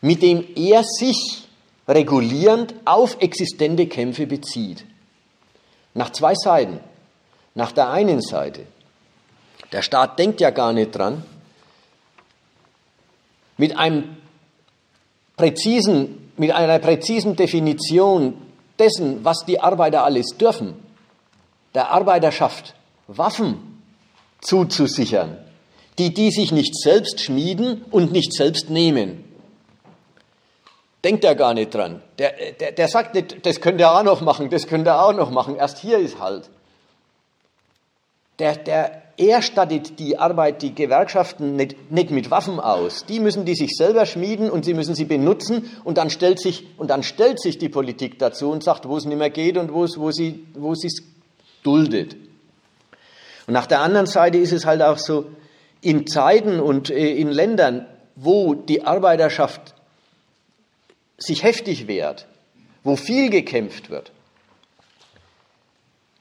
mit 0.00 0.22
dem 0.22 0.44
er 0.56 0.82
sich 0.84 1.46
regulierend 1.88 2.74
auf 2.84 3.16
existente 3.20 3.86
Kämpfe 3.86 4.26
bezieht. 4.26 4.84
Nach 5.94 6.10
zwei 6.10 6.34
Seiten. 6.34 6.80
Nach 7.54 7.72
der 7.72 7.90
einen 7.90 8.22
Seite, 8.22 8.64
der 9.72 9.82
Staat 9.82 10.18
denkt 10.18 10.40
ja 10.40 10.50
gar 10.50 10.72
nicht 10.72 10.92
dran, 10.92 11.22
mit 13.56 13.76
einem 13.76 14.16
präzisen, 15.36 16.30
mit 16.36 16.50
einer 16.50 16.78
präzisen 16.78 17.36
Definition 17.36 18.34
dessen, 18.78 19.24
was 19.24 19.44
die 19.46 19.60
Arbeiter 19.60 20.04
alles 20.04 20.36
dürfen, 20.38 20.74
der 21.74 21.90
Arbeiterschaft 21.90 22.74
Waffen 23.06 23.82
zuzusichern, 24.40 25.36
die 25.98 26.14
die 26.14 26.30
sich 26.30 26.52
nicht 26.52 26.74
selbst 26.74 27.20
schmieden 27.20 27.84
und 27.90 28.12
nicht 28.12 28.32
selbst 28.32 28.70
nehmen 28.70 29.32
denkt 31.04 31.24
er 31.24 31.34
gar 31.34 31.54
nicht 31.54 31.74
dran. 31.74 32.02
Der, 32.18 32.32
der, 32.52 32.72
der 32.72 32.88
sagt 32.88 33.14
nicht, 33.14 33.44
das 33.44 33.60
könnt 33.60 33.80
ihr 33.80 33.90
auch 33.90 34.02
noch 34.02 34.20
machen, 34.20 34.50
das 34.50 34.66
könnt 34.66 34.86
ihr 34.86 35.00
auch 35.00 35.12
noch 35.12 35.30
machen. 35.30 35.56
Erst 35.56 35.78
hier 35.78 35.98
ist 35.98 36.20
halt. 36.20 36.48
Der, 38.38 38.56
der, 38.56 39.01
er 39.16 39.42
stattet 39.42 39.98
die 39.98 40.18
Arbeit, 40.18 40.62
die 40.62 40.74
Gewerkschaften 40.74 41.56
nicht, 41.56 41.90
nicht 41.90 42.10
mit 42.10 42.30
Waffen 42.30 42.58
aus. 42.58 43.04
Die 43.06 43.20
müssen 43.20 43.44
die 43.44 43.54
sich 43.54 43.72
selber 43.76 44.06
schmieden 44.06 44.50
und 44.50 44.64
sie 44.64 44.74
müssen 44.74 44.94
sie 44.94 45.04
benutzen 45.04 45.70
und 45.84 45.98
dann 45.98 46.10
stellt 46.10 46.40
sich, 46.40 46.66
und 46.78 46.88
dann 46.88 47.02
stellt 47.02 47.40
sich 47.40 47.58
die 47.58 47.68
Politik 47.68 48.18
dazu 48.18 48.50
und 48.50 48.64
sagt, 48.64 48.88
wo 48.88 48.96
es 48.96 49.04
nicht 49.04 49.18
mehr 49.18 49.30
geht 49.30 49.58
und 49.58 49.72
wo 49.72 49.86
sie, 49.86 50.46
wo 50.54 50.74
sie 50.74 50.86
es 50.86 51.02
duldet. 51.62 52.16
Und 53.46 53.54
nach 53.54 53.66
der 53.66 53.80
anderen 53.80 54.06
Seite 54.06 54.38
ist 54.38 54.52
es 54.52 54.64
halt 54.64 54.82
auch 54.82 54.98
so, 54.98 55.26
in 55.80 56.06
Zeiten 56.06 56.60
und 56.60 56.90
äh, 56.90 57.10
in 57.10 57.28
Ländern, 57.28 57.86
wo 58.14 58.54
die 58.54 58.84
Arbeiterschaft 58.84 59.74
sich 61.18 61.42
heftig 61.42 61.86
wehrt, 61.86 62.26
wo 62.84 62.96
viel 62.96 63.30
gekämpft 63.30 63.90
wird, 63.90 64.12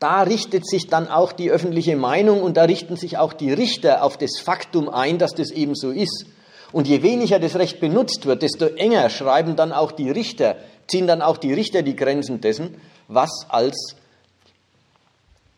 da 0.01 0.23
richtet 0.23 0.67
sich 0.67 0.87
dann 0.87 1.07
auch 1.07 1.31
die 1.31 1.51
öffentliche 1.51 1.95
Meinung 1.95 2.41
und 2.41 2.57
da 2.57 2.63
richten 2.63 2.95
sich 2.95 3.19
auch 3.19 3.33
die 3.33 3.53
Richter 3.53 4.03
auf 4.03 4.17
das 4.17 4.39
Faktum 4.39 4.89
ein, 4.89 5.19
dass 5.19 5.35
das 5.35 5.51
eben 5.51 5.75
so 5.75 5.91
ist. 5.91 6.25
Und 6.71 6.87
je 6.87 7.03
weniger 7.03 7.37
das 7.37 7.55
Recht 7.55 7.79
benutzt 7.79 8.25
wird, 8.25 8.41
desto 8.41 8.65
enger 8.65 9.11
schreiben 9.11 9.55
dann 9.55 9.71
auch 9.71 9.91
die 9.91 10.09
Richter, 10.09 10.55
ziehen 10.87 11.05
dann 11.05 11.21
auch 11.21 11.37
die 11.37 11.53
Richter 11.53 11.83
die 11.83 11.95
Grenzen 11.95 12.41
dessen, 12.41 12.81
was 13.09 13.45
als 13.47 13.95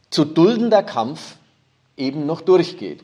zu 0.09 0.25
duldender 0.25 0.83
Kampf 0.83 1.37
eben 1.95 2.25
noch 2.25 2.41
durchgeht. 2.41 3.01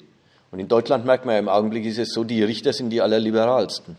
Und 0.52 0.60
in 0.60 0.68
Deutschland 0.68 1.06
merkt 1.06 1.26
man 1.26 1.36
ja 1.36 1.40
im 1.40 1.48
Augenblick 1.48 1.86
ist 1.86 2.00
es 2.00 2.12
so, 2.12 2.26
die 2.26 2.44
Richter 2.44 2.74
sind 2.74 2.90
die 2.90 3.02
allerliberalsten. 3.02 3.96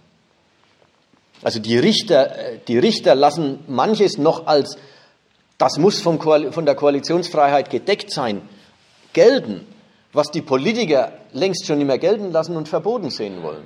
Also 1.43 1.59
die 1.59 1.79
Richter, 1.79 2.37
äh, 2.37 2.59
die 2.69 2.77
Richter 2.77 3.15
lassen 3.15 3.61
manches 3.67 4.19
noch 4.19 4.47
als, 4.47 4.77
das 5.61 5.78
muss 5.78 6.01
von, 6.01 6.19
der 6.19 6.74
Koalitionsfreiheit 6.74 7.70
gedeckt 7.70 8.11
sein, 8.11 8.43
gelten, 9.12 9.66
was 10.12 10.31
die 10.31 10.43
Politiker 10.43 11.12
längst 11.32 11.66
schon 11.66 11.78
nicht 11.78 11.87
mehr 11.87 11.99
gelten 11.99 12.32
lassen 12.32 12.57
und 12.57 12.69
verboten 12.69 13.11
sehen 13.11 13.43
wollen. 13.43 13.62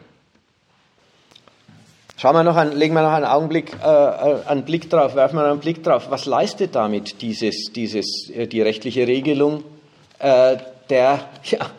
Schauen 2.17 2.35
wir 2.35 2.45
noch 2.45 2.57
an, 2.57 2.73
legen 2.73 2.95
wir 2.95 3.03
noch 3.03 3.13
einen 3.13 3.25
Augenblick, 3.25 3.73
äh, 3.83 3.87
äh 3.87 4.45
einen 4.47 4.65
Blick 4.65 4.91
drauf, 4.91 5.15
werfen 5.15 5.37
wir 5.37 5.45
einen 5.45 5.61
Blick 5.61 5.83
drauf. 5.83 6.11
Was 6.11 6.27
leistet 6.27 6.75
damit 6.75 7.23
dieses, 7.23 7.73
dieses, 7.75 8.31
äh, 8.31 8.47
die 8.47 8.63
rechtliche 8.63 9.07
Regelung 9.07 9.65
äh, 10.19 10.59
der, 10.91 11.29
ja, 11.45 11.71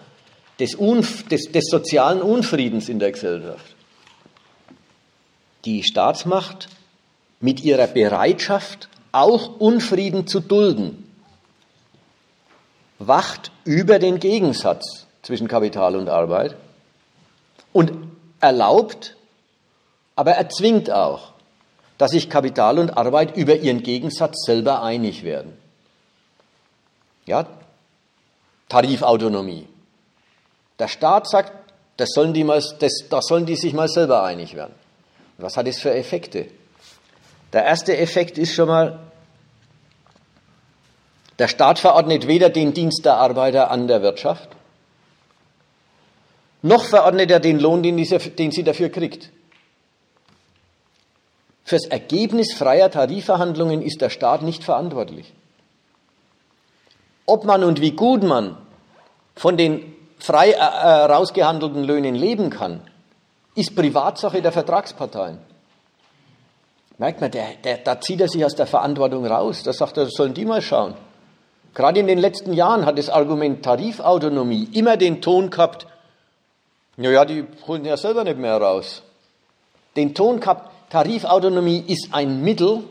des, 0.60 0.76
Unf 0.76 1.28
des, 1.28 1.52
des 1.52 1.66
sozialen 1.70 2.22
Unfriedens 2.22 2.90
in 2.90 3.00
der 3.00 3.12
Gesellschaft? 3.12 3.76
die 5.66 5.84
Staatsmacht 5.84 6.70
mit 7.40 7.64
ihrer 7.64 7.88
Bereitschaft, 7.88 8.88
auch 9.16 9.60
Unfrieden 9.60 10.28
zu 10.28 10.42
dulden, 10.42 11.10
wacht 13.00 13.52
über 13.64 13.98
den 13.98 14.20
Gegensatz 14.20 15.08
zwischen 15.22 15.48
Kapital 15.48 15.96
und 15.96 16.10
Arbeit 16.10 16.56
und 17.72 17.92
erlaubt, 18.42 19.16
aber 20.16 20.34
erzwingt 20.34 20.92
auch, 20.92 21.32
dass 21.98 22.12
sich 22.12 22.30
Kapital 22.30 22.78
und 22.78 22.98
Arbeit 22.98 23.38
über 23.38 23.56
ihren 23.56 23.84
Gegensatz 23.84 24.46
selber 24.46 24.84
einig 24.84 25.24
werden. 25.24 25.58
Ja, 27.26 27.48
Tarifautonomie. 28.68 29.68
Der 30.78 30.90
Staat 30.90 31.30
sagt, 31.30 31.54
das 31.96 32.10
sollen 32.14 32.34
die, 32.34 32.44
mal, 32.44 32.62
das, 32.80 33.06
das 33.10 33.26
sollen 33.28 33.46
die 33.46 33.56
sich 33.56 33.74
mal 33.74 33.88
selber 33.88 34.24
einig 34.24 34.56
werden. 34.56 34.74
Was 35.38 35.56
hat 35.56 35.68
es 35.68 35.80
für 35.80 35.94
Effekte? 35.94 36.48
Der 37.54 37.64
erste 37.64 37.98
Effekt 37.98 38.38
ist 38.38 38.54
schon 38.54 38.68
mal, 38.68 39.00
der 41.40 41.48
Staat 41.48 41.80
verordnet 41.80 42.28
weder 42.28 42.50
den 42.50 42.74
Dienst 42.74 43.06
der 43.06 43.18
Arbeiter 43.18 43.72
an 43.72 43.88
der 43.88 44.02
Wirtschaft, 44.02 44.50
noch 46.62 46.86
verordnet 46.86 47.30
er 47.30 47.40
den 47.40 47.60
Lohn, 47.60 47.84
den, 47.84 47.98
den 47.98 48.52
sie 48.52 48.64
dafür 48.64 48.90
kriegt. 48.90 49.30
Fürs 51.64 51.86
Ergebnis 51.86 52.54
freier 52.54 52.90
Tarifverhandlungen 52.90 53.82
ist 53.82 54.02
der 54.02 54.10
Staat 54.10 54.42
nicht 54.42 54.64
verantwortlich. 54.64 55.34
Ob 57.26 57.44
man 57.44 57.64
und 57.64 57.82
wie 57.82 57.92
gut 57.92 58.24
man 58.24 58.58
von 59.36 59.58
den 59.58 59.94
frei 60.20 60.52
äh, 60.52 60.56
äh 60.56 61.06
rausgehandelten 61.06 61.84
Löhnen 61.84 62.16
leben 62.16 62.50
kann, 62.50 62.82
ist 63.56 63.76
Privatsache 63.76 64.42
der 64.42 64.52
Vertragsparteien. 64.52 65.40
Merkt 66.98 67.22
man, 67.22 67.32
der, 67.32 67.56
der, 67.64 67.78
da 67.78 68.00
zieht 68.00 68.22
er 68.22 68.28
sich 68.30 68.46
aus 68.46 68.56
der 68.56 68.68
Verantwortung 68.68 69.26
raus. 69.26 69.64
Da 69.64 69.74
sagt 69.74 69.98
er, 69.98 70.08
sollen 70.08 70.34
die 70.34 70.46
mal 70.46 70.62
schauen. 70.62 70.96
Gerade 71.74 72.00
in 72.00 72.08
den 72.08 72.20
letzten 72.20 72.54
Jahren 72.54 72.86
hat 72.86 72.98
das 72.98 73.10
Argument 73.10 73.64
Tarifautonomie 73.64 74.70
immer 74.72 74.96
den 74.96 75.22
Ton 75.22 75.50
gehabt, 75.50 75.88
naja, 76.96 77.26
die 77.26 77.46
holen 77.68 77.84
ja 77.84 77.98
selber 77.98 78.24
nicht 78.24 78.38
mehr 78.38 78.56
raus. 78.56 79.04
Den 79.98 80.16
Ton 80.16 80.40
gehabt, 80.40 80.72
Tarifautonomie 80.90 81.84
ist 81.86 82.10
ein 82.14 82.42
Mittel, 82.42 82.84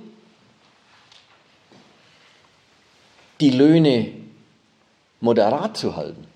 die 3.41 3.51
Löhne 3.51 4.13
moderat 5.21 5.79
zu 5.79 5.97
halten. 5.97 6.27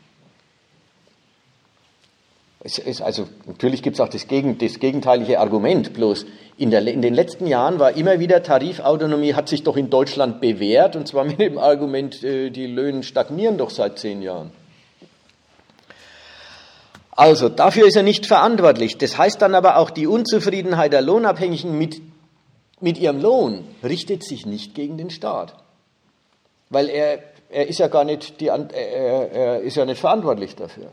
Es 2.61 2.79
ist 2.79 3.01
also, 3.01 3.29
natürlich 3.47 3.83
gibt 3.83 3.97
es 3.97 4.01
auch 4.01 4.09
das, 4.09 4.27
Gegen, 4.27 4.59
das, 4.59 4.81
gegenteilige 4.81 5.39
Argument, 5.39 5.93
bloß 5.95 6.27
in, 6.57 6.71
der, 6.71 6.85
in, 6.89 7.03
den 7.03 7.15
letzten 7.15 7.47
Jahren 7.47 7.79
war 7.79 7.93
immer 7.93 8.19
wieder 8.19 8.43
Tarifautonomie, 8.43 9.35
hat 9.35 9.49
sich 9.49 9.63
doch 9.63 9.77
in 9.77 9.91
Deutschland 9.91 10.41
bewährt, 10.41 10.97
und 10.97 11.07
zwar 11.07 11.25
mit 11.25 11.39
dem 11.39 11.57
Argument, 11.57 12.23
äh, 12.25 12.51
die 12.51 12.67
Löhne 12.67 13.05
stagnieren 13.05 13.59
doch 13.59 13.71
seit 13.71 13.99
zehn 13.99 14.23
Jahren. 14.23 14.51
Also, 17.13 17.49
dafür 17.49 17.87
ist 17.87 17.97
er 17.97 18.05
nicht 18.05 18.27
verantwortlich. 18.27 18.97
Das 18.97 19.19
heißt 19.19 19.43
dann 19.43 19.55
aber 19.55 19.77
auch, 19.79 19.91
die 19.91 20.07
Unzufriedenheit 20.07 20.93
der 20.93 21.03
Lohnabhängigen 21.03 21.77
mit, 21.77 22.01
mit 22.81 22.99
ihrem 22.99 23.21
Lohn 23.21 23.65
richtet 23.83 24.25
sich 24.25 24.47
nicht 24.47 24.75
gegen 24.75 24.99
den 24.99 25.11
Staat. 25.11 25.55
Weil 26.71 26.89
er, 26.89 27.19
er 27.51 27.69
ist 27.69 27.79
ja 27.79 27.89
gar 27.89 28.05
nicht, 28.05 28.41
die, 28.41 28.47
er, 28.47 28.71
er 28.73 29.61
ist 29.61 29.77
ja 29.77 29.85
nicht 29.85 30.01
verantwortlich 30.01 30.55
dafür. 30.55 30.93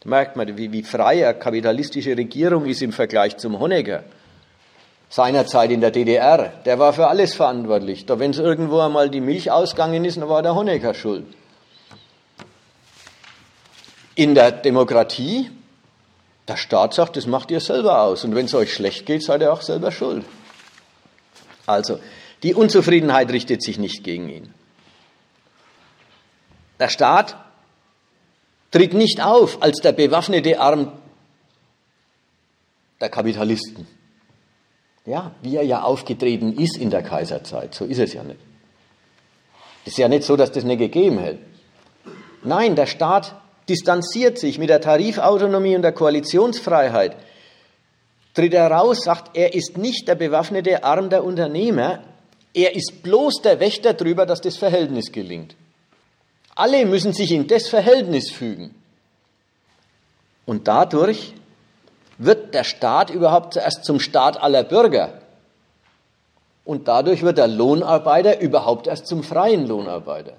Da 0.00 0.08
merkt 0.08 0.36
man, 0.36 0.56
wie, 0.56 0.70
wie 0.72 0.82
frei 0.82 1.26
eine 1.26 1.38
kapitalistische 1.38 2.16
Regierung 2.16 2.66
ist 2.66 2.82
im 2.82 2.92
Vergleich 2.92 3.36
zum 3.36 3.58
Honecker. 3.58 4.04
Seinerzeit 5.10 5.70
in 5.70 5.80
der 5.80 5.90
DDR, 5.90 6.52
der 6.64 6.78
war 6.78 6.92
für 6.92 7.08
alles 7.08 7.34
verantwortlich. 7.34 8.04
Da 8.06 8.18
wenn 8.18 8.30
es 8.30 8.38
irgendwo 8.38 8.80
einmal 8.80 9.08
die 9.08 9.20
Milch 9.20 9.50
ausgegangen 9.50 10.04
ist, 10.04 10.18
dann 10.18 10.28
war 10.28 10.42
der 10.42 10.54
Honecker 10.54 10.94
schuld. 10.94 11.24
In 14.14 14.34
der 14.34 14.52
Demokratie, 14.52 15.50
der 16.46 16.56
Staat 16.56 16.94
sagt, 16.94 17.16
das 17.16 17.26
macht 17.26 17.50
ihr 17.50 17.60
selber 17.60 18.02
aus. 18.02 18.24
Und 18.24 18.34
wenn 18.34 18.46
es 18.46 18.54
euch 18.54 18.74
schlecht 18.74 19.06
geht, 19.06 19.22
seid 19.22 19.40
ihr 19.40 19.52
auch 19.52 19.62
selber 19.62 19.92
schuld. 19.92 20.24
Also, 21.66 21.98
die 22.42 22.54
Unzufriedenheit 22.54 23.30
richtet 23.30 23.62
sich 23.62 23.78
nicht 23.78 24.04
gegen 24.04 24.28
ihn. 24.28 24.54
Der 26.78 26.88
Staat 26.88 27.36
tritt 28.70 28.94
nicht 28.94 29.22
auf 29.22 29.62
als 29.62 29.80
der 29.80 29.92
bewaffnete 29.92 30.60
Arm 30.60 30.92
der 33.00 33.08
Kapitalisten. 33.08 33.86
Ja, 35.06 35.32
wie 35.42 35.56
er 35.56 35.62
ja 35.62 35.82
aufgetreten 35.82 36.52
ist 36.52 36.76
in 36.76 36.90
der 36.90 37.02
Kaiserzeit. 37.02 37.74
So 37.74 37.84
ist 37.86 37.98
es 37.98 38.12
ja 38.12 38.22
nicht. 38.22 38.40
Es 39.84 39.92
ist 39.92 39.98
ja 39.98 40.08
nicht 40.08 40.24
so, 40.24 40.36
dass 40.36 40.52
das 40.52 40.64
nicht 40.64 40.78
gegeben 40.78 41.18
hätte. 41.18 41.38
Nein, 42.42 42.76
der 42.76 42.86
Staat 42.86 43.34
distanziert 43.68 44.38
sich 44.38 44.58
mit 44.58 44.68
der 44.68 44.80
Tarifautonomie 44.80 45.76
und 45.76 45.82
der 45.82 45.92
Koalitionsfreiheit. 45.92 47.16
Tritt 48.34 48.54
er 48.54 48.70
raus, 48.70 49.02
sagt, 49.02 49.36
er 49.36 49.54
ist 49.54 49.78
nicht 49.78 50.06
der 50.08 50.14
bewaffnete 50.14 50.84
Arm 50.84 51.10
der 51.10 51.24
Unternehmer, 51.24 52.02
er 52.54 52.74
ist 52.74 53.02
bloß 53.02 53.42
der 53.42 53.60
Wächter 53.60 53.94
darüber, 53.94 54.26
dass 54.26 54.40
das 54.40 54.56
Verhältnis 54.56 55.12
gelingt. 55.12 55.54
Alle 56.58 56.86
müssen 56.86 57.12
sich 57.12 57.30
in 57.30 57.46
das 57.46 57.68
Verhältnis 57.68 58.32
fügen. 58.32 58.74
Und 60.44 60.66
dadurch 60.66 61.32
wird 62.18 62.52
der 62.52 62.64
Staat 62.64 63.10
überhaupt 63.10 63.54
zuerst 63.54 63.84
zum 63.84 64.00
Staat 64.00 64.42
aller 64.42 64.64
Bürger. 64.64 65.22
Und 66.64 66.88
dadurch 66.88 67.22
wird 67.22 67.38
der 67.38 67.46
Lohnarbeiter 67.46 68.40
überhaupt 68.40 68.88
erst 68.88 69.06
zum 69.06 69.22
freien 69.22 69.68
Lohnarbeiter. 69.68 70.32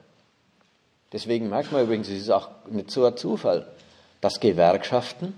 Deswegen 1.13 1.47
merkt 1.47 1.71
man 1.71 1.83
übrigens, 1.83 2.09
es 2.09 2.23
ist 2.23 2.31
auch 2.31 2.49
nicht 2.69 2.91
so 2.91 3.05
ein 3.05 3.15
Zufall, 3.15 3.65
dass 4.19 4.41
Gewerkschaften 4.41 5.33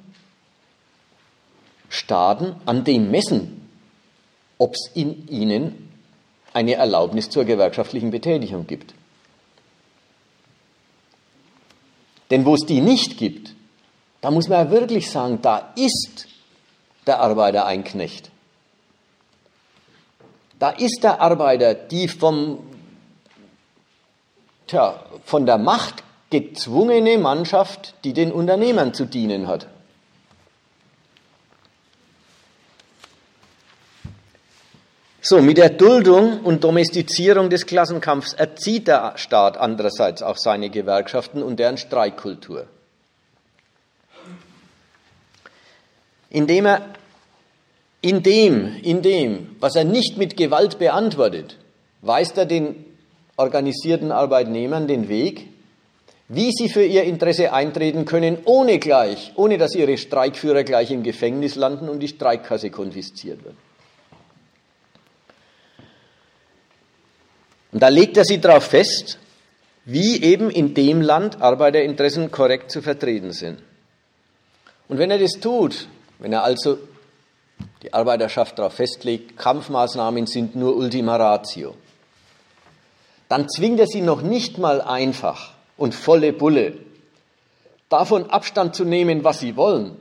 Staaten 1.89 2.55
an 2.65 2.83
dem 2.85 3.11
messen, 3.11 3.69
ob 4.57 4.73
es 4.73 4.89
in 4.95 5.27
ihnen 5.27 5.91
eine 6.53 6.73
Erlaubnis 6.73 7.29
zur 7.29 7.45
gewerkschaftlichen 7.45 8.09
Betätigung 8.09 8.65
gibt. 8.65 8.95
Denn 12.31 12.45
wo 12.45 12.55
es 12.55 12.65
die 12.65 12.81
nicht 12.81 13.17
gibt, 13.17 13.53
da 14.21 14.31
muss 14.31 14.47
man 14.47 14.65
ja 14.65 14.71
wirklich 14.71 15.11
sagen, 15.11 15.39
da 15.41 15.73
ist 15.75 16.27
der 17.05 17.19
Arbeiter 17.19 17.65
ein 17.65 17.83
Knecht. 17.83 18.31
Da 20.57 20.69
ist 20.69 20.99
der 21.03 21.19
Arbeiter 21.19 21.73
die 21.73 22.07
vom, 22.07 22.59
tja, 24.67 25.03
von 25.25 25.45
der 25.45 25.57
Macht 25.57 26.03
gezwungene 26.29 27.17
Mannschaft, 27.17 27.95
die 28.03 28.13
den 28.13 28.31
Unternehmern 28.31 28.93
zu 28.93 29.05
dienen 29.05 29.47
hat. 29.47 29.67
So, 35.23 35.39
mit 35.39 35.57
der 35.57 35.69
Duldung 35.69 36.41
und 36.41 36.63
Domestizierung 36.63 37.51
des 37.51 37.67
Klassenkampfs 37.67 38.33
erzieht 38.33 38.87
der 38.87 39.13
Staat 39.17 39.55
andererseits 39.55 40.23
auch 40.23 40.37
seine 40.37 40.71
Gewerkschaften 40.71 41.43
und 41.43 41.59
deren 41.59 41.77
Streikkultur. 41.77 42.65
Indem 46.31 46.65
er 46.65 46.81
in 48.01 48.23
dem, 48.23 48.77
in 48.81 49.03
dem, 49.03 49.55
was 49.59 49.75
er 49.75 49.83
nicht 49.83 50.17
mit 50.17 50.37
Gewalt 50.37 50.79
beantwortet, 50.79 51.57
weist 52.01 52.39
er 52.39 52.47
den 52.47 52.83
organisierten 53.37 54.11
Arbeitnehmern 54.11 54.87
den 54.87 55.07
Weg, 55.07 55.49
wie 56.29 56.51
sie 56.51 56.67
für 56.67 56.83
ihr 56.83 57.03
Interesse 57.03 57.53
eintreten 57.53 58.05
können, 58.05 58.39
ohne 58.45 58.79
gleich, 58.79 59.33
ohne 59.35 59.59
dass 59.59 59.75
ihre 59.75 59.99
Streikführer 59.99 60.63
gleich 60.63 60.89
im 60.89 61.03
Gefängnis 61.03 61.55
landen 61.55 61.89
und 61.89 61.99
die 61.99 62.07
Streikkasse 62.07 62.71
konfisziert 62.71 63.43
wird. 63.43 63.55
Und 67.71 67.81
da 67.81 67.87
legt 67.87 68.17
er 68.17 68.25
sie 68.25 68.39
darauf 68.39 68.65
fest, 68.65 69.17
wie 69.85 70.21
eben 70.21 70.49
in 70.49 70.73
dem 70.73 71.01
Land 71.01 71.41
Arbeiterinteressen 71.41 72.31
korrekt 72.31 72.71
zu 72.71 72.81
vertreten 72.81 73.31
sind. 73.31 73.59
Und 74.87 74.97
wenn 74.97 75.09
er 75.09 75.19
das 75.19 75.39
tut, 75.39 75.87
wenn 76.19 76.33
er 76.33 76.43
also 76.43 76.77
die 77.81 77.93
Arbeiterschaft 77.93 78.59
darauf 78.59 78.73
festlegt, 78.73 79.37
Kampfmaßnahmen 79.37 80.27
sind 80.27 80.55
nur 80.55 80.75
Ultima 80.75 81.15
Ratio, 81.15 81.75
dann 83.29 83.47
zwingt 83.49 83.79
er 83.79 83.87
sie 83.87 84.01
noch 84.01 84.21
nicht 84.21 84.57
mal 84.57 84.81
einfach 84.81 85.53
und 85.77 85.95
volle 85.95 86.33
Bulle 86.33 86.73
davon 87.91 88.29
Abstand 88.29 88.75
zu 88.75 88.85
nehmen, 88.85 89.23
was 89.23 89.39
sie 89.39 89.55
wollen, 89.55 89.97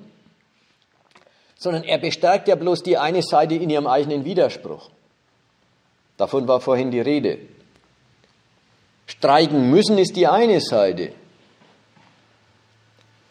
sondern 1.56 1.84
er 1.84 1.98
bestärkt 1.98 2.48
ja 2.48 2.54
bloß 2.54 2.82
die 2.82 2.96
eine 2.96 3.22
Seite 3.22 3.54
in 3.54 3.68
ihrem 3.68 3.86
eigenen 3.86 4.24
Widerspruch. 4.24 4.90
Davon 6.16 6.46
war 6.48 6.60
vorhin 6.60 6.90
die 6.90 7.00
Rede. 7.00 7.38
Streiken 9.10 9.70
müssen 9.70 9.98
ist 9.98 10.14
die 10.14 10.28
eine 10.28 10.60
Seite. 10.60 11.10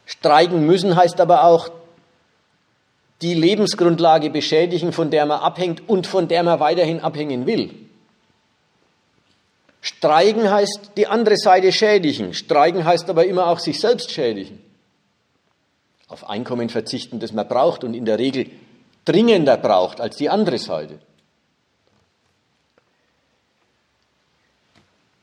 Streiken 0.06 0.65
müssen 0.65 0.97
heißt 0.97 1.22
aber 1.22 1.45
auch 1.45 1.69
die 3.22 3.34
Lebensgrundlage 3.34 4.30
beschädigen, 4.30 4.91
von 4.91 5.10
der 5.10 5.26
man 5.26 5.39
abhängt 5.39 5.88
und 5.88 6.06
von 6.06 6.27
der 6.27 6.43
man 6.43 6.60
weiterhin 6.60 6.99
abhängen 6.99 7.45
will. 7.45 7.73
Streiken 9.80 10.51
heißt 10.51 10.91
die 10.97 11.07
andere 11.07 11.38
Seite 11.38 11.72
schädigen. 11.72 12.34
Streiken 12.34 12.84
heißt 12.84 13.10
aber 13.10 13.26
immer 13.26 13.47
auch 13.47 13.60
sich 13.60 13.80
selbst 13.80 14.11
schädigen. 14.11 14.61
Auf 16.10 16.30
Einkommen 16.30 16.68
verzichten, 16.68 17.22
das 17.22 17.31
man 17.31 17.47
braucht 17.47 17.85
und 17.85 17.93
in 17.93 18.03
der 18.03 18.19
Regel 18.19 18.47
dringender 19.06 19.56
braucht 19.56 20.01
als 20.01 20.18
die 20.18 20.30
andere 20.30 20.57
Seite. 20.57 20.99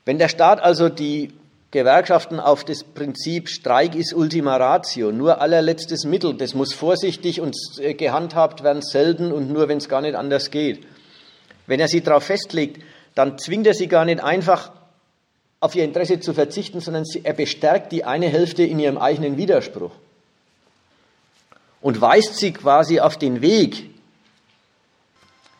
Wenn 0.07 0.19
der 0.19 0.29
Staat 0.29 0.61
also 0.61 0.87
die 0.87 1.33
Gewerkschaften 1.71 2.39
auf 2.39 2.63
das 2.63 2.85
Prinzip 2.85 3.49
Streik 3.49 3.93
ist 3.93 4.13
Ultima 4.13 4.55
Ratio, 4.55 5.11
nur 5.11 5.41
allerletztes 5.41 6.05
Mittel, 6.05 6.33
das 6.33 6.53
muss 6.53 6.73
vorsichtig 6.73 7.41
und 7.41 7.57
äh, 7.79 7.93
gehandhabt 7.93 8.63
werden, 8.63 8.81
selten 8.81 9.33
und 9.33 9.51
nur, 9.51 9.67
wenn 9.67 9.79
es 9.79 9.89
gar 9.89 9.99
nicht 9.99 10.15
anders 10.15 10.49
geht. 10.49 10.87
Wenn 11.65 11.81
er 11.81 11.89
sie 11.89 11.99
darauf 11.99 12.23
festlegt, 12.23 12.81
dann 13.15 13.37
zwingt 13.37 13.67
er 13.67 13.73
sie 13.73 13.87
gar 13.87 14.05
nicht 14.05 14.23
einfach 14.23 14.71
auf 15.59 15.75
ihr 15.75 15.83
Interesse 15.83 16.21
zu 16.21 16.33
verzichten, 16.33 16.79
sondern 16.79 17.03
er 17.23 17.33
bestärkt 17.33 17.91
die 17.91 18.05
eine 18.05 18.29
Hälfte 18.29 18.63
in 18.63 18.79
ihrem 18.79 18.97
eigenen 18.97 19.35
Widerspruch 19.35 19.91
und 21.81 21.99
weist 21.99 22.37
sie 22.37 22.53
quasi 22.53 23.01
auf 23.01 23.17
den 23.17 23.41
Weg, 23.41 23.89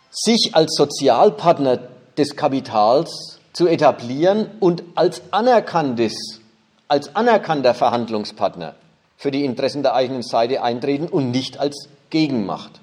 sich 0.09 0.51
als 0.53 0.73
Sozialpartner 0.77 1.89
des 2.17 2.37
Kapitals 2.37 3.36
zu 3.57 3.65
etablieren 3.65 4.51
und 4.59 4.83
als 4.93 5.23
anerkanntes, 5.31 6.41
als 6.87 7.15
anerkannter 7.15 7.73
Verhandlungspartner 7.73 8.75
für 9.17 9.31
die 9.31 9.45
Interessen 9.45 9.81
der 9.81 9.95
eigenen 9.95 10.21
Seite 10.21 10.61
eintreten 10.61 11.07
und 11.07 11.31
nicht 11.31 11.59
als 11.59 11.89
Gegenmacht. 12.11 12.79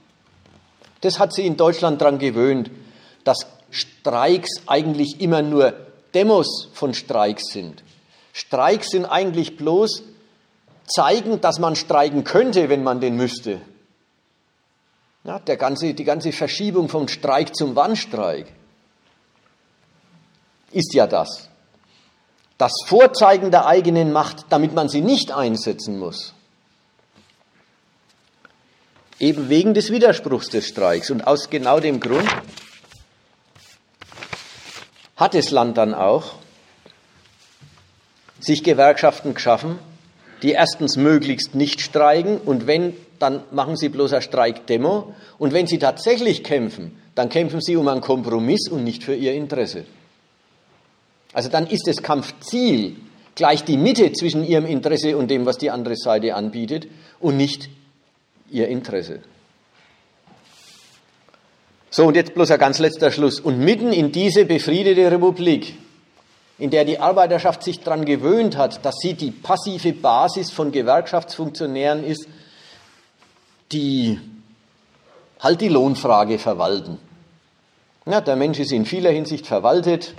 Das 1.00 1.20
hat 1.20 1.32
sie 1.32 1.46
in 1.46 1.56
Deutschland 1.56 2.00
daran 2.00 2.18
gewöhnt, 2.18 2.72
dass 3.22 3.46
Streiks 3.70 4.50
eigentlich 4.66 5.20
immer 5.20 5.42
nur 5.42 5.74
Demos 6.12 6.70
von 6.72 6.92
Streiks 6.92 7.52
sind. 7.52 7.84
Streiks 8.32 8.88
sind 8.88 9.04
eigentlich 9.04 9.56
bloß 9.56 10.02
zeigen, 10.88 11.40
dass 11.40 11.60
man 11.60 11.76
streiken 11.76 12.24
könnte, 12.24 12.68
wenn 12.68 12.82
man 12.82 13.00
den 13.00 13.14
müsste. 13.14 13.60
Ja, 15.22 15.38
der 15.38 15.56
ganze, 15.56 15.94
die 15.94 16.04
ganze 16.04 16.32
Verschiebung 16.32 16.88
vom 16.88 17.06
Streik 17.06 17.54
zum 17.54 17.76
Warnstreik 17.76 18.52
ist 20.74 20.94
ja 20.94 21.06
das. 21.06 21.48
Das 22.58 22.72
Vorzeigen 22.86 23.50
der 23.50 23.66
eigenen 23.66 24.12
Macht, 24.12 24.46
damit 24.50 24.74
man 24.74 24.88
sie 24.88 25.00
nicht 25.00 25.32
einsetzen 25.32 25.98
muss. 25.98 26.34
Eben 29.18 29.48
wegen 29.48 29.74
des 29.74 29.90
Widerspruchs 29.90 30.48
des 30.48 30.68
Streiks 30.68 31.10
und 31.10 31.26
aus 31.26 31.50
genau 31.50 31.80
dem 31.80 32.00
Grund 32.00 32.28
hat 35.16 35.34
das 35.34 35.50
Land 35.50 35.78
dann 35.78 35.94
auch 35.94 36.34
sich 38.40 38.62
Gewerkschaften 38.62 39.34
geschaffen, 39.34 39.78
die 40.42 40.52
erstens 40.52 40.96
möglichst 40.96 41.54
nicht 41.54 41.80
streiken 41.80 42.38
und 42.38 42.66
wenn, 42.66 42.94
dann 43.18 43.42
machen 43.50 43.76
sie 43.76 43.88
bloß 43.88 44.12
eine 44.12 44.22
Streikdemo 44.22 45.14
und 45.38 45.52
wenn 45.52 45.66
sie 45.66 45.78
tatsächlich 45.78 46.44
kämpfen, 46.44 47.00
dann 47.14 47.28
kämpfen 47.28 47.60
sie 47.60 47.76
um 47.76 47.88
einen 47.88 48.00
Kompromiss 48.00 48.68
und 48.68 48.84
nicht 48.84 49.04
für 49.04 49.14
ihr 49.14 49.32
Interesse. 49.32 49.86
Also 51.34 51.50
dann 51.50 51.66
ist 51.66 51.86
das 51.86 52.02
Kampfziel 52.02 52.96
gleich 53.34 53.64
die 53.64 53.76
Mitte 53.76 54.12
zwischen 54.12 54.44
ihrem 54.44 54.64
Interesse 54.64 55.16
und 55.16 55.30
dem, 55.30 55.44
was 55.44 55.58
die 55.58 55.70
andere 55.70 55.96
Seite 55.96 56.34
anbietet 56.34 56.86
und 57.20 57.36
nicht 57.36 57.68
ihr 58.50 58.68
Interesse. 58.68 59.20
So, 61.90 62.06
und 62.06 62.16
jetzt 62.16 62.34
bloß 62.34 62.50
ein 62.52 62.58
ganz 62.58 62.78
letzter 62.78 63.10
Schluss. 63.10 63.38
Und 63.38 63.58
mitten 63.58 63.92
in 63.92 64.10
diese 64.10 64.46
befriedete 64.46 65.10
Republik 65.10 65.74
in 66.58 66.70
der 66.70 66.84
die 66.84 66.98
Arbeiterschaft 66.98 67.62
sich 67.62 67.80
daran 67.80 68.04
gewöhnt 68.04 68.56
hat, 68.56 68.84
dass 68.84 68.96
sie 69.00 69.14
die 69.14 69.30
passive 69.30 69.92
Basis 69.92 70.50
von 70.50 70.70
Gewerkschaftsfunktionären 70.70 72.04
ist, 72.04 72.28
die 73.72 74.20
halt 75.40 75.60
die 75.60 75.68
Lohnfrage 75.68 76.38
verwalten. 76.38 76.98
Ja, 78.06 78.20
der 78.20 78.36
Mensch 78.36 78.60
ist 78.60 78.70
in 78.70 78.86
vieler 78.86 79.10
Hinsicht 79.10 79.46
verwaltet. 79.46 80.14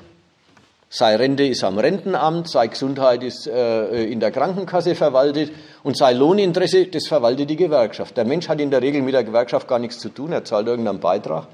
Sei 0.89 1.15
Rente 1.15 1.43
ist 1.45 1.63
am 1.63 1.77
Rentenamt, 1.77 2.47
sei 2.47 2.67
Gesundheit 2.67 3.23
ist 3.23 3.47
äh, 3.47 4.03
in 4.03 4.19
der 4.19 4.31
Krankenkasse 4.31 4.95
verwaltet 4.95 5.51
und 5.83 5.97
sei 5.97 6.13
Lohninteresse, 6.13 6.85
das 6.87 7.07
verwaltet 7.07 7.49
die 7.49 7.55
Gewerkschaft. 7.55 8.15
Der 8.15 8.25
Mensch 8.25 8.47
hat 8.47 8.61
in 8.61 8.71
der 8.71 8.81
Regel 8.81 9.01
mit 9.01 9.13
der 9.13 9.23
Gewerkschaft 9.23 9.67
gar 9.67 9.79
nichts 9.79 9.99
zu 9.99 10.09
tun, 10.09 10.31
er 10.31 10.45
zahlt 10.45 10.67
irgendeinen 10.67 10.99
Beitrag. 10.99 11.47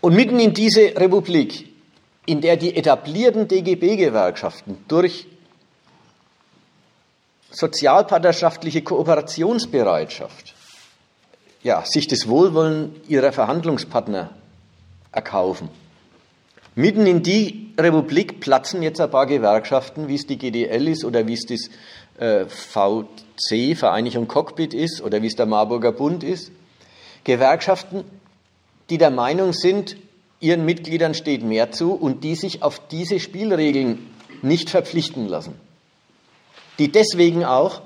Und 0.00 0.14
mitten 0.14 0.38
in 0.38 0.54
diese 0.54 0.96
Republik, 0.96 1.72
in 2.24 2.40
der 2.40 2.56
die 2.56 2.76
etablierten 2.76 3.48
DGB-Gewerkschaften 3.48 4.84
durch 4.88 5.26
sozialpartnerschaftliche 7.50 8.82
Kooperationsbereitschaft 8.82 10.54
ja, 11.66 11.84
sich 11.84 12.06
das 12.06 12.28
Wohlwollen 12.28 12.94
ihrer 13.08 13.32
Verhandlungspartner 13.32 14.30
erkaufen. 15.10 15.68
Mitten 16.78 17.06
in 17.06 17.22
die 17.22 17.72
Republik 17.78 18.38
platzen 18.38 18.82
jetzt 18.82 19.00
ein 19.00 19.10
paar 19.10 19.24
Gewerkschaften, 19.24 20.08
wie 20.08 20.14
es 20.14 20.26
die 20.26 20.36
GDL 20.36 20.88
ist 20.88 21.06
oder 21.06 21.26
wie 21.26 21.32
es 21.32 21.46
das 21.46 21.70
äh, 22.18 22.44
VC, 22.44 23.74
Vereinigung 23.74 24.28
Cockpit 24.28 24.74
ist 24.74 25.00
oder 25.00 25.22
wie 25.22 25.26
es 25.26 25.36
der 25.36 25.46
Marburger 25.46 25.92
Bund 25.92 26.22
ist. 26.22 26.52
Gewerkschaften, 27.24 28.04
die 28.90 28.98
der 28.98 29.10
Meinung 29.10 29.54
sind, 29.54 29.96
ihren 30.38 30.66
Mitgliedern 30.66 31.14
steht 31.14 31.42
mehr 31.42 31.72
zu 31.72 31.92
und 31.94 32.24
die 32.24 32.34
sich 32.34 32.62
auf 32.62 32.78
diese 32.88 33.20
Spielregeln 33.20 34.10
nicht 34.42 34.68
verpflichten 34.68 35.28
lassen. 35.28 35.54
Die 36.78 36.92
deswegen 36.92 37.42
auch, 37.46 37.80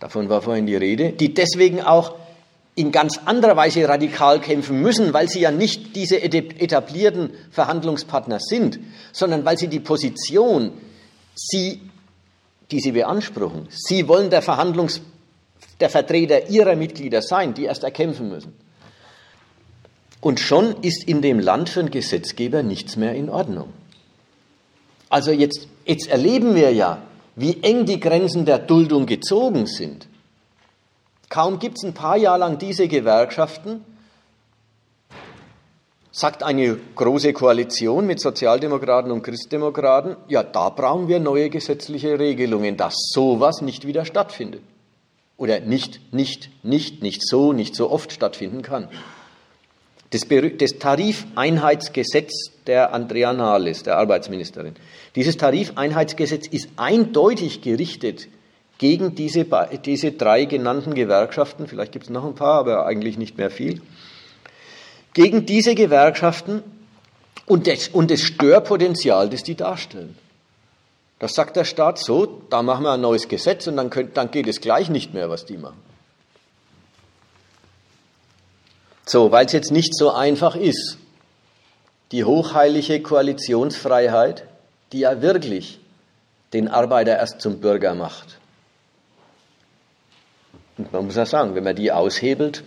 davon 0.00 0.28
war 0.28 0.42
vorhin 0.42 0.66
die 0.66 0.74
Rede, 0.74 1.12
die 1.12 1.34
deswegen 1.34 1.80
auch 1.82 2.16
in 2.76 2.90
ganz 2.90 3.18
anderer 3.24 3.56
Weise 3.56 3.88
radikal 3.88 4.40
kämpfen 4.40 4.80
müssen, 4.80 5.12
weil 5.12 5.28
sie 5.28 5.40
ja 5.40 5.50
nicht 5.50 5.94
diese 5.94 6.20
etablierten 6.20 7.30
Verhandlungspartner 7.50 8.40
sind, 8.40 8.80
sondern 9.12 9.44
weil 9.44 9.56
sie 9.56 9.68
die 9.68 9.80
Position, 9.80 10.72
sie, 11.34 11.80
die 12.70 12.80
sie 12.80 12.92
beanspruchen, 12.92 13.68
sie 13.70 14.08
wollen 14.08 14.30
der 14.30 14.42
Verhandlungs, 14.42 15.00
der 15.78 15.88
Vertreter 15.88 16.48
ihrer 16.48 16.74
Mitglieder 16.74 17.22
sein, 17.22 17.54
die 17.54 17.64
erst 17.64 17.84
erkämpfen 17.84 18.28
müssen. 18.28 18.54
Und 20.20 20.40
schon 20.40 20.76
ist 20.82 21.04
in 21.06 21.20
dem 21.22 21.38
Land 21.38 21.68
für 21.68 21.80
einen 21.80 21.90
Gesetzgeber 21.90 22.62
nichts 22.62 22.96
mehr 22.96 23.14
in 23.14 23.28
Ordnung. 23.28 23.72
Also 25.10 25.30
jetzt, 25.30 25.68
jetzt 25.84 26.08
erleben 26.08 26.54
wir 26.54 26.72
ja, 26.72 27.02
wie 27.36 27.62
eng 27.62 27.84
die 27.84 28.00
Grenzen 28.00 28.44
der 28.44 28.58
Duldung 28.58 29.06
gezogen 29.06 29.66
sind. 29.66 30.08
Kaum 31.34 31.58
gibt 31.58 31.78
es 31.78 31.84
ein 31.84 31.94
paar 31.94 32.16
Jahre 32.16 32.38
lang 32.38 32.58
diese 32.58 32.86
Gewerkschaften, 32.86 33.84
sagt 36.12 36.44
eine 36.44 36.78
große 36.94 37.32
Koalition 37.32 38.06
mit 38.06 38.20
Sozialdemokraten 38.20 39.10
und 39.10 39.24
Christdemokraten, 39.24 40.14
ja, 40.28 40.44
da 40.44 40.68
brauchen 40.68 41.08
wir 41.08 41.18
neue 41.18 41.50
gesetzliche 41.50 42.20
Regelungen, 42.20 42.76
dass 42.76 42.94
sowas 43.12 43.62
nicht 43.62 43.84
wieder 43.84 44.04
stattfindet. 44.04 44.62
Oder 45.36 45.58
nicht, 45.58 46.14
nicht, 46.14 46.50
nicht, 46.62 47.02
nicht 47.02 47.26
so, 47.26 47.52
nicht 47.52 47.74
so 47.74 47.90
oft 47.90 48.12
stattfinden 48.12 48.62
kann 48.62 48.88
das, 50.14 50.28
das 50.58 50.78
Tarifeinheitsgesetz 50.78 52.52
der 52.66 52.94
Andrea 52.94 53.32
Nahles, 53.32 53.82
der 53.82 53.98
Arbeitsministerin. 53.98 54.74
Dieses 55.16 55.36
Tarifeinheitsgesetz 55.36 56.46
ist 56.46 56.68
eindeutig 56.76 57.62
gerichtet 57.62 58.28
gegen 58.84 59.14
diese, 59.14 59.46
diese 59.82 60.12
drei 60.12 60.44
genannten 60.44 60.92
Gewerkschaften, 60.92 61.68
vielleicht 61.68 61.90
gibt 61.90 62.04
es 62.04 62.10
noch 62.10 62.22
ein 62.22 62.34
paar, 62.34 62.58
aber 62.58 62.84
eigentlich 62.84 63.16
nicht 63.16 63.38
mehr 63.38 63.50
viel, 63.50 63.80
gegen 65.14 65.46
diese 65.46 65.74
Gewerkschaften 65.74 66.62
und 67.46 67.66
das, 67.66 67.88
und 67.88 68.10
das 68.10 68.20
Störpotenzial, 68.20 69.30
das 69.30 69.42
die 69.42 69.54
darstellen. 69.54 70.18
Das 71.18 71.32
sagt 71.32 71.56
der 71.56 71.64
Staat 71.64 71.98
so, 71.98 72.42
da 72.50 72.62
machen 72.62 72.84
wir 72.84 72.92
ein 72.92 73.00
neues 73.00 73.26
Gesetz 73.26 73.66
und 73.66 73.78
dann, 73.78 73.88
könnt, 73.88 74.18
dann 74.18 74.30
geht 74.30 74.46
es 74.48 74.60
gleich 74.60 74.90
nicht 74.90 75.14
mehr, 75.14 75.30
was 75.30 75.46
die 75.46 75.56
machen. 75.56 75.80
So, 79.06 79.32
weil 79.32 79.46
es 79.46 79.52
jetzt 79.52 79.72
nicht 79.72 79.96
so 79.96 80.10
einfach 80.10 80.56
ist, 80.56 80.98
die 82.12 82.24
hochheilige 82.24 83.00
Koalitionsfreiheit, 83.00 84.44
die 84.92 84.98
ja 84.98 85.22
wirklich 85.22 85.80
den 86.52 86.68
Arbeiter 86.68 87.16
erst 87.16 87.40
zum 87.40 87.60
Bürger 87.60 87.94
macht. 87.94 88.40
Und 90.76 90.92
man 90.92 91.06
muss 91.06 91.16
ja 91.16 91.26
sagen, 91.26 91.54
wenn 91.54 91.64
man 91.64 91.76
die 91.76 91.92
aushebelt, 91.92 92.64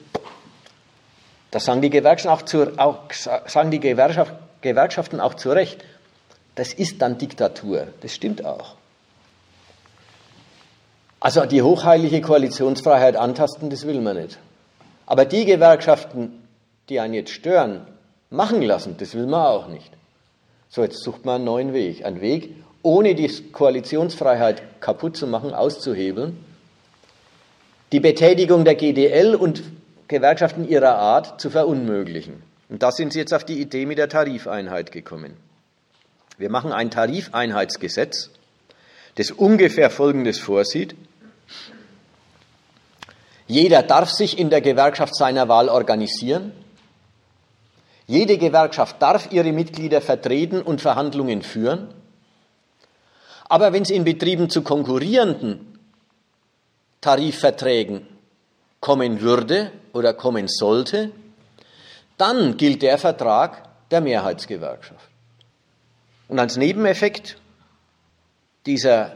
das 1.51 1.65
sagen 1.65 1.81
die 1.81 1.89
Gewerkschaften 1.89 2.29
auch 2.29 2.41
zu, 2.43 2.79
auch, 2.79 2.99
sagen 3.47 3.71
die 3.71 3.79
Gewerkschaft, 3.79 4.33
Gewerkschaften 4.61 5.19
auch 5.19 5.33
zu 5.33 5.49
Recht, 5.51 5.83
das 6.55 6.73
ist 6.73 7.01
dann 7.01 7.17
Diktatur. 7.17 7.87
Das 8.01 8.13
stimmt 8.13 8.43
auch. 8.43 8.75
Also 11.19 11.45
die 11.45 11.61
hochheilige 11.61 12.21
Koalitionsfreiheit 12.21 13.15
antasten, 13.15 13.69
das 13.69 13.85
will 13.85 14.01
man 14.01 14.17
nicht. 14.17 14.37
Aber 15.05 15.25
die 15.25 15.45
Gewerkschaften, 15.45 16.43
die 16.89 16.99
einen 16.99 17.13
jetzt 17.13 17.31
stören, 17.31 17.87
machen 18.29 18.61
lassen, 18.61 18.97
das 18.97 19.15
will 19.15 19.25
man 19.25 19.45
auch 19.45 19.67
nicht. 19.67 19.91
So, 20.69 20.83
jetzt 20.83 21.01
sucht 21.01 21.25
man 21.25 21.35
einen 21.35 21.45
neuen 21.45 21.73
Weg. 21.73 22.05
Einen 22.05 22.21
Weg, 22.21 22.55
ohne 22.83 23.15
die 23.15 23.27
Koalitionsfreiheit 23.51 24.81
kaputt 24.81 25.17
zu 25.17 25.27
machen, 25.27 25.53
auszuhebeln, 25.53 26.43
die 27.91 27.99
Betätigung 27.99 28.65
der 28.65 28.75
GDL 28.75 29.35
und 29.35 29.63
Gewerkschaften 30.07 30.67
ihrer 30.67 30.95
Art 30.95 31.39
zu 31.39 31.49
verunmöglichen. 31.49 32.41
Und 32.69 32.83
da 32.83 32.91
sind 32.91 33.13
sie 33.13 33.19
jetzt 33.19 33.33
auf 33.33 33.45
die 33.45 33.61
Idee 33.61 33.85
mit 33.85 33.97
der 33.97 34.09
Tarifeinheit 34.09 34.91
gekommen. 34.91 35.37
Wir 36.37 36.49
machen 36.49 36.71
ein 36.71 36.91
Tarifeinheitsgesetz, 36.91 38.29
das 39.15 39.31
ungefähr 39.31 39.89
Folgendes 39.89 40.39
vorsieht. 40.39 40.95
Jeder 43.47 43.81
darf 43.81 44.11
sich 44.11 44.37
in 44.37 44.49
der 44.49 44.61
Gewerkschaft 44.61 45.15
seiner 45.15 45.47
Wahl 45.47 45.69
organisieren. 45.69 46.51
Jede 48.05 48.37
Gewerkschaft 48.37 49.01
darf 49.01 49.31
ihre 49.31 49.51
Mitglieder 49.53 50.01
vertreten 50.01 50.61
und 50.61 50.81
Verhandlungen 50.81 51.41
führen. 51.41 51.87
Aber 53.49 53.71
wenn 53.71 53.83
es 53.83 53.89
in 53.89 54.03
Betrieben 54.03 54.49
zu 54.49 54.61
konkurrierenden 54.61 55.66
Tarifverträgen 57.01 58.07
kommen 58.79 59.21
würde 59.21 59.71
oder 59.93 60.13
kommen 60.13 60.47
sollte, 60.47 61.11
dann 62.17 62.57
gilt 62.57 62.81
der 62.81 62.97
Vertrag 62.97 63.63
der 63.91 64.01
Mehrheitsgewerkschaft. 64.01 65.09
Und 66.27 66.39
als 66.39 66.57
Nebeneffekt 66.57 67.37
dieser 68.65 69.15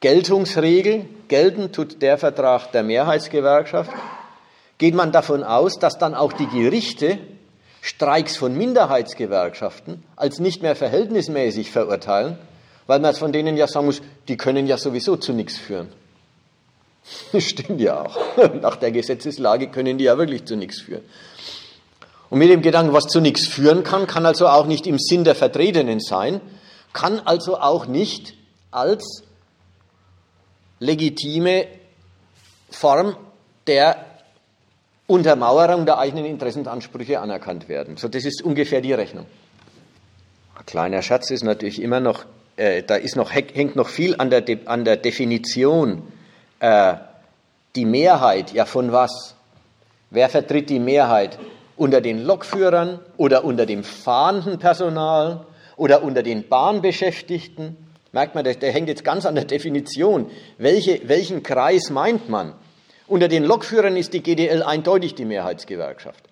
Geltungsregel, 0.00 1.06
gelten 1.28 1.72
tut 1.72 2.00
der 2.02 2.18
Vertrag 2.18 2.72
der 2.72 2.82
Mehrheitsgewerkschaft, 2.82 3.90
geht 4.78 4.94
man 4.94 5.12
davon 5.12 5.42
aus, 5.42 5.78
dass 5.78 5.98
dann 5.98 6.14
auch 6.14 6.32
die 6.32 6.46
Gerichte 6.46 7.18
Streiks 7.80 8.36
von 8.36 8.56
Minderheitsgewerkschaften 8.56 10.02
als 10.16 10.40
nicht 10.40 10.60
mehr 10.62 10.74
verhältnismäßig 10.74 11.70
verurteilen, 11.70 12.36
weil 12.86 12.98
man 12.98 13.14
von 13.14 13.32
denen 13.32 13.56
ja 13.56 13.68
sagen 13.68 13.86
muss, 13.86 14.02
die 14.28 14.36
können 14.36 14.66
ja 14.66 14.76
sowieso 14.76 15.16
zu 15.16 15.32
nichts 15.32 15.56
führen. 15.56 15.88
Stimmt 17.38 17.80
ja 17.80 18.02
auch. 18.02 18.18
Nach 18.60 18.76
der 18.76 18.92
Gesetzeslage 18.92 19.68
können 19.68 19.98
die 19.98 20.04
ja 20.04 20.18
wirklich 20.18 20.44
zu 20.44 20.56
nichts 20.56 20.80
führen. 20.80 21.02
Und 22.28 22.38
mit 22.38 22.50
dem 22.50 22.62
Gedanken, 22.62 22.92
was 22.92 23.04
zu 23.04 23.20
nichts 23.20 23.46
führen 23.46 23.84
kann, 23.84 24.06
kann 24.06 24.26
also 24.26 24.48
auch 24.48 24.66
nicht 24.66 24.86
im 24.86 24.98
Sinn 24.98 25.24
der 25.24 25.34
Vertretenen 25.34 26.00
sein, 26.00 26.40
kann 26.92 27.20
also 27.20 27.58
auch 27.58 27.86
nicht 27.86 28.34
als 28.70 29.22
legitime 30.80 31.66
Form 32.70 33.16
der 33.66 34.04
Untermauerung 35.06 35.86
der 35.86 35.98
eigenen 35.98 36.24
Interessenansprüche 36.24 37.20
anerkannt 37.20 37.68
werden. 37.68 37.96
So, 37.96 38.08
das 38.08 38.24
ist 38.24 38.42
ungefähr 38.42 38.80
die 38.80 38.92
Rechnung. 38.92 39.26
Ein 40.58 40.66
kleiner 40.66 41.02
Schatz 41.02 41.30
ist 41.30 41.44
natürlich 41.44 41.80
immer 41.80 42.00
noch, 42.00 42.24
äh, 42.56 42.82
da 42.82 42.96
ist 42.96 43.14
noch, 43.14 43.32
hängt 43.32 43.76
noch 43.76 43.88
viel 43.88 44.16
an 44.18 44.30
der, 44.30 44.40
De 44.40 44.66
an 44.66 44.84
der 44.84 44.96
Definition. 44.96 46.02
Äh, 46.60 46.94
die 47.74 47.84
Mehrheit, 47.84 48.52
ja 48.52 48.64
von 48.64 48.92
was? 48.92 49.34
Wer 50.10 50.28
vertritt 50.28 50.70
die 50.70 50.78
Mehrheit? 50.78 51.38
Unter 51.76 52.00
den 52.00 52.24
Lokführern 52.24 53.00
oder 53.18 53.44
unter 53.44 53.66
dem 53.66 53.84
fahrenden 53.84 54.58
Personal 54.58 55.46
oder 55.76 56.02
unter 56.02 56.22
den 56.22 56.48
Bahnbeschäftigten? 56.48 57.76
Merkt 58.12 58.34
man, 58.34 58.44
der, 58.44 58.54
der 58.54 58.72
hängt 58.72 58.88
jetzt 58.88 59.04
ganz 59.04 59.26
an 59.26 59.34
der 59.34 59.44
Definition. 59.44 60.30
Welche, 60.56 61.06
welchen 61.06 61.42
Kreis 61.42 61.90
meint 61.90 62.30
man? 62.30 62.54
Unter 63.06 63.28
den 63.28 63.44
Lokführern 63.44 63.96
ist 63.96 64.14
die 64.14 64.22
GDL 64.22 64.62
eindeutig 64.62 65.14
die 65.14 65.26
Mehrheitsgewerkschaft. 65.26 66.24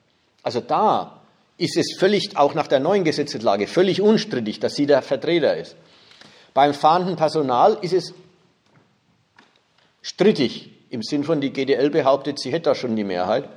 Also 0.42 0.60
da 0.60 1.20
ist 1.58 1.76
es 1.76 1.96
völlig, 1.98 2.36
auch 2.36 2.54
nach 2.54 2.66
der 2.66 2.80
neuen 2.80 3.04
Gesetzeslage, 3.04 3.66
völlig 3.66 4.00
unstrittig, 4.00 4.60
dass 4.60 4.74
sie 4.74 4.86
der 4.86 5.02
Vertreter 5.02 5.56
ist. 5.56 5.76
Beim 6.52 6.72
fahrenden 6.72 7.16
Personal 7.16 7.78
ist 7.82 7.92
es 7.92 8.14
strittig, 10.04 10.70
im 10.90 11.02
Sinn 11.02 11.24
von, 11.24 11.40
die 11.40 11.50
GDL 11.50 11.90
behauptet, 11.90 12.38
sie 12.38 12.52
hätte 12.52 12.70
da 12.70 12.74
schon 12.76 12.94
die 12.94 13.02
Mehrheit. 13.02 13.48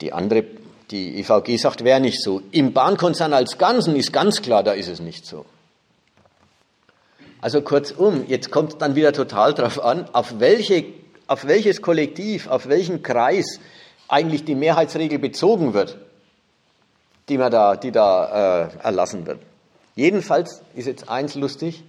Die 0.00 0.12
andere, 0.12 0.44
die 0.90 1.20
EVG 1.20 1.58
sagt, 1.58 1.84
wäre 1.84 2.00
nicht 2.00 2.20
so. 2.20 2.42
Im 2.50 2.72
Bahnkonzern 2.72 3.32
als 3.32 3.58
Ganzen 3.58 3.94
ist 3.94 4.12
ganz 4.12 4.42
klar, 4.42 4.64
da 4.64 4.72
ist 4.72 4.88
es 4.88 5.00
nicht 5.00 5.26
so. 5.26 5.44
Also 7.40 7.60
kurzum, 7.62 8.24
jetzt 8.26 8.50
kommt 8.50 8.72
es 8.72 8.78
dann 8.78 8.96
wieder 8.96 9.12
total 9.12 9.54
darauf 9.54 9.84
an, 9.84 10.08
auf, 10.12 10.40
welche, 10.40 10.86
auf 11.28 11.46
welches 11.46 11.82
Kollektiv, 11.82 12.48
auf 12.48 12.68
welchen 12.68 13.02
Kreis 13.02 13.60
eigentlich 14.08 14.44
die 14.44 14.56
Mehrheitsregel 14.56 15.18
bezogen 15.18 15.74
wird, 15.74 15.98
die, 17.28 17.38
man 17.38 17.52
da, 17.52 17.76
die 17.76 17.92
da 17.92 18.64
äh, 18.64 18.78
erlassen 18.82 19.26
wird. 19.26 19.40
Jedenfalls 19.94 20.62
ist 20.74 20.86
jetzt 20.86 21.08
eins 21.08 21.34
lustig, 21.34 21.84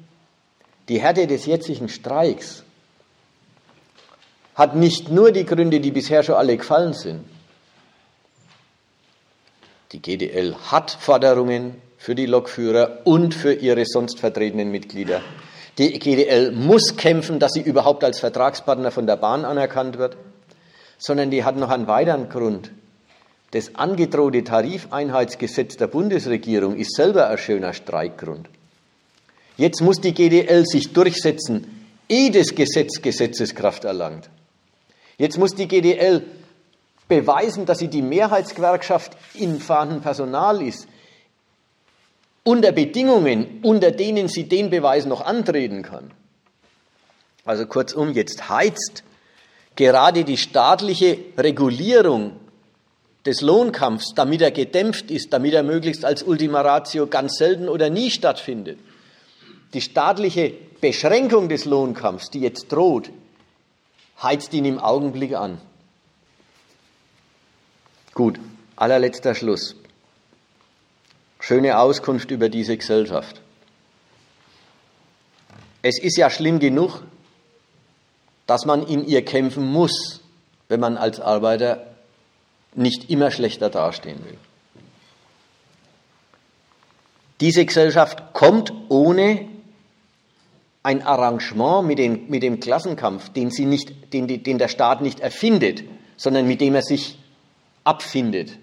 die 0.90 1.00
Härte 1.00 1.28
des 1.28 1.46
jetzigen 1.46 1.88
Streiks 1.88 2.64
hat 4.56 4.76
nicht 4.76 5.10
nur 5.10 5.32
die 5.32 5.46
Gründe, 5.46 5.80
die 5.80 5.92
bisher 5.92 6.24
schon 6.24 6.36
alle 6.36 6.58
gefallen 6.58 6.94
sind. 6.94 7.24
Die 9.92 10.02
GDL 10.02 10.56
hat 10.70 10.92
Forderungen 10.92 11.82
für 11.98 12.16
die 12.16 12.26
Lokführer 12.26 13.00
und 13.06 13.34
für 13.34 13.54
ihre 13.54 13.86
sonst 13.86 14.20
vertretenen 14.20 14.70
Mitglieder. 14.70 15.22
Die 15.78 15.98
GDL 15.98 16.52
muss 16.52 16.98
kämpfen, 16.98 17.40
dass 17.40 17.54
sie 17.54 17.62
überhaupt 17.62 18.04
als 18.04 18.20
Vertragspartner 18.20 18.92
von 18.92 19.08
der 19.08 19.16
Bahn 19.16 19.46
anerkannt 19.46 19.98
wird, 19.98 20.18
sondern 20.98 21.32
die 21.32 21.44
hat 21.44 21.56
noch 21.56 21.70
einen 21.70 21.88
weiteren 21.88 22.30
Grund. 22.30 22.72
Das 23.52 23.76
angedrohte 23.76 24.44
Tarifeinheitsgesetz 24.44 25.78
der 25.78 25.88
Bundesregierung 25.88 26.76
ist 26.76 26.96
selber 26.96 27.30
ein 27.30 27.38
schöner 27.38 27.74
Streikgrund. 27.74 28.50
Jetzt 29.60 29.82
muss 29.82 30.00
die 30.00 30.14
GDL 30.14 30.66
sich 30.66 30.94
durchsetzen, 30.94 31.68
ehe 32.08 32.32
das 32.32 32.56
Gesetz 32.56 33.02
Gesetzeskraft 33.02 33.84
erlangt. 33.84 34.30
Jetzt 35.18 35.38
muss 35.38 35.54
die 35.54 35.68
GDL 35.68 36.24
beweisen, 37.10 37.66
dass 37.66 37.80
sie 37.80 37.90
die 37.90 38.02
Mehrheitsgewerkschaft 38.02 39.18
im 39.34 39.60
fahrenden 39.60 40.00
Personal 40.00 40.62
ist, 40.62 40.88
unter 42.46 42.72
Bedingungen, 42.72 43.60
unter 43.62 43.92
denen 43.92 44.30
sie 44.30 44.46
den 44.46 44.70
Beweis 44.70 45.06
noch 45.06 45.26
antreten 45.26 45.82
kann. 45.82 46.12
Also 47.44 47.66
kurzum, 47.66 48.14
jetzt 48.14 48.48
heizt 48.48 49.04
gerade 49.76 50.24
die 50.24 50.38
staatliche 50.38 51.18
Regulierung 51.38 52.32
des 53.26 53.42
Lohnkampfs, 53.42 54.14
damit 54.16 54.42
er 54.42 54.52
gedämpft 54.52 55.12
ist, 55.12 55.34
damit 55.34 55.54
er 55.54 55.64
möglichst 55.64 56.06
als 56.06 56.24
Ultima 56.24 56.62
Ratio 56.62 57.08
ganz 57.08 57.36
selten 57.36 57.68
oder 57.68 57.90
nie 57.90 58.10
stattfindet. 58.10 58.80
Die 59.74 59.82
staatliche 59.82 60.54
Beschränkung 60.82 61.50
des 61.50 61.66
Lohnkampfs, 61.66 62.30
die 62.32 62.40
jetzt 62.40 62.72
droht, 62.72 63.12
heizt 64.22 64.54
ihn 64.54 64.66
im 64.66 64.80
Augenblick 64.80 65.36
an. 65.36 65.62
Gut, 68.14 68.40
allerletzter 68.76 69.36
Schluss. 69.36 69.76
Schöne 71.40 71.80
Auskunft 71.80 72.32
über 72.32 72.50
diese 72.50 72.76
Gesellschaft. 72.76 73.42
Es 75.82 76.00
ist 76.00 76.18
ja 76.18 76.30
schlimm 76.30 76.60
genug, 76.60 77.04
dass 78.46 78.66
man 78.66 78.86
in 78.86 79.06
ihr 79.06 79.24
kämpfen 79.24 79.72
muss, 79.72 80.22
wenn 80.68 80.80
man 80.80 80.98
als 80.98 81.20
Arbeiter 81.20 81.86
nicht 82.74 83.10
immer 83.10 83.32
schlechter 83.32 83.70
dastehen 83.70 84.24
will. 84.26 84.38
Diese 87.40 87.66
Gesellschaft 87.66 88.34
kommt 88.34 88.74
ohne 88.90 89.48
ein 90.84 91.02
Arrangement 91.02 91.86
mit, 91.86 92.00
den, 92.00 92.30
mit 92.30 92.44
dem 92.44 92.60
Klassenkampf, 92.60 93.30
den, 93.30 93.52
sie 93.52 93.66
nicht, 93.66 94.14
den, 94.14 94.28
den 94.28 94.58
der 94.58 94.68
Staat 94.68 95.02
nicht 95.02 95.20
erfindet, 95.20 95.84
sondern 96.16 96.48
mit 96.48 96.62
dem 96.62 96.76
er 96.76 96.82
sich 96.82 97.20
abfindet. 97.84 98.58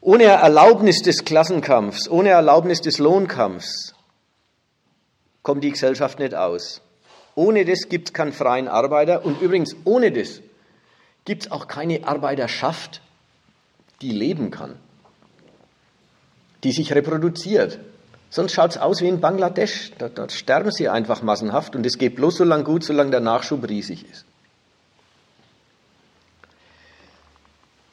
Ohne 0.00 0.24
Erlaubnis 0.24 1.00
des 1.00 1.24
Klassenkampfs, 1.24 2.10
ohne 2.10 2.28
Erlaubnis 2.28 2.82
des 2.82 2.98
Lohnkampfs 2.98 3.94
kommt 5.42 5.64
die 5.64 5.70
Gesellschaft 5.70 6.18
nicht 6.18 6.34
aus. 6.34 6.82
Ohne 7.34 7.64
das 7.64 7.88
gibt 7.88 8.08
es 8.08 8.12
keinen 8.12 8.32
freien 8.32 8.68
Arbeiter 8.68 9.24
und 9.24 9.40
übrigens 9.40 9.74
ohne 9.84 10.12
das 10.12 10.40
gibt 11.24 11.44
es 11.44 11.50
auch 11.50 11.68
keine 11.68 12.06
Arbeiterschaft, 12.06 13.00
die 14.02 14.12
leben 14.12 14.50
kann, 14.50 14.76
die 16.62 16.72
sich 16.72 16.94
reproduziert. 16.94 17.80
Sonst 18.34 18.54
schaut 18.54 18.72
es 18.72 18.78
aus 18.78 19.00
wie 19.00 19.06
in 19.06 19.20
Bangladesch. 19.20 19.92
Dort, 19.96 20.18
dort 20.18 20.32
sterben 20.32 20.72
sie 20.72 20.88
einfach 20.88 21.22
massenhaft 21.22 21.76
und 21.76 21.86
es 21.86 21.98
geht 21.98 22.16
bloß 22.16 22.38
so 22.38 22.42
lange 22.42 22.64
gut, 22.64 22.82
solange 22.82 23.12
der 23.12 23.20
Nachschub 23.20 23.68
riesig 23.68 24.10
ist. 24.10 24.24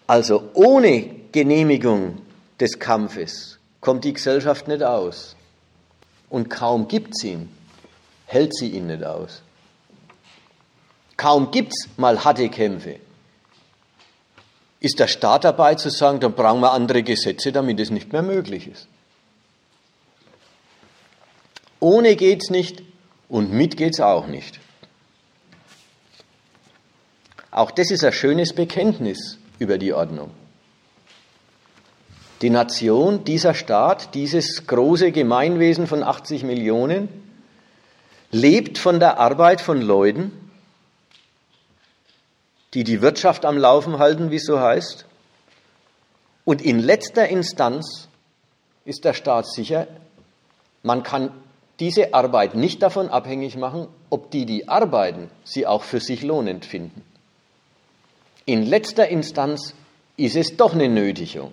Also 0.08 0.50
ohne 0.56 1.12
Genehmigung 1.32 2.24
des 2.60 2.80
Kampfes 2.80 3.60
kommt 3.82 4.04
die 4.04 4.14
Gesellschaft 4.14 4.68
nicht 4.68 4.82
aus. 4.82 5.36
Und 6.28 6.50
kaum 6.50 6.88
gibt 6.88 7.16
sie 7.16 7.34
ihn, 7.34 7.56
hält 8.26 8.56
sie 8.56 8.70
ihn 8.70 8.88
nicht 8.88 9.04
aus. 9.04 9.44
Kaum 11.18 11.52
gibt 11.52 11.74
es 11.74 11.88
mal 11.98 12.24
harte 12.24 12.50
Kämpfe. 12.50 12.96
Ist 14.80 14.98
der 14.98 15.08
Staat 15.08 15.44
dabei 15.44 15.76
zu 15.76 15.92
sagen, 15.92 16.20
dann 16.20 16.34
brauchen 16.34 16.62
wir 16.62 16.72
andere 16.72 17.04
Gesetze, 17.04 17.52
damit 17.52 17.80
es 17.80 17.92
nicht 17.92 18.12
mehr 18.12 18.24
möglich 18.24 18.68
ist. 18.68 18.88
Ohne 21.82 22.16
geht's 22.16 22.50
nicht 22.52 22.84
und 23.28 23.52
mit 23.52 23.76
geht's 23.76 24.00
auch 24.00 24.28
nicht. 24.28 24.60
Auch 27.50 27.72
das 27.72 27.92
ist 27.92 28.06
ein 28.06 28.14
schönes 28.14 28.54
Bekenntnis 28.54 29.40
über 29.60 29.78
die 29.78 29.92
Ordnung. 29.92 30.32
Die 32.42 32.50
Nation, 32.50 33.24
dieser 33.24 33.54
Staat, 33.54 34.16
dieses 34.16 34.68
große 34.68 35.12
Gemeinwesen 35.12 35.88
von 35.88 36.04
80 36.04 36.44
Millionen 36.44 37.10
lebt 38.32 38.78
von 38.78 39.00
der 39.00 39.20
Arbeit 39.20 39.60
von 39.60 39.82
Leuten, 39.82 40.32
die 42.74 42.84
die 42.84 43.02
Wirtschaft 43.02 43.44
am 43.44 43.58
Laufen 43.58 43.98
halten, 43.98 44.32
wie 44.32 44.38
es 44.38 44.46
so 44.46 44.60
heißt. 44.60 45.06
Und 46.46 46.62
in 46.62 46.80
letzter 46.80 47.28
Instanz 47.28 48.08
ist 48.86 49.04
der 49.04 49.14
Staat 49.14 49.48
sicher, 49.52 49.88
man 50.84 51.04
kann 51.04 51.32
diese 51.82 52.14
Arbeit 52.14 52.54
nicht 52.54 52.84
davon 52.84 53.10
abhängig 53.10 53.58
machen, 53.58 53.88
ob 54.12 54.30
die, 54.30 54.46
die 54.46 54.70
arbeiten, 54.70 55.30
sie 55.44 55.66
auch 55.66 55.84
für 55.84 56.00
sich 56.00 56.22
lohnend 56.22 56.64
finden. 56.64 57.04
In 58.46 58.66
letzter 58.66 59.10
Instanz 59.10 59.74
ist 60.16 60.36
es 60.36 60.56
doch 60.58 60.74
eine 60.74 60.88
Nötigung. 60.88 61.52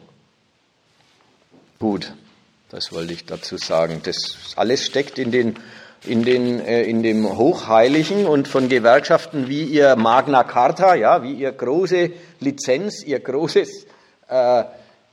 Gut, 1.79 2.13
das 2.69 2.93
wollte 2.93 3.15
ich 3.15 3.25
dazu 3.25 3.57
sagen. 3.57 4.03
Das 4.05 4.53
alles 4.57 4.85
steckt 4.85 5.19
in, 5.19 5.31
den, 5.31 5.57
in, 6.05 6.25
den, 6.25 6.61
äh, 6.61 6.83
in 6.83 7.03
dem 7.03 7.39
Hochheiligen 7.39 8.27
und 8.27 8.49
von 8.49 8.69
Gewerkschaften 8.69 9.49
wie 9.49 9.65
ihr 9.65 9.97
Magna 9.97 10.45
Carta, 10.45 10.95
ja, 10.95 11.23
wie 11.23 11.35
ihr 11.35 11.53
große 11.53 12.11
Lizenz, 12.41 13.03
ihr 13.03 13.21
großes 13.21 13.87
äh, 14.29 14.65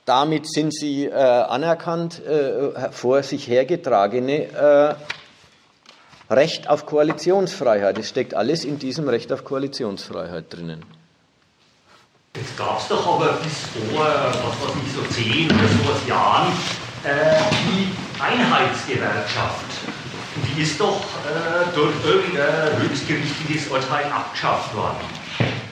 damit 0.06 0.48
sind 0.48 0.72
sie 0.72 1.04
äh, 1.04 1.12
anerkannt, 1.12 2.24
äh, 2.24 2.90
vor 2.92 3.22
sich 3.22 3.48
hergetragene 3.48 4.96
äh, 6.30 6.32
Recht 6.32 6.68
auf 6.70 6.86
Koalitionsfreiheit. 6.86 7.98
Es 7.98 8.08
steckt 8.08 8.34
alles 8.34 8.64
in 8.64 8.78
diesem 8.78 9.08
Recht 9.08 9.32
auf 9.32 9.44
Koalitionsfreiheit 9.44 10.46
drinnen. 10.48 10.84
Jetzt 12.36 12.56
gab 12.56 12.80
es 12.80 12.88
doch 12.88 13.14
aber 13.14 13.32
bis 13.34 13.52
vor, 13.90 14.04
was 14.04 14.44
weiß 14.44 14.76
ich, 14.84 14.92
so 14.92 15.02
zehn 15.12 15.46
oder 15.46 15.68
sowas 15.68 16.06
Jahren 16.08 16.52
äh, 17.04 17.40
die 17.66 18.22
Einheitsgewerkschaft. 18.22 19.64
Die 20.36 20.62
ist 20.62 20.78
doch 20.78 21.00
äh, 21.00 21.74
durch 21.74 21.94
irgendein 22.04 22.82
höchstgerichtliches 22.82 23.70
Urteil 23.70 24.04
abgeschafft 24.12 24.74
worden. 24.76 24.98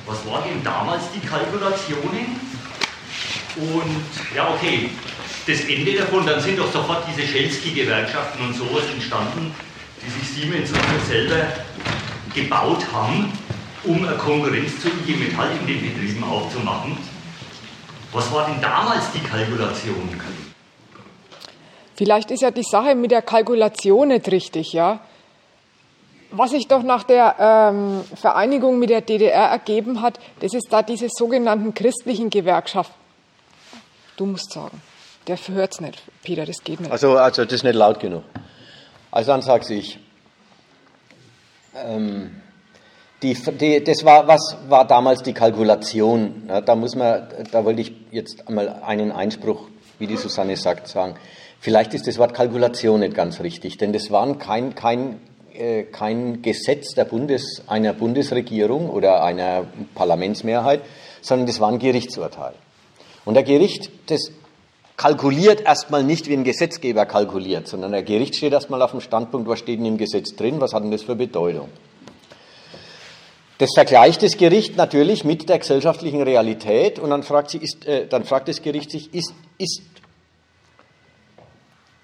Was 0.07 0.27
waren 0.27 0.45
denn 0.49 0.65
damals 0.65 1.03
die 1.15 1.21
Kalkulationen? 1.21 2.41
Und 3.57 4.35
ja, 4.35 4.53
okay, 4.53 4.91
das 5.47 5.61
Ende 5.65 5.95
davon, 5.95 6.27
dann 6.27 6.41
sind 6.41 6.59
doch 6.59 6.71
sofort 6.73 7.05
diese 7.09 7.27
Schelsky-Gewerkschaften 7.27 8.45
und 8.45 8.55
sowas 8.55 8.85
entstanden, 8.93 9.55
die 10.03 10.11
sich 10.11 10.29
Siemens 10.29 10.71
und 10.71 10.79
so 10.79 11.07
selber 11.07 11.47
gebaut 12.35 12.85
haben, 12.93 13.33
um 13.85 14.07
eine 14.07 14.17
Konkurrenz 14.17 14.81
zu 14.81 14.89
IG 14.89 15.17
Metall 15.17 15.51
in 15.61 15.67
den 15.67 15.81
Betrieben 15.81 16.25
aufzumachen. 16.25 16.97
Was 18.13 18.33
war 18.33 18.47
denn 18.47 18.61
damals 18.61 19.13
die 19.13 19.21
Kalkulation? 19.21 20.09
Vielleicht 21.97 22.31
ist 22.31 22.43
ja 22.43 22.51
die 22.51 22.63
Sache 22.63 22.95
mit 22.95 23.11
der 23.11 23.23
Kalkulation 23.23 24.09
nicht 24.09 24.31
richtig, 24.31 24.73
ja. 24.73 25.01
was 26.33 26.51
sich 26.51 26.67
doch 26.67 26.83
nach 26.83 27.05
der 27.05 27.37
ähm, 27.39 28.01
Vereinigung 28.17 28.79
mit 28.81 28.91
der 28.91 29.01
DDR 29.01 29.45
ergeben 29.45 30.03
hat, 30.03 30.19
das 30.41 30.55
ist 30.55 30.67
da 30.71 30.83
diese 30.83 31.09
sogenannten 31.09 31.75
christlichen 31.75 32.31
Gewerkschaften. 32.31 33.04
Du 34.17 34.27
musst 34.27 34.53
sagen. 34.53 34.81
Der 35.27 35.37
hört 35.37 35.73
es 35.73 35.81
nicht, 35.81 36.03
Peter, 36.23 36.45
das 36.45 36.63
geht 36.63 36.81
nicht. 36.81 36.93
Also, 36.93 37.17
also 37.17 37.45
das 37.45 37.55
ist 37.55 37.65
nicht 37.65 37.75
laut 37.75 37.99
genug. 37.99 38.25
Also 39.11 39.33
dann 39.33 39.43
sage 39.43 39.75
ich, 39.75 39.99
ähm, 41.75 42.43
die, 43.23 43.35
die, 43.35 43.83
das 43.83 44.05
war, 44.05 44.29
was 44.29 44.57
war 44.69 44.87
damals 44.87 45.23
die 45.23 45.33
Kalkulation? 45.33 46.45
Ja, 46.49 46.61
da 46.61 46.75
muss 46.75 46.95
man, 46.95 47.27
da 47.51 47.65
wollte 47.65 47.81
ich 47.81 47.93
jetzt 48.11 48.47
einmal 48.47 48.69
einen 48.85 49.13
Einspruch, 49.13 49.69
wie 49.99 50.07
die 50.07 50.17
Susanne 50.17 50.57
sagt, 50.57 50.89
sagen. 50.89 51.15
Vielleicht 51.59 51.95
ist 51.95 52.07
das 52.07 52.19
Wort 52.19 52.35
Kalkulation 52.35 53.01
nicht 53.01 53.15
ganz 53.15 53.41
richtig, 53.41 53.79
denn 53.79 53.95
das 53.95 54.11
war 54.11 54.37
kein, 54.37 54.75
kein, 54.75 55.21
äh, 55.55 55.85
kein 55.85 56.43
Gesetz 56.43 56.95
der 56.95 57.07
Bundes, 57.07 57.63
einer 57.67 57.95
Bundesregierung 57.95 58.91
oder 58.91 59.25
einer 59.25 59.65
Parlamentsmehrheit, 59.95 60.83
sondern 61.23 61.47
das 61.47 61.61
war 61.61 61.71
ein 61.71 61.79
Gerichtsurteil. 61.79 62.53
Und 63.25 63.35
der 63.35 63.43
Gericht, 63.43 63.91
das 64.07 64.31
kalkuliert 64.97 65.63
erstmal 65.63 66.05
nicht, 66.05 66.29
wie 66.29 66.35
ein 66.35 66.45
Gesetzgeber 66.45 67.07
kalkuliert, 67.07 67.69
sondern 67.69 67.93
der 67.93 68.03
Gericht 68.03 68.37
steht 68.37 68.53
erstmal 68.53 68.83
auf 68.83 68.93
dem 68.93 69.01
Standpunkt, 69.01 69.49
was 69.49 69.59
steht 69.59 69.79
denn 69.79 69.87
im 69.87 69.99
Gesetz 69.99 70.37
drin, 70.37 70.61
was 70.61 70.73
hat 70.73 70.85
denn 70.85 70.91
das 70.91 71.03
für 71.03 71.17
Bedeutung. 71.17 71.69
Das 73.59 73.71
vergleicht 73.75 74.23
das 74.23 74.37
Gericht 74.37 74.77
natürlich 74.77 75.25
mit 75.25 75.49
der 75.49 75.59
gesellschaftlichen 75.59 76.23
Realität 76.23 76.99
und 76.99 77.11
dann 77.11 77.23
fragt, 77.23 77.51
sie, 77.51 77.59
ist, 77.59 77.87
äh, 77.87 78.07
dann 78.07 78.25
fragt 78.25 78.49
das 78.49 78.63
Gericht 78.63 78.91
sich, 78.91 79.15
ist, 79.15 79.33
ist, 79.59 79.83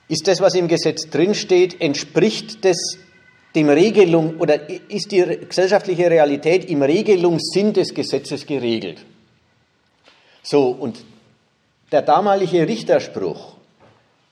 ist 0.08 0.28
das, 0.28 0.40
was 0.40 0.54
im 0.54 0.68
Gesetz 0.68 1.10
drinsteht, 1.10 1.80
entspricht 1.80 2.64
das 2.64 2.76
dem 3.54 3.68
Regelung 3.68 4.38
oder 4.38 4.70
ist 4.88 5.10
die 5.10 5.24
gesellschaftliche 5.48 6.08
Realität 6.08 6.70
im 6.70 6.82
Regelungssinn 6.82 7.72
des 7.72 7.94
Gesetzes 7.94 8.46
geregelt? 8.46 9.04
So, 10.42 10.68
und 10.68 11.04
der 11.92 12.02
damalige 12.02 12.66
Richterspruch, 12.66 13.54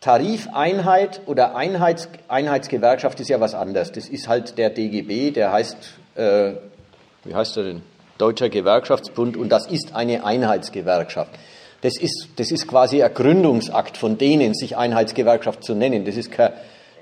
Tarifeinheit 0.01 1.23
oder 1.27 1.57
Einheits, 1.57 2.09
Einheitsgewerkschaft 2.29 3.19
ist 3.21 3.29
ja 3.29 3.41
was 3.41 3.55
anderes. 3.55 3.91
Das 3.93 4.09
ist 4.09 4.29
halt 4.29 4.57
der 4.59 4.71
DGB, 4.71 5.33
der 5.33 5.53
heißt 5.53 5.77
äh, 6.15 6.53
wie 7.25 7.35
heißt 7.35 7.57
er 7.59 7.65
denn? 7.65 7.83
Deutscher 8.17 8.49
Gewerkschaftsbund 8.49 9.37
und 9.37 9.51
das 9.51 9.67
ist 9.67 9.95
eine 9.95 10.25
Einheitsgewerkschaft. 10.25 11.31
Das 11.83 11.97
ist, 11.97 12.29
das 12.37 12.51
ist 12.51 12.67
quasi 12.67 13.03
ein 13.03 13.15
Gründungsakt 13.15 13.97
von 13.97 14.19
denen, 14.19 14.55
sich 14.55 14.77
Einheitsgewerkschaft 14.77 15.63
zu 15.63 15.75
nennen. 15.75 16.05
Das 16.05 16.17
ist 16.17 16.33
kein, 16.33 16.53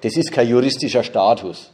das 0.03 0.17
ist 0.17 0.33
kein 0.33 0.49
juristischer 0.49 1.03
Status. 1.03 1.71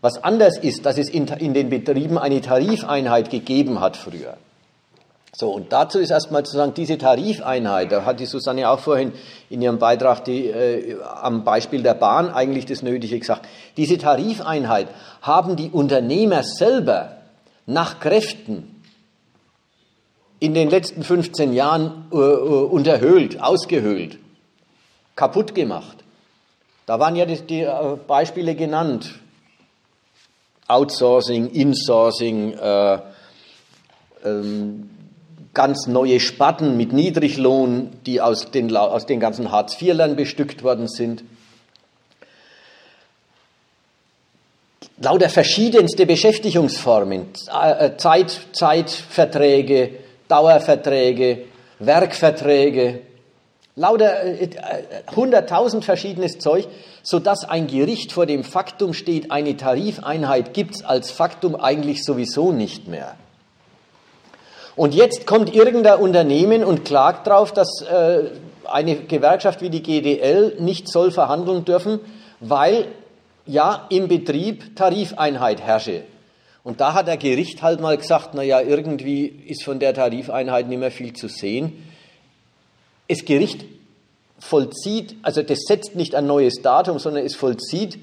Was 0.00 0.22
anders 0.22 0.58
ist, 0.58 0.86
dass 0.86 0.96
es 0.96 1.10
in, 1.10 1.26
in 1.26 1.54
den 1.54 1.68
Betrieben 1.68 2.16
eine 2.16 2.40
Tarifeinheit 2.40 3.30
gegeben 3.30 3.80
hat 3.80 3.96
früher. 3.96 4.36
So, 5.36 5.50
und 5.50 5.72
dazu 5.72 5.98
ist 5.98 6.10
erstmal 6.10 6.44
zu 6.44 6.56
sagen, 6.56 6.74
diese 6.74 6.96
Tarifeinheit, 6.96 7.90
da 7.90 8.04
hat 8.04 8.20
die 8.20 8.26
Susanne 8.26 8.70
auch 8.70 8.78
vorhin 8.78 9.12
in 9.50 9.60
ihrem 9.60 9.80
Beitrag 9.80 10.24
die, 10.24 10.46
äh, 10.46 10.96
am 11.02 11.42
Beispiel 11.42 11.82
der 11.82 11.94
Bahn 11.94 12.30
eigentlich 12.30 12.66
das 12.66 12.82
Nötige 12.82 13.18
gesagt. 13.18 13.48
Diese 13.76 13.98
Tarifeinheit 13.98 14.86
haben 15.22 15.56
die 15.56 15.70
Unternehmer 15.70 16.44
selber 16.44 17.16
nach 17.66 17.98
Kräften 17.98 18.80
in 20.38 20.54
den 20.54 20.70
letzten 20.70 21.02
15 21.02 21.52
Jahren 21.52 22.06
äh, 22.12 22.16
äh, 22.16 22.20
unterhöhlt, 22.20 23.42
ausgehöhlt, 23.42 24.18
kaputt 25.16 25.52
gemacht. 25.52 25.96
Da 26.86 27.00
waren 27.00 27.16
ja 27.16 27.26
die, 27.26 27.40
die 27.40 27.62
äh, 27.62 27.96
Beispiele 28.06 28.54
genannt. 28.54 29.14
Outsourcing, 30.68 31.50
Insourcing, 31.50 32.52
äh, 32.52 32.98
ähm, 34.24 34.90
ganz 35.54 35.86
neue 35.86 36.20
Sparten 36.20 36.76
mit 36.76 36.92
Niedriglohn, 36.92 37.90
die 38.06 38.20
aus 38.20 38.50
den, 38.50 38.76
aus 38.76 39.06
den 39.06 39.20
ganzen 39.20 39.50
Hartz-IV-Lern 39.50 40.16
bestückt 40.16 40.62
worden 40.62 40.88
sind. 40.88 41.24
lauter 44.98 45.28
verschiedenste 45.28 46.06
Beschäftigungsformen, 46.06 47.26
äh, 47.52 47.96
Zeit, 47.96 48.40
Zeitverträge, 48.52 49.90
Dauerverträge, 50.28 51.44
Werkverträge, 51.78 53.00
lauter 53.76 54.24
äh, 54.24 54.48
hunderttausend 55.14 55.84
verschiedenes 55.84 56.38
Zeug, 56.38 56.68
sodass 57.02 57.44
ein 57.44 57.66
Gericht 57.66 58.12
vor 58.12 58.26
dem 58.26 58.44
Faktum 58.44 58.94
steht, 58.94 59.30
eine 59.30 59.56
Tarifeinheit 59.56 60.54
gibt 60.54 60.76
es 60.76 60.84
als 60.84 61.10
Faktum 61.10 61.56
eigentlich 61.56 62.04
sowieso 62.04 62.52
nicht 62.52 62.88
mehr. 62.88 63.16
Und 64.76 64.94
jetzt 64.94 65.26
kommt 65.26 65.54
irgendein 65.54 66.00
Unternehmen 66.00 66.64
und 66.64 66.84
klagt 66.84 67.26
darauf, 67.26 67.52
dass 67.52 67.82
äh, 67.82 68.30
eine 68.64 68.96
Gewerkschaft 68.96 69.60
wie 69.60 69.70
die 69.70 69.82
GDL 69.82 70.56
nicht 70.58 70.88
soll 70.88 71.10
verhandeln 71.10 71.64
dürfen, 71.64 72.00
weil 72.40 72.86
ja 73.46 73.86
im 73.90 74.08
Betrieb 74.08 74.74
Tarifeinheit 74.74 75.60
herrsche. 75.60 76.02
Und 76.64 76.80
da 76.80 76.94
hat 76.94 77.06
der 77.06 77.18
Gericht 77.18 77.62
halt 77.62 77.80
mal 77.80 77.96
gesagt, 77.96 78.30
na 78.32 78.42
ja, 78.42 78.60
irgendwie 78.60 79.26
ist 79.26 79.62
von 79.62 79.78
der 79.78 79.94
Tarifeinheit 79.94 80.66
nicht 80.66 80.78
mehr 80.78 80.90
viel 80.90 81.12
zu 81.12 81.28
sehen. 81.28 81.84
Das 83.06 83.24
Gericht 83.26 83.66
vollzieht, 84.38 85.16
also 85.22 85.42
das 85.42 85.60
setzt 85.68 85.94
nicht 85.94 86.14
ein 86.14 86.26
neues 86.26 86.62
Datum, 86.62 86.98
sondern 86.98 87.24
es 87.24 87.34
vollzieht, 87.34 87.98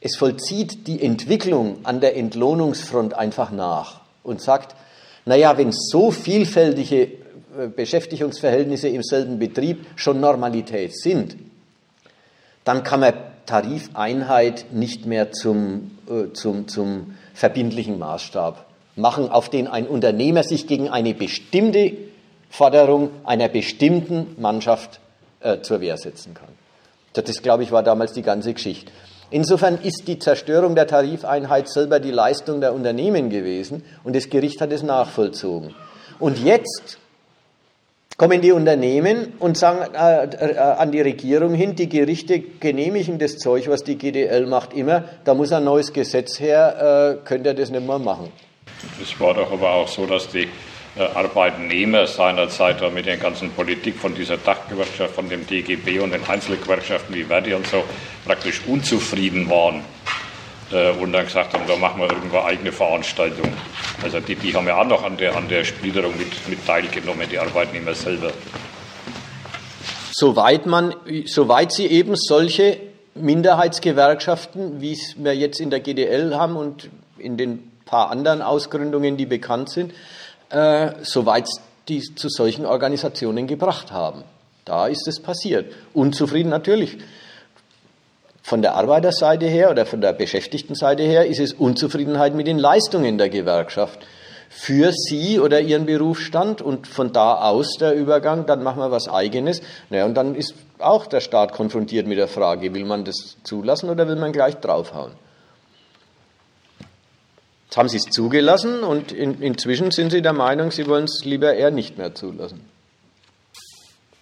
es 0.00 0.16
vollzieht 0.16 0.86
die 0.86 1.02
Entwicklung 1.02 1.78
an 1.84 2.00
der 2.00 2.16
Entlohnungsfront 2.16 3.14
einfach 3.14 3.50
nach 3.50 4.00
und 4.22 4.40
sagt, 4.40 4.74
naja, 5.24 5.56
wenn 5.56 5.72
so 5.72 6.10
vielfältige 6.10 7.02
äh, 7.02 7.68
Beschäftigungsverhältnisse 7.74 8.88
im 8.88 9.02
selben 9.02 9.38
Betrieb 9.38 9.86
schon 9.96 10.20
Normalität 10.20 10.96
sind, 10.96 11.36
dann 12.64 12.82
kann 12.82 13.00
man 13.00 13.14
Tarifeinheit 13.46 14.66
nicht 14.72 15.06
mehr 15.06 15.32
zum, 15.32 15.98
äh, 16.08 16.32
zum, 16.32 16.68
zum 16.68 17.16
verbindlichen 17.34 17.98
Maßstab 17.98 18.66
machen, 18.96 19.28
auf 19.28 19.48
den 19.48 19.66
ein 19.66 19.86
Unternehmer 19.86 20.42
sich 20.42 20.66
gegen 20.66 20.88
eine 20.88 21.14
bestimmte 21.14 21.92
Forderung 22.50 23.10
einer 23.24 23.48
bestimmten 23.48 24.40
Mannschaft 24.40 25.00
äh, 25.40 25.60
zur 25.60 25.80
Wehr 25.80 25.96
setzen 25.96 26.34
kann. 26.34 26.48
Das, 27.12 27.42
glaube 27.42 27.62
ich, 27.62 27.72
war 27.72 27.82
damals 27.82 28.12
die 28.12 28.22
ganze 28.22 28.54
Geschichte. 28.54 28.92
Insofern 29.34 29.80
ist 29.82 30.06
die 30.06 30.20
Zerstörung 30.20 30.76
der 30.76 30.86
Tarifeinheit 30.86 31.68
selber 31.68 31.98
die 31.98 32.12
Leistung 32.12 32.60
der 32.60 32.72
Unternehmen 32.72 33.30
gewesen 33.30 33.82
und 34.04 34.14
das 34.14 34.30
Gericht 34.30 34.60
hat 34.60 34.70
es 34.70 34.84
nachvollzogen. 34.84 35.74
Und 36.20 36.38
jetzt 36.38 36.98
kommen 38.16 38.40
die 38.40 38.52
Unternehmen 38.52 39.32
und 39.40 39.58
sagen 39.58 39.92
äh, 39.92 40.26
äh, 40.26 40.56
an 40.56 40.92
die 40.92 41.00
Regierung 41.00 41.52
hin, 41.52 41.74
die 41.74 41.88
Gerichte 41.88 42.38
genehmigen 42.38 43.18
das 43.18 43.38
Zeug, 43.38 43.66
was 43.66 43.82
die 43.82 43.98
GDL 43.98 44.46
macht, 44.46 44.72
immer, 44.72 45.02
da 45.24 45.34
muss 45.34 45.50
ein 45.50 45.64
neues 45.64 45.92
Gesetz 45.92 46.38
her, 46.38 47.18
äh, 47.18 47.26
könnt 47.26 47.44
ihr 47.44 47.54
das 47.54 47.70
nicht 47.70 47.84
mehr 47.84 47.98
machen. 47.98 48.30
Es 49.02 49.18
war 49.18 49.34
doch 49.34 49.50
aber 49.50 49.68
auch 49.68 49.88
so, 49.88 50.06
dass 50.06 50.28
die 50.28 50.46
Arbeitnehmer 50.96 52.06
seinerzeit 52.06 52.80
mit 52.92 53.06
der 53.06 53.16
ganzen 53.16 53.50
Politik 53.50 53.96
von 53.96 54.14
dieser 54.14 54.36
Dachgewerkschaft, 54.36 55.14
von 55.14 55.28
dem 55.28 55.46
DGB 55.46 55.98
und 55.98 56.12
den 56.12 56.24
Einzelgewerkschaften 56.24 57.14
wie 57.14 57.24
Verdi 57.24 57.54
und 57.54 57.66
so 57.66 57.82
praktisch 58.24 58.62
unzufrieden 58.66 59.50
waren 59.50 59.82
äh, 60.70 60.90
und 60.92 61.12
dann 61.12 61.24
gesagt 61.24 61.52
haben, 61.54 61.64
da 61.66 61.76
machen 61.76 62.00
wir 62.00 62.10
irgendwo 62.10 62.40
eigene 62.42 62.70
Veranstaltungen. 62.70 63.56
Also 64.02 64.20
die, 64.20 64.36
die 64.36 64.54
haben 64.54 64.68
ja 64.68 64.80
auch 64.80 64.86
noch 64.86 65.02
an 65.02 65.16
der, 65.16 65.36
an 65.36 65.48
der 65.48 65.64
Splitterung 65.64 66.16
mit, 66.16 66.48
mit 66.48 66.64
teilgenommen, 66.64 67.28
die 67.28 67.38
Arbeitnehmer 67.38 67.94
selber. 67.94 68.30
Soweit, 70.12 70.66
man, 70.66 70.94
soweit 71.24 71.72
sie 71.72 71.86
eben 71.86 72.14
solche 72.14 72.78
Minderheitsgewerkschaften, 73.16 74.80
wie 74.80 74.92
es 74.92 75.16
wir 75.16 75.34
jetzt 75.34 75.60
in 75.60 75.70
der 75.70 75.80
GDL 75.80 76.36
haben 76.36 76.54
und 76.54 76.88
in 77.18 77.36
den 77.36 77.72
paar 77.84 78.10
anderen 78.10 78.42
Ausgründungen, 78.42 79.16
die 79.16 79.26
bekannt 79.26 79.70
sind, 79.70 79.92
äh, 80.54 80.92
soweit 81.02 81.46
die 81.88 82.00
zu 82.00 82.28
solchen 82.28 82.64
Organisationen 82.64 83.46
gebracht 83.46 83.92
haben. 83.92 84.24
Da 84.64 84.86
ist 84.86 85.06
es 85.06 85.20
passiert. 85.20 85.72
Unzufrieden 85.92 86.48
natürlich. 86.48 86.98
Von 88.42 88.62
der 88.62 88.74
Arbeiterseite 88.74 89.46
her 89.46 89.70
oder 89.70 89.86
von 89.86 90.00
der 90.00 90.12
Beschäftigtenseite 90.12 91.02
her 91.02 91.26
ist 91.26 91.40
es 91.40 91.52
Unzufriedenheit 91.52 92.34
mit 92.34 92.46
den 92.46 92.58
Leistungen 92.58 93.18
der 93.18 93.30
Gewerkschaft 93.30 94.06
für 94.48 94.92
sie 94.92 95.40
oder 95.40 95.60
ihren 95.60 95.86
Berufsstand 95.86 96.62
und 96.62 96.86
von 96.86 97.12
da 97.12 97.34
aus 97.34 97.76
der 97.78 97.94
Übergang, 97.94 98.46
dann 98.46 98.62
machen 98.62 98.78
wir 98.78 98.90
was 98.90 99.08
Eigenes. 99.08 99.62
Naja, 99.90 100.04
und 100.04 100.14
dann 100.14 100.34
ist 100.34 100.54
auch 100.78 101.06
der 101.06 101.20
Staat 101.20 101.52
konfrontiert 101.52 102.06
mit 102.06 102.18
der 102.18 102.28
Frage, 102.28 102.72
will 102.72 102.84
man 102.84 103.04
das 103.04 103.36
zulassen 103.42 103.90
oder 103.90 104.06
will 104.06 104.16
man 104.16 104.32
gleich 104.32 104.56
draufhauen? 104.56 105.12
Jetzt 107.74 107.78
haben 107.80 107.88
sie 107.88 107.96
es 107.96 108.04
zugelassen 108.04 108.84
und 108.84 109.10
in, 109.10 109.42
inzwischen 109.42 109.90
sind 109.90 110.10
sie 110.10 110.22
der 110.22 110.32
Meinung, 110.32 110.70
sie 110.70 110.86
wollen 110.86 111.06
es 111.06 111.24
lieber 111.24 111.54
eher 111.54 111.72
nicht 111.72 111.98
mehr 111.98 112.14
zulassen. 112.14 112.60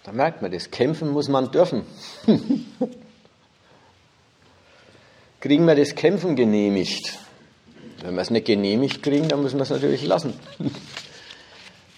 Da 0.03 0.11
merkt 0.11 0.41
man 0.41 0.51
das. 0.51 0.71
Kämpfen 0.71 1.11
muss 1.11 1.29
man 1.29 1.51
dürfen. 1.51 1.83
kriegen 5.39 5.67
wir 5.67 5.75
das 5.75 5.93
Kämpfen 5.93 6.35
genehmigt. 6.35 7.19
Wenn 8.01 8.15
wir 8.15 8.21
es 8.23 8.31
nicht 8.31 8.47
genehmigt 8.47 9.03
kriegen, 9.03 9.27
dann 9.27 9.43
müssen 9.43 9.59
wir 9.59 9.63
es 9.63 9.69
natürlich 9.69 10.03
lassen. 10.07 10.33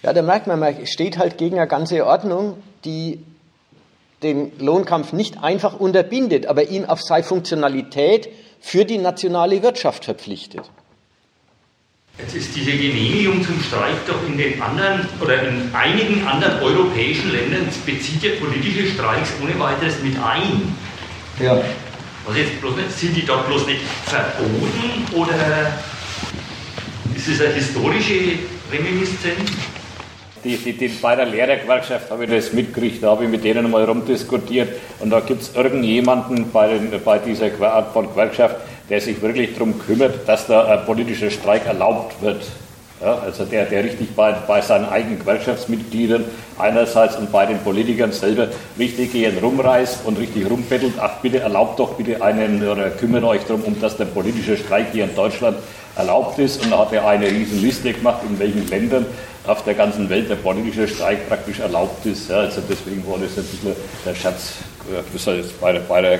Ja, 0.02 0.12
da 0.12 0.20
merkt 0.20 0.46
man, 0.46 0.60
man 0.60 0.86
steht 0.86 1.16
halt 1.16 1.38
gegen 1.38 1.56
eine 1.58 1.66
ganze 1.66 2.06
Ordnung, 2.06 2.62
die 2.84 3.24
den 4.22 4.52
Lohnkampf 4.58 5.14
nicht 5.14 5.42
einfach 5.42 5.80
unterbindet, 5.80 6.46
aber 6.46 6.68
ihn 6.68 6.84
auf 6.84 7.00
seine 7.00 7.24
Funktionalität 7.24 8.28
für 8.60 8.84
die 8.84 8.98
nationale 8.98 9.62
Wirtschaft 9.62 10.04
verpflichtet. 10.04 10.70
Jetzt 12.18 12.34
ist 12.34 12.56
diese 12.56 12.70
Genehmigung 12.70 13.44
zum 13.44 13.60
Streik 13.60 14.06
doch 14.06 14.26
in 14.26 14.38
den 14.38 14.60
anderen 14.62 15.06
oder 15.20 15.42
in 15.42 15.70
einigen 15.74 16.26
anderen 16.26 16.62
europäischen 16.62 17.30
Ländern 17.30 17.68
bezieht 17.84 18.22
ja 18.22 18.30
politische 18.40 18.86
Streiks 18.86 19.32
ohne 19.42 19.58
weiteres 19.60 20.02
mit 20.02 20.16
ein. 20.16 20.74
Ja. 21.38 21.60
Also 22.26 22.40
jetzt 22.40 22.58
bloß 22.60 22.76
nicht, 22.76 22.90
sind 22.92 23.16
die 23.16 23.26
dort 23.26 23.46
bloß 23.46 23.66
nicht 23.66 23.82
verboten 24.06 25.14
oder 25.14 25.78
ist 27.14 27.28
es 27.28 27.40
eine 27.40 27.52
historische 27.52 28.38
Reminiszenz? 28.72 29.50
Die, 30.42 30.56
die, 30.56 30.72
die, 30.72 30.88
bei 30.88 31.16
der 31.16 31.26
Lehrergewerkschaft 31.26 32.10
habe 32.10 32.24
ich 32.24 32.30
das 32.30 32.52
mitgekriegt, 32.52 33.02
da 33.02 33.10
habe 33.10 33.24
ich 33.24 33.30
mit 33.30 33.44
denen 33.44 33.70
mal 33.70 33.84
rumdiskutiert 33.84 34.68
und 35.00 35.10
da 35.10 35.20
gibt 35.20 35.42
es 35.42 35.54
irgendjemanden 35.54 36.50
bei, 36.50 36.68
den, 36.68 36.90
bei 37.04 37.18
dieser 37.18 37.50
Art 37.60 37.92
von 37.92 38.08
Gewerkschaft, 38.08 38.56
der 38.88 39.00
sich 39.00 39.20
wirklich 39.20 39.54
darum 39.54 39.78
kümmert, 39.78 40.28
dass 40.28 40.46
da 40.46 40.64
ein 40.66 40.84
politischer 40.84 41.30
Streik 41.30 41.66
erlaubt 41.66 42.22
wird. 42.22 42.42
Ja, 43.00 43.18
also 43.18 43.44
der, 43.44 43.66
der 43.66 43.84
richtig 43.84 44.16
bei, 44.16 44.32
bei 44.32 44.62
seinen 44.62 44.88
eigenen 44.88 45.18
Gewerkschaftsmitgliedern 45.18 46.24
einerseits 46.58 47.16
und 47.16 47.30
bei 47.30 47.44
den 47.44 47.58
Politikern 47.58 48.10
selber 48.10 48.48
richtig 48.78 49.12
gehen 49.12 49.36
rumreist 49.38 50.06
und 50.06 50.18
richtig 50.18 50.48
rumbettelt, 50.48 50.94
ach 50.98 51.20
bitte 51.20 51.40
erlaubt 51.40 51.78
doch 51.78 51.92
bitte 51.94 52.22
einen 52.22 52.66
oder 52.66 52.88
kümmert 52.88 53.24
euch 53.24 53.42
darum, 53.42 53.64
um 53.64 53.80
dass 53.80 53.98
der 53.98 54.06
politische 54.06 54.56
Streik 54.56 54.86
hier 54.92 55.04
in 55.04 55.14
Deutschland 55.14 55.58
erlaubt 55.94 56.38
ist. 56.38 56.62
Und 56.64 56.70
da 56.70 56.78
hat 56.78 56.92
er 56.94 57.06
eine 57.06 57.26
riesen 57.26 57.60
Liste 57.60 57.92
gemacht, 57.92 58.22
in 58.26 58.38
welchen 58.38 58.66
Ländern 58.68 59.04
auf 59.46 59.62
der 59.64 59.74
ganzen 59.74 60.08
Welt 60.08 60.28
der 60.28 60.36
politische 60.36 60.88
Streik 60.88 61.28
praktisch 61.28 61.60
erlaubt 61.60 62.04
ist. 62.06 62.28
Ja, 62.28 62.38
also 62.40 62.60
deswegen 62.68 63.06
war 63.06 63.18
das 63.18 63.36
ein 63.38 63.44
bisschen 63.44 63.76
der 64.04 64.14
Schatz, 64.14 64.54
das 65.12 65.26
heißt 65.26 65.60
bei 65.60 65.72
der, 65.72 65.80
bei 65.80 66.00
der, 66.00 66.18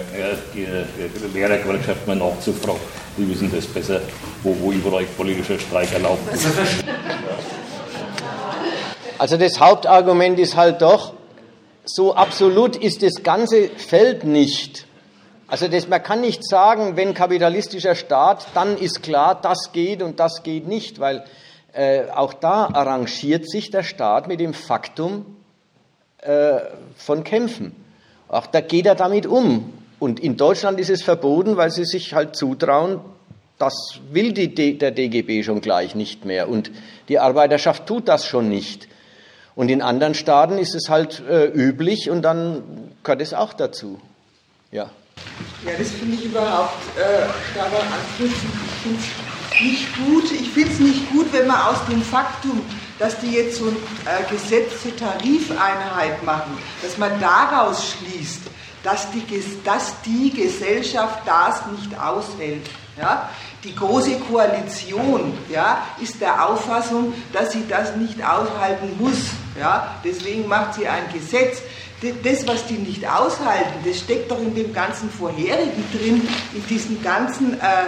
der 0.55 1.28
Lehrergewerkschaft 1.32 2.07
mal 2.07 2.16
nachzufragen. 2.16 2.81
Die 3.16 3.28
wissen 3.28 3.51
das 3.55 3.66
besser, 3.66 4.01
wo, 4.43 4.57
wo 4.61 4.73
überall 4.73 5.05
politischer 5.16 5.59
Streik 5.59 5.93
erlaubt 5.93 6.32
ist. 6.32 6.47
Also 9.19 9.39
das 9.39 9.59
Hauptargument 9.59 10.39
ist 10.39 10.57
halt 10.57 10.82
doch, 10.82 11.15
so 11.86 12.15
absolut 12.15 12.77
ist 12.77 13.03
das 13.03 13.23
ganze 13.23 13.70
Feld 13.70 14.24
nicht. 14.24 14.86
Also 15.48 15.69
das, 15.69 15.89
man 15.89 16.03
kann 16.03 16.20
nicht 16.20 16.47
sagen, 16.47 16.97
wenn 16.97 17.15
kapitalistischer 17.15 17.94
Staat, 17.94 18.47
dann 18.55 18.77
ist 18.77 19.03
klar, 19.03 19.39
das 19.40 19.70
geht 19.73 20.03
und 20.03 20.20
das 20.20 20.43
geht 20.43 20.66
nicht, 20.66 20.98
weil 20.98 21.24
äh, 21.77 22.09
auch 22.11 22.32
da 22.32 22.70
arrangiert 22.73 23.51
sich 23.51 23.70
der 23.70 23.82
Staat 23.82 24.28
mit 24.28 24.40
dem 24.40 24.55
Faktum 24.55 25.27
äh, 26.19 26.61
von 26.97 27.23
Kämpfen. 27.23 27.77
Auch 28.28 28.47
da 28.47 28.62
geht 28.62 28.86
er 28.86 28.94
damit 28.94 29.27
um. 29.27 29.73
Und 29.98 30.19
in 30.19 30.36
Deutschland 30.36 30.81
ist 30.81 30.89
es 30.89 31.03
verboten, 31.03 31.57
weil 31.57 31.70
sie 31.70 31.85
sich 31.85 32.15
halt 32.15 32.35
zutrauen, 32.35 33.01
das 33.59 34.01
will 34.11 34.32
die, 34.32 34.78
der 34.78 34.90
DGB 34.90 35.43
schon 35.43 35.61
gleich 35.61 35.94
nicht 35.94 36.24
mehr. 36.24 36.48
Und 36.48 36.70
die 37.09 37.19
Arbeiterschaft 37.19 37.86
tut 37.86 38.09
das 38.09 38.24
schon 38.24 38.48
nicht. 38.48 38.89
Und 39.55 39.70
in 39.70 39.82
anderen 39.82 40.15
Staaten 40.15 40.59
ist 40.59 40.74
es 40.74 40.89
halt 40.89 41.23
äh, 41.28 41.47
üblich 41.47 42.11
und 42.11 42.23
dann 42.23 42.93
gehört 43.03 43.20
es 43.20 43.35
auch 43.35 43.53
dazu. 43.53 44.01
Ja. 44.70 44.90
Ja, 45.65 45.73
das 45.78 45.90
finde 45.90 46.15
ich 46.15 46.24
überhaupt 46.24 46.74
äh, 46.98 47.27
daran 47.55 47.86
anknüpfen. 47.93 49.26
Nicht 49.61 49.97
gut. 49.97 50.31
Ich 50.33 50.51
finde 50.51 50.70
es 50.70 50.78
nicht 50.78 51.11
gut, 51.11 51.33
wenn 51.33 51.47
man 51.47 51.61
aus 51.61 51.85
dem 51.89 52.03
Faktum, 52.03 52.61
dass 52.99 53.19
die 53.20 53.33
jetzt 53.33 53.59
so 53.59 53.66
ein 53.66 53.77
äh, 54.05 54.31
Gesetz 54.31 54.83
zur 54.83 54.97
Tarifeinheit 54.97 56.23
machen, 56.24 56.59
dass 56.83 56.99
man 56.99 57.19
daraus 57.20 57.93
schließt, 57.93 58.43
dass 58.83 59.11
die, 59.11 59.24
dass 59.65 60.01
die 60.03 60.31
Gesellschaft 60.31 61.20
das 61.27 61.62
nicht 61.66 61.99
aushält. 61.99 62.66
Ja? 62.99 63.31
Die 63.65 63.74
große 63.74 64.19
Koalition 64.20 65.37
ja, 65.51 65.83
ist 66.01 66.20
der 66.20 66.49
Auffassung, 66.49 67.15
dass 67.33 67.53
sie 67.53 67.65
das 67.69 67.97
nicht 67.97 68.23
aushalten 68.23 68.97
muss. 68.99 69.31
Ja? 69.59 69.97
Deswegen 70.05 70.47
macht 70.49 70.74
sie 70.74 70.87
ein 70.87 71.05
Gesetz. 71.12 71.62
Das, 72.23 72.47
was 72.47 72.66
die 72.66 72.74
nicht 72.74 73.09
aushalten, 73.09 73.73
das 73.83 74.01
steckt 74.01 74.31
doch 74.31 74.39
in 74.39 74.55
dem 74.55 74.73
ganzen 74.74 75.11
Vorherigen 75.11 75.83
drin, 75.93 76.28
in 76.53 76.66
diesen 76.66 77.03
ganzen 77.03 77.59
äh, 77.59 77.87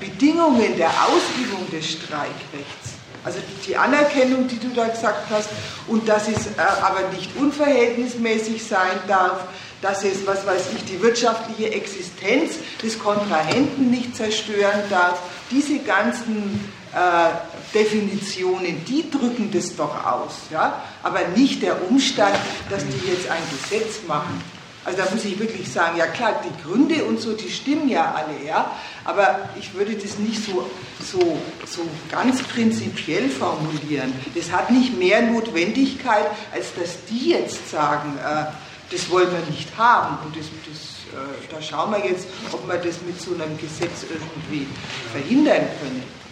Bedingungen 0.00 0.76
der 0.76 0.90
Ausübung 0.90 1.68
des 1.70 1.92
Streikrechts. 1.92 2.94
Also 3.24 3.38
die 3.66 3.76
Anerkennung, 3.76 4.46
die 4.46 4.58
du 4.58 4.68
da 4.74 4.86
gesagt 4.86 5.30
hast, 5.30 5.48
und 5.86 6.06
dass 6.08 6.28
es 6.28 6.46
äh, 6.46 6.60
aber 6.82 7.08
nicht 7.16 7.34
unverhältnismäßig 7.36 8.62
sein 8.62 8.98
darf, 9.08 9.44
dass 9.80 10.04
es, 10.04 10.26
was 10.26 10.46
weiß 10.46 10.66
ich, 10.76 10.84
die 10.84 11.00
wirtschaftliche 11.02 11.72
Existenz 11.72 12.56
des 12.82 12.98
Kontrahenten 12.98 13.90
nicht 13.90 14.14
zerstören 14.14 14.82
darf. 14.90 15.20
Diese 15.50 15.78
ganzen 15.78 16.72
äh, 16.92 17.76
Definitionen, 17.76 18.84
die 18.84 19.10
drücken 19.10 19.50
das 19.50 19.74
doch 19.74 20.04
aus. 20.06 20.34
Ja? 20.50 20.82
Aber 21.02 21.20
nicht 21.34 21.62
der 21.62 21.90
Umstand, 21.90 22.36
dass 22.70 22.82
die 22.86 23.10
jetzt 23.10 23.30
ein 23.30 23.42
Gesetz 23.50 24.06
machen. 24.06 24.42
Also 24.84 24.98
da 25.02 25.10
muss 25.10 25.24
ich 25.24 25.38
wirklich 25.38 25.72
sagen, 25.72 25.96
ja 25.96 26.06
klar, 26.06 26.42
die 26.44 26.62
Gründe 26.62 27.04
und 27.04 27.18
so, 27.18 27.32
die 27.32 27.50
stimmen 27.50 27.88
ja 27.88 28.14
alle, 28.14 28.46
ja, 28.46 28.70
aber 29.04 29.48
ich 29.58 29.72
würde 29.72 29.94
das 29.94 30.18
nicht 30.18 30.44
so, 30.44 30.68
so, 31.00 31.38
so 31.66 31.82
ganz 32.10 32.42
prinzipiell 32.42 33.30
formulieren. 33.30 34.12
Das 34.34 34.52
hat 34.52 34.70
nicht 34.70 34.98
mehr 34.98 35.22
Notwendigkeit, 35.22 36.26
als 36.52 36.74
dass 36.74 37.04
die 37.08 37.30
jetzt 37.30 37.70
sagen, 37.70 38.18
äh, 38.18 38.44
das 38.90 39.10
wollen 39.10 39.30
wir 39.32 39.54
nicht 39.54 39.76
haben 39.78 40.18
und 40.24 40.36
das, 40.36 40.46
das, 40.68 41.18
äh, 41.18 41.54
da 41.54 41.62
schauen 41.62 41.90
wir 41.90 42.06
jetzt, 42.06 42.26
ob 42.52 42.68
wir 42.68 42.76
das 42.76 43.00
mit 43.06 43.18
so 43.20 43.34
einem 43.34 43.56
Gesetz 43.56 44.04
irgendwie 44.10 44.66
verhindern 45.12 45.66
können. 45.80 46.23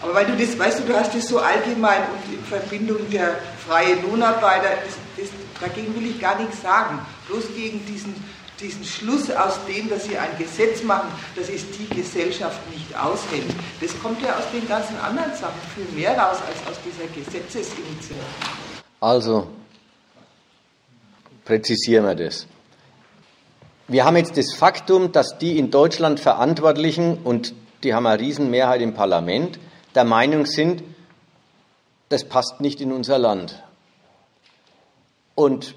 Aber 0.00 0.14
weil 0.14 0.26
du 0.26 0.36
das, 0.36 0.58
weißt 0.58 0.80
du, 0.80 0.84
du 0.84 0.94
hast 0.94 1.14
das 1.14 1.28
so 1.28 1.38
allgemein 1.38 2.02
und 2.02 2.32
in 2.32 2.44
Verbindung 2.44 3.10
der 3.10 3.36
freien 3.66 4.02
Lohnarbeiter, 4.02 4.68
das, 4.84 4.94
das, 5.16 5.28
dagegen 5.60 5.94
will 5.96 6.10
ich 6.10 6.20
gar 6.20 6.38
nichts 6.38 6.62
sagen 6.62 7.00
bloß 7.26 7.44
gegen 7.54 7.84
diesen, 7.86 8.14
diesen 8.60 8.84
Schluss 8.84 9.30
aus 9.30 9.58
dem, 9.66 9.88
dass 9.88 10.04
sie 10.04 10.16
ein 10.16 10.36
Gesetz 10.38 10.82
machen, 10.82 11.08
dass 11.36 11.48
es 11.48 11.64
die 11.72 11.88
Gesellschaft 11.94 12.58
nicht 12.72 12.96
aushält. 12.96 13.46
Das 13.80 13.98
kommt 14.00 14.22
ja 14.22 14.36
aus 14.36 14.44
den 14.52 14.66
ganzen 14.68 14.96
anderen 14.98 15.34
Sachen 15.34 15.60
viel 15.74 16.00
mehr 16.00 16.16
raus 16.16 16.38
als 16.46 16.70
aus 16.70 16.80
dieser 16.84 17.06
Gesetzesinitiative. 17.12 18.20
Also, 19.00 19.48
präzisieren 21.44 22.04
wir 22.04 22.14
das. 22.14 22.46
Wir 23.88 24.04
haben 24.04 24.16
jetzt 24.16 24.36
das 24.36 24.52
Faktum, 24.52 25.12
dass 25.12 25.38
die 25.38 25.58
in 25.58 25.70
Deutschland 25.70 26.20
Verantwortlichen, 26.20 27.18
und 27.24 27.54
die 27.82 27.94
haben 27.94 28.06
eine 28.06 28.20
Riesenmehrheit 28.20 28.82
im 28.82 28.92
Parlament, 28.92 29.58
der 29.98 30.04
Meinung 30.04 30.46
sind, 30.46 30.84
das 32.08 32.22
passt 32.22 32.60
nicht 32.60 32.80
in 32.80 32.92
unser 32.92 33.18
Land. 33.18 33.60
Und 35.34 35.74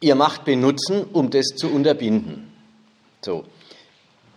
ihr 0.00 0.16
Macht 0.16 0.44
benutzen, 0.44 1.04
um 1.12 1.30
das 1.30 1.46
zu 1.56 1.68
unterbinden. 1.68 2.52
So. 3.20 3.44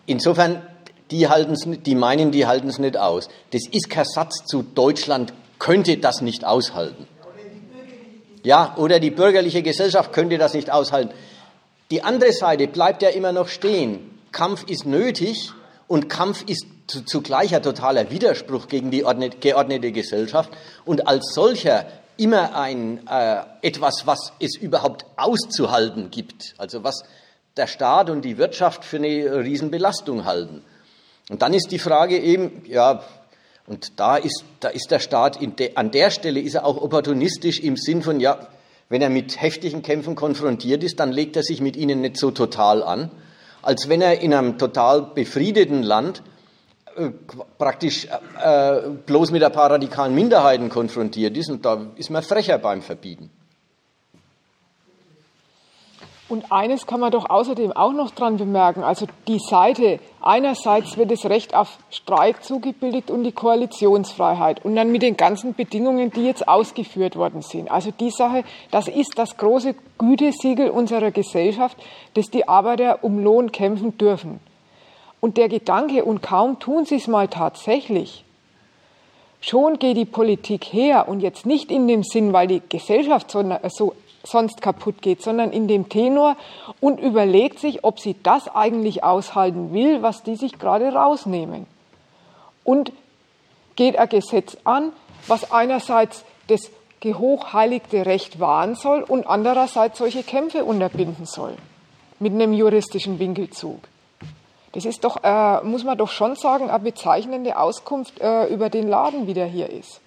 Insofern, 0.06 0.62
die, 1.10 1.28
halten's, 1.28 1.68
die 1.68 1.96
meinen, 1.96 2.32
die 2.32 2.46
halten 2.46 2.70
es 2.70 2.78
nicht 2.78 2.96
aus. 2.96 3.28
Das 3.50 3.64
ist 3.72 3.90
kein 3.90 4.06
Satz 4.06 4.46
zu 4.46 4.62
Deutschland 4.62 5.34
könnte 5.58 5.98
das 5.98 6.22
nicht 6.22 6.46
aushalten. 6.46 7.08
Ja, 8.44 8.76
oder 8.78 9.00
die 9.00 9.10
bürgerliche 9.10 9.64
Gesellschaft 9.64 10.14
könnte 10.14 10.38
das 10.38 10.54
nicht 10.54 10.70
aushalten. 10.70 11.12
Die 11.90 12.04
andere 12.04 12.34
Seite 12.34 12.68
bleibt 12.68 13.02
ja 13.02 13.10
immer 13.10 13.32
noch 13.32 13.48
stehen. 13.48 14.20
Kampf 14.32 14.66
ist 14.68 14.86
nötig 14.86 15.54
und 15.88 16.08
Kampf 16.08 16.44
ist 16.46 16.68
zugleich 16.88 17.54
ein 17.56 17.64
totaler 17.64 18.10
Widerspruch 18.12 18.68
gegen 18.68 18.92
die 18.92 19.06
geordnete 19.40 19.92
Gesellschaft. 19.92 20.52
Und 20.86 21.08
als 21.08 21.34
solcher 21.34 21.86
immer 22.18 22.56
ein, 22.56 23.06
äh, 23.08 23.42
etwas, 23.62 24.06
was 24.06 24.34
es 24.40 24.56
überhaupt 24.56 25.06
auszuhalten 25.16 26.10
gibt, 26.10 26.56
also 26.58 26.84
was 26.84 27.04
der 27.56 27.68
Staat 27.68 28.10
und 28.10 28.24
die 28.24 28.38
Wirtschaft 28.38 28.86
für 28.86 28.98
eine 28.98 29.44
Riesenbelastung 29.44 30.26
halten. 30.26 30.64
Und 31.30 31.42
dann 31.42 31.54
ist 31.54 31.72
die 31.72 31.80
Frage 31.80 32.18
eben, 32.18 32.64
ja, 32.66 33.04
und 33.66 34.00
da 34.00 34.16
ist, 34.16 34.46
da 34.62 34.70
ist 34.70 34.92
der 34.92 35.00
Staat, 35.00 35.40
de, 35.42 35.76
an 35.76 35.92
der 35.92 36.10
Stelle 36.10 36.40
ist 36.40 36.56
er 36.56 36.66
auch 36.66 36.82
opportunistisch 36.82 37.60
im 37.60 37.76
Sinn 37.76 38.02
von, 38.02 38.20
ja, 38.20 38.48
wenn 38.90 39.02
er 39.02 39.10
mit 39.10 39.42
heftigen 39.42 39.82
Kämpfen 39.82 40.16
konfrontiert 40.16 40.84
ist, 40.84 41.00
dann 41.00 41.12
legt 41.12 41.36
er 41.36 41.44
sich 41.44 41.60
mit 41.60 41.76
ihnen 41.76 42.00
nicht 42.00 42.18
so 42.18 42.32
total 42.32 42.82
an, 42.82 43.12
als 43.62 43.90
wenn 43.90 44.02
er 44.02 44.22
in 44.22 44.34
einem 44.34 44.58
total 44.58 45.02
befriedeten 45.02 45.84
Land 45.84 46.24
praktisch 47.58 48.08
äh, 48.42 48.82
bloß 49.06 49.32
mit 49.32 49.44
ein 49.44 49.52
paar 49.52 49.72
radikalen 49.72 50.14
Minderheiten 50.16 50.70
konfrontiert 50.70 51.38
ist 51.38 51.50
und 51.50 51.66
da 51.66 51.88
ist 51.96 52.10
man 52.10 52.24
frecher 52.24 52.58
beim 52.58 52.82
Verbieten. 52.82 53.30
Und 56.30 56.52
eines 56.52 56.86
kann 56.86 57.00
man 57.00 57.12
doch 57.12 57.30
außerdem 57.30 57.72
auch 57.72 57.94
noch 57.94 58.12
dran 58.12 58.36
bemerken, 58.36 58.84
also 58.84 59.08
die 59.28 59.40
Seite 59.40 60.00
Einerseits 60.28 60.98
wird 60.98 61.10
das 61.10 61.24
Recht 61.24 61.56
auf 61.56 61.78
Streik 61.90 62.44
zugebilligt 62.44 63.10
und 63.10 63.24
die 63.24 63.32
Koalitionsfreiheit 63.32 64.66
und 64.66 64.76
dann 64.76 64.92
mit 64.92 65.02
den 65.02 65.16
ganzen 65.16 65.54
Bedingungen, 65.54 66.12
die 66.12 66.26
jetzt 66.26 66.50
ausgeführt 66.50 67.16
worden 67.16 67.42
sind. 67.42 67.72
Also 67.72 67.92
die 67.92 68.10
Sache, 68.10 68.44
das 68.70 68.90
ist 68.90 69.14
das 69.16 69.38
große 69.38 69.74
Gütesiegel 69.98 70.70
unserer 70.70 71.12
Gesellschaft, 71.12 71.78
dass 72.16 72.26
die 72.26 72.46
Arbeiter 72.46 73.06
um 73.06 73.20
Lohn 73.24 73.54
kämpfen 73.54 73.98
dürfen. 73.98 74.42
Und 75.20 75.38
der 75.38 75.50
Gedanke, 75.50 76.06
und 76.06 76.22
kaum 76.22 76.60
tun 76.60 76.86
sie 76.86 76.96
es 76.96 77.08
mal 77.08 77.28
tatsächlich, 77.28 78.24
schon 79.42 79.80
geht 79.80 79.98
die 79.98 80.06
Politik 80.06 80.66
her 80.66 81.08
und 81.08 81.22
jetzt 81.22 81.46
nicht 81.46 81.72
in 81.72 81.88
dem 81.88 82.04
Sinn, 82.04 82.34
weil 82.34 82.48
die 82.48 82.62
Gesellschaft 82.70 83.32
so, 83.32 83.44
so 83.70 83.94
sonst 84.24 84.62
kaputt 84.62 85.02
geht, 85.02 85.22
sondern 85.22 85.52
in 85.52 85.68
dem 85.68 85.90
Tenor 85.90 86.36
und 86.80 87.00
überlegt 87.00 87.60
sich, 87.60 87.84
ob 87.84 88.00
sie 88.00 88.16
das 88.24 88.48
eigentlich 88.54 89.04
aushalten 89.04 89.74
will, 89.74 90.02
was 90.02 90.24
die 90.24 90.36
sich 90.36 90.60
gerade 90.60 90.94
rausnehmen. 90.94 91.66
Und 92.64 92.92
geht 93.76 93.98
ein 93.98 94.10
Gesetz 94.10 94.58
an, 94.64 94.92
was 95.28 95.52
einerseits 95.52 96.26
das 96.48 96.70
gehochheiligte 97.00 98.06
Recht 98.06 98.40
wahren 98.40 98.76
soll 98.76 99.04
und 99.04 99.28
andererseits 99.28 100.00
solche 100.00 100.24
Kämpfe 100.24 100.66
unterbinden 100.66 101.26
soll. 101.26 101.56
Mit 102.20 102.34
einem 102.34 102.54
juristischen 102.54 103.20
Winkelzug. 103.20 103.80
Das 104.74 104.86
ist 104.86 105.04
doch, 105.04 105.24
äh, 105.24 105.64
muss 105.64 105.84
man 105.84 105.98
doch 105.98 106.12
schon 106.12 106.36
sagen, 106.36 106.70
eine 106.70 106.80
bezeichnende 106.80 107.58
Auskunft 107.58 108.20
äh, 108.20 108.46
über 108.48 108.70
den 108.70 108.88
Laden, 108.88 109.28
wie 109.28 109.34
der 109.34 109.48
hier 109.48 109.70
ist. 109.70 110.02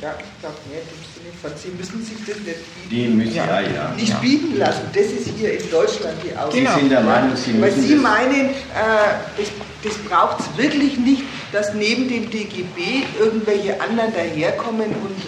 Ja, 0.00 0.14
ich 0.18 0.40
glaube 0.40 0.56
mehr 0.70 0.80
im 0.80 0.88
Sinne 1.12 1.30
von, 1.42 1.50
Sie 1.56 1.68
müssen 1.76 2.02
sich 2.02 2.16
das 2.26 2.40
nicht 2.40 2.88
bieten. 2.88 3.16
Müssen 3.18 3.34
ja, 3.34 3.60
ja, 3.60 3.90
Nicht 3.94 4.08
ja. 4.08 4.18
bieten 4.18 4.56
lassen. 4.56 4.80
Das 4.94 5.04
ist 5.04 5.28
hier 5.36 5.60
in 5.60 5.70
Deutschland 5.70 6.16
die 6.24 6.34
Aussage. 6.34 6.52
Sie 6.52 6.80
sind 6.80 6.90
der 6.90 7.02
Meinung, 7.02 7.36
Sie 7.36 7.52
müssen 7.52 7.62
Weil 7.62 7.72
Sie 7.72 7.94
das 7.94 8.02
meinen, 8.02 8.48
äh, 8.48 8.52
das, 9.36 9.48
das 9.84 9.98
braucht 10.08 10.40
es 10.40 10.56
wirklich 10.56 10.96
nicht, 10.96 11.22
dass 11.52 11.74
neben 11.74 12.08
dem 12.08 12.30
DGB 12.30 13.04
irgendwelche 13.18 13.78
anderen 13.78 14.14
daherkommen 14.14 14.86
und 14.86 15.18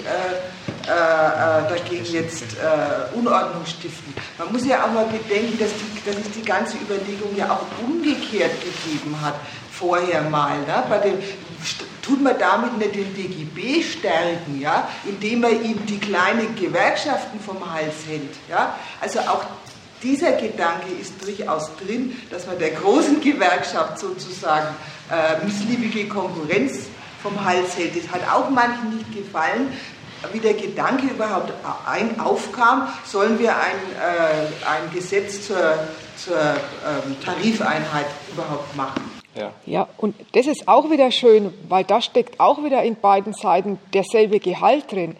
äh, 0.87 0.91
äh, 0.91 1.69
dagegen 1.69 2.05
jetzt 2.07 2.43
äh, 2.43 3.17
Unordnung 3.17 3.65
stiften. 3.67 4.13
Man 4.39 4.53
muss 4.53 4.67
ja 4.67 4.85
auch 4.85 4.93
mal 4.93 5.07
bedenken, 5.07 5.59
dass, 5.59 5.71
die, 5.71 6.11
dass 6.11 6.17
es 6.17 6.31
die 6.33 6.43
ganze 6.43 6.77
Überlegung 6.79 7.37
ja 7.37 7.51
auch 7.51 7.67
umgekehrt 7.87 8.53
gegeben 8.61 9.17
hat, 9.23 9.35
vorher 9.71 10.23
mal. 10.23 10.59
Ne? 10.61 10.83
Bei 10.89 10.99
dem, 10.99 11.19
tut 12.03 12.21
man 12.21 12.37
damit 12.39 12.77
nicht 12.79 12.95
den 12.95 13.15
DGB 13.15 13.83
stärken, 13.83 14.61
ja, 14.61 14.89
indem 15.05 15.43
man 15.43 15.65
ihm 15.65 15.87
die 15.87 15.99
kleinen 15.99 16.55
Gewerkschaften 16.57 17.39
vom 17.39 17.73
Hals 17.73 17.95
hält. 18.09 18.35
Ja? 18.49 18.77
Also 19.01 19.21
auch 19.21 19.45
dieser 20.03 20.33
Gedanke 20.33 20.91
ist 21.01 21.25
durchaus 21.25 21.71
drin, 21.77 22.17
dass 22.31 22.47
man 22.47 22.59
der 22.59 22.71
großen 22.71 23.21
Gewerkschaft 23.21 24.01
sozusagen 24.01 24.75
äh, 25.11 25.45
missliebige 25.45 26.09
Konkurrenz 26.09 26.89
vom 27.23 27.45
Hals 27.45 27.77
hält. 27.77 27.97
Das 27.97 28.11
hat 28.11 28.29
auch 28.29 28.51
manchen 28.51 28.97
nicht 28.97 29.15
gefallen, 29.15 29.69
wie 30.33 30.39
der 30.39 30.55
Gedanke 30.55 31.07
überhaupt 31.07 31.53
ein, 31.87 32.21
aufkam, 32.21 32.89
sollen 33.05 33.39
wir 33.39 33.57
ein, 33.57 33.77
äh, 34.01 34.67
ein 34.67 34.93
Gesetz 34.95 35.47
zur, 35.47 35.79
zur 36.17 36.37
ähm, 36.37 37.17
Tarifeinheit 37.25 38.07
überhaupt 38.33 38.77
machen. 38.77 39.11
Ja. 39.35 39.53
ja, 39.65 39.89
und 39.97 40.15
das 40.35 40.47
ist 40.47 40.69
auch 40.69 40.91
wieder 40.91 41.11
schön, 41.11 41.55
weil 41.69 41.85
da 41.85 42.03
steckt 42.03 42.39
auch 42.39 42.63
wieder 42.63 42.83
in 42.83 42.97
beiden 42.97 43.33
Seiten 43.33 43.79
derselbe 43.95 44.41
Gehalt 44.41 44.93
drin. 44.93 45.17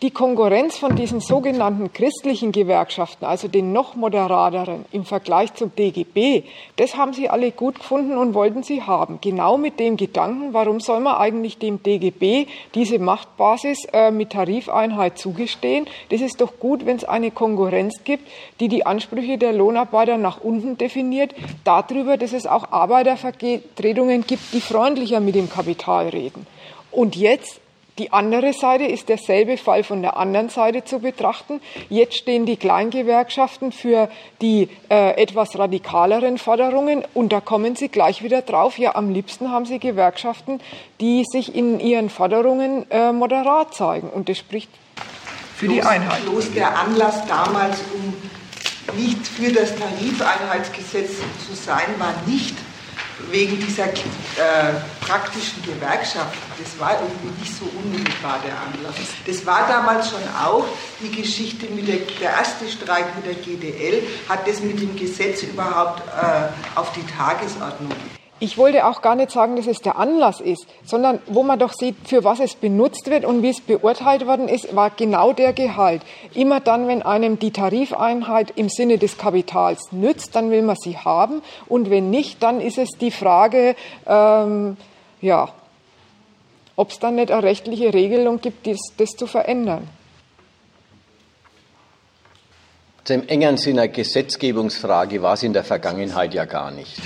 Die 0.00 0.12
Konkurrenz 0.12 0.78
von 0.78 0.94
diesen 0.94 1.18
sogenannten 1.18 1.92
christlichen 1.92 2.52
Gewerkschaften, 2.52 3.24
also 3.24 3.48
den 3.48 3.72
noch 3.72 3.96
moderateren 3.96 4.84
im 4.92 5.04
Vergleich 5.04 5.52
zum 5.54 5.74
DGB, 5.74 6.44
das 6.76 6.96
haben 6.96 7.12
sie 7.12 7.28
alle 7.28 7.50
gut 7.50 7.80
gefunden 7.80 8.16
und 8.16 8.32
wollten 8.32 8.62
sie 8.62 8.82
haben. 8.82 9.18
Genau 9.20 9.58
mit 9.58 9.80
dem 9.80 9.96
Gedanken, 9.96 10.52
warum 10.52 10.78
soll 10.78 11.00
man 11.00 11.16
eigentlich 11.16 11.58
dem 11.58 11.82
DGB 11.82 12.46
diese 12.76 13.00
Machtbasis 13.00 13.86
äh, 13.92 14.12
mit 14.12 14.30
Tarifeinheit 14.30 15.18
zugestehen? 15.18 15.88
Das 16.10 16.20
ist 16.20 16.40
doch 16.40 16.60
gut, 16.60 16.86
wenn 16.86 16.98
es 16.98 17.04
eine 17.04 17.32
Konkurrenz 17.32 18.04
gibt, 18.04 18.28
die 18.60 18.68
die 18.68 18.86
Ansprüche 18.86 19.36
der 19.36 19.52
Lohnarbeiter 19.52 20.16
nach 20.16 20.40
unten 20.40 20.78
definiert, 20.78 21.34
darüber, 21.64 22.16
dass 22.16 22.32
es 22.32 22.46
auch 22.46 22.70
Arbeitervertretungen 22.70 24.24
gibt, 24.28 24.52
die 24.52 24.60
freundlicher 24.60 25.18
mit 25.18 25.34
dem 25.34 25.50
Kapital 25.50 26.10
reden. 26.10 26.46
Und 26.92 27.16
jetzt 27.16 27.60
die 27.98 28.12
andere 28.12 28.52
Seite 28.52 28.84
ist 28.84 29.08
derselbe 29.08 29.56
Fall 29.56 29.82
von 29.82 30.02
der 30.02 30.16
anderen 30.16 30.48
Seite 30.48 30.84
zu 30.84 31.00
betrachten. 31.00 31.60
Jetzt 31.88 32.16
stehen 32.16 32.46
die 32.46 32.56
Kleingewerkschaften 32.56 33.72
für 33.72 34.08
die 34.40 34.68
äh, 34.90 35.20
etwas 35.20 35.58
radikaleren 35.58 36.38
Forderungen 36.38 37.04
und 37.14 37.32
da 37.32 37.40
kommen 37.40 37.76
sie 37.76 37.88
gleich 37.88 38.22
wieder 38.22 38.42
drauf. 38.42 38.78
Ja, 38.78 38.94
am 38.94 39.10
liebsten 39.10 39.50
haben 39.50 39.66
sie 39.66 39.78
Gewerkschaften, 39.78 40.60
die 41.00 41.24
sich 41.24 41.54
in 41.54 41.80
ihren 41.80 42.10
Forderungen 42.10 42.90
äh, 42.90 43.12
moderat 43.12 43.74
zeigen 43.74 44.08
und 44.10 44.28
das 44.28 44.38
spricht 44.38 44.70
für 45.56 45.66
bloß, 45.66 45.76
die 45.76 45.82
Einheit. 45.82 46.24
Bloß 46.24 46.52
der 46.52 46.78
Anlass 46.78 47.26
damals, 47.26 47.80
um 47.94 48.14
nicht 48.96 49.26
für 49.26 49.52
das 49.52 49.74
Tarifeinheitsgesetz 49.74 51.16
zu 51.46 51.54
sein, 51.54 51.86
war 51.98 52.14
nicht 52.26 52.54
wegen 53.30 53.58
dieser 53.58 53.86
äh, 53.86 54.74
praktischen 55.00 55.62
Gewerkschaft, 55.62 56.36
das 56.58 56.78
war 56.78 56.92
irgendwie 57.00 57.40
nicht 57.40 57.56
so 57.56 57.64
unmittelbar 57.64 58.40
der 58.44 58.54
Anlass. 58.56 58.96
Das 59.26 59.44
war 59.44 59.66
damals 59.68 60.10
schon 60.10 60.22
auch 60.40 60.64
die 61.00 61.10
Geschichte 61.10 61.66
mit 61.66 61.88
der, 61.88 61.98
der 62.20 62.30
erste 62.30 62.68
Streik 62.68 63.16
mit 63.16 63.26
der 63.26 63.34
GDL, 63.34 64.02
hat 64.28 64.46
das 64.46 64.60
mit 64.60 64.80
dem 64.80 64.96
Gesetz 64.96 65.42
überhaupt 65.42 66.02
äh, 66.08 66.78
auf 66.78 66.92
die 66.92 67.04
Tagesordnung 67.06 67.92
ich 68.40 68.58
wollte 68.58 68.86
auch 68.86 69.02
gar 69.02 69.14
nicht 69.14 69.30
sagen, 69.30 69.56
dass 69.56 69.66
es 69.66 69.80
der 69.80 69.96
Anlass 69.96 70.40
ist, 70.40 70.66
sondern 70.84 71.20
wo 71.26 71.42
man 71.42 71.58
doch 71.58 71.72
sieht, 71.72 71.96
für 72.04 72.24
was 72.24 72.40
es 72.40 72.54
benutzt 72.54 73.10
wird 73.10 73.24
und 73.24 73.42
wie 73.42 73.50
es 73.50 73.60
beurteilt 73.60 74.26
worden 74.26 74.48
ist, 74.48 74.74
war 74.76 74.90
genau 74.90 75.32
der 75.32 75.52
Gehalt. 75.52 76.02
Immer 76.34 76.60
dann, 76.60 76.88
wenn 76.88 77.02
einem 77.02 77.38
die 77.38 77.50
Tarifeinheit 77.50 78.52
im 78.56 78.68
Sinne 78.68 78.98
des 78.98 79.18
Kapitals 79.18 79.92
nützt, 79.92 80.36
dann 80.36 80.50
will 80.50 80.62
man 80.62 80.76
sie 80.76 80.96
haben 80.96 81.42
und 81.66 81.90
wenn 81.90 82.10
nicht, 82.10 82.42
dann 82.42 82.60
ist 82.60 82.78
es 82.78 82.90
die 83.00 83.10
Frage, 83.10 83.74
ähm, 84.06 84.76
ja, 85.20 85.48
ob 86.76 86.90
es 86.90 87.00
dann 87.00 87.16
nicht 87.16 87.32
eine 87.32 87.42
rechtliche 87.42 87.92
Regelung 87.92 88.40
gibt, 88.40 88.66
das, 88.66 88.78
das 88.96 89.10
zu 89.10 89.26
verändern. 89.26 89.88
Im 93.08 93.26
engeren 93.26 93.56
Sinne 93.56 93.88
Gesetzgebungsfrage 93.88 95.22
war 95.22 95.32
es 95.32 95.42
in 95.42 95.54
der 95.54 95.64
Vergangenheit 95.64 96.34
ja 96.34 96.44
gar 96.44 96.70
nicht. 96.70 97.00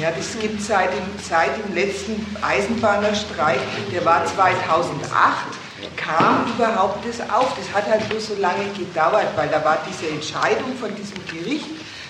Ja, 0.00 0.10
das 0.10 0.38
gibt 0.40 0.62
seit 0.62 0.90
dem, 0.92 1.04
seit 1.22 1.50
dem 1.58 1.74
letzten 1.74 2.24
Eisenbahnerstreik, 2.40 3.60
der 3.92 4.04
war 4.04 4.24
2008, 4.24 5.12
kam 5.96 6.46
überhaupt 6.54 7.06
das 7.06 7.20
auf. 7.30 7.54
Das 7.56 7.72
hat 7.74 7.90
halt 7.90 8.10
nur 8.10 8.20
so 8.20 8.34
lange 8.36 8.64
gedauert, 8.76 9.28
weil 9.36 9.48
da 9.48 9.62
war 9.64 9.78
diese 9.88 10.10
Entscheidung 10.10 10.74
von 10.80 10.94
diesem 10.96 11.18
Gericht, 11.26 11.66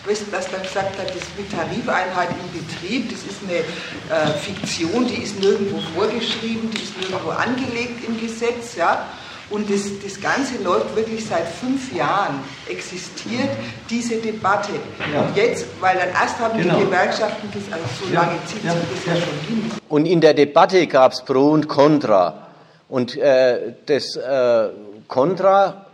das 0.07 0.51
dann 0.51 0.63
gesagt 0.63 0.99
hat, 0.99 1.09
das 1.09 1.23
mit 1.37 1.51
Tarifeinheit 1.51 2.29
im 2.31 2.61
Betrieb, 2.61 3.11
das 3.11 3.21
ist 3.21 3.41
eine 3.43 3.59
äh, 3.59 4.33
Fiktion, 4.39 5.07
die 5.07 5.23
ist 5.23 5.39
nirgendwo 5.41 5.81
vorgeschrieben, 5.95 6.71
die 6.71 6.83
ist 6.83 6.99
nirgendwo 6.99 7.31
angelegt 7.31 8.05
im 8.07 8.21
Gesetz, 8.21 8.77
ja. 8.77 9.07
Und 9.51 9.71
das, 9.71 9.83
das 10.03 10.21
Ganze 10.21 10.63
läuft 10.63 10.95
wirklich 10.97 11.27
seit 11.27 11.47
fünf 11.47 11.93
Jahren, 11.95 12.41
existiert 12.69 13.51
diese 13.91 14.17
Debatte. 14.17 14.73
Ja. 15.13 15.23
Und 15.23 15.37
jetzt, 15.37 15.67
weil 15.81 15.97
dann 15.97 16.09
erst 16.09 16.39
haben 16.39 16.59
genau. 16.59 16.79
die 16.79 16.85
Gewerkschaften 16.85 17.49
das, 17.53 17.73
also 17.73 17.85
so 18.05 18.13
lange 18.13 18.39
zieht 18.47 18.65
ja. 18.65 18.73
sich 18.73 18.83
das 18.95 19.07
ja 19.07 19.21
schon 19.21 19.39
hin. 19.49 19.71
Und 19.89 20.07
in 20.07 20.21
der 20.21 20.35
Debatte 20.35 20.87
gab 20.87 21.13
es 21.13 21.23
Pro 21.23 21.51
und 21.51 21.69
Contra. 21.69 22.49
Und 22.89 23.17
äh, 23.17 23.75
das 23.87 24.17
äh, 24.17 24.69
Contra, 25.09 25.87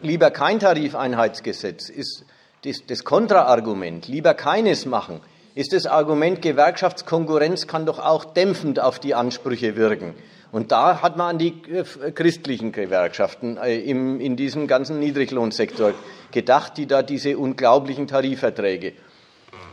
lieber 0.00 0.30
kein 0.30 0.58
Tarifeinheitsgesetz, 0.58 1.88
ist 1.88 2.24
das, 2.64 2.86
das 2.86 3.04
Kontraargument, 3.04 4.08
lieber 4.08 4.34
keines 4.34 4.86
machen, 4.86 5.20
ist 5.54 5.72
das 5.72 5.86
Argument, 5.86 6.40
Gewerkschaftskonkurrenz 6.40 7.66
kann 7.66 7.84
doch 7.84 7.98
auch 7.98 8.24
dämpfend 8.24 8.80
auf 8.80 8.98
die 8.98 9.14
Ansprüche 9.14 9.76
wirken. 9.76 10.14
Und 10.52 10.70
da 10.70 11.00
hat 11.00 11.16
man 11.16 11.30
an 11.30 11.38
die 11.38 11.54
äh, 11.70 12.12
christlichen 12.12 12.72
Gewerkschaften 12.72 13.56
äh, 13.56 13.80
in 13.80 14.36
diesem 14.36 14.66
ganzen 14.66 15.00
Niedriglohnsektor 15.00 15.94
gedacht, 16.30 16.76
die 16.76 16.86
da 16.86 17.02
diese 17.02 17.38
unglaublichen 17.38 18.06
Tarifverträge 18.06 18.92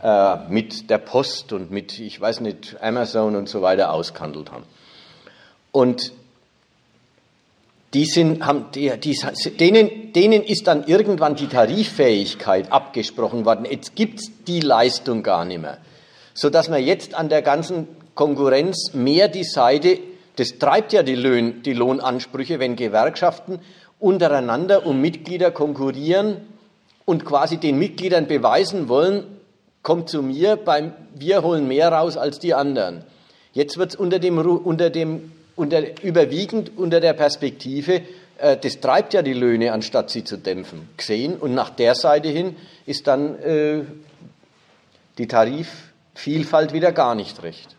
äh, 0.02 0.36
mit 0.48 0.88
der 0.88 0.96
Post 0.96 1.52
und 1.52 1.70
mit, 1.70 1.98
ich 1.98 2.18
weiß 2.18 2.40
nicht, 2.40 2.78
Amazon 2.80 3.36
und 3.36 3.46
so 3.48 3.60
weiter 3.60 3.92
ausgehandelt 3.92 4.50
haben. 4.50 4.64
Und 5.70 6.12
die 7.92 8.06
sind, 8.06 8.46
haben, 8.46 8.66
die, 8.74 8.90
die, 8.98 9.18
denen, 9.58 10.12
denen 10.14 10.42
ist 10.42 10.66
dann 10.66 10.84
irgendwann 10.84 11.34
die 11.34 11.48
Tariffähigkeit 11.48 12.72
abgesprochen 12.72 13.44
worden. 13.44 13.66
Jetzt 13.70 13.96
gibt's 13.96 14.30
die 14.46 14.60
Leistung 14.60 15.22
gar 15.22 15.44
nicht 15.44 15.60
mehr. 15.60 15.76
Sodass 16.32 16.70
man 16.70 16.82
jetzt 16.82 17.14
an 17.14 17.28
der 17.28 17.42
ganzen 17.42 17.86
Konkurrenz 18.14 18.94
mehr 18.94 19.28
die 19.28 19.44
Seite 19.44 19.98
das 20.36 20.58
treibt 20.58 20.92
ja 20.92 21.02
die, 21.02 21.14
Löhn, 21.14 21.62
die 21.62 21.72
Lohnansprüche, 21.72 22.58
wenn 22.58 22.76
Gewerkschaften 22.76 23.60
untereinander 23.98 24.86
um 24.86 25.00
Mitglieder 25.00 25.50
konkurrieren 25.50 26.38
und 27.04 27.24
quasi 27.24 27.58
den 27.58 27.78
Mitgliedern 27.78 28.26
beweisen 28.26 28.88
wollen, 28.88 29.24
kommt 29.82 30.08
zu 30.08 30.22
mir 30.22 30.56
beim 30.56 30.92
Wir 31.14 31.42
holen 31.42 31.68
mehr 31.68 31.90
raus 31.90 32.16
als 32.16 32.38
die 32.38 32.54
anderen. 32.54 33.04
Jetzt 33.52 33.78
wird 33.78 33.90
es 33.90 33.96
unter 33.96 34.18
dem, 34.18 34.38
unter 34.38 34.90
dem, 34.90 35.32
unter, 35.56 36.02
überwiegend 36.02 36.76
unter 36.76 37.00
der 37.00 37.14
Perspektive, 37.14 38.02
äh, 38.38 38.56
das 38.56 38.80
treibt 38.80 39.14
ja 39.14 39.22
die 39.22 39.32
Löhne, 39.32 39.72
anstatt 39.72 40.10
sie 40.10 40.24
zu 40.24 40.36
dämpfen, 40.36 40.88
gesehen. 40.96 41.36
Und 41.36 41.54
nach 41.54 41.70
der 41.70 41.94
Seite 41.94 42.28
hin 42.28 42.56
ist 42.86 43.06
dann 43.06 43.38
äh, 43.40 43.82
die 45.18 45.26
Tarifvielfalt 45.26 46.72
wieder 46.72 46.92
gar 46.92 47.14
nicht 47.14 47.42
recht. 47.42 47.76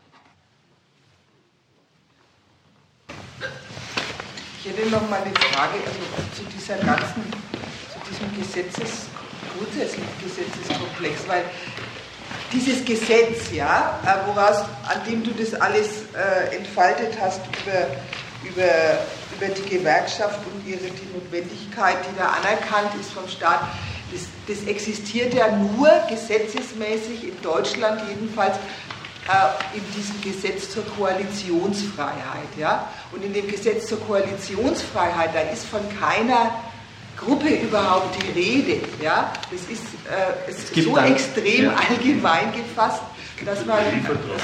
Ich 4.64 4.70
hätte 4.70 4.90
noch 4.92 5.10
mal 5.10 5.20
eine 5.20 5.34
Frage 5.34 5.80
also 5.88 6.00
zu 6.38 6.44
dieser 6.56 6.76
ganzen, 6.76 7.24
zu 7.90 7.98
diesem 8.08 8.30
Gesetzes, 8.38 9.08
grundsätzlichen 9.58 10.08
Gesetzeskomplex, 10.22 11.28
weil 11.28 11.46
dieses 12.54 12.86
Gesetz, 12.86 13.52
ja, 13.52 14.00
äh, 14.06 14.28
woraus, 14.28 14.58
an 14.88 15.04
dem 15.10 15.24
du 15.24 15.32
das 15.32 15.60
alles 15.60 16.04
äh, 16.14 16.56
entfaltet 16.56 17.18
hast 17.20 17.42
über, 17.64 17.88
über, 18.48 19.00
über 19.36 19.48
die 19.52 19.78
Gewerkschaft 19.78 20.40
und 20.46 20.68
ihre, 20.68 20.92
die 20.92 21.10
Notwendigkeit, 21.12 21.98
die 22.08 22.16
da 22.16 22.28
anerkannt 22.28 22.92
ist 23.00 23.14
vom 23.14 23.28
Staat, 23.28 23.62
das, 24.12 24.28
das 24.46 24.68
existiert 24.68 25.34
ja 25.34 25.48
nur 25.56 25.90
gesetzesmäßig 26.08 27.30
in 27.30 27.42
Deutschland 27.42 28.00
jedenfalls 28.08 28.58
in 29.74 29.84
diesem 29.96 30.20
Gesetz 30.22 30.70
zur 30.72 30.84
Koalitionsfreiheit. 30.98 32.58
Ja? 32.58 32.90
Und 33.12 33.24
in 33.24 33.34
dem 33.34 33.48
Gesetz 33.48 33.88
zur 33.88 34.00
Koalitionsfreiheit, 34.02 35.34
da 35.34 35.40
ist 35.42 35.66
von 35.66 35.82
keiner 36.00 36.52
Gruppe 37.18 37.50
überhaupt 37.50 38.18
die 38.22 38.32
Rede. 38.32 38.82
Ja? 39.02 39.32
Das 39.52 39.62
ist, 39.62 39.84
äh, 40.10 40.50
es 40.50 40.64
ist 40.64 40.76
so 40.84 40.96
dann, 40.96 41.12
extrem 41.12 41.66
ja. 41.66 41.76
allgemein 41.90 42.52
gefasst, 42.52 43.04
dass 43.46 43.64
man, 43.66 43.78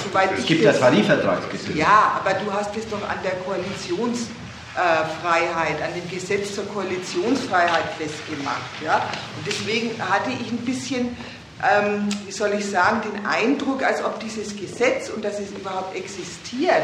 soweit 0.04 0.38
es 0.38 0.46
gibt 0.46 0.64
das 0.64 0.80
Tarifvertragsgesetz. 0.80 1.76
Ja, 1.76 2.20
aber 2.20 2.36
du 2.36 2.52
hast 2.52 2.78
es 2.78 2.88
doch 2.90 3.02
an 3.10 3.18
der 3.24 3.34
Koalitionsfreiheit, 3.46 5.82
an 5.82 5.94
dem 5.96 6.08
Gesetz 6.10 6.54
zur 6.56 6.66
Koalitionsfreiheit 6.68 7.94
festgemacht. 7.98 8.82
Ja? 8.84 8.98
Und 9.38 9.46
deswegen 9.46 9.92
hatte 10.02 10.32
ich 10.32 10.52
ein 10.52 10.60
bisschen, 10.60 11.16
ähm, 11.64 12.10
wie 12.26 12.32
soll 12.32 12.54
ich 12.54 12.70
sagen, 12.70 13.02
den 13.02 13.26
Eindruck, 13.26 13.84
als 13.84 14.04
ob 14.04 14.20
dieses 14.20 14.56
Gesetz 14.56 15.10
und 15.10 15.24
dass 15.24 15.40
es 15.40 15.52
überhaupt 15.52 15.96
existiert, 15.96 16.84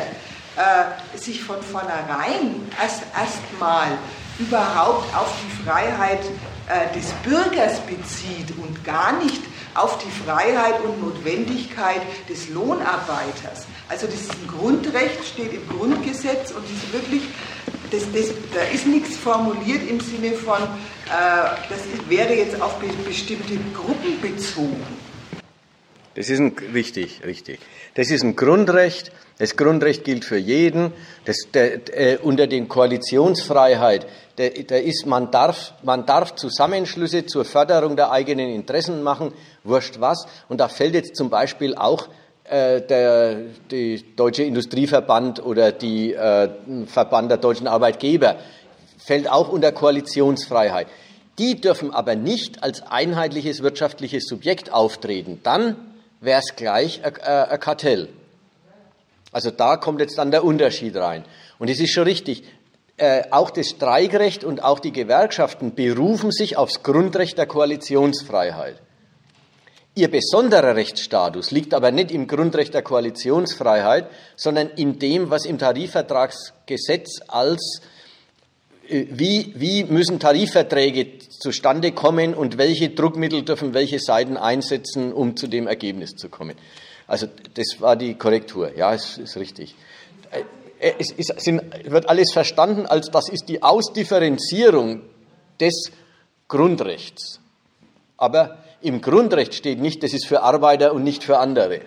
äh, 0.55 1.17
sich 1.17 1.43
von 1.43 1.61
vornherein 1.61 2.67
erst 2.81 3.03
erstmal 3.17 3.97
überhaupt 4.39 5.15
auf 5.15 5.31
die 5.41 5.63
Freiheit 5.63 6.21
äh, 6.67 6.93
des 6.97 7.11
Bürgers 7.23 7.79
bezieht 7.81 8.57
und 8.57 8.83
gar 8.83 9.13
nicht 9.23 9.41
auf 9.75 9.97
die 9.99 10.09
Freiheit 10.25 10.79
und 10.83 11.01
Notwendigkeit 11.01 12.01
des 12.29 12.49
Lohnarbeiters. 12.49 13.67
Also 13.89 14.07
das 14.07 14.15
ist 14.15 14.31
ein 14.31 14.47
Grundrecht, 14.47 15.25
steht 15.25 15.53
im 15.53 15.67
Grundgesetz 15.67 16.51
und 16.51 16.63
ist 16.65 16.93
wirklich, 16.93 17.23
das, 17.93 18.11
das, 18.11 18.33
da 18.53 18.61
ist 18.73 18.87
nichts 18.87 19.15
formuliert 19.17 19.87
im 19.87 19.99
Sinne 19.99 20.33
von, 20.33 20.61
äh, 20.61 20.67
das 21.69 22.09
wäre 22.09 22.33
jetzt 22.33 22.59
auf 22.59 22.79
bestimmte 23.05 23.55
Gruppen 23.73 24.19
bezogen. 24.19 24.83
Das 26.15 26.29
ist 26.29 26.39
ein, 26.39 26.55
richtig, 26.73 27.21
richtig. 27.23 27.59
Das 27.95 28.11
ist 28.11 28.23
ein 28.23 28.35
Grundrecht. 28.35 29.11
Das 29.39 29.55
Grundrecht 29.55 30.03
gilt 30.03 30.25
für 30.25 30.37
jeden. 30.37 30.91
Das, 31.25 31.37
der, 31.53 31.97
äh, 31.97 32.17
unter 32.17 32.47
den 32.47 32.67
Koalitionsfreiheit 32.67 34.05
der, 34.37 34.49
der 34.49 34.83
ist, 34.83 35.05
man 35.05 35.29
darf, 35.29 35.73
man 35.83 36.05
darf 36.05 36.35
Zusammenschlüsse 36.35 37.25
zur 37.25 37.45
Förderung 37.45 37.95
der 37.95 38.11
eigenen 38.11 38.49
Interessen 38.49 39.03
machen, 39.03 39.31
wurscht 39.63 39.99
was. 39.99 40.25
Und 40.49 40.59
da 40.59 40.67
fällt 40.67 40.95
jetzt 40.95 41.15
zum 41.15 41.29
Beispiel 41.29 41.75
auch 41.75 42.07
äh, 42.45 42.81
der 42.81 43.37
die 43.71 44.03
Deutsche 44.15 44.43
Industrieverband 44.43 45.43
oder 45.45 45.71
die 45.71 46.13
äh, 46.13 46.49
Verband 46.87 47.31
der 47.31 47.37
deutschen 47.37 47.67
Arbeitgeber, 47.67 48.35
fällt 48.97 49.29
auch 49.29 49.49
unter 49.49 49.71
Koalitionsfreiheit. 49.71 50.87
Die 51.39 51.59
dürfen 51.59 51.93
aber 51.93 52.15
nicht 52.15 52.63
als 52.63 52.83
einheitliches 52.85 53.63
wirtschaftliches 53.63 54.25
Subjekt 54.25 54.71
auftreten. 54.71 55.39
Dann 55.43 55.75
wäre 56.21 56.39
es 56.39 56.55
gleich 56.55 57.01
ein, 57.03 57.59
Kartell. 57.59 58.09
Also 59.31 59.49
da 59.49 59.77
kommt 59.77 59.99
jetzt 59.99 60.17
dann 60.17 60.31
der 60.31 60.43
Unterschied 60.43 60.95
rein. 60.95 61.25
Und 61.57 61.69
es 61.69 61.79
ist 61.79 61.91
schon 61.91 62.03
richtig, 62.03 62.43
äh, 62.97 63.23
auch 63.31 63.49
das 63.49 63.69
Streikrecht 63.69 64.43
und 64.43 64.63
auch 64.63 64.79
die 64.79 64.91
Gewerkschaften 64.91 65.73
berufen 65.73 66.31
sich 66.31 66.55
aufs 66.55 66.83
Grundrecht 66.83 67.37
der 67.37 67.47
Koalitionsfreiheit. 67.47 68.75
Ihr 69.95 70.09
besonderer 70.09 70.75
Rechtsstatus 70.75 71.51
liegt 71.51 71.73
aber 71.75 71.91
nicht 71.91 72.09
im 72.09 72.25
Grundrecht 72.25 72.73
der 72.73 72.81
Koalitionsfreiheit, 72.81 74.09
sondern 74.35 74.69
in 74.71 74.97
dem, 74.97 75.29
was 75.29 75.45
im 75.45 75.59
Tarifvertragsgesetz 75.59 77.19
als 77.27 77.81
äh, 78.87 79.05
wie, 79.11 79.53
wie 79.55 79.83
müssen 79.83 80.19
Tarifverträge 80.19 81.19
zustande 81.29 81.91
kommen 81.91 82.33
und 82.33 82.57
welche 82.57 82.89
Druckmittel 82.89 83.43
dürfen 83.43 83.75
welche 83.75 83.99
Seiten 83.99 84.35
einsetzen, 84.35 85.13
um 85.13 85.35
zu 85.35 85.47
dem 85.47 85.67
Ergebnis 85.67 86.15
zu 86.15 86.27
kommen. 86.27 86.55
Also 87.05 87.27
das 87.53 87.79
war 87.79 87.95
die 87.95 88.15
Korrektur. 88.15 88.75
Ja, 88.75 88.95
es 88.95 89.19
ist 89.19 89.37
richtig. 89.37 89.75
Äh, 90.31 90.93
es 90.99 91.11
ist, 91.11 91.39
sind, 91.39 91.61
wird 91.85 92.09
alles 92.09 92.33
verstanden 92.33 92.87
als 92.87 93.11
das 93.11 93.29
ist 93.29 93.47
die 93.47 93.61
Ausdifferenzierung 93.61 95.01
des 95.59 95.91
Grundrechts. 96.47 97.39
Aber 98.17 98.62
im 98.83 99.01
Grundrecht 99.01 99.55
steht 99.55 99.79
nicht, 99.79 100.03
das 100.03 100.13
ist 100.13 100.27
für 100.27 100.43
Arbeiter 100.43 100.93
und 100.93 101.03
nicht 101.03 101.23
für 101.23 101.37
andere. 101.37 101.81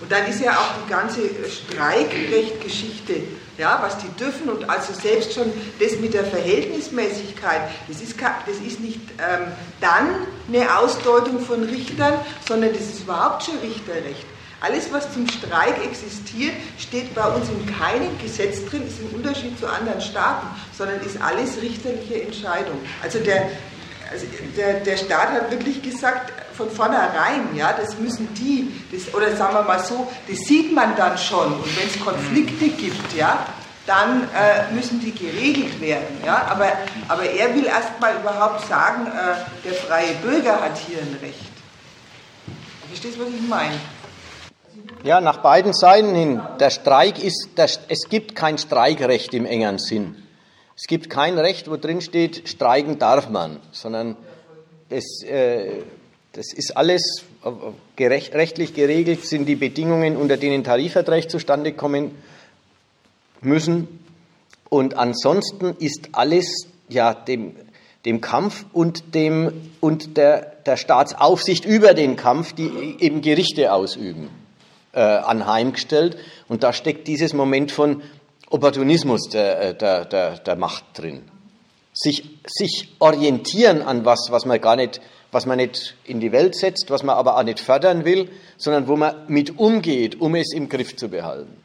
Und 0.00 0.10
dann 0.10 0.26
ist 0.26 0.42
ja 0.42 0.52
auch 0.52 0.84
die 0.84 0.90
ganze 0.90 1.20
Streikrechtgeschichte, 1.48 3.22
ja, 3.56 3.78
was 3.82 3.98
die 3.98 4.08
dürfen 4.18 4.50
und 4.50 4.68
also 4.68 4.92
selbst 4.92 5.32
schon 5.32 5.50
das 5.78 5.98
mit 5.98 6.12
der 6.12 6.24
Verhältnismäßigkeit, 6.24 7.62
das 7.88 8.02
ist, 8.02 8.16
das 8.20 8.56
ist 8.56 8.80
nicht 8.80 9.00
ähm, 9.18 9.52
dann 9.80 10.08
eine 10.48 10.78
Ausdeutung 10.78 11.40
von 11.40 11.62
Richtern, 11.64 12.14
sondern 12.46 12.72
das 12.72 12.82
ist 12.82 13.02
überhaupt 13.02 13.44
schon 13.44 13.58
Richterrecht. 13.58 14.26
Alles, 14.60 14.92
was 14.92 15.12
zum 15.12 15.28
Streik 15.28 15.84
existiert, 15.84 16.54
steht 16.78 17.14
bei 17.14 17.26
uns 17.26 17.48
in 17.48 17.66
keinem 17.74 18.16
Gesetz 18.22 18.64
drin, 18.66 18.86
ist 18.86 19.00
im 19.00 19.16
Unterschied 19.16 19.58
zu 19.58 19.66
anderen 19.66 20.00
Staaten, 20.00 20.46
sondern 20.76 21.00
ist 21.00 21.20
alles 21.20 21.60
richterliche 21.60 22.22
Entscheidung. 22.22 22.78
Also 23.02 23.18
der, 23.18 23.50
also 24.12 24.26
der, 24.56 24.80
der 24.80 24.96
Staat 24.96 25.30
hat 25.30 25.50
wirklich 25.50 25.82
gesagt, 25.82 26.32
von 26.54 26.70
vornherein, 26.70 27.54
ja, 27.54 27.72
das 27.72 27.98
müssen 27.98 28.32
die, 28.34 28.72
das, 28.92 29.12
oder 29.14 29.34
sagen 29.36 29.54
wir 29.54 29.62
mal 29.62 29.80
so, 29.80 30.06
das 30.28 30.38
sieht 30.40 30.72
man 30.72 30.94
dann 30.96 31.16
schon. 31.16 31.54
Und 31.54 31.76
wenn 31.76 31.88
es 31.88 31.98
Konflikte 31.98 32.68
gibt, 32.68 33.14
ja, 33.16 33.46
dann 33.86 34.24
äh, 34.24 34.72
müssen 34.72 35.00
die 35.00 35.12
geregelt 35.12 35.80
werden. 35.80 36.18
Ja? 36.24 36.46
Aber, 36.48 36.68
aber 37.08 37.24
er 37.24 37.54
will 37.54 37.64
erst 37.64 38.00
mal 38.00 38.14
überhaupt 38.16 38.66
sagen, 38.68 39.06
äh, 39.06 39.64
der 39.64 39.74
freie 39.74 40.14
Bürger 40.16 40.60
hat 40.60 40.78
hier 40.78 40.98
ein 40.98 41.16
Recht. 41.20 41.52
Verstehst 42.88 43.16
du, 43.16 43.22
was 43.22 43.28
ich 43.28 43.48
meine? 43.48 43.74
Ja, 45.02 45.20
nach 45.20 45.38
beiden 45.38 45.72
Seiten 45.72 46.14
hin. 46.14 46.40
Der 46.60 46.70
Streik 46.70 47.22
ist, 47.22 47.48
der, 47.56 47.68
es 47.88 48.08
gibt 48.08 48.36
kein 48.36 48.58
Streikrecht 48.58 49.34
im 49.34 49.46
engeren 49.46 49.78
Sinn. 49.78 50.22
Es 50.76 50.86
gibt 50.86 51.10
kein 51.10 51.38
Recht, 51.38 51.70
wo 51.70 51.76
drin 51.76 52.00
steht, 52.00 52.48
streiken 52.48 52.98
darf 52.98 53.28
man, 53.28 53.58
sondern 53.72 54.16
es, 54.88 55.22
äh, 55.24 55.82
das 56.32 56.52
ist 56.52 56.76
alles 56.76 57.24
gerecht, 57.96 58.34
rechtlich 58.34 58.74
geregelt, 58.74 59.24
sind 59.24 59.46
die 59.46 59.56
Bedingungen, 59.56 60.16
unter 60.16 60.36
denen 60.36 60.64
Tarifverträge 60.64 61.28
zustande 61.28 61.72
kommen 61.72 62.12
müssen. 63.42 64.00
Und 64.68 64.96
ansonsten 64.96 65.76
ist 65.78 66.10
alles 66.12 66.68
ja 66.88 67.12
dem, 67.12 67.54
dem 68.06 68.20
Kampf 68.20 68.64
und, 68.72 69.14
dem, 69.14 69.70
und 69.80 70.16
der, 70.16 70.40
der 70.64 70.76
Staatsaufsicht 70.76 71.64
über 71.64 71.94
den 71.94 72.16
Kampf, 72.16 72.54
die 72.54 72.96
eben 73.00 73.20
Gerichte 73.20 73.72
ausüben 73.72 74.30
äh, 74.92 75.00
anheimgestellt. 75.00 76.16
Und 76.48 76.62
da 76.62 76.72
steckt 76.72 77.08
dieses 77.08 77.34
Moment 77.34 77.72
von 77.72 78.02
Opportunismus 78.52 79.28
der, 79.28 79.60
äh, 79.60 79.74
der, 79.74 80.04
der, 80.04 80.38
der 80.38 80.56
Macht 80.56 80.84
drin. 80.94 81.22
Sich, 81.92 82.28
sich 82.46 82.94
orientieren 82.98 83.82
an 83.82 84.04
was, 84.04 84.28
was 84.30 84.46
man 84.46 84.60
gar 84.60 84.76
nicht, 84.76 85.00
was 85.30 85.46
man 85.46 85.58
nicht 85.58 85.94
in 86.04 86.20
die 86.20 86.32
Welt 86.32 86.54
setzt, 86.54 86.90
was 86.90 87.02
man 87.02 87.16
aber 87.16 87.36
auch 87.36 87.42
nicht 87.42 87.60
fördern 87.60 88.04
will, 88.04 88.30
sondern 88.56 88.88
wo 88.88 88.96
man 88.96 89.26
mit 89.28 89.58
umgeht, 89.58 90.20
um 90.20 90.34
es 90.34 90.52
im 90.54 90.68
Griff 90.68 90.96
zu 90.96 91.08
behalten. 91.08 91.56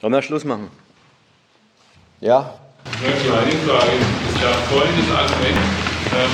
Wollen 0.00 0.12
wir 0.12 0.22
Schluss 0.22 0.44
machen? 0.44 0.70
Ja? 2.20 2.58
Eine 2.84 3.14
kleine 3.14 3.52
Frage. 3.66 3.92
Es 4.28 4.40
gab 4.40 4.52
das 4.52 5.16
Argument, 5.16 5.58
ähm, 6.12 6.30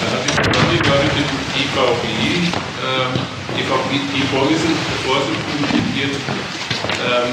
da 0.00 0.10
hat 0.10 0.24
die 0.24 0.32
Freunde, 0.32 0.82
glaube 0.82 1.04
ich, 1.04 1.12
den 1.12 1.62
IVB 1.62 2.66
ähm, 2.86 3.36
die, 3.90 4.00
die 4.14 4.26
Vorsitzenden 4.26 5.64
zitiert, 5.70 6.16
ähm, 7.06 7.32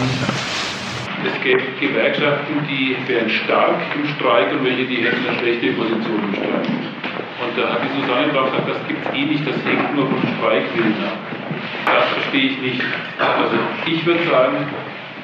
es 1.26 1.42
gäbe 1.42 1.64
Gewerkschaften, 1.80 2.68
die 2.70 2.96
wären 3.08 3.30
stark 3.30 3.80
im 3.96 4.08
Streik 4.16 4.52
und 4.52 4.66
welche, 4.66 4.86
die 4.86 4.98
hätten 4.98 5.26
eine 5.28 5.38
schlechte 5.40 5.74
Position 5.74 6.20
im 6.28 6.36
Streik. 6.36 6.68
Und 7.44 7.58
da 7.58 7.74
hat 7.74 7.82
die 7.84 8.02
Susanne 8.02 8.32
drauf 8.32 8.52
gesagt, 8.52 8.70
das 8.70 8.88
gibt 8.88 9.06
es 9.06 9.14
eh 9.14 9.26
nicht, 9.26 9.48
das 9.48 9.56
hängt 9.66 9.96
nur 9.96 10.08
vom 10.08 10.22
Streikwillen 10.38 10.96
ab. 11.04 11.18
Das 11.86 12.06
verstehe 12.10 12.52
ich 12.52 12.58
nicht. 12.62 12.82
Also 13.20 13.56
ich 13.86 14.06
würde 14.06 14.24
sagen, 14.30 14.58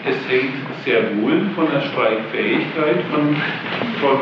es 0.05 0.17
hängt 0.29 0.55
sehr 0.85 1.15
wohl 1.17 1.49
von 1.55 1.67
der 1.71 1.81
Streikfähigkeit, 1.81 3.03
von, 3.11 3.35
von 3.99 4.19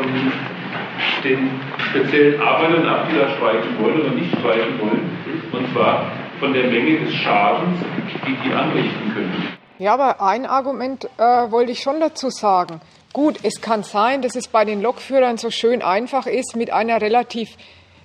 den 1.24 1.50
speziellen 1.90 2.40
Arbeitern 2.40 2.86
ab, 2.86 3.08
die 3.10 3.16
da 3.18 3.28
streiken 3.36 3.78
wollen 3.78 4.00
oder 4.00 4.10
nicht 4.10 4.30
streiken 4.38 4.78
wollen. 4.78 5.10
Und 5.52 5.72
zwar 5.72 6.10
von 6.40 6.52
der 6.52 6.64
Menge 6.64 6.98
des 7.00 7.14
Schadens, 7.14 7.78
die 8.26 8.36
die 8.48 8.54
anrichten 8.54 9.14
können. 9.14 9.57
Ja, 9.78 9.94
aber 9.94 10.20
ein 10.20 10.44
Argument 10.44 11.04
äh, 11.18 11.50
wollte 11.50 11.70
ich 11.72 11.80
schon 11.80 12.00
dazu 12.00 12.30
sagen. 12.30 12.80
Gut, 13.12 13.38
es 13.44 13.60
kann 13.60 13.84
sein, 13.84 14.22
dass 14.22 14.34
es 14.34 14.48
bei 14.48 14.64
den 14.64 14.82
Lokführern 14.82 15.38
so 15.38 15.50
schön 15.50 15.82
einfach 15.82 16.26
ist, 16.26 16.56
mit 16.56 16.70
einer 16.70 17.00
relativ 17.00 17.56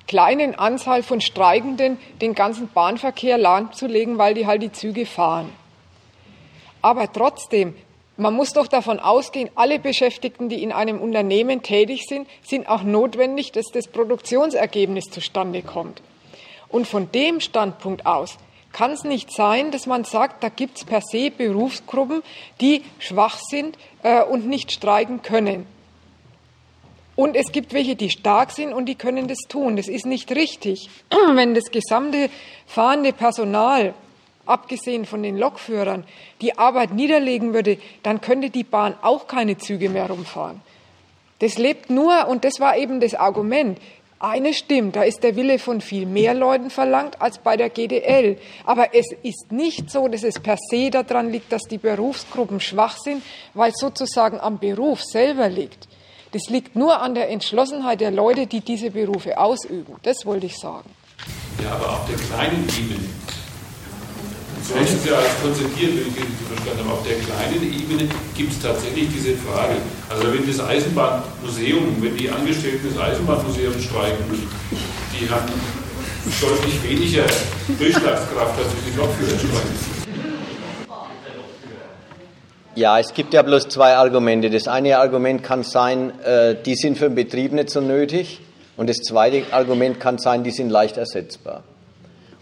kleinen 0.07 0.53
Anzahl 0.55 1.01
von 1.01 1.19
Streikenden 1.19 1.97
den 2.21 2.35
ganzen 2.35 2.69
Bahnverkehr 2.69 3.37
lahmzulegen, 3.37 4.17
weil 4.17 4.35
die 4.35 4.45
halt 4.45 4.61
die 4.61 4.71
Züge 4.71 5.05
fahren. 5.07 5.49
Aber 6.83 7.11
trotzdem, 7.11 7.75
man 8.17 8.35
muss 8.35 8.53
doch 8.53 8.67
davon 8.67 8.99
ausgehen, 8.99 9.49
alle 9.55 9.79
Beschäftigten, 9.79 10.49
die 10.49 10.61
in 10.61 10.71
einem 10.71 11.01
Unternehmen 11.01 11.63
tätig 11.63 12.05
sind, 12.07 12.27
sind 12.43 12.69
auch 12.69 12.83
notwendig, 12.83 13.51
dass 13.51 13.71
das 13.71 13.87
Produktionsergebnis 13.87 15.05
zustande 15.05 15.63
kommt. 15.63 16.01
Und 16.69 16.87
von 16.87 17.11
dem 17.11 17.39
Standpunkt 17.39 18.05
aus 18.05 18.37
kann 18.73 18.91
es 18.91 19.03
nicht 19.03 19.31
sein, 19.31 19.71
dass 19.71 19.85
man 19.85 20.03
sagt, 20.03 20.43
da 20.43 20.49
gibt 20.49 20.77
es 20.77 20.83
per 20.83 21.01
se 21.01 21.31
Berufsgruppen, 21.31 22.23
die 22.59 22.83
schwach 22.99 23.39
sind 23.39 23.77
äh, 24.01 24.21
und 24.23 24.47
nicht 24.47 24.71
streiken 24.71 25.21
können. 25.21 25.65
Und 27.15 27.35
es 27.35 27.51
gibt 27.51 27.73
welche, 27.73 27.95
die 27.95 28.09
stark 28.09 28.51
sind 28.51 28.73
und 28.73 28.87
die 28.87 28.95
können 28.95 29.27
das 29.27 29.37
tun. 29.47 29.75
Das 29.75 29.87
ist 29.87 30.05
nicht 30.05 30.31
richtig. 30.31 30.89
Wenn 31.33 31.53
das 31.53 31.65
gesamte 31.65 32.29
fahrende 32.65 33.13
Personal, 33.13 33.93
abgesehen 34.45 35.05
von 35.05 35.23
den 35.23 35.37
Lokführern, 35.37 36.03
die 36.41 36.57
Arbeit 36.57 36.93
niederlegen 36.93 37.53
würde, 37.53 37.77
dann 38.01 38.19
könnte 38.19 38.49
die 38.49 38.63
Bahn 38.63 38.95
auch 39.01 39.27
keine 39.27 39.57
Züge 39.57 39.89
mehr 39.89 40.07
rumfahren. 40.07 40.61
Das 41.39 41.57
lebt 41.57 41.89
nur, 41.89 42.27
und 42.27 42.43
das 42.43 42.59
war 42.59 42.77
eben 42.77 42.99
das 42.99 43.13
Argument, 43.13 43.77
eine 44.23 44.53
stimmt, 44.53 44.95
da 44.95 45.03
ist 45.03 45.21
der 45.21 45.35
Wille 45.35 45.59
von 45.59 45.81
viel 45.81 46.05
mehr 46.05 46.33
Leuten 46.33 46.69
verlangt 46.69 47.21
als 47.21 47.39
bei 47.39 47.57
der 47.57 47.69
GDL. 47.69 48.37
Aber 48.63 48.95
es 48.95 49.07
ist 49.21 49.51
nicht 49.51 49.91
so, 49.91 50.07
dass 50.07 50.23
es 50.23 50.39
per 50.39 50.57
se 50.69 50.89
daran 50.89 51.29
liegt, 51.29 51.51
dass 51.51 51.63
die 51.63 51.77
Berufsgruppen 51.77 52.59
schwach 52.61 52.97
sind, 52.97 53.21
weil 53.53 53.71
es 53.71 53.79
sozusagen 53.79 54.39
am 54.39 54.59
Beruf 54.59 55.03
selber 55.03 55.49
liegt. 55.49 55.89
Das 56.31 56.49
liegt 56.49 56.75
nur 56.75 57.01
an 57.01 57.15
der 57.15 57.29
Entschlossenheit 57.29 58.01
der 58.01 58.11
Leute, 58.11 58.47
die 58.47 58.61
diese 58.61 58.91
Berufe 58.91 59.37
ausüben. 59.37 59.97
Das 60.03 60.25
wollte 60.25 60.45
ich 60.45 60.57
sagen. 60.57 60.89
Ja, 61.61 61.73
aber 61.73 61.89
auf 61.89 62.07
der 62.07 62.17
kleinen 62.17 62.67
Ebene. 62.69 63.42
Es 64.63 65.05
ja 65.05 65.17
als 65.17 65.41
konzipiert, 65.41 65.91
wenn 65.93 66.07
ich 66.07 66.15
das 66.15 66.47
verstanden 66.47 66.89
habe. 66.89 66.97
Auf 66.97 67.03
der 67.05 67.17
kleinen 67.19 67.61
Ebene 67.63 68.09
gibt 68.33 68.53
es 68.53 68.61
tatsächlich 68.61 69.09
diese 69.13 69.35
Frage. 69.35 69.75
Also 70.09 70.33
wenn 70.33 70.47
das 70.47 70.59
Eisenbahnmuseum, 70.61 72.01
wenn 72.01 72.15
die 72.15 72.29
Angestellten 72.29 72.87
des 72.87 72.97
Eisenbahnmuseums 72.97 73.83
streiken, 73.83 74.23
die 75.11 75.29
haben 75.29 75.51
deutlich 76.39 76.81
weniger 76.89 77.25
Durchschlagskraft, 77.77 78.57
als 78.57 78.67
die 78.87 78.97
Lokführer 78.97 79.37
streiken. 79.37 79.93
Ja, 82.75 82.99
es 82.99 83.13
gibt 83.13 83.33
ja 83.33 83.41
bloß 83.41 83.67
zwei 83.67 83.95
Argumente. 83.95 84.49
Das 84.49 84.69
eine 84.69 84.97
Argument 84.97 85.43
kann 85.43 85.63
sein, 85.63 86.19
äh, 86.21 86.55
die 86.65 86.75
sind 86.75 86.97
für 86.97 87.05
den 87.05 87.15
Betrieb 87.15 87.51
nicht 87.51 87.69
so 87.69 87.81
nötig. 87.81 88.39
Und 88.77 88.89
das 88.89 88.97
zweite 88.97 89.43
Argument 89.51 89.99
kann 89.99 90.17
sein, 90.17 90.43
die 90.43 90.51
sind 90.51 90.69
leicht 90.69 90.97
ersetzbar. 90.97 91.63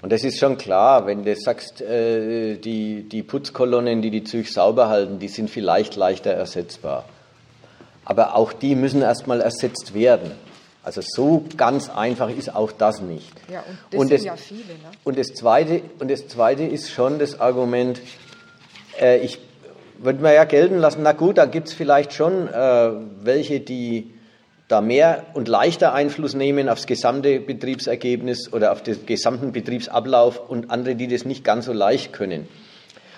Und 0.02 0.12
das 0.12 0.24
ist 0.24 0.40
schon 0.40 0.58
klar, 0.58 1.06
wenn 1.06 1.24
du 1.24 1.36
sagst, 1.36 1.82
äh, 1.82 2.58
die, 2.58 3.04
die 3.04 3.22
Putzkolonnen, 3.22 4.02
die 4.02 4.10
die 4.10 4.24
Züge 4.24 4.50
sauber 4.50 4.90
halten, 4.90 5.20
die 5.20 5.28
sind 5.28 5.50
vielleicht 5.50 5.96
leichter 5.96 6.32
ersetzbar. 6.32 7.06
Aber 8.04 8.36
auch 8.36 8.52
die 8.52 8.76
müssen 8.76 9.04
erstmal 9.04 9.42
ersetzt 9.42 9.94
werden. 9.94 10.32
Also 10.84 11.02
so 11.04 11.46
ganz 11.56 11.90
einfach 11.90 12.30
ist 12.30 12.56
auch 12.56 12.72
das 12.72 13.02
nicht. 13.02 13.32
Ja, 13.52 13.60
und 13.60 13.78
das 13.92 14.00
und 14.00 14.08
sind 14.08 14.18
das, 14.18 14.26
ja 14.26 14.36
viele. 14.36 14.60
Ne? 14.62 14.92
Und, 15.04 15.20
das 15.20 15.28
zweite, 15.28 15.82
und 16.00 16.10
das 16.10 16.28
Zweite 16.28 16.64
ist 16.64 16.90
schon 16.90 17.20
das 17.20 17.40
Argument, 17.40 18.02
äh, 19.00 19.20
ich 19.20 19.38
würde 20.00 20.24
man 20.24 20.34
ja 20.34 20.46
gelten 20.46 20.80
lassen, 20.80 21.02
na 21.04 21.12
gut, 21.12 21.38
da 21.38 21.46
gibt 21.46 21.68
es 21.68 21.74
vielleicht 21.76 22.14
schon 22.14 22.48
äh, 22.48 22.92
welche, 23.22 23.60
die 23.60 24.12
da 24.72 24.82
mehr 24.82 25.26
und 25.34 25.48
leichter 25.48 25.94
Einfluss 25.94 26.34
nehmen 26.34 26.70
aufs 26.70 26.88
gesamte 26.88 27.40
Betriebsergebnis 27.40 28.54
oder 28.54 28.72
auf 28.72 28.82
den 28.82 29.06
gesamten 29.06 29.52
Betriebsablauf 29.52 30.50
und 30.50 30.72
andere, 30.72 30.96
die 30.96 31.08
das 31.08 31.26
nicht 31.26 31.44
ganz 31.44 31.66
so 31.66 31.74
leicht 31.74 32.14
können. 32.14 32.48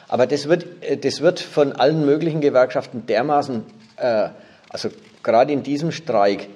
Aber 0.08 0.26
das 0.26 0.50
wird, 0.50 0.66
äh, 0.82 0.98
das 0.98 1.22
wird 1.22 1.40
von 1.40 1.74
allen 1.74 2.06
möglichen 2.06 2.42
Gewerkschaften 2.42 3.06
dermaßen, 3.06 3.64
äh, 3.98 4.30
also 4.70 4.90
gerade 5.22 5.54
in 5.54 5.64
diesem 5.64 5.92
Streik 5.92 6.48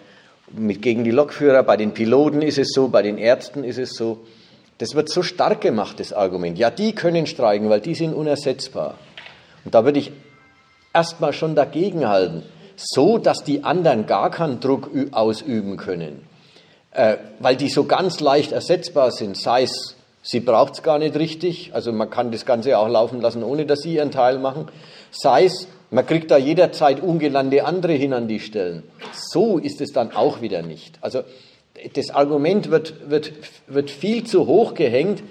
mit, 0.51 0.81
gegen 0.81 1.03
die 1.03 1.11
Lokführer, 1.11 1.63
bei 1.63 1.77
den 1.77 1.93
Piloten 1.93 2.41
ist 2.41 2.57
es 2.57 2.69
so, 2.73 2.87
bei 2.87 3.01
den 3.03 3.17
Ärzten 3.17 3.63
ist 3.63 3.77
es 3.77 3.91
so, 3.95 4.25
das 4.79 4.95
wird 4.95 5.09
so 5.09 5.21
stark 5.21 5.61
gemacht, 5.61 5.99
das 5.99 6.13
Argument. 6.13 6.57
Ja, 6.57 6.69
die 6.69 6.93
können 6.93 7.27
streiken, 7.27 7.69
weil 7.69 7.81
die 7.81 7.95
sind 7.95 8.13
unersetzbar. 8.13 8.95
Und 9.65 9.75
da 9.75 9.85
würde 9.85 9.99
ich 9.99 10.11
erstmal 10.93 11.33
schon 11.33 11.55
dagegen 11.55 12.07
halten, 12.07 12.43
so 12.77 13.17
dass 13.17 13.43
die 13.43 13.63
anderen 13.63 14.05
gar 14.05 14.31
keinen 14.31 14.59
Druck 14.59 14.89
ausüben 15.11 15.75
können, 15.75 16.21
äh, 16.91 17.17
weil 17.39 17.57
die 17.57 17.69
so 17.69 17.83
ganz 17.83 18.19
leicht 18.21 18.53
ersetzbar 18.53 19.11
sind, 19.11 19.35
sei 19.35 19.63
es, 19.63 19.95
sie 20.21 20.39
braucht 20.39 20.75
es 20.75 20.83
gar 20.83 20.99
nicht 20.99 21.15
richtig, 21.15 21.71
also 21.73 21.91
man 21.91 22.09
kann 22.09 22.31
das 22.31 22.45
Ganze 22.45 22.77
auch 22.77 22.87
laufen 22.87 23.19
lassen, 23.19 23.43
ohne 23.43 23.65
dass 23.65 23.79
sie 23.79 23.95
ihren 23.95 24.11
Teil 24.11 24.37
machen, 24.39 24.67
sei 25.11 25.45
es, 25.45 25.67
man 25.89 26.05
kriegt 26.05 26.31
da 26.31 26.37
jederzeit 26.37 27.01
ungenannte 27.01 27.65
andere 27.65 27.93
hin 27.93 28.13
an 28.13 28.27
die 28.27 28.39
Stellen. 28.39 28.83
So 29.13 29.57
ist 29.57 29.81
es 29.81 29.91
dann 29.91 30.11
auch 30.11 30.41
wieder 30.41 30.61
nicht. 30.61 30.97
Also 31.01 31.23
das 31.93 32.09
Argument 32.09 32.69
wird, 32.71 33.09
wird, 33.09 33.31
wird 33.67 33.89
viel 33.89 34.25
zu 34.25 34.47
hoch 34.47 34.73
gehängt, 34.73 35.23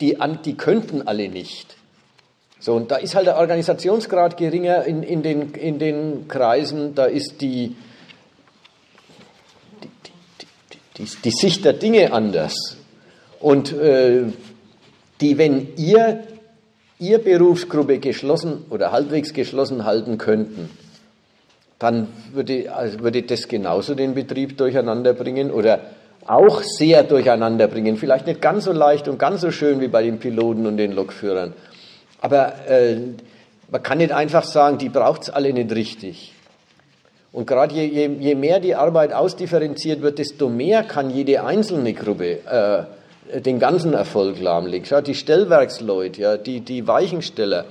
die, 0.00 0.16
die 0.44 0.54
könnten 0.54 1.06
alle 1.06 1.28
nicht. 1.28 1.76
So, 2.64 2.72
und 2.72 2.90
da 2.90 2.96
ist 2.96 3.14
halt 3.14 3.26
der 3.26 3.36
Organisationsgrad 3.36 4.38
geringer 4.38 4.84
in, 4.86 5.02
in, 5.02 5.22
den, 5.22 5.52
in 5.52 5.78
den 5.78 6.28
Kreisen, 6.28 6.94
da 6.94 7.04
ist 7.04 7.42
die, 7.42 7.76
die, 9.82 9.88
die, 10.40 11.04
die, 11.04 11.10
die 11.24 11.30
Sicht 11.30 11.66
der 11.66 11.74
Dinge 11.74 12.10
anders. 12.14 12.78
Und 13.38 13.70
äh, 13.74 14.22
die, 15.20 15.36
wenn 15.36 15.76
ihr, 15.76 16.24
ihr 16.98 17.18
Berufsgruppe 17.18 17.98
geschlossen 17.98 18.64
oder 18.70 18.92
halbwegs 18.92 19.34
geschlossen 19.34 19.84
halten 19.84 20.16
könnten, 20.16 20.70
dann 21.78 22.08
würde, 22.32 22.74
also 22.74 23.00
würde 23.00 23.24
das 23.24 23.46
genauso 23.46 23.94
den 23.94 24.14
Betrieb 24.14 24.56
durcheinander 24.56 25.12
bringen 25.12 25.50
oder 25.50 25.80
auch 26.26 26.62
sehr 26.62 27.02
durcheinander 27.02 27.68
bringen. 27.68 27.98
Vielleicht 27.98 28.26
nicht 28.26 28.40
ganz 28.40 28.64
so 28.64 28.72
leicht 28.72 29.06
und 29.06 29.18
ganz 29.18 29.42
so 29.42 29.50
schön 29.50 29.82
wie 29.82 29.88
bei 29.88 30.02
den 30.02 30.18
Piloten 30.18 30.66
und 30.66 30.78
den 30.78 30.92
Lokführern. 30.92 31.52
Aber 32.24 32.66
äh, 32.70 32.96
man 33.70 33.82
kann 33.82 33.98
nicht 33.98 34.10
einfach 34.10 34.44
sagen, 34.44 34.78
die 34.78 34.88
braucht 34.88 35.24
es 35.24 35.30
alle 35.30 35.52
nicht 35.52 35.70
richtig. 35.72 36.32
Und 37.32 37.46
gerade 37.46 37.74
je, 37.74 37.84
je, 37.84 38.06
je, 38.18 38.34
mehr 38.34 38.60
die 38.60 38.74
Arbeit 38.74 39.12
ausdifferenziert 39.12 40.00
wird, 40.00 40.18
desto 40.18 40.48
mehr 40.48 40.84
kann 40.84 41.10
jede 41.10 41.44
einzelne 41.44 41.92
Gruppe 41.92 42.86
äh, 43.30 43.40
den 43.42 43.58
ganzen 43.58 43.92
Erfolg 43.92 44.40
lahmlegen. 44.40 44.86
Schaut, 44.86 45.06
die 45.06 45.14
Stellwerksleute, 45.14 46.18
ja, 46.22 46.36
die, 46.38 46.60
die 46.60 46.86
Weichensteller, 46.86 47.66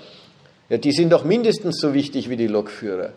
ja, 0.69 0.77
die 0.77 0.91
sind 0.91 1.11
doch 1.11 1.23
mindestens 1.23 1.79
so 1.79 1.95
wichtig 1.95 2.29
wie 2.29 2.37
die 2.37 2.45
Lokführer. 2.45 3.09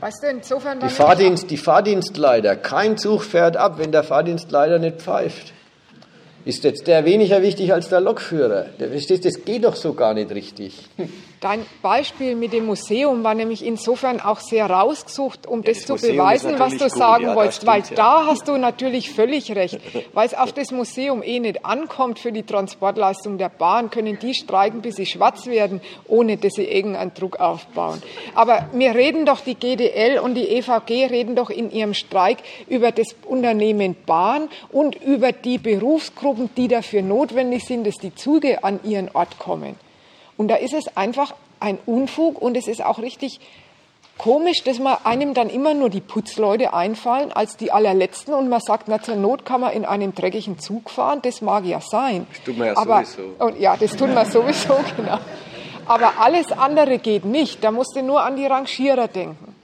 Weißt 0.00 0.24
du, 0.24 0.26
insofern 0.26 0.80
die, 0.80 0.88
Fahrdienst, 0.88 1.52
die 1.52 1.56
Fahrdienstleiter, 1.56 2.56
kein 2.56 2.98
Zug 2.98 3.22
fährt 3.22 3.56
ab, 3.56 3.78
wenn 3.78 3.92
der 3.92 4.02
Fahrdienstleiter 4.02 4.80
nicht 4.80 5.02
pfeift. 5.02 5.52
Ist 6.44 6.64
jetzt 6.64 6.86
der 6.86 7.04
weniger 7.04 7.42
wichtig 7.42 7.72
als 7.72 7.88
der 7.88 8.00
Lokführer? 8.00 8.66
Das 8.78 9.44
geht 9.44 9.64
doch 9.64 9.76
so 9.76 9.94
gar 9.94 10.14
nicht 10.14 10.30
richtig. 10.30 10.86
Dein 11.40 11.64
Beispiel 11.82 12.34
mit 12.34 12.52
dem 12.52 12.66
Museum 12.66 13.22
war 13.22 13.34
nämlich 13.34 13.64
insofern 13.64 14.20
auch 14.20 14.40
sehr 14.40 14.68
rausgesucht, 14.68 15.46
um 15.46 15.60
ja, 15.60 15.66
das, 15.66 15.84
das, 15.84 16.00
zu 16.00 16.06
beweisen, 16.08 16.58
was 16.58 16.72
du 16.76 16.84
gut. 16.84 16.90
sagen 16.90 17.24
ja, 17.24 17.36
wolltest. 17.36 17.58
Stimmt, 17.58 17.72
weil 17.72 17.82
ja. 17.82 17.94
da 17.94 18.26
hast 18.26 18.48
du 18.48 18.56
natürlich 18.56 19.10
völlig 19.10 19.54
recht. 19.54 19.78
Weil 20.14 20.26
es 20.26 20.34
auf 20.34 20.52
das 20.52 20.72
Museum 20.72 21.22
eh 21.22 21.38
nicht 21.38 21.64
ankommt 21.64 22.18
für 22.18 22.32
die 22.32 22.42
Transportleistung 22.42 23.38
der 23.38 23.50
Bahn, 23.50 23.90
können 23.90 24.18
die 24.18 24.34
streiken, 24.34 24.82
bis 24.82 24.96
sie 24.96 25.06
schwarz 25.06 25.46
werden, 25.46 25.80
ohne 26.08 26.38
dass 26.38 26.54
sie 26.54 26.64
irgendeinen 26.64 27.14
Druck 27.14 27.38
aufbauen. 27.38 28.02
Aber 28.34 28.68
wir 28.72 28.96
reden 28.96 29.24
doch, 29.24 29.40
die 29.40 29.54
GDL 29.54 30.18
und 30.18 30.34
die 30.34 30.48
EVG 30.48 31.06
reden 31.06 31.36
doch 31.36 31.50
in 31.50 31.70
ihrem 31.70 31.94
Streik 31.94 32.38
über 32.66 32.90
das 32.90 33.14
Unternehmen 33.24 33.94
Bahn 34.06 34.48
und 34.72 34.96
über 34.96 35.30
die 35.30 35.58
Berufsgruppen, 35.58 36.50
die 36.56 36.66
dafür 36.66 37.02
notwendig 37.02 37.64
sind, 37.64 37.86
dass 37.86 37.96
die 37.96 38.14
Züge 38.14 38.64
an 38.64 38.80
ihren 38.82 39.08
Ort 39.14 39.38
kommen. 39.38 39.76
Und 40.38 40.48
da 40.48 40.54
ist 40.54 40.72
es 40.72 40.96
einfach 40.96 41.34
ein 41.60 41.78
Unfug 41.84 42.40
und 42.40 42.56
es 42.56 42.68
ist 42.68 42.82
auch 42.82 42.98
richtig 42.98 43.40
Komisch, 44.18 44.64
dass 44.64 44.80
man 44.80 44.96
einem 45.04 45.32
dann 45.32 45.48
immer 45.48 45.74
nur 45.74 45.90
die 45.90 46.00
Putzleute 46.00 46.74
einfallen 46.74 47.32
als 47.32 47.56
die 47.56 47.70
allerletzten 47.70 48.34
und 48.34 48.48
man 48.48 48.60
sagt, 48.60 48.88
na 48.88 49.00
zur 49.00 49.14
Not 49.14 49.44
kann 49.44 49.60
man 49.60 49.72
in 49.72 49.84
einem 49.84 50.12
dreckigen 50.12 50.58
Zug 50.58 50.90
fahren, 50.90 51.20
das 51.22 51.40
mag 51.40 51.64
ja 51.64 51.80
sein. 51.80 52.26
Das 52.28 52.42
tut 52.42 52.58
man 52.58 52.66
ja 52.66 52.76
Aber, 52.76 53.04
sowieso. 53.04 53.34
Und, 53.38 53.60
ja, 53.60 53.76
das 53.76 53.92
tut 53.96 54.12
man 54.12 54.26
sowieso, 54.26 54.74
genau. 54.96 55.18
Aber 55.86 56.14
alles 56.18 56.50
andere 56.50 56.98
geht 56.98 57.24
nicht, 57.24 57.62
da 57.62 57.70
musst 57.70 57.94
du 57.94 58.02
nur 58.02 58.20
an 58.24 58.34
die 58.34 58.44
Rangierer 58.44 59.06
denken. 59.06 59.54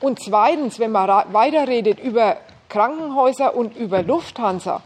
Und 0.00 0.18
zweitens, 0.20 0.80
wenn 0.80 0.90
man 0.90 1.32
weiterredet 1.32 2.00
über 2.00 2.38
Krankenhäuser 2.68 3.54
und 3.54 3.76
über 3.76 4.02
Lufthansa, 4.02 4.82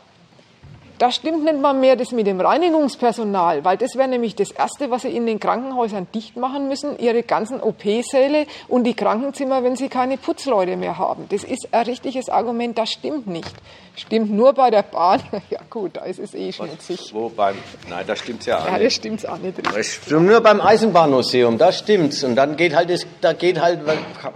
da 0.99 1.11
stimmt 1.11 1.45
nicht 1.45 1.61
mal 1.61 1.75
mehr 1.75 1.97
das 1.97 2.13
mit 2.13 2.27
dem 2.27 2.41
Reinigungspersonal, 2.41 3.65
weil 3.65 3.77
das 3.77 3.97
wäre 3.97 4.09
nämlich 4.09 4.35
das 4.35 4.51
Erste, 4.51 4.91
was 4.91 5.03
sie 5.03 5.09
in 5.09 5.27
den 5.27 5.39
Krankenhäusern 5.41 6.09
dicht 6.15 6.37
machen 6.37 6.69
müssen, 6.69 6.99
ihre 6.99 7.23
ganzen 7.23 7.61
OP-Säle 7.61 8.47
und 8.69 8.85
die 8.85 8.95
Krankenzimmer, 8.95 9.63
wenn 9.63 9.77
sie 9.77 9.89
keine 9.89 10.17
Putzleute 10.19 10.77
mehr 10.77 10.99
haben. 10.99 11.27
Das 11.31 11.45
ist 11.45 11.69
ein 11.73 11.85
richtiges 11.85 12.29
Argument, 12.29 12.77
das 12.77 12.91
stimmt 12.91 13.27
nicht. 13.27 13.53
Stimmt 13.97 14.31
nur 14.31 14.53
bei 14.53 14.71
der 14.71 14.83
Bahn. 14.83 15.21
Ja 15.51 15.61
gut, 15.71 15.97
da 15.97 16.03
ist 16.03 16.19
es 16.19 16.35
eh 16.35 16.53
schmutzig. 16.53 17.11
Wo 17.15 17.29
beim, 17.31 17.57
nein, 17.89 18.05
da 18.07 18.15
stimmt's 18.15 18.45
ja 18.47 18.59
auch 18.59 18.67
ja, 18.67 18.73
nicht. 18.73 18.87
das 18.87 18.95
stimmt's 18.95 19.25
auch 19.25 19.39
nicht. 19.39 19.55
Das 19.75 19.87
stimmt 19.87 20.27
nur 20.27 20.41
beim 20.41 20.61
Eisenbahnmuseum, 20.61 21.57
da 21.59 21.73
stimmt's. 21.73 22.23
Und 22.23 22.37
dann 22.37 22.57
geht 22.57 22.75
halt, 22.75 22.91
das, 22.91 23.07
da 23.21 23.33
geht 23.33 23.61
halt, 23.61 23.81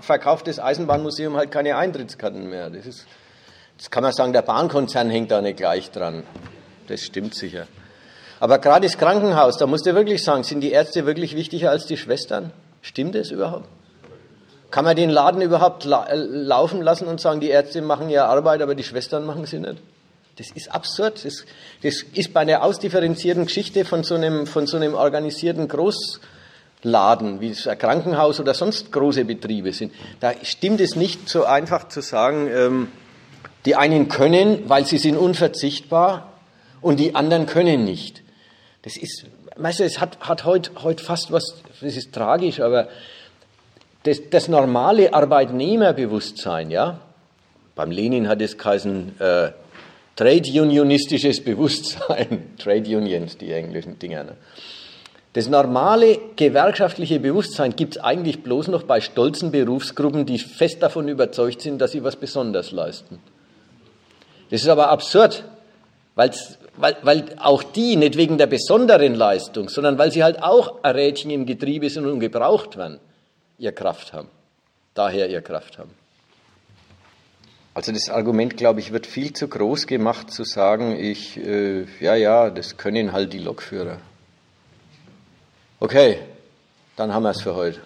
verkauft 0.00 0.46
das 0.46 0.58
Eisenbahnmuseum 0.58 1.36
halt 1.36 1.50
keine 1.50 1.76
Eintrittskarten 1.76 2.48
mehr. 2.48 2.70
Das 2.70 2.86
ist, 2.86 3.06
das 3.82 3.90
kann 3.90 4.04
man 4.04 4.12
sagen, 4.12 4.32
der 4.32 4.42
Bahnkonzern 4.42 5.10
hängt 5.10 5.32
da 5.32 5.42
nicht 5.42 5.56
gleich 5.56 5.90
dran. 5.90 6.22
Das 6.86 7.00
stimmt 7.00 7.34
sicher. 7.34 7.66
Aber 8.38 8.60
gerade 8.60 8.86
das 8.86 8.96
Krankenhaus, 8.96 9.58
da 9.58 9.66
musst 9.66 9.86
du 9.86 9.94
wirklich 9.96 10.22
sagen, 10.22 10.44
sind 10.44 10.60
die 10.60 10.70
Ärzte 10.70 11.04
wirklich 11.04 11.34
wichtiger 11.34 11.70
als 11.70 11.86
die 11.86 11.96
Schwestern? 11.96 12.52
Stimmt 12.80 13.16
das 13.16 13.32
überhaupt? 13.32 13.66
Kann 14.70 14.84
man 14.84 14.94
den 14.94 15.10
Laden 15.10 15.42
überhaupt 15.42 15.84
la 15.84 16.06
äh, 16.06 16.14
laufen 16.14 16.80
lassen 16.80 17.08
und 17.08 17.20
sagen, 17.20 17.40
die 17.40 17.48
Ärzte 17.48 17.82
machen 17.82 18.08
ihre 18.08 18.26
Arbeit, 18.26 18.62
aber 18.62 18.76
die 18.76 18.84
Schwestern 18.84 19.26
machen 19.26 19.46
sie 19.46 19.58
nicht? 19.58 19.78
Das 20.36 20.52
ist 20.52 20.72
absurd. 20.72 21.24
Das, 21.24 21.44
das 21.82 22.04
ist 22.14 22.32
bei 22.32 22.42
einer 22.42 22.62
ausdifferenzierten 22.62 23.46
Geschichte 23.46 23.84
von 23.84 24.04
so 24.04 24.14
einem, 24.14 24.46
von 24.46 24.68
so 24.68 24.76
einem 24.76 24.94
organisierten 24.94 25.66
Großladen, 25.66 27.40
wie 27.40 27.50
es 27.50 27.66
ein 27.66 27.78
Krankenhaus 27.78 28.38
oder 28.38 28.54
sonst 28.54 28.92
große 28.92 29.24
Betriebe 29.24 29.72
sind. 29.72 29.92
Da 30.20 30.34
stimmt 30.44 30.80
es 30.80 30.94
nicht 30.94 31.28
so 31.28 31.44
einfach 31.46 31.88
zu 31.88 32.00
sagen, 32.00 32.46
ähm, 32.46 32.88
die 33.64 33.76
einen 33.76 34.08
können, 34.08 34.68
weil 34.68 34.86
sie 34.86 34.98
sind 34.98 35.16
unverzichtbar 35.16 36.32
und 36.80 36.98
die 36.98 37.14
anderen 37.14 37.46
können 37.46 37.84
nicht. 37.84 38.22
Das 38.82 38.96
ist, 38.96 39.26
weißt 39.56 39.80
du, 39.80 39.84
es 39.84 40.00
hat, 40.00 40.18
hat 40.20 40.44
heute 40.44 40.70
heut 40.82 41.00
fast 41.00 41.30
was, 41.30 41.62
das 41.80 41.96
ist 41.96 42.12
tragisch, 42.12 42.60
aber 42.60 42.88
das, 44.02 44.20
das 44.30 44.48
normale 44.48 45.14
Arbeitnehmerbewusstsein, 45.14 46.70
ja, 46.70 46.98
beim 47.74 47.90
Lenin 47.90 48.28
hat 48.28 48.42
es 48.42 48.58
geheißen, 48.58 49.20
äh, 49.20 49.52
Trade 50.14 50.60
Unionistisches 50.60 51.42
Bewusstsein, 51.42 52.50
Trade 52.58 52.96
Unions, 52.96 53.38
die 53.38 53.50
englischen 53.52 53.98
Dinger. 53.98 54.24
Ne? 54.24 54.36
Das 55.32 55.48
normale 55.48 56.18
gewerkschaftliche 56.36 57.18
Bewusstsein 57.18 57.74
gibt 57.74 57.96
es 57.96 58.02
eigentlich 58.02 58.42
bloß 58.42 58.68
noch 58.68 58.82
bei 58.82 59.00
stolzen 59.00 59.50
Berufsgruppen, 59.50 60.26
die 60.26 60.38
fest 60.38 60.82
davon 60.82 61.08
überzeugt 61.08 61.62
sind, 61.62 61.80
dass 61.80 61.92
sie 61.92 62.04
was 62.04 62.16
Besonderes 62.16 62.72
leisten. 62.72 63.18
Das 64.52 64.60
ist 64.60 64.68
aber 64.68 64.90
absurd, 64.90 65.44
weil, 66.14 66.30
weil 66.76 67.24
auch 67.38 67.62
die 67.62 67.96
nicht 67.96 68.18
wegen 68.18 68.36
der 68.36 68.46
besonderen 68.46 69.14
Leistung, 69.14 69.70
sondern 69.70 69.96
weil 69.96 70.12
sie 70.12 70.22
halt 70.22 70.42
auch 70.42 70.82
ein 70.82 70.94
Rädchen 70.94 71.30
im 71.30 71.46
Getriebe 71.46 71.88
sind 71.88 72.04
und 72.04 72.20
gebraucht 72.20 72.76
werden, 72.76 73.00
ihr 73.56 73.72
Kraft 73.72 74.12
haben. 74.12 74.28
Daher 74.92 75.30
ihr 75.30 75.40
Kraft 75.40 75.78
haben. 75.78 75.94
Also 77.72 77.92
das 77.92 78.10
Argument, 78.10 78.58
glaube 78.58 78.80
ich, 78.80 78.92
wird 78.92 79.06
viel 79.06 79.32
zu 79.32 79.48
groß 79.48 79.86
gemacht, 79.86 80.30
zu 80.30 80.44
sagen, 80.44 81.00
ich, 81.00 81.38
äh, 81.38 81.86
ja, 82.00 82.14
ja, 82.14 82.50
das 82.50 82.76
können 82.76 83.12
halt 83.12 83.32
die 83.32 83.38
Lokführer. 83.38 83.96
Okay, 85.80 86.18
dann 86.96 87.14
haben 87.14 87.22
wir 87.22 87.30
es 87.30 87.40
für 87.40 87.54
heute. 87.54 87.80